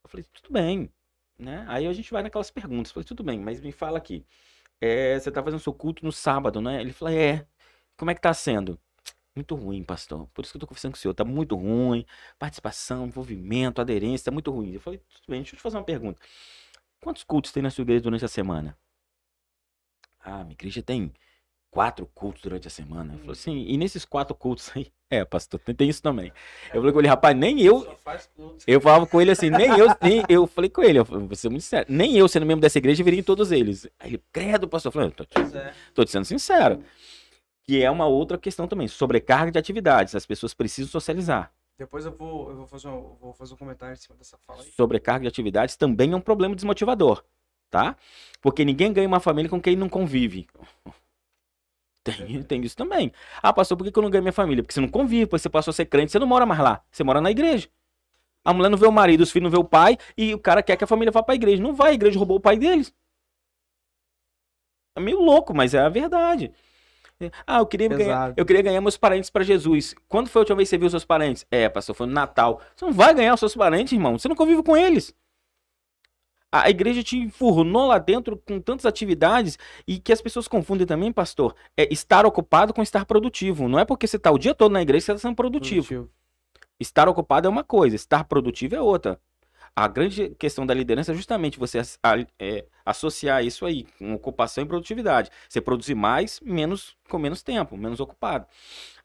Eu 0.04 0.10
falei, 0.10 0.26
tudo 0.34 0.52
bem, 0.52 0.90
Né? 1.38 1.66
Aí 1.70 1.88
a 1.88 1.94
gente 1.94 2.12
vai 2.12 2.24
naquelas 2.24 2.52
perguntas. 2.52 2.92
Falei, 2.92 3.06
tudo 3.06 3.24
bem, 3.24 3.40
mas 3.40 3.62
me 3.62 3.72
fala 3.72 3.98
aqui. 3.98 4.26
É, 4.82 5.20
você 5.20 5.32
tá 5.32 5.44
fazendo 5.44 5.60
seu 5.60 5.74
culto 5.74 6.06
no 6.06 6.12
sábado, 6.12 6.62
né? 6.62 6.82
Ele 6.82 6.94
falou, 6.94 7.14
é. 7.14 7.48
Como 7.98 8.12
é 8.12 8.16
que 8.16 8.22
tá 8.22 8.34
sendo? 8.34 8.80
Muito 9.36 9.56
ruim, 9.56 9.84
pastor. 9.84 10.28
Por 10.34 10.44
isso 10.44 10.52
que 10.52 10.58
eu 10.58 10.62
tô 10.62 10.68
conversando 10.68 10.94
com 10.94 10.98
o 10.98 11.00
senhor. 11.02 11.14
Tá 11.14 11.26
muito 11.26 11.56
ruim. 11.56 12.06
Participação, 12.40 13.08
envolvimento, 13.08 13.82
aderência, 13.82 14.26
tá 14.26 14.32
muito 14.32 14.52
ruim. 14.52 14.74
Eu 14.74 14.82
falei, 14.82 15.00
tudo 15.00 15.26
bem, 15.30 15.42
deixa 15.42 15.56
eu 15.56 15.58
te 15.60 15.62
fazer 15.64 15.78
uma 15.78 15.84
pergunta. 15.84 16.22
Quantos 17.02 17.24
cultos 17.24 17.52
tem 17.52 17.64
na 17.64 17.70
sua 17.72 17.84
igreja 17.84 18.04
durante 18.04 18.26
a 18.26 18.28
semana? 18.28 18.78
Ah, 20.20 20.44
minha 20.44 20.54
igreja 20.54 20.84
tem 20.84 21.12
quatro 21.78 22.10
cultos 22.16 22.42
durante 22.42 22.68
a 22.68 22.72
semana. 22.72 23.14
Ele 23.14 23.20
falou 23.20 23.34
assim, 23.34 23.66
e 23.68 23.78
nesses 23.78 24.04
quatro 24.04 24.34
cultos 24.34 24.72
aí? 24.76 24.88
É, 25.10 25.24
pastor, 25.24 25.58
tem, 25.62 25.88
isso 25.88 26.04
também. 26.04 26.34
Eu 26.74 26.82
falei 26.82 26.92
com 26.92 27.00
ele, 27.00 27.08
rapaz, 27.08 27.34
nem 27.34 27.62
eu. 27.62 27.98
Eu 28.68 28.82
falava 28.82 29.08
com 29.08 29.22
ele 29.22 29.32
assim, 29.32 29.50
nem 29.50 29.70
eu, 29.70 29.88
nem 30.02 30.22
eu 30.28 30.46
falei 30.46 30.70
com 30.70 30.84
ele, 30.84 31.00
eu 31.00 31.06
vou 31.06 31.34
ser 31.34 31.48
muito 31.48 31.62
sincero, 31.62 31.86
nem 31.88 32.18
eu, 32.18 32.28
sendo 32.28 32.46
membro 32.46 32.62
dessa 32.62 32.78
igreja, 32.78 33.02
viria 33.06 33.22
em 33.22 33.24
todos 33.24 33.54
eles. 33.54 33.88
Aí 33.98 34.10
ele, 34.10 34.24
credo, 34.34 34.68
pastor, 34.68 34.90
eu 34.90 34.92
falei, 34.92 35.12
tô, 35.12 35.24
tô, 35.24 35.40
tô 35.94 36.04
te 36.04 36.12
sendo 36.12 36.26
sincero. 36.26 36.84
Que 37.64 37.82
é 37.82 37.90
uma 37.90 38.06
outra 38.06 38.38
questão 38.38 38.68
também, 38.68 38.86
sobrecarga 38.90 39.50
de 39.50 39.58
atividades, 39.58 40.14
as 40.14 40.26
pessoas 40.26 40.54
precisam 40.54 40.92
socializar. 40.92 41.54
Depois 41.80 42.06
eu 42.06 42.12
vou, 42.12 42.50
eu 42.50 42.58
vou, 42.58 42.68
fazer, 42.68 42.90
um, 42.90 43.16
vou 43.22 43.32
fazer 43.32 43.54
um 43.54 43.58
comentário 43.58 43.94
em 43.94 43.98
cima 43.98 44.18
dessa 44.18 44.38
fala 44.46 44.62
aí. 44.62 44.70
Sobrecarga 44.74 45.22
de 45.22 45.30
atividades 45.30 45.78
também 45.78 46.12
é 46.12 46.16
um 46.18 46.22
problema 46.22 46.54
desmotivador, 46.54 47.24
tá? 47.70 47.96
Porque 48.42 48.66
ninguém 48.66 48.92
ganha 48.92 49.08
uma 49.08 49.22
família 49.22 49.50
com 49.50 49.62
quem 49.62 49.78
não 49.78 49.88
convive. 49.88 50.50
Tem, 52.08 52.42
tem 52.44 52.62
isso 52.62 52.76
também. 52.76 53.12
Ah, 53.42 53.52
pastor, 53.52 53.78
por 53.78 53.92
que 53.92 53.98
eu 53.98 54.04
não 54.04 54.10
ganho 54.10 54.24
minha 54.24 54.34
família? 54.34 54.64
Porque 54.64 54.74
você 54.74 54.82
não 54.82 54.88
convive, 54.88 55.26
porque 55.26 55.42
você 55.42 55.50
passou 55.50 55.72
a 55.72 55.74
ser 55.74 55.86
crente, 55.86 56.12
você 56.12 56.20
não 56.20 56.28
mora 56.28 56.46
mais 56.46 56.60
lá. 56.60 56.82
Você 56.92 57.04
mora 57.04 57.20
na 57.20 57.32
igreja. 57.32 57.68
A 58.46 58.54
mulher 58.54 58.70
não 58.70 58.78
vê 58.78 58.88
o 58.88 58.92
marido, 58.92 59.22
os 59.22 59.32
filhos 59.32 59.44
não 59.44 59.52
vê 59.52 59.58
o 59.58 59.68
pai, 59.68 59.98
e 60.18 60.34
o 60.34 60.40
cara 60.40 60.64
quer 60.64 60.78
que 60.78 60.84
a 60.84 60.88
família 60.88 61.12
vá 61.12 61.22
pra 61.22 61.36
igreja. 61.36 61.62
Não 61.62 61.74
vai, 61.74 61.92
a 61.92 61.94
igreja 61.94 62.18
roubou 62.18 62.38
o 62.38 62.42
pai 62.42 62.58
deles. 62.58 62.94
É 64.96 65.00
meio 65.02 65.20
louco, 65.20 65.54
mas 65.54 65.74
é 65.74 65.80
a 65.80 65.90
verdade. 65.90 66.52
Ah, 67.46 67.60
eu 67.60 67.66
queria, 67.66 67.90
ganhar, 67.90 68.34
eu 68.38 68.46
queria 68.46 68.62
ganhar 68.62 68.80
meus 68.80 68.96
parentes 68.96 69.30
para 69.30 69.44
Jesus. 69.44 69.96
Quando 70.08 70.30
foi 70.30 70.40
a 70.40 70.42
última 70.42 70.58
vez 70.58 70.70
que 70.70 70.76
você 70.76 70.78
viu 70.78 70.90
seus 70.90 71.04
parentes? 71.04 71.46
É, 71.50 71.68
pastor, 71.68 71.96
foi 71.96 72.06
no 72.06 72.14
Natal. 72.14 72.62
Você 72.76 72.86
não 72.86 72.94
vai 72.94 73.14
ganhar 73.14 73.34
os 73.34 73.40
seus 73.40 73.56
parentes, 73.56 73.92
irmão. 73.92 74.18
Você 74.18 74.28
não 74.28 74.36
convive 74.36 74.62
com 74.64 74.78
eles. 74.78 75.14
A 76.52 76.70
igreja 76.70 77.04
te 77.04 77.18
enfurnou 77.18 77.88
lá 77.88 77.98
dentro 77.98 78.38
com 78.38 78.60
tantas 78.60 78.86
atividades 78.86 79.58
e 79.86 80.00
que 80.00 80.14
as 80.14 80.22
pessoas 80.22 80.48
confundem 80.48 80.88
também, 80.88 81.12
pastor, 81.12 81.54
é 81.76 81.92
estar 81.92 82.26
ocupado 82.26 82.74
com 82.74 82.82
estar 82.82 83.06
produtivo. 83.06 83.68
Não 83.68 83.78
é 83.78 83.84
porque 83.84 84.08
você 84.08 84.16
está 84.16 84.32
o 84.32 84.38
dia 84.38 84.56
todo 84.56 84.72
na 84.72 84.82
igreja 84.82 85.02
que 85.02 85.06
você 85.06 85.12
está 85.14 85.28
sendo 85.28 85.36
produtivo. 85.36 85.86
produtivo. 85.86 86.12
Estar 86.80 87.10
ocupado 87.10 87.48
é 87.48 87.50
uma 87.50 87.64
coisa, 87.64 87.96
estar 87.96 88.24
produtivo 88.24 88.76
é 88.76 88.82
outra. 88.82 89.20
A 89.76 89.88
grande 89.88 90.30
questão 90.40 90.66
da 90.66 90.74
liderança 90.74 91.12
é 91.12 91.16
justamente 91.16 91.60
você 91.60 91.80
é, 92.40 92.66
associar 92.84 93.46
isso 93.46 93.66
aí 93.66 93.86
com 94.00 94.14
ocupação 94.14 94.64
e 94.64 94.68
produtividade. 94.68 95.30
Você 95.48 95.62
produzir 95.62 95.94
mais, 95.94 96.40
menos 96.40 96.96
com 97.10 97.20
menos 97.20 97.44
tempo, 97.44 97.78
menos 97.78 98.00
ocupado. 98.00 98.48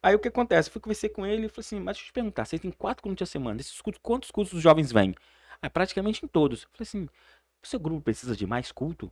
Aí 0.03 0.15
o 0.15 0.19
que 0.19 0.29
acontece? 0.29 0.69
Eu 0.69 0.73
fui 0.73 0.81
conversar 0.81 1.11
com 1.11 1.27
ele 1.27 1.47
e 1.47 1.49
falei 1.49 1.61
assim, 1.61 1.81
mas 1.81 1.97
deixa 1.97 2.05
eu 2.05 2.07
te 2.07 2.13
perguntar, 2.13 2.45
você 2.45 2.59
tem 2.59 2.71
quatro 2.71 3.03
cultos 3.03 3.29
a 3.29 3.31
semana, 3.31 3.57
desses 3.57 3.81
cultos, 3.81 4.01
quantos 4.03 4.31
cultos 4.31 4.55
os 4.55 4.63
jovens 4.63 4.91
vêm? 4.93 5.15
É, 5.63 5.69
praticamente 5.69 6.25
em 6.25 6.29
todos. 6.29 6.65
Eu 6.65 6.69
falei 6.73 6.83
assim, 6.83 7.09
o 7.63 7.67
seu 7.67 7.79
grupo 7.79 8.03
precisa 8.03 8.35
de 8.37 8.47
mais 8.47 8.73
culto? 8.73 9.11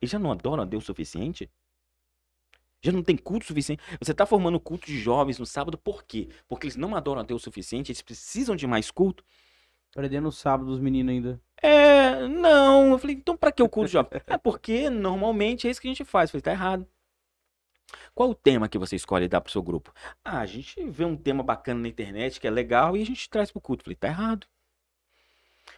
Eles 0.00 0.10
já 0.10 0.18
não 0.18 0.32
adoram 0.32 0.62
a 0.62 0.66
Deus 0.66 0.84
o 0.84 0.86
suficiente? 0.86 1.50
Já 2.80 2.92
não 2.92 3.02
tem 3.02 3.16
culto 3.16 3.44
suficiente? 3.44 3.82
Você 4.00 4.12
está 4.12 4.24
formando 4.24 4.58
culto 4.58 4.86
de 4.86 4.98
jovens 4.98 5.38
no 5.38 5.44
sábado 5.44 5.76
por 5.76 6.04
quê? 6.04 6.28
Porque 6.46 6.66
eles 6.66 6.76
não 6.76 6.94
adoram 6.94 7.20
a 7.20 7.24
Deus 7.24 7.42
o 7.42 7.44
suficiente, 7.44 7.90
eles 7.90 8.02
precisam 8.02 8.54
de 8.54 8.66
mais 8.66 8.90
culto? 8.90 9.24
Perdendo 9.92 10.28
o 10.28 10.32
sábado 10.32 10.70
os 10.70 10.80
meninos 10.80 11.12
ainda. 11.12 11.40
É, 11.60 12.28
não. 12.28 12.92
Eu 12.92 12.98
falei, 12.98 13.16
então 13.16 13.36
para 13.36 13.50
que 13.50 13.62
o 13.62 13.68
culto 13.68 13.88
de 13.88 13.92
jovens? 13.92 14.22
é 14.26 14.38
porque 14.38 14.88
normalmente 14.88 15.66
é 15.66 15.70
isso 15.70 15.80
que 15.80 15.88
a 15.88 15.90
gente 15.90 16.04
faz. 16.04 16.28
Eu 16.28 16.32
falei, 16.32 16.42
tá 16.42 16.52
errado. 16.52 16.86
Qual 18.14 18.30
o 18.30 18.34
tema 18.34 18.68
que 18.68 18.78
você 18.78 18.96
escolhe 18.96 19.28
dar 19.28 19.40
pro 19.40 19.52
seu 19.52 19.62
grupo? 19.62 19.92
Ah, 20.24 20.40
a 20.40 20.46
gente 20.46 20.82
vê 20.90 21.04
um 21.04 21.16
tema 21.16 21.42
bacana 21.42 21.80
na 21.80 21.88
internet 21.88 22.40
que 22.40 22.46
é 22.46 22.50
legal 22.50 22.96
e 22.96 23.02
a 23.02 23.06
gente 23.06 23.28
traz 23.28 23.50
pro 23.50 23.60
culto. 23.60 23.84
Falei, 23.84 23.96
tá 23.96 24.08
errado. 24.08 24.46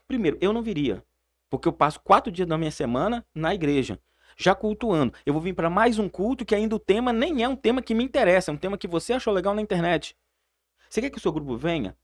Primeiro, 0.07 0.39
eu 0.41 0.53
não 0.53 0.63
viria, 0.63 1.05
porque 1.49 1.69
eu 1.69 1.73
passo 1.73 2.01
quatro 2.01 2.33
dias 2.33 2.49
da 2.49 2.59
minha 2.59 2.71
semana 2.71 3.25
na 3.35 3.55
igreja, 3.55 4.01
já 4.37 4.55
cultuando. 4.55 5.15
Eu 5.25 5.33
vou 5.33 5.43
vir 5.43 5.55
para 5.55 5.71
mais 5.71 5.99
um 5.99 6.09
culto 6.09 6.45
que 6.45 6.55
ainda 6.55 6.75
o 6.75 6.79
tema 6.79 7.13
nem 7.13 7.43
é 7.43 7.49
um 7.49 7.57
tema 7.57 7.83
que 7.83 7.95
me 7.95 8.05
interessa, 8.05 8.51
é 8.51 8.55
um 8.55 8.59
tema 8.59 8.79
que 8.79 8.89
você 8.89 9.13
achou 9.13 9.33
legal 9.33 9.55
na 9.55 9.63
internet. 9.63 10.17
Você 10.89 11.01
quer 11.01 11.11
que 11.11 11.19
o 11.19 11.21
seu 11.21 11.33
grupo 11.33 11.57
venha? 11.57 11.97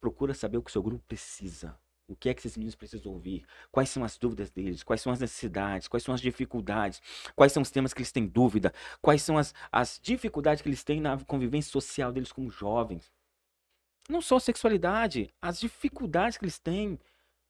Procura 0.00 0.34
saber 0.34 0.58
o 0.58 0.62
que 0.62 0.70
o 0.70 0.72
seu 0.72 0.82
grupo 0.82 1.02
precisa. 1.06 1.78
O 2.10 2.16
que 2.16 2.28
é 2.28 2.34
que 2.34 2.40
esses 2.40 2.56
meninos 2.56 2.74
precisam 2.74 3.12
ouvir? 3.12 3.46
Quais 3.70 3.88
são 3.88 4.02
as 4.02 4.18
dúvidas 4.18 4.50
deles? 4.50 4.82
Quais 4.82 5.00
são 5.00 5.12
as 5.12 5.20
necessidades? 5.20 5.86
Quais 5.86 6.02
são 6.02 6.12
as 6.12 6.20
dificuldades? 6.20 7.00
Quais 7.36 7.52
são 7.52 7.62
os 7.62 7.70
temas 7.70 7.94
que 7.94 8.00
eles 8.00 8.10
têm 8.10 8.26
dúvida? 8.26 8.74
Quais 9.00 9.22
são 9.22 9.38
as, 9.38 9.54
as 9.70 10.00
dificuldades 10.02 10.60
que 10.60 10.68
eles 10.68 10.82
têm 10.82 11.00
na 11.00 11.16
convivência 11.24 11.70
social 11.70 12.10
deles 12.10 12.32
como 12.32 12.50
jovens? 12.50 13.12
Não 14.08 14.20
só 14.20 14.36
a 14.36 14.40
sexualidade, 14.40 15.32
as 15.40 15.60
dificuldades 15.60 16.36
que 16.36 16.44
eles 16.44 16.58
têm. 16.58 16.98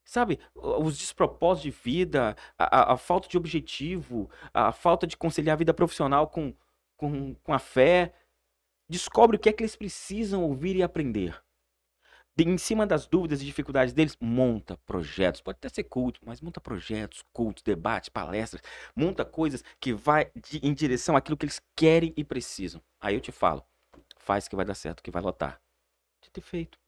Sabe, 0.05 0.39
os 0.55 0.99
despropósitos 0.99 1.63
de 1.63 1.71
vida, 1.71 2.37
a, 2.59 2.81
a, 2.81 2.93
a 2.95 2.97
falta 2.99 3.29
de 3.29 3.39
objetivo, 3.39 4.29
a 4.53 4.73
falta 4.73 5.07
de 5.07 5.17
conciliar 5.17 5.55
a 5.55 5.59
vida 5.59 5.73
profissional 5.73 6.29
com, 6.29 6.55
com, 6.99 7.35
com 7.37 7.55
a 7.55 7.59
fé. 7.59 8.13
Descobre 8.89 9.37
o 9.37 9.41
que 9.41 9.49
é 9.49 9.53
que 9.53 9.63
eles 9.63 9.77
precisam 9.77 10.43
ouvir 10.43 10.77
e 10.77 10.83
aprender 10.83 11.41
de, 11.41 11.50
em 12.43 12.59
cima 12.59 12.87
das 12.87 13.07
dúvidas 13.07 13.43
e 13.43 13.45
dificuldades 13.45 13.93
deles, 13.93 14.17
monta 14.21 14.77
projetos. 14.87 15.41
Pode 15.41 15.57
até 15.57 15.69
ser 15.69 15.85
culto, 15.85 16.21
mas 16.25 16.41
monta 16.41 16.61
projetos, 16.61 17.25
cultos, 17.33 17.63
debates, 17.63 18.09
palestras. 18.09 18.63
Monta 18.95 19.25
coisas 19.25 19.65
que 19.81 19.93
vai 19.93 20.31
de, 20.35 20.59
em 20.63 20.73
direção 20.73 21.17
àquilo 21.17 21.37
que 21.37 21.45
eles 21.45 21.61
querem 21.75 22.13
e 22.17 22.25
precisam. 22.25 22.81
Aí 23.01 23.15
eu 23.15 23.21
te 23.21 23.33
falo, 23.33 23.65
faz 24.17 24.47
que 24.47 24.57
vai 24.57 24.65
dar 24.65 24.75
certo, 24.75 25.03
que 25.03 25.11
vai 25.11 25.23
lotar. 25.23 25.61
De 26.23 26.31
ter 26.31 26.43
feito. 26.43 26.79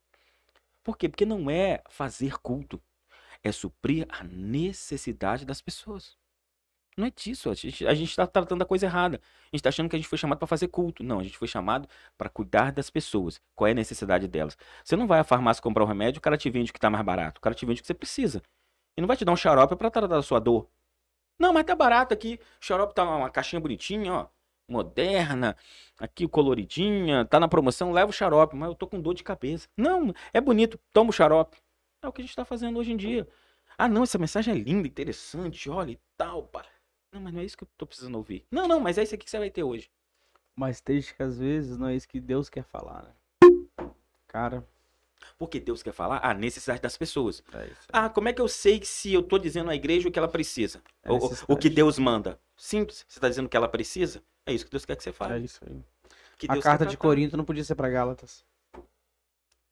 Por 0.83 0.97
quê? 0.97 1.09
Porque 1.09 1.25
não 1.25 1.51
é 1.51 1.83
fazer 1.89 2.39
culto. 2.39 2.81
É 3.43 3.51
suprir 3.51 4.07
a 4.09 4.23
necessidade 4.23 5.45
das 5.45 5.61
pessoas. 5.61 6.17
Não 6.97 7.07
é 7.07 7.11
disso. 7.11 7.49
A 7.51 7.55
gente 7.55 7.87
a 7.87 7.93
está 7.93 8.27
tratando 8.27 8.63
a 8.63 8.67
coisa 8.67 8.87
errada. 8.87 9.17
A 9.17 9.47
gente 9.47 9.55
está 9.55 9.71
achando 9.71 9.89
que 9.89 9.97
a 9.97 9.99
gente 9.99 10.09
foi 10.09 10.19
chamado 10.19 10.39
para 10.39 10.47
fazer 10.47 10.69
culto. 10.69 11.03
Não, 11.03 11.21
a 11.21 11.23
gente 11.23 11.39
foi 11.39 11.49
chamado 11.49 11.89
para 12.19 12.29
cuidar 12.29 12.71
das 12.71 12.91
pessoas. 12.91 13.41
Qual 13.55 13.67
é 13.67 13.71
a 13.71 13.75
necessidade 13.75 14.29
delas? 14.29 14.57
Você 14.85 14.95
não 14.97 15.07
vai 15.07 15.21
à 15.21 15.25
farmácia 15.25 15.63
comprar 15.63 15.85
um 15.85 15.87
remédio, 15.87 16.19
o 16.19 16.23
cara 16.23 16.37
te 16.37 16.51
vende 16.51 16.71
o 16.71 16.73
que 16.73 16.79
está 16.79 16.91
mais 16.91 17.05
barato. 17.05 17.39
O 17.39 17.41
cara 17.41 17.55
te 17.55 17.65
vende 17.65 17.81
o 17.81 17.83
que 17.83 17.87
você 17.87 17.95
precisa. 17.95 18.43
E 18.97 19.01
não 19.01 19.09
vai 19.09 19.17
te 19.17 19.25
dar 19.25 19.33
um 19.33 19.37
xarope 19.37 19.75
para 19.77 19.91
tratar 19.91 20.07
da 20.07 20.23
sua 20.23 20.39
dor. 20.39 20.69
Não, 21.39 21.53
mas 21.53 21.65
tá 21.65 21.75
barato 21.75 22.13
aqui. 22.13 22.39
O 22.61 22.65
xarope 22.65 22.95
tá 22.95 23.05
uma 23.05 23.31
caixinha 23.31 23.61
bonitinha, 23.61 24.13
ó. 24.13 24.27
Moderna, 24.69 25.57
aqui 25.99 26.27
coloridinha, 26.29 27.25
tá 27.25 27.41
na 27.41 27.49
promoção, 27.49 27.93
leva 27.93 28.11
o 28.11 28.13
xarope, 28.13 28.55
mas 28.55 28.69
eu 28.69 28.75
tô 28.75 28.87
com 28.87 29.01
dor 29.01 29.15
de 29.15 29.25
cabeça. 29.25 29.69
Não, 29.77 30.15
é 30.33 30.41
bonito, 30.41 30.79
toma 30.93 31.11
o 31.11 31.13
xarope. 31.13 31.59
É 32.03 32.09
o 32.09 32.13
que 32.13 32.23
a 32.23 32.25
gente 32.25 32.37
tá 32.37 32.45
fazendo 32.45 32.79
hoje 32.79 32.93
em 32.93 32.97
dia. 32.97 33.29
Ah, 33.77 33.89
não, 33.89 34.03
essa 34.03 34.19
mensagem 34.19 34.55
é 34.55 34.57
linda, 34.57 34.87
interessante, 34.87 35.69
olha 35.69 35.93
e 35.93 36.01
tal, 36.17 36.45
pá. 36.45 36.65
Não, 37.13 37.21
mas 37.21 37.35
não 37.35 37.41
é 37.41 37.45
isso 37.45 37.57
que 37.57 37.65
eu 37.65 37.69
tô 37.77 37.87
precisando 37.87 38.15
ouvir. 38.15 38.47
Não, 38.51 38.67
não, 38.67 38.81
mas 38.81 38.97
é 38.97 39.03
isso 39.03 39.15
aqui 39.15 39.25
que 39.25 39.31
você 39.31 39.39
vai 39.39 39.51
ter 39.51 39.63
hoje. 39.63 39.91
Mas 40.57 40.81
triste 40.81 41.15
que 41.15 41.23
às 41.23 41.39
vezes 41.39 41.77
não 41.77 41.89
é 41.89 41.95
isso 41.95 42.09
que 42.09 42.19
Deus 42.19 42.49
quer 42.49 42.65
falar, 42.65 43.03
né? 43.03 43.91
Cara. 44.27 44.67
Porque 45.39 45.61
Deus 45.61 45.83
quer 45.83 45.93
falar 45.93 46.21
a 46.23 46.35
necessidade 46.35 46.81
das 46.81 46.97
pessoas. 46.97 47.45
É 47.55 47.71
ah, 47.93 48.09
como 48.09 48.29
é 48.29 48.33
que 48.33 48.41
eu 48.41 48.49
sei 48.49 48.81
que 48.81 48.87
se 48.87 49.13
eu 49.13 49.23
tô 49.23 49.39
dizendo 49.39 49.71
à 49.71 49.75
igreja 49.75 50.09
o 50.09 50.13
que 50.13 50.19
ela 50.19 50.29
precisa? 50.29 50.83
É 51.03 51.13
o, 51.13 51.19
o, 51.49 51.57
que 51.57 51.71
Deus 51.71 51.99
manda? 51.99 52.41
Simples. 52.57 53.05
Você 53.07 53.21
tá 53.21 53.29
dizendo 53.29 53.49
que 53.49 53.57
ela 53.57 53.69
precisa? 53.69 54.23
É 54.45 54.53
isso 54.53 54.65
que 54.65 54.71
Deus 54.71 54.85
quer 54.85 54.97
que 54.97 55.03
você 55.03 55.13
fale. 55.13 55.35
É 55.35 55.39
isso 55.39 55.61
aí. 55.65 56.49
a 56.49 56.61
carta 56.61 56.85
de 56.85 56.97
Corinto 56.97 57.37
não 57.37 57.45
podia 57.45 57.63
ser 57.63 57.75
para 57.77 57.89
Gálatas. 57.89 58.45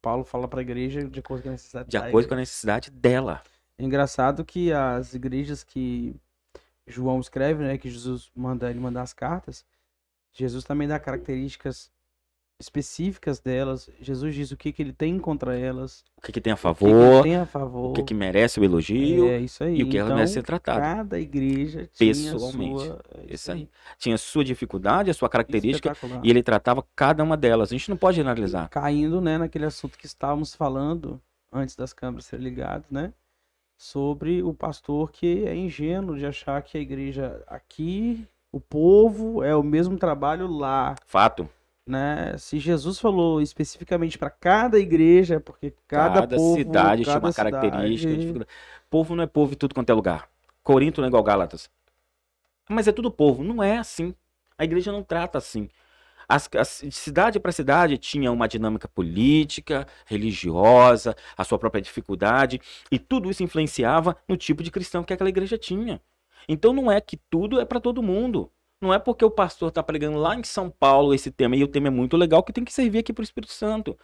Paulo 0.00 0.24
fala 0.24 0.46
para 0.46 0.60
a 0.60 0.62
igreja 0.62 1.04
de 1.04 1.20
acordo 1.20 1.42
com 1.42 1.48
a 1.48 1.52
necessidade 1.52 1.88
De 1.90 1.96
acordo 1.96 2.28
com 2.28 2.34
a 2.34 2.38
necessidade 2.38 2.90
dela. 2.90 3.42
É 3.76 3.84
engraçado 3.84 4.44
que 4.44 4.72
as 4.72 5.14
igrejas 5.14 5.64
que 5.64 6.14
João 6.86 7.20
escreve, 7.20 7.64
né, 7.64 7.78
que 7.78 7.90
Jesus 7.90 8.30
manda 8.34 8.68
ele 8.70 8.80
mandar 8.80 9.02
as 9.02 9.12
cartas, 9.12 9.64
Jesus 10.32 10.64
também 10.64 10.88
dá 10.88 10.98
características 10.98 11.90
específicas 12.60 13.40
delas. 13.40 13.88
Jesus 14.00 14.34
diz 14.34 14.50
o 14.50 14.56
que, 14.56 14.70
que 14.70 14.82
ele 14.82 14.92
tem 14.92 15.18
contra 15.18 15.58
elas. 15.58 16.04
O 16.16 16.20
que, 16.20 16.30
que 16.30 16.40
tem 16.40 16.52
a 16.52 16.56
favor. 16.56 16.90
O 16.90 16.92
que, 16.92 17.16
que 17.16 17.22
tem 17.22 17.36
a 17.36 17.46
favor. 17.46 17.90
O 17.90 17.92
que, 17.94 18.02
que 18.02 18.14
merece 18.14 18.60
o 18.60 18.64
elogio. 18.64 19.28
É 19.28 19.38
isso 19.38 19.64
aí. 19.64 19.78
E 19.78 19.82
o 19.82 19.88
que 19.88 19.96
então, 19.96 20.08
ela 20.08 20.14
merece 20.16 20.34
ser 20.34 20.42
tratada. 20.42 20.80
Cada 20.80 21.18
igreja 21.18 21.88
tinha 21.92 22.12
Pessoalmente. 22.12 22.84
Sua... 22.84 23.00
É 23.14 23.34
isso 23.34 23.52
aí. 23.52 23.68
Tinha 23.98 24.18
sua 24.18 24.44
dificuldade, 24.44 25.10
a 25.10 25.14
sua 25.14 25.28
característica. 25.28 25.96
E 26.22 26.28
ele 26.28 26.42
tratava 26.42 26.84
cada 26.94 27.24
uma 27.24 27.36
delas. 27.36 27.70
A 27.70 27.74
gente 27.74 27.88
não 27.88 27.96
pode 27.96 28.20
analisar. 28.20 28.68
Caindo, 28.68 29.20
né, 29.20 29.38
naquele 29.38 29.64
assunto 29.64 29.98
que 29.98 30.06
estávamos 30.06 30.54
falando 30.54 31.20
antes 31.50 31.74
das 31.74 31.92
câmeras 31.92 32.26
serem 32.26 32.44
ligadas, 32.44 32.88
né? 32.90 33.12
Sobre 33.80 34.42
o 34.42 34.52
pastor 34.52 35.10
que 35.10 35.46
é 35.46 35.56
ingênuo 35.56 36.18
de 36.18 36.26
achar 36.26 36.60
que 36.62 36.76
a 36.76 36.80
igreja 36.82 37.42
aqui, 37.46 38.28
o 38.52 38.60
povo, 38.60 39.42
é 39.42 39.56
o 39.56 39.62
mesmo 39.62 39.96
trabalho 39.96 40.46
lá. 40.46 40.94
Fato. 41.06 41.48
né? 41.86 42.36
Se 42.36 42.58
Jesus 42.58 42.98
falou 43.00 43.40
especificamente 43.40 44.18
para 44.18 44.28
cada 44.28 44.78
igreja, 44.78 45.36
é 45.36 45.38
porque 45.38 45.72
cada, 45.88 46.20
Cada 46.20 46.36
povo, 46.36 46.56
cidade 46.58 47.04
tinha 47.04 47.14
cada 47.14 47.26
uma 47.26 47.32
característica. 47.32 48.14
dificuldade. 48.14 48.50
Povo 48.90 49.16
não 49.16 49.24
é 49.24 49.26
povo 49.26 49.54
em 49.54 49.56
tudo 49.56 49.74
quanto 49.74 49.88
é 49.88 49.94
lugar. 49.94 50.28
Corinto 50.62 51.00
não 51.00 51.06
é 51.06 51.08
igual 51.08 51.22
Gálatas. 51.22 51.70
Mas 52.68 52.86
é 52.86 52.92
tudo 52.92 53.10
povo. 53.10 53.42
Não 53.42 53.62
é 53.62 53.78
assim. 53.78 54.14
A 54.58 54.64
igreja 54.64 54.92
não 54.92 55.02
trata 55.02 55.38
assim. 55.38 55.70
As, 56.30 56.48
as- 56.56 56.82
de 56.84 56.92
cidade 56.92 57.40
para 57.40 57.50
cidade 57.52 57.98
tinha 57.98 58.30
uma 58.30 58.46
dinâmica 58.46 58.86
política, 58.88 59.86
religiosa, 60.06 61.16
a 61.36 61.44
sua 61.44 61.58
própria 61.58 61.82
dificuldade, 61.82 62.60
e 62.90 62.98
tudo 62.98 63.30
isso 63.30 63.42
influenciava 63.42 64.16
no 64.28 64.36
tipo 64.36 64.62
de 64.62 64.70
cristão 64.70 65.02
que 65.02 65.12
aquela 65.12 65.28
igreja 65.30 65.58
tinha. 65.58 66.00
Então 66.48 66.72
não 66.72 66.90
é 66.90 67.00
que 67.00 67.16
tudo 67.28 67.60
é 67.60 67.64
para 67.64 67.80
todo 67.80 68.02
mundo. 68.02 68.50
Não 68.80 68.94
é 68.94 68.98
porque 68.98 69.24
o 69.24 69.30
pastor 69.30 69.68
está 69.68 69.82
pregando 69.82 70.18
lá 70.18 70.34
em 70.36 70.44
São 70.44 70.70
Paulo 70.70 71.12
esse 71.12 71.30
tema, 71.30 71.56
e 71.56 71.64
o 71.64 71.68
tema 71.68 71.88
é 71.88 71.90
muito 71.90 72.16
legal, 72.16 72.42
que 72.42 72.52
tem 72.52 72.64
que 72.64 72.72
servir 72.72 72.98
aqui 73.00 73.12
para 73.12 73.22
o 73.22 73.24
Espírito 73.24 73.52
Santo. 73.52 73.98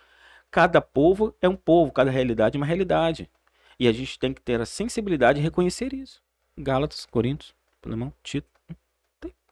Cada 0.50 0.80
povo 0.80 1.34
é 1.40 1.48
um 1.48 1.56
povo, 1.56 1.92
cada 1.92 2.10
realidade 2.10 2.56
é 2.56 2.58
uma 2.60 2.66
realidade. 2.66 3.30
E 3.78 3.88
a 3.88 3.92
gente 3.92 4.18
tem 4.18 4.32
que 4.34 4.40
ter 4.40 4.60
a 4.60 4.66
sensibilidade 4.66 5.38
de 5.38 5.44
reconhecer 5.44 5.92
isso. 5.92 6.22
Gálatas, 6.58 7.06
Coríntios, 7.06 7.54
Filemão, 7.82 8.12
Tito. 8.22 8.48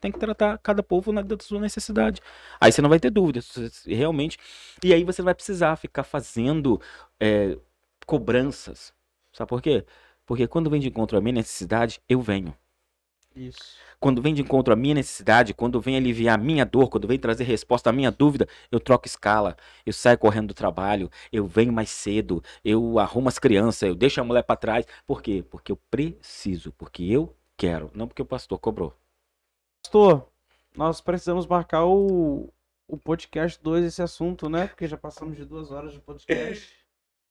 Tem, 0.00 0.12
que 0.12 0.18
tratar 0.18 0.58
cada 0.58 0.82
povo 0.82 1.12
na 1.12 1.22
da 1.22 1.36
sua 1.40 1.60
necessidade. 1.60 2.20
Aí 2.60 2.70
você 2.70 2.82
não 2.82 2.90
vai 2.90 3.00
ter 3.00 3.10
dúvidas, 3.10 3.84
realmente. 3.86 4.38
E 4.82 4.92
aí 4.92 5.02
você 5.02 5.22
vai 5.22 5.34
precisar 5.34 5.76
ficar 5.76 6.04
fazendo 6.04 6.80
é, 7.18 7.56
cobranças. 8.06 8.92
Sabe 9.32 9.48
por 9.48 9.62
quê? 9.62 9.84
Porque 10.26 10.46
quando 10.46 10.70
vem 10.70 10.80
de 10.80 10.88
encontro 10.88 11.16
à 11.16 11.20
minha 11.20 11.34
necessidade, 11.34 12.00
eu 12.08 12.20
venho. 12.20 12.54
Isso. 13.34 13.76
Quando 13.98 14.22
vem 14.22 14.32
de 14.32 14.42
encontro 14.42 14.72
à 14.72 14.76
minha 14.76 14.94
necessidade, 14.94 15.52
quando 15.52 15.80
vem 15.80 15.96
aliviar 15.96 16.38
a 16.38 16.42
minha 16.42 16.64
dor, 16.64 16.88
quando 16.88 17.08
vem 17.08 17.18
trazer 17.18 17.44
resposta 17.44 17.90
à 17.90 17.92
minha 17.92 18.10
dúvida, 18.10 18.46
eu 18.70 18.78
troco 18.78 19.08
escala, 19.08 19.56
eu 19.84 19.92
saio 19.92 20.18
correndo 20.18 20.48
do 20.48 20.54
trabalho, 20.54 21.10
eu 21.32 21.46
venho 21.46 21.72
mais 21.72 21.90
cedo, 21.90 22.42
eu 22.64 22.98
arrumo 22.98 23.28
as 23.28 23.38
crianças, 23.38 23.82
eu 23.88 23.94
deixo 23.94 24.20
a 24.20 24.24
mulher 24.24 24.44
para 24.44 24.56
trás. 24.56 24.86
Por 25.06 25.20
quê? 25.20 25.44
Porque 25.50 25.72
eu 25.72 25.76
preciso, 25.90 26.72
porque 26.72 27.02
eu 27.02 27.34
quero, 27.56 27.90
não 27.94 28.06
porque 28.06 28.22
o 28.22 28.26
pastor 28.26 28.58
cobrou. 28.58 28.94
Pastor, 29.84 30.32
nós 30.74 31.02
precisamos 31.02 31.46
marcar 31.46 31.84
o, 31.84 32.50
o 32.88 32.96
podcast 32.96 33.62
2 33.62 33.84
esse 33.84 34.00
assunto, 34.02 34.48
né? 34.48 34.66
Porque 34.66 34.88
já 34.88 34.96
passamos 34.96 35.36
de 35.36 35.44
duas 35.44 35.70
horas 35.70 35.92
de 35.92 36.00
podcast. 36.00 36.74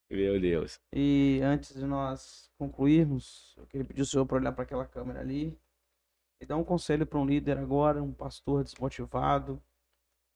Meu 0.10 0.40
Deus. 0.40 0.80
E 0.94 1.42
antes 1.44 1.74
de 1.74 1.84
nós 1.84 2.52
concluirmos, 2.56 3.56
eu 3.58 3.66
queria 3.66 3.84
pedir 3.86 4.04
o 4.04 4.06
senhor 4.06 4.26
para 4.28 4.38
olhar 4.38 4.52
para 4.52 4.64
aquela 4.64 4.86
câmera 4.86 5.20
ali 5.20 5.60
e 6.40 6.46
dar 6.46 6.56
um 6.56 6.64
conselho 6.64 7.08
para 7.08 7.18
um 7.18 7.26
líder 7.26 7.58
agora, 7.58 8.04
um 8.04 8.14
pastor 8.14 8.64
desmotivado, 8.64 9.60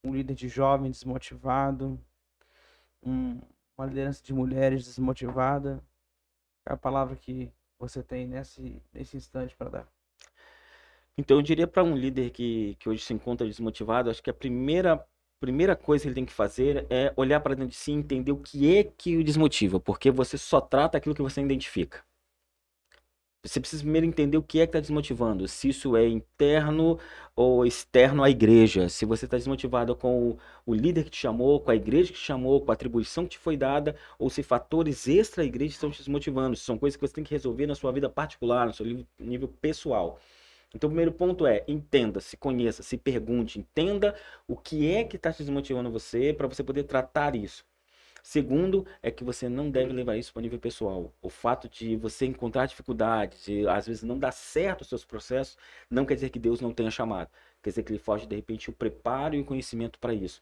um 0.04 0.12
líder 0.12 0.34
de 0.34 0.50
jovem 0.50 0.90
desmotivado, 0.90 2.04
um- 3.04 3.40
uma 3.78 3.86
liderança 3.86 4.24
de 4.24 4.34
mulheres 4.34 4.84
desmotivada. 4.86 5.84
Qual 6.66 6.72
é 6.72 6.74
a 6.74 6.78
palavra 6.78 7.16
que 7.16 7.54
você 7.78 8.02
tem 8.02 8.26
nesse, 8.28 8.82
nesse 8.92 9.16
instante 9.16 9.56
para 9.56 9.70
dar? 9.70 9.97
Então 11.18 11.38
eu 11.38 11.42
diria 11.42 11.68
para 11.68 11.84
um 11.84 11.96
líder 11.96 12.30
que, 12.32 12.76
que 12.80 12.88
hoje 12.90 13.04
se 13.04 13.14
encontra 13.14 13.48
desmotivado, 13.48 14.10
acho 14.10 14.22
que 14.22 14.30
a 14.30 14.34
primeira, 14.34 15.04
primeira 15.40 15.76
coisa 15.76 16.04
que 16.04 16.08
ele 16.10 16.16
tem 16.16 16.26
que 16.26 16.34
fazer 16.34 16.86
é 16.90 17.12
olhar 17.16 17.40
para 17.40 17.56
dentro 17.56 17.72
de 17.72 17.76
si 17.76 17.92
e 17.92 17.96
entender 17.96 18.32
o 18.32 18.38
que 18.38 18.76
é 18.76 18.84
que 18.84 19.18
o 19.18 19.24
desmotiva, 19.24 19.80
porque 19.80 20.12
você 20.12 20.38
só 20.38 20.62
trata 20.62 20.98
aquilo 20.98 21.16
que 21.16 21.22
você 21.22 21.42
identifica. 21.42 22.04
Você 23.44 23.60
precisa 23.62 23.82
primeiro 23.84 24.06
entender 24.06 24.38
o 24.38 24.44
que 24.44 24.60
é 24.60 24.66
que 24.66 24.72
está 24.72 24.80
desmotivando, 24.80 25.48
se 25.48 25.70
isso 25.70 25.96
é 25.96 26.06
interno 26.08 27.00
ou 27.36 27.66
externo 27.66 28.22
à 28.24 28.30
igreja, 28.30 28.90
se 28.90 29.06
você 29.06 29.26
está 29.26 29.38
desmotivado 29.38 29.96
com 29.96 30.32
o, 30.32 30.40
o 30.66 30.74
líder 30.74 31.06
que 31.06 31.12
te 31.12 31.18
chamou, 31.18 31.62
com 31.62 31.72
a 31.72 31.76
igreja 31.76 32.12
que 32.12 32.20
te 32.20 32.26
chamou, 32.26 32.60
com 32.60 32.72
a 32.72 32.74
atribuição 32.74 33.24
que 33.24 33.32
te 33.32 33.38
foi 33.38 33.56
dada, 33.56 33.96
ou 34.20 34.30
se 34.30 34.44
fatores 34.44 35.08
extra-igreja 35.08 35.76
estão 35.76 35.90
te 35.90 36.00
desmotivando, 36.00 36.58
se 36.58 36.64
são 36.66 36.78
coisas 36.78 36.98
que 36.98 37.08
você 37.08 37.14
tem 37.14 37.24
que 37.24 37.34
resolver 37.34 37.68
na 37.68 37.76
sua 37.76 37.92
vida 37.92 38.10
particular, 38.10 38.68
no 38.68 38.74
seu 38.74 38.86
nível- 38.86 39.08
nível 39.18 39.48
pessoal. 39.62 40.20
Então, 40.76 40.88
o 40.90 40.92
primeiro 40.92 41.12
ponto 41.12 41.46
é 41.48 41.64
entenda, 41.68 42.20
se 42.20 42.36
conheça, 42.38 42.84
se 42.84 42.98
pergunte, 42.98 43.60
entenda 43.60 44.16
o 44.48 44.56
que 44.58 44.92
é 44.92 45.04
que 45.04 45.16
está 45.16 45.32
te 45.32 45.40
desmotivando 45.40 45.92
você 45.92 46.34
para 46.34 46.48
você 46.48 46.64
poder 46.64 46.84
tratar 46.84 47.36
isso. 47.36 47.66
Segundo, 48.22 48.86
é 49.02 49.10
que 49.10 49.24
você 49.24 49.48
não 49.48 49.72
deve 49.72 49.94
levar 49.94 50.18
isso 50.18 50.34
para 50.34 50.42
o 50.42 50.44
nível 50.44 50.60
pessoal. 50.60 51.14
O 51.22 51.30
fato 51.30 51.70
de 51.70 51.96
você 51.96 52.26
encontrar 52.26 52.66
dificuldades, 52.66 53.46
de 53.46 53.66
às 53.68 53.88
vezes 53.88 54.04
não 54.04 54.20
dar 54.20 54.34
certo 54.34 54.82
os 54.82 54.90
seus 54.90 55.06
processos, 55.06 55.58
não 55.90 56.06
quer 56.06 56.16
dizer 56.16 56.30
que 56.30 56.38
Deus 56.38 56.60
não 56.60 56.74
tenha 56.74 56.92
chamado. 56.92 57.30
Quer 57.64 57.70
dizer 57.70 57.84
que 57.84 57.92
ele 57.94 58.00
foge, 58.00 58.28
de 58.28 58.36
repente, 58.36 58.70
o 58.70 58.74
preparo 58.74 59.36
e 59.36 59.40
o 59.40 59.46
conhecimento 59.46 59.98
para 59.98 60.14
isso. 60.14 60.42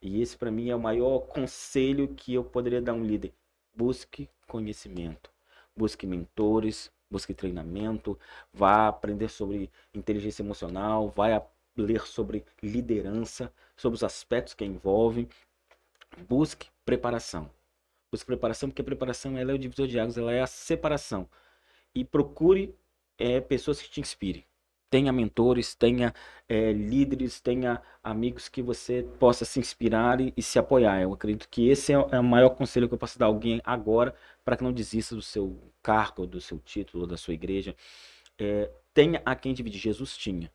E 0.00 0.22
esse, 0.22 0.36
para 0.36 0.52
mim, 0.52 0.70
é 0.70 0.76
o 0.76 0.80
maior 0.80 1.18
conselho 1.20 2.14
que 2.14 2.32
eu 2.32 2.44
poderia 2.44 2.80
dar 2.80 2.92
a 2.92 2.94
um 2.94 3.04
líder. 3.04 3.32
Busque 3.74 4.28
conhecimento. 4.46 5.30
Busque 5.76 6.06
mentores, 6.06 6.92
busque 7.10 7.34
treinamento, 7.34 8.18
vá 8.52 8.88
aprender 8.88 9.28
sobre 9.28 9.70
inteligência 9.94 10.42
emocional, 10.42 11.08
vai 11.08 11.40
ler 11.76 12.06
sobre 12.06 12.44
liderança, 12.62 13.52
sobre 13.76 13.96
os 13.96 14.04
aspectos 14.04 14.54
que 14.54 14.64
envolvem. 14.64 15.28
Busque 16.28 16.68
preparação. 16.84 17.50
Busque 18.10 18.26
preparação, 18.26 18.68
porque 18.68 18.82
a 18.82 18.84
preparação 18.84 19.36
ela 19.36 19.50
é 19.52 19.54
o 19.54 19.58
divisor 19.58 19.86
de 19.86 19.98
águas, 19.98 20.16
ela 20.16 20.32
é 20.32 20.40
a 20.40 20.46
separação. 20.46 21.28
E 21.94 22.04
procure 22.04 22.74
eh, 23.18 23.40
pessoas 23.40 23.80
que 23.80 23.90
te 23.90 24.00
inspirem. 24.00 24.44
Tenha 24.96 25.12
mentores, 25.12 25.74
tenha 25.74 26.14
eh, 26.48 26.72
líderes, 26.72 27.38
tenha 27.38 27.82
amigos 28.02 28.48
que 28.48 28.62
você 28.62 29.02
possa 29.18 29.44
se 29.44 29.58
inspirar 29.60 30.22
e, 30.22 30.32
e 30.34 30.42
se 30.42 30.58
apoiar. 30.58 31.02
Eu 31.02 31.12
acredito 31.12 31.46
que 31.50 31.68
esse 31.68 31.92
é, 31.92 31.98
o- 31.98 32.08
é 32.10 32.18
maior 32.22 32.48
conselho 32.50 32.88
que 32.88 32.94
eu 32.94 32.98
posso 32.98 33.18
dar 33.18 33.26
a 33.26 33.28
alguém 33.28 33.60
agora 33.62 34.14
para 34.42 34.56
que 34.56 34.64
não 34.64 34.72
desista 34.72 35.14
do 35.14 35.20
seu 35.20 35.54
cargo, 35.82 36.26
do 36.26 36.40
seu 36.40 36.58
título, 36.58 37.06
da 37.06 37.18
sua 37.18 37.34
igreja. 37.34 37.76
É, 38.38 38.70
tenha 38.94 39.20
a 39.26 39.34
quem 39.36 39.52
dividir. 39.52 39.78
Jesus 39.80 40.16
tinha. 40.16 40.50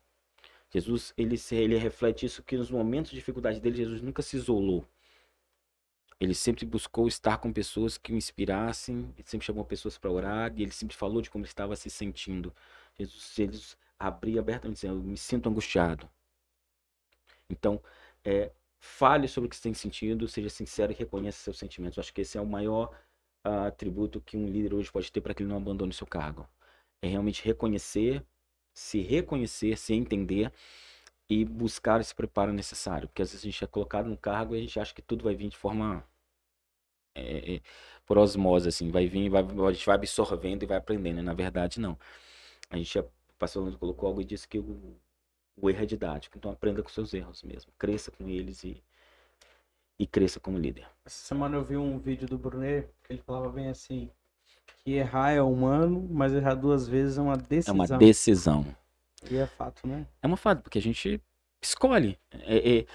Jesus, 0.74 1.14
ele, 1.16 1.36
ele 1.52 1.76
reflete 1.78 2.26
isso 2.26 2.42
que 2.42 2.56
nos 2.56 2.70
momentos 2.70 3.12
de 3.12 3.16
dificuldade 3.18 3.60
dele, 3.60 3.76
Jesus 3.76 4.02
nunca 4.02 4.22
se 4.22 4.36
isolou. 4.36 4.84
Ele 6.18 6.34
sempre 6.34 6.66
buscou 6.66 7.06
estar 7.06 7.38
com 7.38 7.52
pessoas 7.52 7.96
que 7.98 8.12
o 8.12 8.16
inspirassem, 8.16 9.12
ele 9.16 9.26
sempre 9.28 9.46
chamou 9.46 9.64
pessoas 9.64 9.98
para 9.98 10.10
orar, 10.10 10.52
e 10.56 10.62
ele 10.62 10.72
sempre 10.72 10.96
falou 10.96 11.22
de 11.22 11.30
como 11.30 11.44
ele 11.44 11.48
estava 11.50 11.76
se 11.76 11.90
sentindo. 11.90 12.52
Jesus, 12.98 13.32
Jesus 13.34 13.76
abria 13.98 14.40
abertamente 14.40 14.76
dizendo, 14.76 14.96
eu 15.00 15.02
me 15.04 15.16
sinto 15.16 15.48
angustiado. 15.48 16.08
Então, 17.48 17.82
é, 18.24 18.52
fale 18.80 19.28
sobre 19.28 19.46
o 19.46 19.50
que 19.50 19.56
você 19.56 19.62
tem 19.62 19.74
sentido, 19.74 20.26
seja 20.28 20.48
sincero 20.48 20.92
e 20.92 20.94
reconheça 20.94 21.38
seus 21.42 21.58
sentimentos. 21.58 21.96
Eu 21.96 22.02
acho 22.02 22.12
que 22.14 22.22
esse 22.22 22.38
é 22.38 22.40
o 22.40 22.46
maior 22.46 22.90
ah, 23.44 23.66
atributo 23.68 24.20
que 24.20 24.36
um 24.36 24.46
líder 24.46 24.74
hoje 24.74 24.90
pode 24.90 25.10
ter 25.12 25.20
para 25.20 25.34
que 25.34 25.42
ele 25.42 25.50
não 25.50 25.56
abandone 25.58 25.92
seu 25.92 26.06
cargo. 26.06 26.48
É 27.02 27.08
realmente 27.08 27.44
reconhecer, 27.44 28.24
se 28.74 29.00
reconhecer, 29.02 29.76
se 29.78 29.94
entender 29.94 30.52
e 31.28 31.44
buscar 31.44 32.00
esse 32.00 32.14
preparo 32.14 32.52
necessário. 32.52 33.08
Porque 33.08 33.22
às 33.22 33.30
vezes 33.30 33.44
a 33.44 33.50
gente 33.50 33.64
é 33.64 33.66
colocado 33.66 34.08
no 34.08 34.16
cargo 34.16 34.54
e 34.54 34.58
a 34.58 34.62
gente 34.62 34.78
acha 34.80 34.94
que 34.94 35.02
tudo 35.02 35.24
vai 35.24 35.34
vir 35.34 35.48
de 35.48 35.56
forma 35.58 36.04
é, 37.14 37.56
é, 37.56 37.60
por 38.06 38.18
osmose, 38.18 38.68
assim, 38.68 38.90
vai 38.90 39.06
vir, 39.06 39.28
vai, 39.30 39.42
a 39.42 39.72
gente 39.72 39.86
vai 39.86 39.94
absorvendo 39.96 40.62
e 40.62 40.66
vai 40.66 40.76
aprendendo. 40.78 41.20
E 41.20 41.22
na 41.22 41.34
verdade, 41.34 41.80
não. 41.80 41.98
A 42.70 42.76
gente, 42.76 42.98
é- 42.98 43.08
pastor 43.42 43.76
colocou 43.76 44.08
algo 44.08 44.20
e 44.20 44.24
disse 44.24 44.46
que 44.46 44.58
o, 44.60 44.96
o 45.56 45.68
erro 45.68 45.82
é 45.82 45.86
didático. 45.86 46.38
Então 46.38 46.50
aprenda 46.52 46.80
com 46.80 46.88
seus 46.88 47.12
erros 47.12 47.42
mesmo. 47.42 47.72
Cresça 47.76 48.12
com 48.12 48.28
eles 48.28 48.62
e, 48.62 48.80
e 49.98 50.06
cresça 50.06 50.38
como 50.38 50.56
líder. 50.58 50.86
Essa 51.04 51.26
semana 51.26 51.56
eu 51.56 51.64
vi 51.64 51.76
um 51.76 51.98
vídeo 51.98 52.28
do 52.28 52.38
Brunet 52.38 52.88
que 53.02 53.12
ele 53.14 53.22
falava 53.22 53.50
bem 53.50 53.68
assim: 53.68 54.08
que 54.84 54.92
errar 54.92 55.32
é 55.32 55.42
humano, 55.42 56.06
mas 56.08 56.32
errar 56.32 56.54
duas 56.54 56.86
vezes 56.86 57.18
é 57.18 57.20
uma 57.20 57.34
É 57.34 57.36
decisão. 57.36 57.74
uma 57.74 57.86
decisão. 57.98 58.76
E 59.28 59.36
é 59.36 59.46
fato, 59.46 59.86
né? 59.88 60.06
É 60.22 60.26
uma 60.26 60.36
fada, 60.36 60.60
porque 60.60 60.78
a 60.78 60.82
gente 60.82 61.20
escolhe. 61.60 62.16
É- 62.32 62.78
é- 62.78 62.86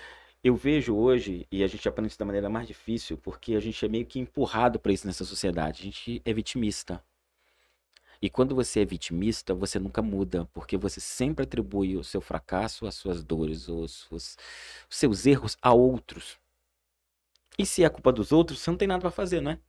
eu 0.44 0.56
vejo 0.56 0.96
hoje, 0.96 1.46
e 1.52 1.62
a 1.62 1.68
gente 1.68 1.90
aprende 1.90 2.10
isso 2.12 2.20
da 2.20 2.26
maneira 2.26 2.50
mais 2.50 2.68
difícil, 2.68 3.18
porque 3.18 3.54
a 3.56 3.60
gente 3.60 3.84
é 3.86 3.90
meio 3.90 4.06
que 4.06 4.18
empurrado 4.20 4.80
para 4.80 4.94
isso 4.94 5.06
nessa 5.08 5.26
sociedade. 5.26 5.82
A 5.82 5.86
gente 5.86 6.22
é 6.24 6.34
vitimista. 6.34 7.04
E 8.22 8.30
quando 8.30 8.56
você 8.56 8.82
é 8.82 8.86
vitimista, 8.86 9.54
você 9.54 9.80
nunca 9.80 10.02
muda, 10.02 10.46
porque 10.54 10.78
você 10.78 11.00
sempre 11.00 11.44
atribui 11.44 11.96
o 11.98 12.04
seu 12.04 12.22
fracasso, 12.22 12.86
as 12.88 12.96
suas 12.96 13.24
dores, 13.24 13.68
os, 13.70 14.08
os- 14.12 14.38
os 14.90 14.98
seus 14.98 15.26
erros 15.26 15.58
a 15.62 15.74
outros. 15.74 16.40
E 17.58 17.66
se 17.66 17.84
é 17.84 17.90
culpa 17.90 18.12
dos 18.12 18.32
outros, 18.32 18.60
você 18.60 18.70
não 18.70 18.78
tem 18.78 18.88
nada 18.88 19.02
para 19.02 19.12
fazer, 19.12 19.42
não 19.42 19.52
é? 19.52 19.60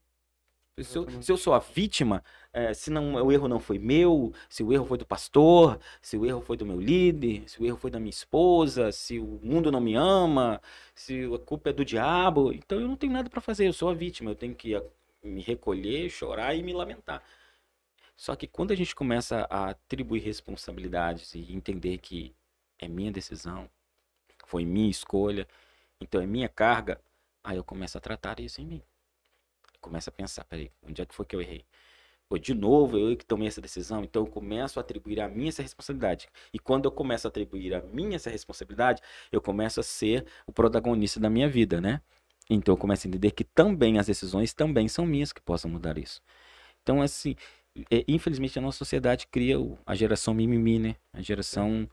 Se 0.83 0.97
eu, 0.99 1.23
se 1.23 1.33
eu 1.33 1.37
sou 1.37 1.55
a 1.55 1.59
vítima, 1.61 2.23
eh, 2.53 2.75
se 2.75 2.91
não, 2.91 3.15
o 3.17 3.33
erro 3.33 3.49
não 3.49 3.61
foi 3.61 3.79
meu, 3.79 4.33
se 4.49 4.63
o 4.63 4.73
erro 4.73 4.87
foi 4.87 4.99
do 4.99 5.07
pastor, 5.07 5.81
se 6.03 6.17
o 6.17 6.27
erro 6.27 6.41
foi 6.41 6.57
do 6.57 6.67
meu 6.67 6.81
líder, 6.81 7.49
se 7.49 7.61
o 7.63 7.67
erro 7.67 7.77
foi 7.79 7.91
da 7.91 8.01
minha 8.01 8.11
esposa, 8.11 8.93
se 8.93 9.19
o 9.19 9.41
mundo 9.43 9.73
não 9.73 9.81
me 9.81 9.95
ama, 9.97 10.61
se 10.95 11.25
a 11.35 11.39
culpa 11.41 11.71
é 11.71 11.73
do 11.73 11.85
diabo, 11.85 12.53
então 12.53 12.81
eu 12.81 12.89
não 12.89 12.97
tenho 12.97 13.13
nada 13.13 13.31
para 13.31 13.41
fazer, 13.41 13.69
eu 13.69 13.73
sou 13.73 13.89
a 13.91 13.95
vítima, 13.95 14.31
eu 14.31 14.37
tenho 14.37 14.55
que 14.55 14.75
ah, 14.77 14.83
me 15.23 15.43
recolher, 15.43 16.11
chorar 16.11 16.55
e 16.55 16.63
me 16.63 16.73
lamentar. 16.73 17.23
Só 18.19 18.35
que 18.35 18.49
quando 18.49 18.73
a 18.73 18.75
gente 18.75 18.97
começa 18.97 19.47
a 19.49 19.71
atribuir 19.71 20.19
responsabilidades 20.19 21.37
e 21.37 21.53
entender 21.55 21.99
que 21.99 22.35
é 22.77 22.89
minha 22.89 23.13
decisão, 23.13 23.71
foi 24.45 24.65
minha 24.65 24.91
escolha, 24.91 25.47
então 26.01 26.21
é 26.21 26.27
minha 26.27 26.49
carga, 26.49 27.01
aí 27.45 27.57
eu 27.57 27.63
começo 27.63 27.97
a 27.97 28.01
tratar 28.01 28.41
isso 28.41 28.61
em 28.61 28.67
mim. 28.67 28.83
Começo 29.81 30.09
a 30.09 30.13
pensar, 30.13 30.43
peraí, 30.47 30.69
onde 30.83 31.01
é 31.01 31.07
que 31.07 31.15
foi 31.15 31.25
que 31.25 31.37
eu 31.37 31.41
errei? 31.41 31.65
Pô, 32.29 32.37
de 32.37 32.55
novo, 32.55 32.99
eu 32.99 33.17
que 33.17 33.25
tomei 33.25 33.47
essa 33.47 33.61
decisão, 33.61 34.03
então 34.03 34.25
eu 34.25 34.27
começo 34.27 34.81
a 34.81 34.83
atribuir 34.83 35.21
a 35.21 35.29
mim 35.29 35.47
essa 35.47 35.63
responsabilidade. 35.63 36.29
E 36.53 36.59
quando 36.59 36.87
eu 36.87 36.91
começo 36.91 37.29
a 37.29 37.31
atribuir 37.31 37.73
a 37.73 37.81
mim 37.83 38.17
essa 38.17 38.31
responsabilidade, 38.31 39.01
eu 39.31 39.41
começo 39.41 39.79
a 39.79 39.85
ser 39.85 40.27
o 40.45 40.51
protagonista 40.51 41.21
da 41.21 41.31
minha 41.31 41.49
vida, 41.49 41.81
né? 41.81 42.03
Então 42.51 42.73
eu 42.73 42.77
começo 42.77 43.07
a 43.07 43.09
entender 43.09 43.31
que 43.31 43.45
também 43.45 43.97
as 43.97 44.09
decisões 44.09 44.53
também 44.53 44.89
são 44.89 45.07
minhas 45.07 45.33
que 45.33 45.41
possam 45.41 45.71
mudar 45.71 45.97
isso. 45.99 46.21
Então, 46.83 47.03
assim, 47.03 47.37
é, 47.91 48.05
infelizmente 48.09 48.59
a 48.59 48.63
nossa 48.63 48.79
sociedade 48.79 49.27
cria 49.31 49.59
o, 49.61 49.79
a 49.87 49.95
geração 49.95 50.33
mimimi, 50.35 50.79
né? 50.79 50.97
A 51.13 51.21
geração, 51.21 51.89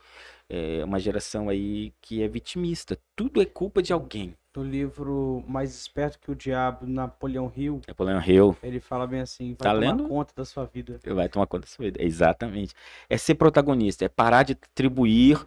é, 0.49 0.83
uma 0.85 0.99
geração 0.99 1.49
aí 1.49 1.93
que 2.01 2.21
é 2.21 2.27
vitimista. 2.27 2.97
Tudo 3.15 3.41
é 3.41 3.45
culpa 3.45 3.81
de 3.81 3.91
alguém. 3.93 4.35
No 4.55 4.63
livro 4.63 5.43
Mais 5.47 5.75
Esperto 5.75 6.17
que 6.17 6.31
o 6.31 6.35
Diabo, 6.35 6.85
Napoleão 6.87 7.51
Hill, 7.53 7.81
Napoleão 7.85 8.21
Hill 8.25 8.55
ele 8.63 8.79
fala 8.79 9.05
bem 9.05 9.19
assim, 9.19 9.49
vai 9.49 9.55
Tá 9.57 9.73
tomar 9.73 9.79
lendo? 9.79 10.07
conta 10.07 10.33
da 10.35 10.45
sua 10.45 10.65
vida. 10.65 10.97
vai 11.13 11.27
tomar 11.27 11.45
conta 11.45 11.61
da 11.63 11.67
sua 11.67 11.83
vida. 11.85 12.01
Exatamente. 12.01 12.73
É 13.09 13.17
ser 13.17 13.35
protagonista, 13.35 14.05
é 14.05 14.07
parar 14.07 14.43
de 14.43 14.53
atribuir 14.53 15.43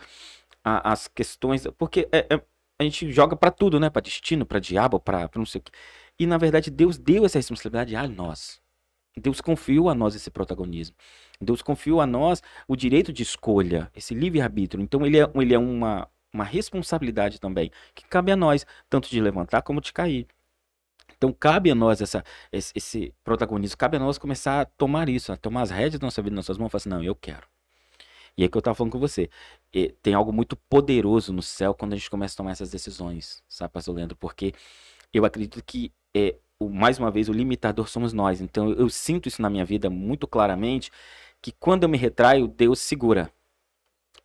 a- 0.62 0.93
as 0.93 1.09
questões, 1.09 1.66
porque 1.78 2.06
é- 2.12 2.27
é- 2.35 2.43
a 2.78 2.85
gente 2.85 3.10
joga 3.10 3.35
pra 3.35 3.51
tudo, 3.51 3.81
né? 3.81 3.89
Pra 3.89 4.02
destino, 4.02 4.44
pra 4.44 4.59
diabo, 4.59 5.01
pra 5.01 5.28
não 5.35 5.47
sei 5.47 5.60
o 5.60 5.62
quê. 5.65 5.73
E 6.19 6.27
na 6.27 6.36
verdade 6.36 6.70
Deus 6.70 6.98
deu 6.98 7.24
essa 7.24 7.39
responsabilidade 7.39 7.97
a 7.97 8.06
nós. 8.06 8.60
Deus 9.19 9.40
confiou 9.40 9.89
a 9.89 9.95
nós 9.95 10.15
esse 10.15 10.31
protagonismo. 10.31 10.97
Deus 11.40 11.62
confiou 11.62 12.01
a 12.01 12.07
nós 12.07 12.43
o 12.66 12.77
direito 12.77 13.12
de 13.12 13.23
escolha, 13.23 13.90
esse 13.95 14.15
livre-arbítrio. 14.15 14.82
Então 14.82 15.05
ele 15.07 15.20
é, 15.20 15.31
ele 15.35 15.55
é 15.55 15.59
uma, 15.59 16.09
uma 16.32 16.45
responsabilidade 16.45 17.40
também, 17.40 17.70
que 17.95 18.05
cabe 18.07 18.32
a 18.32 18.36
nós, 18.36 18.66
tanto 18.89 19.09
de 19.09 19.20
levantar 19.20 19.62
como 19.62 19.81
de 19.81 19.93
cair. 19.93 20.27
Então 21.16 21.32
cabe 21.32 21.70
a 21.70 21.74
nós 21.74 22.01
essa, 22.01 22.24
esse, 22.53 22.73
esse 22.77 23.15
protagonismo, 23.24 23.77
cabe 23.77 23.97
a 23.97 24.01
nós 24.01 24.19
começar 24.19 24.61
a 24.61 24.65
tomar 24.65 25.09
isso, 25.09 25.32
a 25.32 25.36
tomar 25.36 25.62
as 25.62 25.70
rédeas 25.70 25.99
da 25.99 26.07
nossa 26.07 26.23
vida 26.23 26.35
nas 26.35 26.47
nossas 26.47 26.59
mãos 26.59 26.69
e 26.69 26.70
falar 26.70 26.78
assim, 26.78 26.89
não, 26.89 27.03
eu 27.03 27.15
quero. 27.15 27.47
E 28.36 28.45
é 28.45 28.49
que 28.49 28.57
eu 28.57 28.61
estava 28.61 28.74
falando 28.77 28.93
com 28.93 29.01
você. 29.01 29.28
E 29.74 29.89
tem 30.01 30.15
algo 30.15 30.32
muito 30.32 30.57
poderoso 30.57 31.32
no 31.32 31.43
céu 31.43 31.74
quando 31.74 31.95
a 31.95 31.97
gente 31.97 32.09
começa 32.09 32.35
a 32.35 32.36
tomar 32.36 32.53
essas 32.53 32.70
decisões, 32.70 33.43
sabe, 33.49 33.73
pastor 33.73 33.97
Leandro? 33.97 34.16
Porque 34.16 34.55
eu 35.12 35.24
acredito 35.24 35.61
que, 35.65 35.93
é, 36.15 36.36
o, 36.59 36.69
mais 36.69 36.99
uma 36.99 37.11
vez, 37.11 37.29
o 37.29 37.33
limitador 37.33 37.89
somos 37.89 38.13
nós. 38.13 38.41
Então 38.41 38.71
eu, 38.71 38.81
eu 38.81 38.89
sinto 38.89 39.29
isso 39.29 39.41
na 39.43 39.51
minha 39.51 39.65
vida 39.65 39.89
muito 39.91 40.27
claramente, 40.27 40.91
que 41.41 41.53
quando 41.53 41.85
eu 41.85 41.89
me 41.89 41.99
retraio, 41.99 42.49
Deus 42.49 42.81
segura. 42.81 43.33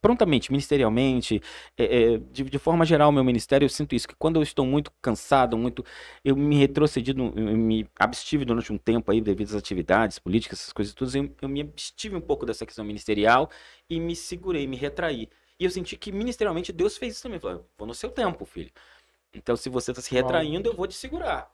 Prontamente, 0.01 0.51
ministerialmente, 0.51 1.41
é, 1.77 2.15
é, 2.15 2.17
de, 2.17 2.43
de 2.43 2.59
forma 2.59 2.85
geral, 2.85 3.09
meu 3.09 3.23
ministério, 3.23 3.65
eu 3.65 3.69
sinto 3.69 3.95
isso, 3.95 4.05
que 4.07 4.15
quando 4.15 4.35
eu 4.35 4.43
estou 4.43 4.65
muito 4.65 4.91
cansado, 5.01 5.57
muito. 5.57 5.85
Eu 6.25 6.35
me 6.35 6.57
retrocedi, 6.57 7.13
no- 7.13 7.33
eu 7.37 7.57
me 7.57 7.87
abstive 7.97 8.43
durante 8.43 8.73
um 8.73 8.77
tempo 8.77 9.11
aí, 9.11 9.21
devido 9.21 9.49
às 9.49 9.55
atividades 9.55 10.19
políticas, 10.19 10.59
essas 10.59 10.73
coisas 10.73 10.93
todas, 10.93 11.15
eu, 11.15 11.33
eu 11.41 11.47
me 11.47 11.61
abstive 11.61 12.15
um 12.17 12.21
pouco 12.21 12.45
dessa 12.45 12.65
questão 12.65 12.83
ministerial 12.83 13.49
e 13.89 13.97
me 13.99 14.13
segurei, 14.15 14.67
me 14.67 14.75
retraí. 14.75 15.29
E 15.57 15.63
eu 15.65 15.71
senti 15.71 15.95
que 15.95 16.11
ministerialmente 16.11 16.73
Deus 16.73 16.97
fez 16.97 17.13
isso 17.13 17.23
também. 17.23 17.39
Falou, 17.39 17.65
vou 17.77 17.87
no 17.87 17.93
seu 17.93 18.09
tempo, 18.11 18.43
filho. 18.45 18.71
Então, 19.33 19.55
se 19.55 19.69
você 19.69 19.91
está 19.91 20.01
se 20.01 20.13
retraindo, 20.13 20.69
eu 20.69 20.75
vou 20.75 20.87
te 20.87 20.95
segurar. 20.95 21.51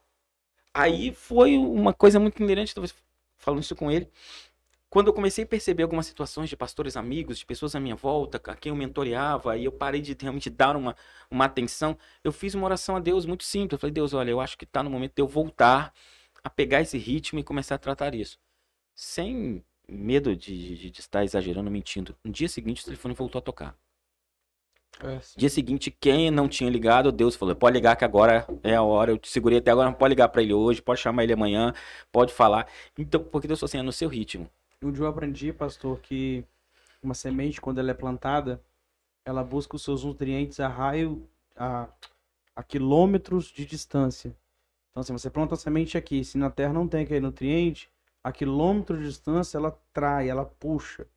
Aí 0.74 1.12
foi 1.14 1.58
uma 1.58 1.94
coisa 1.94 2.20
muito 2.20 2.42
inerente, 2.42 2.74
talvez 2.74 2.94
falando 3.38 3.64
isso 3.64 3.76
com 3.76 3.92
ele. 3.92 4.10
Quando 4.90 5.08
eu 5.08 5.14
comecei 5.14 5.44
a 5.44 5.48
perceber 5.48 5.84
algumas 5.84 6.08
situações 6.08 6.50
de 6.50 6.58
pastores 6.58 6.98
amigos, 6.98 7.40
de 7.40 7.46
pessoas 7.46 7.76
à 7.76 7.80
minha 7.80 7.96
volta, 7.96 8.40
a 8.52 8.56
quem 8.56 8.72
eu 8.72 8.76
mentoreava, 8.76 9.58
e 9.58 9.66
eu 9.66 9.72
parei 9.72 10.02
de 10.02 10.18
realmente 10.20 10.50
dar 10.50 10.76
uma, 10.76 10.96
uma 11.32 11.46
atenção, 11.46 11.98
eu 12.24 12.32
fiz 12.32 12.56
uma 12.56 12.66
oração 12.66 12.96
a 12.96 13.00
Deus 13.00 13.26
muito 13.26 13.44
simples. 13.44 13.74
Eu 13.74 13.80
falei, 13.80 13.94
Deus, 13.94 14.14
olha, 14.14 14.32
eu 14.32 14.42
acho 14.42 14.58
que 14.58 14.66
está 14.66 14.84
no 14.84 14.90
momento 14.90 15.14
de 15.16 15.22
eu 15.22 15.28
voltar 15.28 15.94
a 16.44 16.50
pegar 16.50 16.82
esse 16.82 16.98
ritmo 16.98 17.40
e 17.40 17.44
começar 17.44 17.76
a 17.76 17.80
tratar 17.80 18.16
isso. 18.16 18.40
Sem 18.96 19.64
medo 19.88 20.36
de, 20.36 20.78
de- 20.78 20.92
de 20.92 21.00
estar 21.02 21.24
exagerando, 21.26 21.72
mentindo. 21.72 22.16
No 22.24 22.32
dia 22.32 22.50
seguinte, 22.50 22.82
o 22.82 22.86
telefone 22.86 23.14
voltou 23.16 23.40
a 23.40 23.44
tocar. 23.44 23.78
É. 25.02 25.20
Dia 25.38 25.50
seguinte, 25.50 25.90
quem 25.90 26.30
não 26.30 26.48
tinha 26.48 26.70
ligado, 26.70 27.12
Deus 27.12 27.36
falou: 27.36 27.56
pode 27.56 27.76
ligar 27.76 27.96
que 27.96 28.04
agora 28.04 28.46
é 28.64 28.76
a 28.76 28.84
hora. 28.84 29.12
Eu 29.12 29.18
te 29.18 29.30
segurei 29.30 29.60
até 29.60 29.72
agora, 29.72 29.92
pode 29.94 30.12
ligar 30.12 30.30
pra 30.30 30.42
ele 30.42 30.54
hoje, 30.54 30.82
pode 30.82 31.00
chamar 31.00 31.24
ele 31.24 31.34
amanhã, 31.34 31.74
pode 32.12 32.34
falar. 32.34 32.68
Então, 32.98 33.24
porque 33.24 33.48
Deus 33.48 33.60
falou 33.60 33.70
assim: 33.70 33.78
é 33.78 33.82
no 33.82 33.92
seu 33.92 34.10
ritmo. 34.10 34.50
Um 34.82 34.92
dia 34.92 35.04
eu 35.04 35.08
aprendi, 35.08 35.54
pastor, 35.54 36.00
que 36.00 36.44
uma 37.02 37.14
semente, 37.14 37.62
quando 37.62 37.80
ela 37.80 37.92
é 37.92 37.94
plantada, 37.94 38.62
ela 39.26 39.44
busca 39.44 39.76
os 39.76 39.84
seus 39.84 40.04
nutrientes 40.04 40.60
a 40.60 40.68
raio, 40.68 41.28
a, 41.56 41.88
a 42.56 42.64
quilômetros 42.64 43.46
de 43.46 43.66
distância. 43.66 44.36
Então, 44.92 45.04
se 45.04 45.12
você 45.12 45.30
planta 45.30 45.54
a 45.54 45.58
semente 45.58 45.98
aqui, 45.98 46.24
se 46.24 46.38
na 46.38 46.50
terra 46.50 46.74
não 46.74 46.88
tem 46.88 47.04
aquele 47.04 47.22
nutriente, 47.22 47.90
a 48.24 48.32
quilômetros 48.32 49.00
de 49.00 49.06
distância 49.06 49.58
ela 49.58 49.78
trai, 49.94 50.30
ela 50.30 50.46
puxa. 50.46 51.08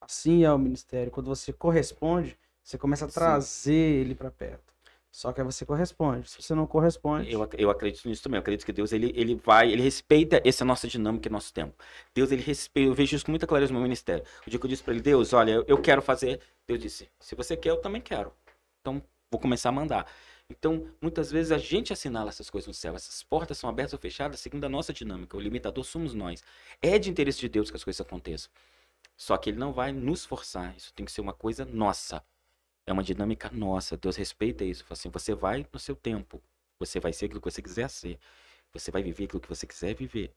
Assim 0.00 0.44
é 0.44 0.52
o 0.52 0.58
ministério. 0.58 1.10
Quando 1.10 1.26
você 1.26 1.52
corresponde, 1.52 2.38
você 2.66 2.76
começa 2.76 3.04
a 3.04 3.08
Sim. 3.08 3.14
trazer 3.14 3.72
ele 3.72 4.12
para 4.12 4.28
perto. 4.28 4.74
Só 5.12 5.32
que 5.32 5.40
aí 5.40 5.46
você 5.46 5.64
corresponde. 5.64 6.28
Se 6.28 6.42
você 6.42 6.52
não 6.52 6.66
corresponde, 6.66 7.32
Eu, 7.32 7.48
eu 7.56 7.70
acredito 7.70 8.08
nisso 8.08 8.24
também. 8.24 8.38
Eu 8.38 8.40
acredito 8.40 8.66
que 8.66 8.72
Deus 8.72 8.92
ele, 8.92 9.12
ele 9.14 9.36
vai, 9.36 9.70
ele 9.70 9.80
respeita 9.80 10.42
essa 10.44 10.64
nossa 10.64 10.88
dinâmica 10.88 11.28
e 11.28 11.30
nosso 11.30 11.54
tempo. 11.54 11.72
Deus 12.12 12.32
ele 12.32 12.42
respeita. 12.42 12.90
Eu 12.90 12.92
vejo 12.92 13.14
isso 13.14 13.24
com 13.24 13.30
muita 13.30 13.46
clareza 13.46 13.72
no 13.72 13.78
meu 13.78 13.84
ministério. 13.84 14.24
O 14.44 14.50
dia 14.50 14.58
que 14.58 14.66
eu 14.66 14.68
disse 14.68 14.82
pra 14.82 14.92
ele, 14.92 15.00
Deus, 15.00 15.32
olha, 15.32 15.52
eu, 15.52 15.64
eu 15.68 15.80
quero 15.80 16.02
fazer. 16.02 16.40
Deus 16.66 16.80
disse, 16.80 17.08
se 17.20 17.36
você 17.36 17.56
quer, 17.56 17.70
eu 17.70 17.76
também 17.76 18.02
quero. 18.02 18.32
Então 18.80 19.00
vou 19.30 19.40
começar 19.40 19.68
a 19.68 19.72
mandar. 19.72 20.06
Então, 20.50 20.88
muitas 21.00 21.30
vezes 21.30 21.52
a 21.52 21.58
gente 21.58 21.92
assinala 21.92 22.30
essas 22.30 22.50
coisas 22.50 22.66
no 22.66 22.74
céu. 22.74 22.96
Essas 22.96 23.22
portas 23.22 23.56
são 23.56 23.70
abertas 23.70 23.92
ou 23.92 23.98
fechadas 24.00 24.40
segundo 24.40 24.64
a 24.64 24.68
nossa 24.68 24.92
dinâmica. 24.92 25.36
O 25.36 25.40
limitador 25.40 25.84
somos 25.84 26.14
nós. 26.14 26.42
É 26.82 26.98
de 26.98 27.10
interesse 27.10 27.38
de 27.38 27.48
Deus 27.48 27.70
que 27.70 27.76
as 27.76 27.84
coisas 27.84 28.00
aconteçam. 28.00 28.50
Só 29.16 29.36
que 29.36 29.50
ele 29.50 29.58
não 29.58 29.72
vai 29.72 29.92
nos 29.92 30.24
forçar. 30.24 30.76
Isso 30.76 30.92
tem 30.92 31.06
que 31.06 31.12
ser 31.12 31.20
uma 31.20 31.32
coisa 31.32 31.64
nossa. 31.64 32.22
É 32.86 32.92
uma 32.92 33.02
dinâmica 33.02 33.50
nossa. 33.50 33.96
Deus 33.96 34.16
respeita 34.16 34.64
isso. 34.64 34.84
Fala 34.84 34.94
assim, 34.94 35.08
você 35.10 35.34
vai 35.34 35.66
no 35.72 35.78
seu 35.78 35.96
tempo. 35.96 36.42
Você 36.78 37.00
vai 37.00 37.12
ser 37.12 37.26
aquilo 37.26 37.40
que 37.40 37.50
você 37.50 37.62
quiser 37.62 37.88
ser. 37.90 38.18
Você 38.72 38.90
vai 38.90 39.02
viver 39.02 39.24
aquilo 39.24 39.40
que 39.40 39.48
você 39.48 39.66
quiser 39.66 39.94
viver. 39.94 40.34